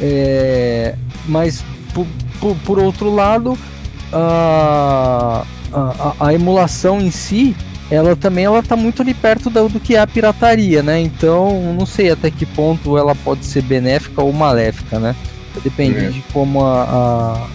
É, 0.02 0.96
mas 1.26 1.64
por, 1.94 2.06
por, 2.42 2.56
por, 2.58 2.80
outro 2.80 3.16
lado, 3.16 3.58
a, 4.12 5.46
a, 5.72 6.16
a, 6.20 6.34
emulação 6.34 7.00
em 7.00 7.12
si, 7.12 7.56
ela 7.92 8.16
também 8.16 8.46
ela 8.46 8.62
tá 8.62 8.76
muito 8.76 9.02
ali 9.02 9.14
perto 9.14 9.50
do, 9.50 9.68
do 9.68 9.80
que 9.80 9.96
é 9.96 10.00
a 10.00 10.08
pirataria, 10.08 10.84
né? 10.84 11.00
Então, 11.00 11.74
não 11.74 11.86
sei 11.86 12.12
até 12.12 12.30
que 12.30 12.46
ponto 12.46 12.98
ela 12.98 13.16
pode 13.16 13.46
ser 13.46 13.64
benéfica 13.64 14.22
ou 14.22 14.32
maléfica, 14.32 15.00
né? 15.00 15.16
Depende 15.64 15.98
é. 15.98 16.10
de 16.10 16.22
como 16.32 16.64
a, 16.64 16.84
a, 16.84 17.48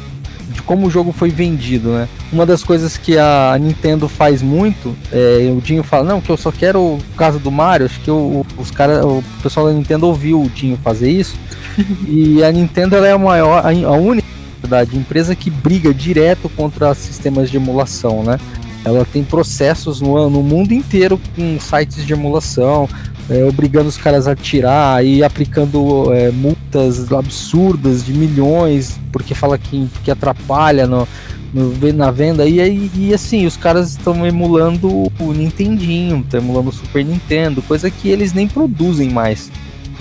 de 0.52 0.60
como 0.62 0.86
o 0.86 0.90
jogo 0.90 1.12
foi 1.12 1.30
vendido, 1.30 1.90
né? 1.90 2.08
Uma 2.32 2.44
das 2.44 2.64
coisas 2.64 2.96
que 2.96 3.16
a 3.16 3.56
Nintendo 3.58 4.08
faz 4.08 4.42
muito, 4.42 4.94
é, 5.12 5.52
o 5.56 5.60
Dinho 5.60 5.84
fala, 5.84 6.04
não, 6.04 6.20
que 6.20 6.30
eu 6.30 6.36
só 6.36 6.50
quero 6.50 6.80
o 6.80 7.00
caso 7.16 7.38
do 7.38 7.50
Mario, 7.50 7.86
acho 7.86 8.00
que 8.00 8.10
o, 8.10 8.44
os 8.58 8.70
cara, 8.70 9.06
o 9.06 9.22
pessoal 9.42 9.66
da 9.66 9.72
Nintendo 9.72 10.06
ouviu 10.06 10.42
o 10.42 10.48
Dinho 10.48 10.78
fazer 10.82 11.10
isso, 11.10 11.36
e 12.08 12.42
a 12.42 12.50
Nintendo 12.50 12.96
é 12.96 13.12
a 13.12 13.18
maior, 13.18 13.64
a 13.64 13.92
única 13.92 14.34
verdade, 14.60 14.96
empresa 14.96 15.36
que 15.36 15.50
briga 15.50 15.92
direto 15.92 16.48
contra 16.48 16.94
sistemas 16.94 17.50
de 17.50 17.56
emulação, 17.56 18.22
né? 18.22 18.38
Ela 18.84 19.04
tem 19.04 19.24
processos 19.24 20.00
no, 20.00 20.28
no 20.28 20.42
mundo 20.42 20.72
inteiro 20.72 21.18
com 21.34 21.58
sites 21.58 22.04
de 22.06 22.12
emulação, 22.12 22.88
é, 23.30 23.42
obrigando 23.44 23.88
os 23.88 23.96
caras 23.96 24.28
a 24.28 24.36
tirar 24.36 25.04
e 25.04 25.24
aplicando 25.24 26.12
é, 26.12 26.30
multas 26.30 27.10
absurdas 27.10 28.04
de 28.04 28.12
milhões 28.12 29.00
porque 29.10 29.34
fala 29.34 29.56
que, 29.56 29.88
que 30.04 30.10
atrapalha 30.10 30.86
no, 30.86 31.08
no, 31.54 31.92
na 31.94 32.10
venda 32.10 32.46
e, 32.46 32.90
e 32.94 33.14
assim 33.14 33.46
os 33.46 33.56
caras 33.56 33.92
estão 33.92 34.26
emulando 34.26 35.10
o 35.18 35.32
Nintendinho, 35.32 36.18
estão 36.18 36.40
emulando 36.40 36.68
o 36.68 36.72
Super 36.72 37.02
Nintendo, 37.02 37.62
coisa 37.62 37.90
que 37.90 38.10
eles 38.10 38.34
nem 38.34 38.46
produzem 38.46 39.08
mais 39.08 39.50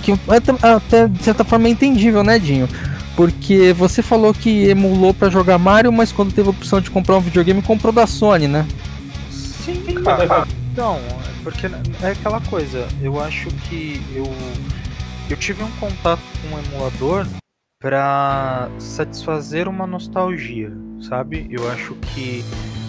que 0.04 0.12
até, 0.28 0.52
até 0.68 1.08
de 1.08 1.22
certa 1.22 1.44
forma 1.44 1.66
é 1.66 1.70
entendível, 1.70 2.22
né, 2.22 2.38
Dinho? 2.38 2.68
Porque 3.16 3.72
você 3.72 4.02
falou 4.02 4.34
que 4.34 4.64
emulou 4.68 5.14
para 5.14 5.30
jogar 5.30 5.58
Mario, 5.58 5.92
mas 5.92 6.10
quando 6.12 6.32
teve 6.34 6.48
a 6.48 6.50
opção 6.50 6.80
de 6.80 6.90
comprar 6.90 7.16
um 7.16 7.20
videogame, 7.20 7.62
comprou 7.62 7.92
da 7.92 8.06
Sony, 8.06 8.48
né? 8.48 8.66
Sim, 9.30 9.82
cara. 10.02 10.46
Não, 10.76 10.98
porque 11.42 11.66
é 12.02 12.10
aquela 12.10 12.40
coisa. 12.40 12.86
Eu 13.00 13.20
acho 13.20 13.48
que 13.68 14.02
eu 14.14 14.24
eu 15.30 15.36
tive 15.36 15.62
um 15.62 15.70
contato 15.72 16.20
com 16.42 16.54
um 16.54 16.58
emulador 16.58 17.26
para 17.80 18.68
satisfazer 18.78 19.68
uma 19.68 19.86
nostalgia, 19.86 20.72
sabe? 21.00 21.46
Eu 21.50 21.70
acho 21.70 21.94
que 21.94 22.44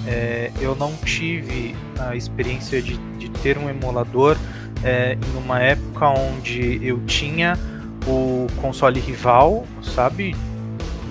É, 0.08 0.52
eu 0.62 0.76
não 0.76 0.94
tive 1.04 1.76
a 2.00 2.16
experiência 2.16 2.80
de, 2.80 2.96
de 3.18 3.28
ter 3.42 3.58
um 3.58 3.68
emulador 3.68 4.38
é, 4.84 5.14
em 5.14 5.38
uma 5.44 5.60
época 5.60 6.08
onde 6.10 6.80
eu 6.86 7.00
tinha 7.08 7.58
o 8.08 8.48
console 8.62 9.00
rival, 9.00 9.66
sabe? 9.82 10.36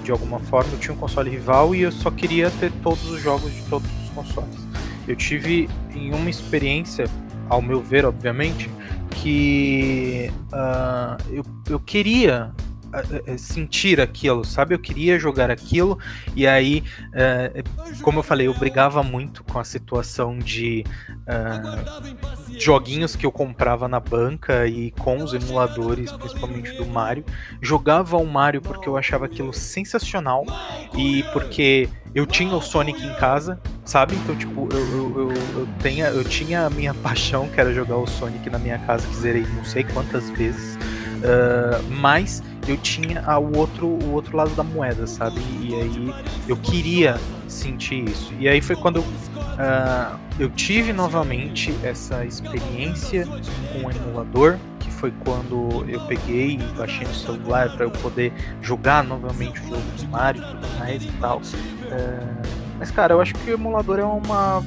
De 0.03 0.11
alguma 0.11 0.39
forma 0.39 0.73
eu 0.73 0.79
tinha 0.79 0.95
um 0.95 0.99
console 0.99 1.31
rival 1.31 1.75
e 1.75 1.83
eu 1.83 1.93
só 1.93 2.11
queria 2.11 2.51
ter 2.51 2.71
todos 2.83 3.09
os 3.11 3.21
jogos 3.21 3.53
de 3.53 3.63
todos 3.63 3.89
os 4.03 4.11
consoles. 4.11 4.67
Eu 5.07 5.17
tive 5.17 5.69
em 5.95 6.13
uma 6.15 6.31
experiência, 6.31 7.07
ao 7.49 7.61
meu 7.61 7.81
ver, 7.81 8.05
obviamente, 8.05 8.71
que 9.11 10.31
uh, 10.53 11.23
eu, 11.31 11.45
eu 11.69 11.81
queria 11.81 12.53
sentir 13.39 14.01
aquilo, 14.01 14.45
sabe? 14.45 14.75
Eu 14.75 14.79
queria 14.79 15.19
jogar 15.19 15.51
aquilo 15.51 15.99
e 16.35 16.47
aí, 16.47 16.83
uh, 17.09 18.03
como 18.03 18.19
eu 18.19 18.23
falei, 18.23 18.47
eu 18.47 18.55
brigava 18.55 19.03
muito 19.03 19.43
com 19.45 19.59
a 19.59 19.65
situação 19.65 20.39
de 20.39 20.85
uh, 21.23 22.59
joguinhos 22.59 23.17
que 23.17 23.27
eu 23.27 23.33
comprava 23.33 23.89
na 23.89 24.01
banca 24.01 24.67
e 24.67 24.91
com 24.93 25.23
os 25.23 25.35
emuladores, 25.35 26.13
principalmente 26.13 26.73
do 26.73 26.87
Mario. 26.87 27.25
Jogava 27.61 28.17
o 28.17 28.27
Mario 28.27 28.61
porque 28.61 28.89
eu 28.89 28.97
achava 28.97 29.27
aquilo 29.27 29.53
sensacional 29.53 30.45
e 30.97 31.23
porque 31.33 31.89
eu 32.15 32.25
tinha 32.27 32.55
o 32.55 32.63
Sonic 32.63 33.05
em 33.05 33.15
casa, 33.15 33.61
sabe? 33.85 34.15
Então, 34.15 34.37
tipo, 34.37 34.69
eu, 34.73 34.79
eu, 34.79 35.21
eu, 35.21 35.33
eu, 35.33 35.69
tenha, 35.81 36.07
eu 36.07 36.23
tinha 36.23 36.67
a 36.67 36.71
minha 36.71 36.95
paixão, 37.03 37.49
que 37.49 37.61
era 37.61 37.75
jogar 37.75 37.97
o 37.97 38.07
Sonic 38.07 38.49
na 38.49 38.59
minha 38.59 38.79
casa, 38.79 39.07
que 39.07 39.17
zerei 39.17 39.45
não 39.57 39.65
sei 39.65 39.83
quantas 39.83 40.31
vezes. 40.31 40.79
Uh, 41.25 41.83
mas 41.91 42.43
eu 42.69 42.77
tinha 42.77 43.25
o 43.39 43.57
outro, 43.57 43.87
o 43.87 44.13
outro 44.13 44.37
lado 44.37 44.51
da 44.51 44.63
moeda, 44.63 45.07
sabe? 45.07 45.41
E 45.63 45.75
aí 45.75 46.15
eu 46.47 46.57
queria 46.57 47.19
sentir 47.49 48.07
isso. 48.07 48.35
E 48.39 48.47
aí 48.47 48.61
foi 48.61 48.77
quando 48.77 48.99
uh, 48.99 50.19
eu 50.39 50.51
tive 50.51 50.93
novamente 50.93 51.75
essa 51.83 52.27
experiência 52.27 53.27
com 53.73 53.87
o 53.87 53.91
emulador, 53.91 54.59
que 54.81 54.91
foi 54.91 55.13
quando 55.25 55.87
eu 55.89 56.01
peguei 56.07 56.57
e 56.57 56.77
baixei 56.77 57.07
no 57.07 57.15
celular 57.15 57.75
para 57.75 57.87
eu 57.87 57.91
poder 57.91 58.31
jogar 58.61 59.03
novamente 59.03 59.61
o 59.63 59.69
jogo 59.69 59.83
do 59.97 60.09
Mario 60.09 60.43
e 60.43 60.47
tudo 60.47 60.79
mais 60.79 61.03
e 61.03 61.13
tal. 61.21 61.39
Uh, 61.39 62.49
mas 62.79 62.91
cara, 62.91 63.15
eu 63.15 63.21
acho 63.21 63.33
que 63.35 63.51
o 63.51 63.55
emulador 63.55 63.99
é 63.99 64.05
uma, 64.05 64.63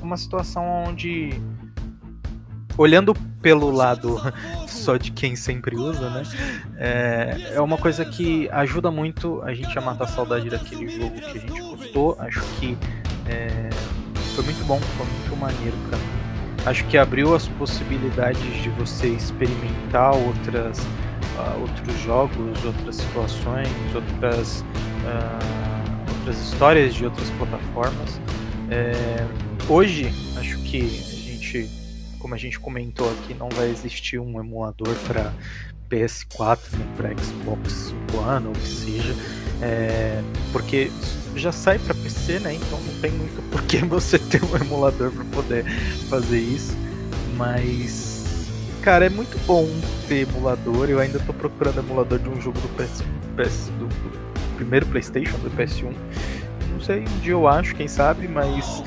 uma 0.00 0.16
situação 0.16 0.64
onde 0.86 1.40
olhando 2.76 3.16
pelo 3.40 3.70
lado 3.70 4.20
só 4.66 4.96
de 4.96 5.10
quem 5.12 5.36
sempre 5.36 5.76
usa, 5.76 6.10
né? 6.10 6.22
É, 6.76 7.52
é 7.54 7.60
uma 7.60 7.76
coisa 7.76 8.04
que 8.04 8.48
ajuda 8.50 8.90
muito 8.90 9.40
a 9.42 9.54
gente 9.54 9.76
a 9.78 9.80
matar 9.80 10.04
a 10.04 10.08
saudade 10.08 10.48
daquele 10.50 10.88
jogo 10.88 11.14
que 11.20 11.24
a 11.24 11.40
gente 11.40 11.60
gostou. 11.60 12.16
Acho 12.18 12.42
que 12.58 12.76
é, 13.26 13.70
foi 14.34 14.44
muito 14.44 14.64
bom, 14.66 14.80
foi 14.80 15.06
muito 15.06 15.36
maneiro 15.36 15.76
pra 15.88 15.98
mim. 15.98 16.18
Acho 16.66 16.84
que 16.86 16.98
abriu 16.98 17.34
as 17.34 17.46
possibilidades 17.48 18.62
de 18.62 18.68
você 18.70 19.08
experimentar 19.08 20.14
outras, 20.14 20.78
uh, 20.80 21.60
outros 21.60 21.98
jogos, 22.00 22.64
outras 22.64 22.96
situações, 22.96 23.68
outras, 23.94 24.60
uh, 24.60 26.18
outras 26.18 26.38
histórias 26.40 26.94
de 26.94 27.04
outras 27.04 27.30
plataformas. 27.30 28.20
É, 28.70 29.26
hoje, 29.68 30.12
acho 30.36 30.58
que 30.58 30.78
a 30.82 31.32
gente 31.32 31.70
como 32.18 32.34
a 32.34 32.38
gente 32.38 32.58
comentou 32.58 33.10
aqui, 33.12 33.34
não 33.34 33.48
vai 33.48 33.70
existir 33.70 34.18
um 34.18 34.38
emulador 34.40 34.94
para 35.06 35.32
PS4, 35.90 36.58
né, 36.72 36.86
para 36.96 37.10
Xbox 37.16 37.94
One 38.14 38.46
ou 38.48 38.52
que 38.52 38.68
seja, 38.68 39.14
é, 39.62 40.22
porque 40.52 40.90
já 41.34 41.52
sai 41.52 41.78
para 41.78 41.94
PC, 41.94 42.40
né? 42.40 42.54
Então 42.54 42.80
não 42.80 43.00
tem 43.00 43.10
muito 43.12 43.42
por 43.50 43.62
que 43.62 43.78
você 43.84 44.18
ter 44.18 44.42
um 44.44 44.56
emulador 44.56 45.10
para 45.10 45.24
poder 45.24 45.64
fazer 46.08 46.38
isso. 46.38 46.76
Mas, 47.36 48.48
cara, 48.82 49.06
é 49.06 49.08
muito 49.08 49.38
bom 49.46 49.68
ter 50.08 50.28
emulador. 50.28 50.90
Eu 50.90 50.98
ainda 50.98 51.18
estou 51.18 51.34
procurando 51.34 51.78
emulador 51.78 52.18
de 52.18 52.28
um 52.28 52.40
jogo 52.40 52.58
do 52.60 52.68
PS, 52.70 53.02
PS 53.36 53.70
do, 53.78 53.86
do 53.86 54.56
primeiro 54.56 54.86
PlayStation, 54.86 55.38
do 55.38 55.50
PS1. 55.50 55.94
Não 56.72 56.80
sei, 56.80 57.00
um 57.00 57.18
dia 57.20 57.32
eu 57.32 57.46
acho, 57.46 57.74
quem 57.74 57.88
sabe, 57.88 58.28
mas 58.28 58.82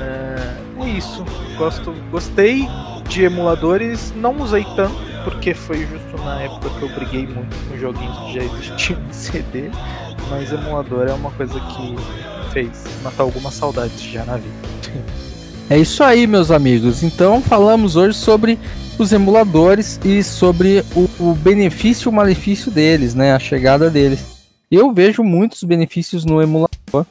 é, 0.00 0.84
é 0.84 0.88
isso. 0.88 1.24
Gosto, 1.56 1.92
gostei 2.10 2.68
de 3.08 3.24
emuladores, 3.24 4.12
não 4.16 4.40
usei 4.40 4.64
tanto, 4.76 4.96
porque 5.24 5.54
foi 5.54 5.86
justo 5.86 6.22
na 6.24 6.42
época 6.42 6.70
que 6.70 6.82
eu 6.82 6.88
briguei 6.94 7.26
muito 7.26 7.56
com 7.68 7.78
joguinhos 7.78 8.18
que 8.18 8.34
já 8.34 8.44
existiam 8.44 9.00
em 9.00 9.12
CD, 9.12 9.70
mas 10.28 10.52
emulador 10.52 11.06
é 11.08 11.12
uma 11.12 11.30
coisa 11.30 11.58
que 11.58 11.96
fez 12.52 12.84
matar 13.02 13.22
algumas 13.22 13.54
saudades 13.54 14.00
já 14.00 14.24
na 14.24 14.36
vida. 14.36 14.54
É 15.68 15.76
isso 15.76 16.04
aí, 16.04 16.28
meus 16.28 16.52
amigos. 16.52 17.02
Então 17.02 17.42
falamos 17.42 17.96
hoje 17.96 18.16
sobre 18.16 18.56
os 18.96 19.12
emuladores 19.12 19.98
e 20.04 20.22
sobre 20.22 20.84
o, 20.94 21.30
o 21.30 21.34
benefício 21.34 22.08
e 22.08 22.10
o 22.10 22.12
malefício 22.12 22.70
deles, 22.70 23.16
né? 23.16 23.32
A 23.32 23.38
chegada 23.40 23.90
deles. 23.90 24.46
Eu 24.70 24.92
vejo 24.92 25.24
muitos 25.24 25.64
benefícios 25.64 26.24
no 26.24 26.40
emulador. 26.40 27.04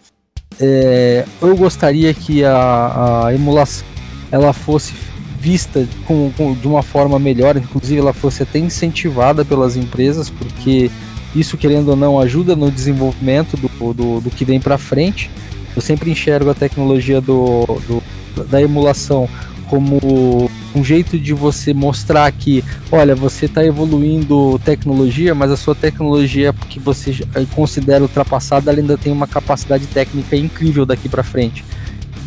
É, 0.59 1.25
eu 1.41 1.55
gostaria 1.55 2.13
que 2.13 2.43
a, 2.43 3.25
a 3.25 3.33
emulação 3.33 3.85
ela 4.31 4.53
fosse 4.53 4.93
vista 5.39 5.87
com, 6.05 6.31
com, 6.35 6.53
de 6.53 6.67
uma 6.67 6.81
forma 6.81 7.19
melhor, 7.19 7.55
inclusive 7.57 7.99
ela 7.99 8.13
fosse 8.13 8.43
até 8.43 8.57
incentivada 8.57 9.45
pelas 9.45 9.75
empresas, 9.77 10.29
porque 10.29 10.89
isso, 11.35 11.57
querendo 11.57 11.89
ou 11.89 11.95
não, 11.95 12.19
ajuda 12.19 12.55
no 12.55 12.71
desenvolvimento 12.71 13.57
do, 13.57 13.93
do, 13.93 14.21
do 14.21 14.29
que 14.29 14.45
vem 14.45 14.59
para 14.59 14.77
frente. 14.77 15.29
Eu 15.75 15.81
sempre 15.81 16.09
enxergo 16.09 16.49
a 16.49 16.53
tecnologia 16.53 17.19
do, 17.19 17.65
do, 17.87 18.01
da 18.45 18.61
emulação 18.61 19.27
como 19.69 20.49
um 20.75 20.83
jeito 20.83 21.17
de 21.17 21.33
você 21.33 21.73
mostrar 21.73 22.29
que, 22.31 22.63
olha, 22.91 23.15
você 23.15 23.45
está 23.45 23.65
evoluindo 23.65 24.59
tecnologia, 24.63 25.33
mas 25.33 25.49
a 25.49 25.57
sua 25.57 25.73
tecnologia 25.73 26.53
que 26.69 26.79
você 26.79 27.25
considera 27.53 28.03
ultrapassada 28.03 28.71
ainda 28.71 28.97
tem 28.97 29.11
uma 29.11 29.25
capacidade 29.25 29.87
técnica 29.87 30.35
incrível 30.35 30.85
daqui 30.85 31.07
para 31.07 31.23
frente. 31.23 31.63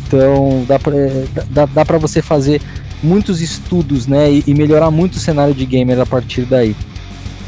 Então 0.07 0.65
dá 0.67 0.79
para 0.79 0.97
é, 0.97 1.25
dá, 1.51 1.65
dá 1.67 1.83
você 1.99 2.21
fazer 2.21 2.59
muitos 3.03 3.41
estudos 3.41 4.07
né, 4.07 4.31
e, 4.31 4.43
e 4.47 4.53
melhorar 4.53 4.89
muito 4.91 5.13
o 5.13 5.19
cenário 5.19 5.53
de 5.53 5.65
gamer 5.65 5.99
a 5.99 6.05
partir 6.05 6.41
daí. 6.41 6.75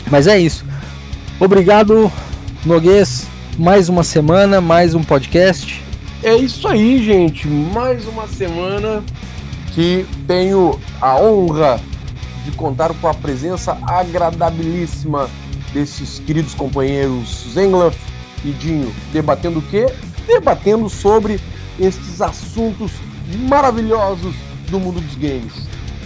Mas 0.10 0.28
é 0.28 0.40
isso. 0.40 0.64
Obrigado, 1.40 2.12
Noguês. 2.66 3.28
Mais 3.58 3.90
uma 3.90 4.04
semana, 4.04 4.62
mais 4.62 4.94
um 4.94 5.04
podcast. 5.04 5.82
É 6.24 6.36
isso 6.36 6.68
aí, 6.68 7.04
gente. 7.04 7.48
Mais 7.48 8.06
uma 8.08 8.28
semana 8.28 9.04
que 9.74 10.06
tenho 10.28 10.80
a 11.02 11.16
honra 11.16 11.80
de 12.44 12.52
contar 12.52 12.94
com 12.96 13.08
a 13.08 13.14
presença 13.14 13.78
agradabilíssima 13.88 15.30
desses 15.74 16.20
queridos 16.20 16.54
companheiros 16.54 17.48
Zenglaf 17.54 17.98
e 18.44 18.52
Dinho, 18.52 18.94
debatendo 19.14 19.60
o 19.60 19.62
quê? 19.62 19.88
Debatendo 20.28 20.90
sobre 20.90 21.40
estes 21.80 22.22
assuntos 22.22 22.92
maravilhosos 23.48 24.36
do 24.70 24.80
mundo 24.80 25.00
dos 25.00 25.16
games. 25.16 25.54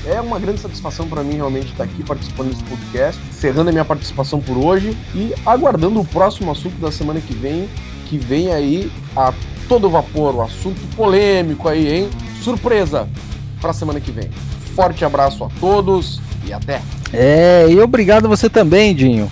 É 0.06 0.22
uma 0.22 0.38
grande 0.38 0.62
satisfação 0.62 1.08
para 1.08 1.24
mim 1.24 1.36
realmente 1.36 1.72
estar 1.72 1.86
aqui 1.86 2.04
participando 2.04 2.50
desse 2.50 2.64
podcast, 2.64 3.20
encerrando 3.28 3.70
a 3.70 3.74
minha 3.74 3.86
participação 3.86 4.40
por 4.40 4.56
hoje 4.58 4.96
e 5.16 5.34
aguardando 5.46 6.00
o 6.00 6.06
próximo 6.06 6.52
assunto 6.52 6.76
da 6.80 6.92
semana 6.92 7.20
que 7.20 7.34
vem, 7.34 7.68
que 8.06 8.18
vem 8.18 8.54
aí 8.54 8.92
a 9.16 9.34
todo 9.68 9.90
vapor, 9.90 10.36
o 10.36 10.42
assunto 10.44 10.80
polêmico 10.96 11.68
aí, 11.68 11.92
hein? 11.92 12.10
Surpresa! 12.44 13.10
Para 13.66 13.72
a 13.72 13.74
semana 13.74 14.00
que 14.00 14.12
vem. 14.12 14.30
Forte 14.76 15.04
abraço 15.04 15.44
a 15.44 15.50
todos 15.60 16.22
e 16.46 16.54
até. 16.54 16.84
É, 17.12 17.66
e 17.68 17.80
obrigado 17.80 18.30
você 18.30 18.48
também, 18.48 18.94
Dinho. 18.94 19.28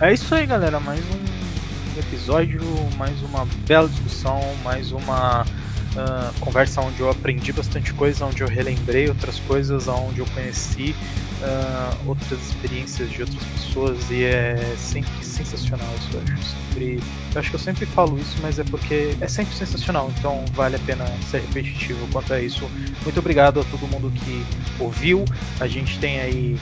É 0.00 0.12
isso 0.12 0.32
aí, 0.32 0.46
galera. 0.46 0.78
Mais 0.78 1.00
um 1.00 1.98
episódio, 1.98 2.60
mais 2.96 3.20
uma 3.22 3.44
bela 3.66 3.88
discussão, 3.88 4.40
mais 4.62 4.92
uma 4.92 5.42
uh, 5.42 6.38
conversa 6.38 6.80
onde 6.80 7.00
eu 7.00 7.10
aprendi 7.10 7.52
bastante 7.52 7.92
coisa, 7.92 8.24
onde 8.24 8.40
eu 8.40 8.46
relembrei 8.46 9.08
outras 9.08 9.40
coisas, 9.40 9.88
onde 9.88 10.20
eu 10.20 10.26
conheci 10.26 10.94
uh, 11.42 12.08
outras 12.08 12.40
experiências 12.40 13.10
de 13.10 13.22
outras 13.22 13.42
pessoas 13.42 13.98
e 14.10 14.24
é 14.24 14.74
sempre 14.76 15.24
sensacional 15.24 15.88
isso, 15.98 16.16
eu 16.16 16.34
acho. 16.34 16.60
Sempre, 16.70 17.00
eu 17.34 17.40
acho 17.40 17.50
que 17.50 17.56
eu 17.56 17.60
sempre 17.60 17.86
falo 17.86 18.18
isso, 18.18 18.36
mas 18.42 18.58
é 18.58 18.64
porque 18.64 19.16
é 19.20 19.28
sempre 19.28 19.54
sensacional, 19.54 20.10
então 20.18 20.44
vale 20.52 20.76
a 20.76 20.78
pena 20.80 21.04
ser 21.30 21.40
repetitivo 21.40 22.06
quanto 22.12 22.32
a 22.32 22.40
isso. 22.40 22.68
Muito 23.02 23.18
obrigado 23.18 23.60
a 23.60 23.64
todo 23.64 23.86
mundo 23.88 24.12
que 24.12 24.44
ouviu. 24.78 25.24
A 25.58 25.66
gente 25.66 25.98
tem 25.98 26.20
aí 26.20 26.58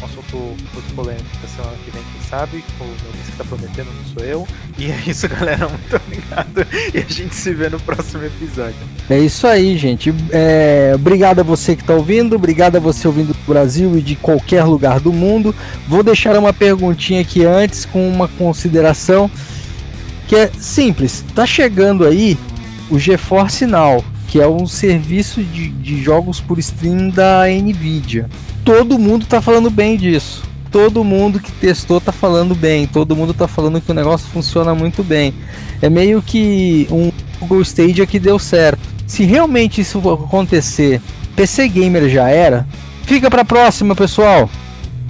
um 0.00 0.04
assunto 0.04 0.36
muito 0.36 0.94
polêmico 0.94 1.24
da 1.40 1.48
semana 1.48 1.76
que 1.84 1.90
vem, 1.90 2.02
quem 2.02 2.22
sabe? 2.28 2.64
O 2.80 2.84
meu 2.84 2.94
que 3.24 3.32
tá 3.36 3.44
prometendo 3.44 3.88
não 3.92 4.04
sou 4.14 4.24
eu. 4.24 4.48
E 4.78 4.90
é 4.90 4.98
isso, 5.06 5.28
galera. 5.28 5.68
Muito 5.70 5.96
obrigado. 5.96 6.66
E 6.94 6.98
a 6.98 7.12
gente 7.12 7.34
se 7.34 7.52
vê 7.52 7.68
no 7.68 7.78
próximo 7.80 8.24
episódio. 8.24 8.74
É 9.08 9.18
isso 9.18 9.46
aí, 9.46 9.76
gente. 9.76 10.12
É, 10.30 10.92
obrigado 10.94 11.40
a 11.40 11.42
você 11.42 11.76
que 11.76 11.84
tá 11.84 11.94
ouvindo. 11.94 12.34
Obrigado 12.34 12.76
a 12.76 12.80
você 12.80 13.06
ouvindo 13.06 13.28
do 13.28 13.31
Brasil 13.46 13.96
e 13.96 14.00
de 14.00 14.16
qualquer 14.16 14.64
lugar 14.64 15.00
do 15.00 15.12
mundo. 15.12 15.54
Vou 15.88 16.02
deixar 16.02 16.36
uma 16.38 16.52
perguntinha 16.52 17.20
aqui 17.20 17.44
antes 17.44 17.84
com 17.84 18.08
uma 18.08 18.28
consideração 18.28 19.30
que 20.28 20.36
é 20.36 20.50
simples. 20.58 21.24
Tá 21.34 21.44
chegando 21.44 22.06
aí 22.06 22.38
o 22.90 22.98
GeForce 22.98 23.66
Now, 23.66 24.04
que 24.28 24.40
é 24.40 24.48
um 24.48 24.66
serviço 24.66 25.42
de, 25.42 25.68
de 25.68 26.02
jogos 26.02 26.40
por 26.40 26.58
stream 26.58 27.10
da 27.10 27.44
Nvidia. 27.46 28.28
Todo 28.64 28.98
mundo 28.98 29.26
tá 29.26 29.42
falando 29.42 29.70
bem 29.70 29.96
disso. 29.96 30.42
Todo 30.70 31.04
mundo 31.04 31.38
que 31.38 31.52
testou 31.52 32.00
tá 32.00 32.12
falando 32.12 32.54
bem. 32.54 32.86
Todo 32.86 33.14
mundo 33.14 33.34
tá 33.34 33.46
falando 33.46 33.80
que 33.80 33.90
o 33.90 33.94
negócio 33.94 34.26
funciona 34.28 34.74
muito 34.74 35.02
bem. 35.02 35.34
É 35.82 35.90
meio 35.90 36.22
que 36.22 36.86
um 36.90 37.12
Google 37.40 37.60
Stadia 37.60 38.06
que 38.06 38.18
deu 38.18 38.38
certo. 38.38 38.80
Se 39.06 39.24
realmente 39.24 39.80
isso 39.80 39.98
acontecer, 39.98 41.00
PC 41.36 41.68
Gamer 41.68 42.08
já 42.08 42.30
era. 42.30 42.66
Fica 43.04 43.30
pra 43.30 43.44
próxima, 43.44 43.94
pessoal. 43.94 44.48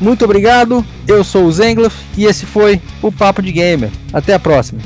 Muito 0.01 0.24
obrigado. 0.24 0.85
Eu 1.06 1.23
sou 1.23 1.44
o 1.44 1.52
Zenglaf 1.52 1.94
e 2.16 2.24
esse 2.24 2.44
foi 2.44 2.81
o 3.01 3.12
Papo 3.12 3.40
de 3.40 3.52
Gamer. 3.52 3.90
Até 4.12 4.35
a 4.35 4.39
próxima. 4.39 4.81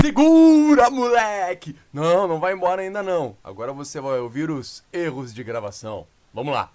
Segura, 0.00 0.88
moleque! 0.88 1.76
Não, 1.92 2.28
não 2.28 2.38
vai 2.38 2.52
embora 2.52 2.82
ainda 2.82 3.02
não. 3.02 3.36
Agora 3.42 3.72
você 3.72 4.00
vai 4.00 4.18
ouvir 4.20 4.50
os 4.50 4.84
erros 4.92 5.34
de 5.34 5.42
gravação. 5.42 6.06
Vamos 6.32 6.54
lá. 6.54 6.70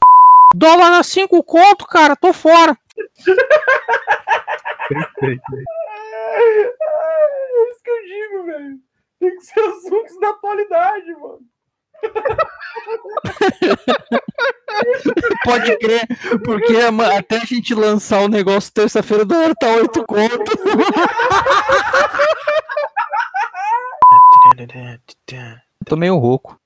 Dólar 0.53 0.99
a 0.99 1.03
5 1.03 1.41
conto, 1.43 1.87
cara. 1.87 2.15
Tô 2.15 2.33
fora. 2.33 2.77
É 6.21 7.71
isso 7.71 7.83
que 7.83 7.91
eu 7.91 8.05
digo, 8.05 8.45
velho. 8.45 8.79
Tem 9.19 9.35
que 9.37 9.45
ser 9.45 9.59
assuntos 9.59 10.19
da 10.19 10.29
atualidade, 10.29 11.11
mano. 11.13 11.39
Pode 15.43 15.77
crer, 15.77 16.07
porque 16.43 16.75
até 17.17 17.37
a 17.37 17.45
gente 17.45 17.75
lançar 17.75 18.21
o 18.21 18.27
negócio 18.27 18.73
terça-feira, 18.73 19.23
o 19.23 19.25
dólar 19.25 19.53
tá 19.55 19.67
8 19.67 20.05
conto. 20.05 20.51
Tô 25.85 25.95
meio 25.95 26.17
rouco. 26.17 26.59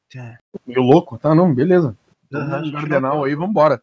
Meio 0.66 0.82
louco, 0.82 1.18
tá? 1.18 1.36
Não, 1.36 1.54
beleza. 1.54 1.98
No 2.32 2.72
Cardenal 2.72 3.24
aí, 3.24 3.36
vambora. 3.36 3.82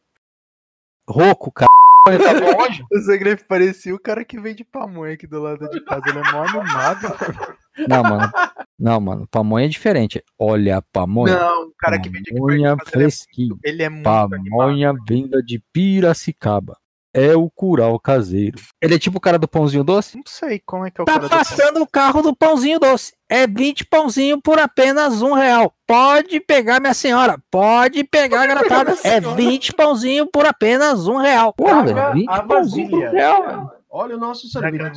Rouco, 1.09 1.53
cara. 1.53 1.69
Tá 2.05 2.33
longe. 2.33 2.85
O 2.93 2.99
Zagreb 3.01 3.45
parecia 3.47 3.95
o 3.95 3.99
cara 3.99 4.25
que 4.25 4.41
vende 4.41 4.65
pamonha 4.65 5.15
aqui 5.15 5.27
do 5.27 5.41
lado 5.41 5.69
de 5.71 5.81
casa. 5.85 6.03
Ele 6.09 6.19
é 6.19 6.33
mó 6.33 6.43
animado. 6.43 7.07
Não, 7.89 8.03
mano. 8.03 8.33
Não, 8.79 9.01
mano. 9.01 9.29
Pamonha 9.31 9.65
é 9.65 9.69
diferente. 9.69 10.23
Olha 10.39 10.79
a 10.79 10.83
pamonha. 10.83 11.39
Não, 11.39 11.69
o 11.69 11.73
cara 11.79 11.99
que 11.99 12.09
vende 12.09 12.31
aqui 12.31 12.35
perto 12.35 12.47
de 12.47 12.59
pamonha 12.59 12.77
casa, 12.77 12.91
fresquinho. 12.91 13.59
ele 13.65 13.83
é 13.83 13.89
muito 13.89 14.07
animado. 14.09 14.51
Pamonha 14.51 14.93
vinda 15.09 15.43
de 15.43 15.63
Piracicaba. 15.73 16.77
É 17.15 17.37
o 17.37 17.51
curau 17.51 17.99
caseiro. 18.01 18.59
Ele 18.81 18.95
é 18.95 18.99
tipo 18.99 19.19
o 19.19 19.21
cara 19.21 19.39
do 19.39 19.47
pãozinho 19.47 19.85
doce? 19.85 20.17
Não 20.17 20.23
sei 20.27 20.63
como 20.65 20.87
é 20.87 20.91
que 20.91 21.01
é 21.01 21.03
o 21.03 21.05
Tá 21.05 21.13
cara 21.15 21.25
do 21.25 21.31
passando 21.31 21.83
o 21.83 21.87
carro 21.87 22.23
do 22.23 22.35
pãozinho 22.35 22.79
doce. 22.81 23.13
É 23.29 23.47
20 23.47 23.85
pãozinho 23.87 24.41
por 24.41 24.59
apenas 24.59 25.21
um 25.21 25.33
real. 25.35 25.75
Pode 25.87 26.41
pegar, 26.41 26.81
minha 26.81 26.95
senhora. 26.95 27.39
Pode 27.51 28.03
pegar, 28.05 28.47
garotada. 28.47 28.97
É 29.05 29.21
20 29.21 29.73
pãozinho 29.75 30.27
por 30.27 30.47
apenas 30.47 31.07
um 31.07 31.17
real. 31.17 31.53
Porra, 31.53 31.85
Traga 31.85 31.95
velho. 31.95 32.15
20 32.15 32.29
a 32.31 32.43
pãozinho 32.43 32.89
por 32.91 33.01
vasilha. 33.01 33.11
um 33.11 33.15
real, 33.15 33.47
velho. 33.47 33.71
Olha 33.95 34.17
o 34.17 34.19
nosso 34.19 34.49
sorvete. 34.49 34.91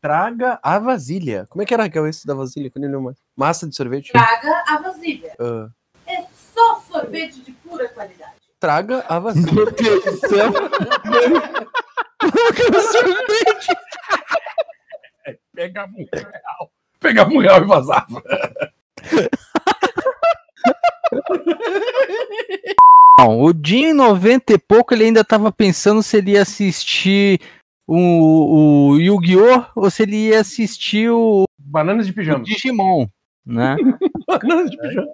Traga 0.00 0.58
a 0.62 0.78
vasilha. 0.78 1.46
Como 1.50 1.62
é 1.62 1.66
que 1.66 1.74
era 1.74 1.82
Raquel, 1.82 2.06
esse 2.06 2.26
da 2.26 2.32
vasilha? 2.34 2.70
Que 2.70 2.78
nem 2.78 2.88
lembro 2.88 3.04
mais. 3.04 3.18
Massa 3.36 3.68
de 3.68 3.76
sorvete? 3.76 4.10
Traga 4.12 4.64
a 4.66 4.78
vasilha. 4.78 5.34
Ah, 5.38 5.68
É 6.06 6.24
só 6.54 6.80
sorvete 6.90 7.40
de 7.42 7.52
pura 7.52 7.86
qualidade. 7.90 8.17
Traga 8.58 9.04
a 9.08 9.18
vasilha. 9.18 9.52
Meu 9.52 9.70
Deus 9.70 10.04
do 10.04 10.16
céu. 10.28 10.52
Pegava 15.54 15.92
um 15.92 16.06
real. 16.12 16.72
Pegava 17.00 17.30
um 17.30 17.38
real 17.38 17.62
e 17.62 17.66
vazava. 17.66 18.22
Não, 23.18 23.40
o 23.40 23.52
Dinho 23.52 23.90
em 23.90 23.92
90 23.92 24.52
e 24.52 24.58
pouco 24.58 24.94
ele 24.94 25.04
ainda 25.04 25.24
tava 25.24 25.50
pensando 25.50 26.02
se 26.02 26.16
ele 26.16 26.32
ia 26.32 26.42
assistir 26.42 27.40
o, 27.86 28.92
o 28.92 28.98
Yu-Gi-Oh! 28.98 29.64
ou 29.74 29.90
se 29.90 30.02
ele 30.04 30.28
ia 30.28 30.40
assistir 30.40 31.10
o, 31.10 31.44
Bananas 31.68 32.06
de 32.06 32.12
o 32.12 32.14
pijama. 32.14 32.44
Digimon, 32.44 33.06
né? 33.44 33.76
Bananas 34.26 34.70
de 34.70 34.78
pijama. 34.78 35.12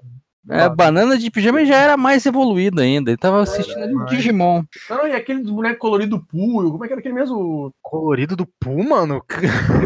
É, 0.50 0.68
banana 0.68 1.16
de 1.16 1.30
pijama 1.30 1.64
já 1.64 1.76
era 1.76 1.96
mais 1.96 2.24
evoluído 2.26 2.80
ainda. 2.80 3.10
Ele 3.10 3.16
tava 3.16 3.42
assistindo 3.42 3.82
ali 3.82 3.94
o 3.94 4.04
Digimon. 4.04 4.62
Não, 4.90 5.06
e 5.06 5.12
aquele 5.12 5.42
dos 5.42 5.50
bonecos 5.50 5.78
coloridos 5.78 6.20
Poo. 6.30 6.70
Como 6.70 6.84
é 6.84 6.86
que 6.86 6.92
era 6.92 7.00
aquele 7.00 7.14
mesmo? 7.14 7.72
Colorido 7.82 8.36
do 8.36 8.46
Poo, 8.60 8.82
mano? 8.84 9.22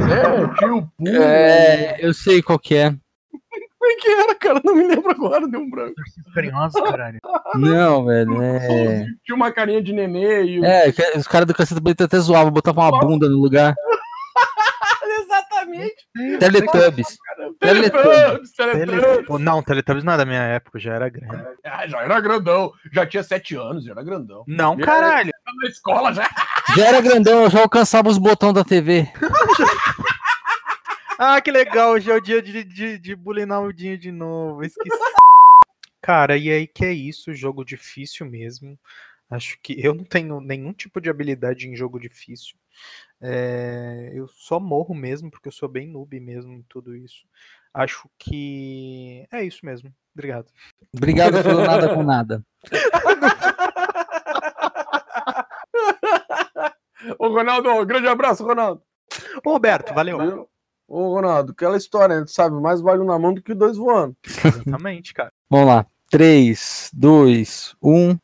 É, 0.08 0.58
tio 0.58 0.90
Poo. 0.98 1.06
É, 1.06 2.04
eu 2.04 2.12
sei 2.12 2.42
qual 2.42 2.58
que 2.58 2.74
é. 2.74 2.90
Como 3.78 3.92
é 3.92 3.94
que 3.94 4.08
era, 4.08 4.34
cara? 4.34 4.60
Não 4.64 4.74
me 4.74 4.88
lembro 4.88 5.10
agora, 5.10 5.46
deu 5.46 5.60
um 5.60 5.70
branco. 5.70 5.94
Carinhosos, 6.34 6.82
caralho. 6.82 7.18
Não, 7.54 8.04
velho, 8.04 8.42
é. 8.42 9.06
Tinha 9.24 9.36
uma 9.36 9.52
carinha 9.52 9.80
de 9.80 9.92
nenê 9.92 10.44
e. 10.44 10.64
É, 10.64 10.90
que 10.90 11.02
os 11.16 11.28
caras 11.28 11.46
do 11.46 11.54
Caceta 11.54 11.80
Bonita 11.80 12.04
até 12.04 12.18
zoavam, 12.18 12.50
botavam 12.50 12.84
uma 12.84 13.00
bunda 13.00 13.28
no 13.28 13.38
lugar. 13.38 13.74
Exatamente. 15.20 16.38
Teletubbies. 16.38 17.16
Teletubbies, 17.58 18.52
Tele... 18.52 18.72
Teletubbies. 18.72 19.40
Não, 19.40 19.62
Teletubbies 19.62 20.04
não 20.04 20.12
é 20.12 20.16
da 20.16 20.24
minha 20.24 20.42
época, 20.42 20.78
já 20.78 20.94
era 20.94 21.08
grande. 21.08 21.44
Ah, 21.64 21.86
já 21.86 22.02
era 22.02 22.20
grandão. 22.20 22.72
Já 22.92 23.06
tinha 23.06 23.22
sete 23.22 23.56
anos, 23.56 23.84
já 23.84 23.92
era 23.92 24.02
grandão. 24.02 24.44
Não, 24.46 24.76
caralho. 24.76 25.32
Tava 25.44 25.56
na 25.56 25.68
escola 25.68 26.12
já. 26.12 26.28
Já 26.76 26.86
era 26.86 27.00
grandão, 27.00 27.44
eu 27.44 27.50
já 27.50 27.60
alcançava 27.60 28.08
os 28.08 28.18
botões 28.18 28.54
da 28.54 28.64
TV. 28.64 29.08
Ah, 31.20 31.40
que 31.40 31.50
legal, 31.50 31.94
hoje 31.94 32.08
é 32.08 32.14
o 32.14 32.20
dia 32.20 32.40
de, 32.40 32.62
de, 32.62 32.96
de 32.96 33.16
bulinar 33.16 33.60
o 33.60 33.72
Dinho 33.72 33.98
de 33.98 34.12
novo, 34.12 34.62
esqueci. 34.62 34.88
Cara, 36.00 36.36
e 36.36 36.48
aí 36.48 36.64
que 36.64 36.84
é 36.84 36.92
isso, 36.92 37.34
jogo 37.34 37.64
difícil 37.64 38.24
mesmo. 38.24 38.78
Acho 39.28 39.58
que 39.60 39.84
eu 39.84 39.92
não 39.94 40.04
tenho 40.04 40.40
nenhum 40.40 40.72
tipo 40.72 41.00
de 41.00 41.10
habilidade 41.10 41.66
em 41.66 41.74
jogo 41.74 41.98
difícil. 41.98 42.54
É, 43.20 44.12
eu 44.14 44.28
só 44.28 44.60
morro 44.60 44.94
mesmo, 44.94 45.30
porque 45.30 45.48
eu 45.48 45.52
sou 45.52 45.68
bem 45.68 45.88
noob 45.88 46.20
mesmo 46.20 46.52
em 46.52 46.62
tudo 46.68 46.94
isso. 46.94 47.24
Acho 47.74 48.08
que 48.18 49.26
é 49.30 49.44
isso 49.44 49.64
mesmo. 49.64 49.92
Obrigado. 50.14 50.46
Obrigado 50.94 51.42
pelo 51.42 51.64
nada 51.64 51.94
com 51.94 52.02
nada. 52.02 52.44
Ô, 57.18 57.28
Ronaldo, 57.28 57.70
um 57.70 57.86
grande 57.86 58.08
abraço, 58.08 58.44
Ronaldo. 58.44 58.82
Ô, 59.44 59.52
Roberto, 59.52 59.94
valeu. 59.94 60.48
Ô, 60.86 61.14
Ronaldo, 61.14 61.52
aquela 61.52 61.76
história, 61.76 62.18
né? 62.18 62.24
Tu 62.24 62.32
sabe, 62.32 62.60
mais 62.60 62.80
vale 62.80 63.00
um 63.00 63.06
na 63.06 63.18
mão 63.18 63.34
do 63.34 63.42
que 63.42 63.54
dois 63.54 63.76
voando. 63.76 64.16
Exatamente, 64.24 65.12
cara. 65.14 65.32
Vamos 65.50 65.66
lá. 65.66 65.86
3, 66.10 66.90
2, 66.94 67.76
1. 67.82 68.18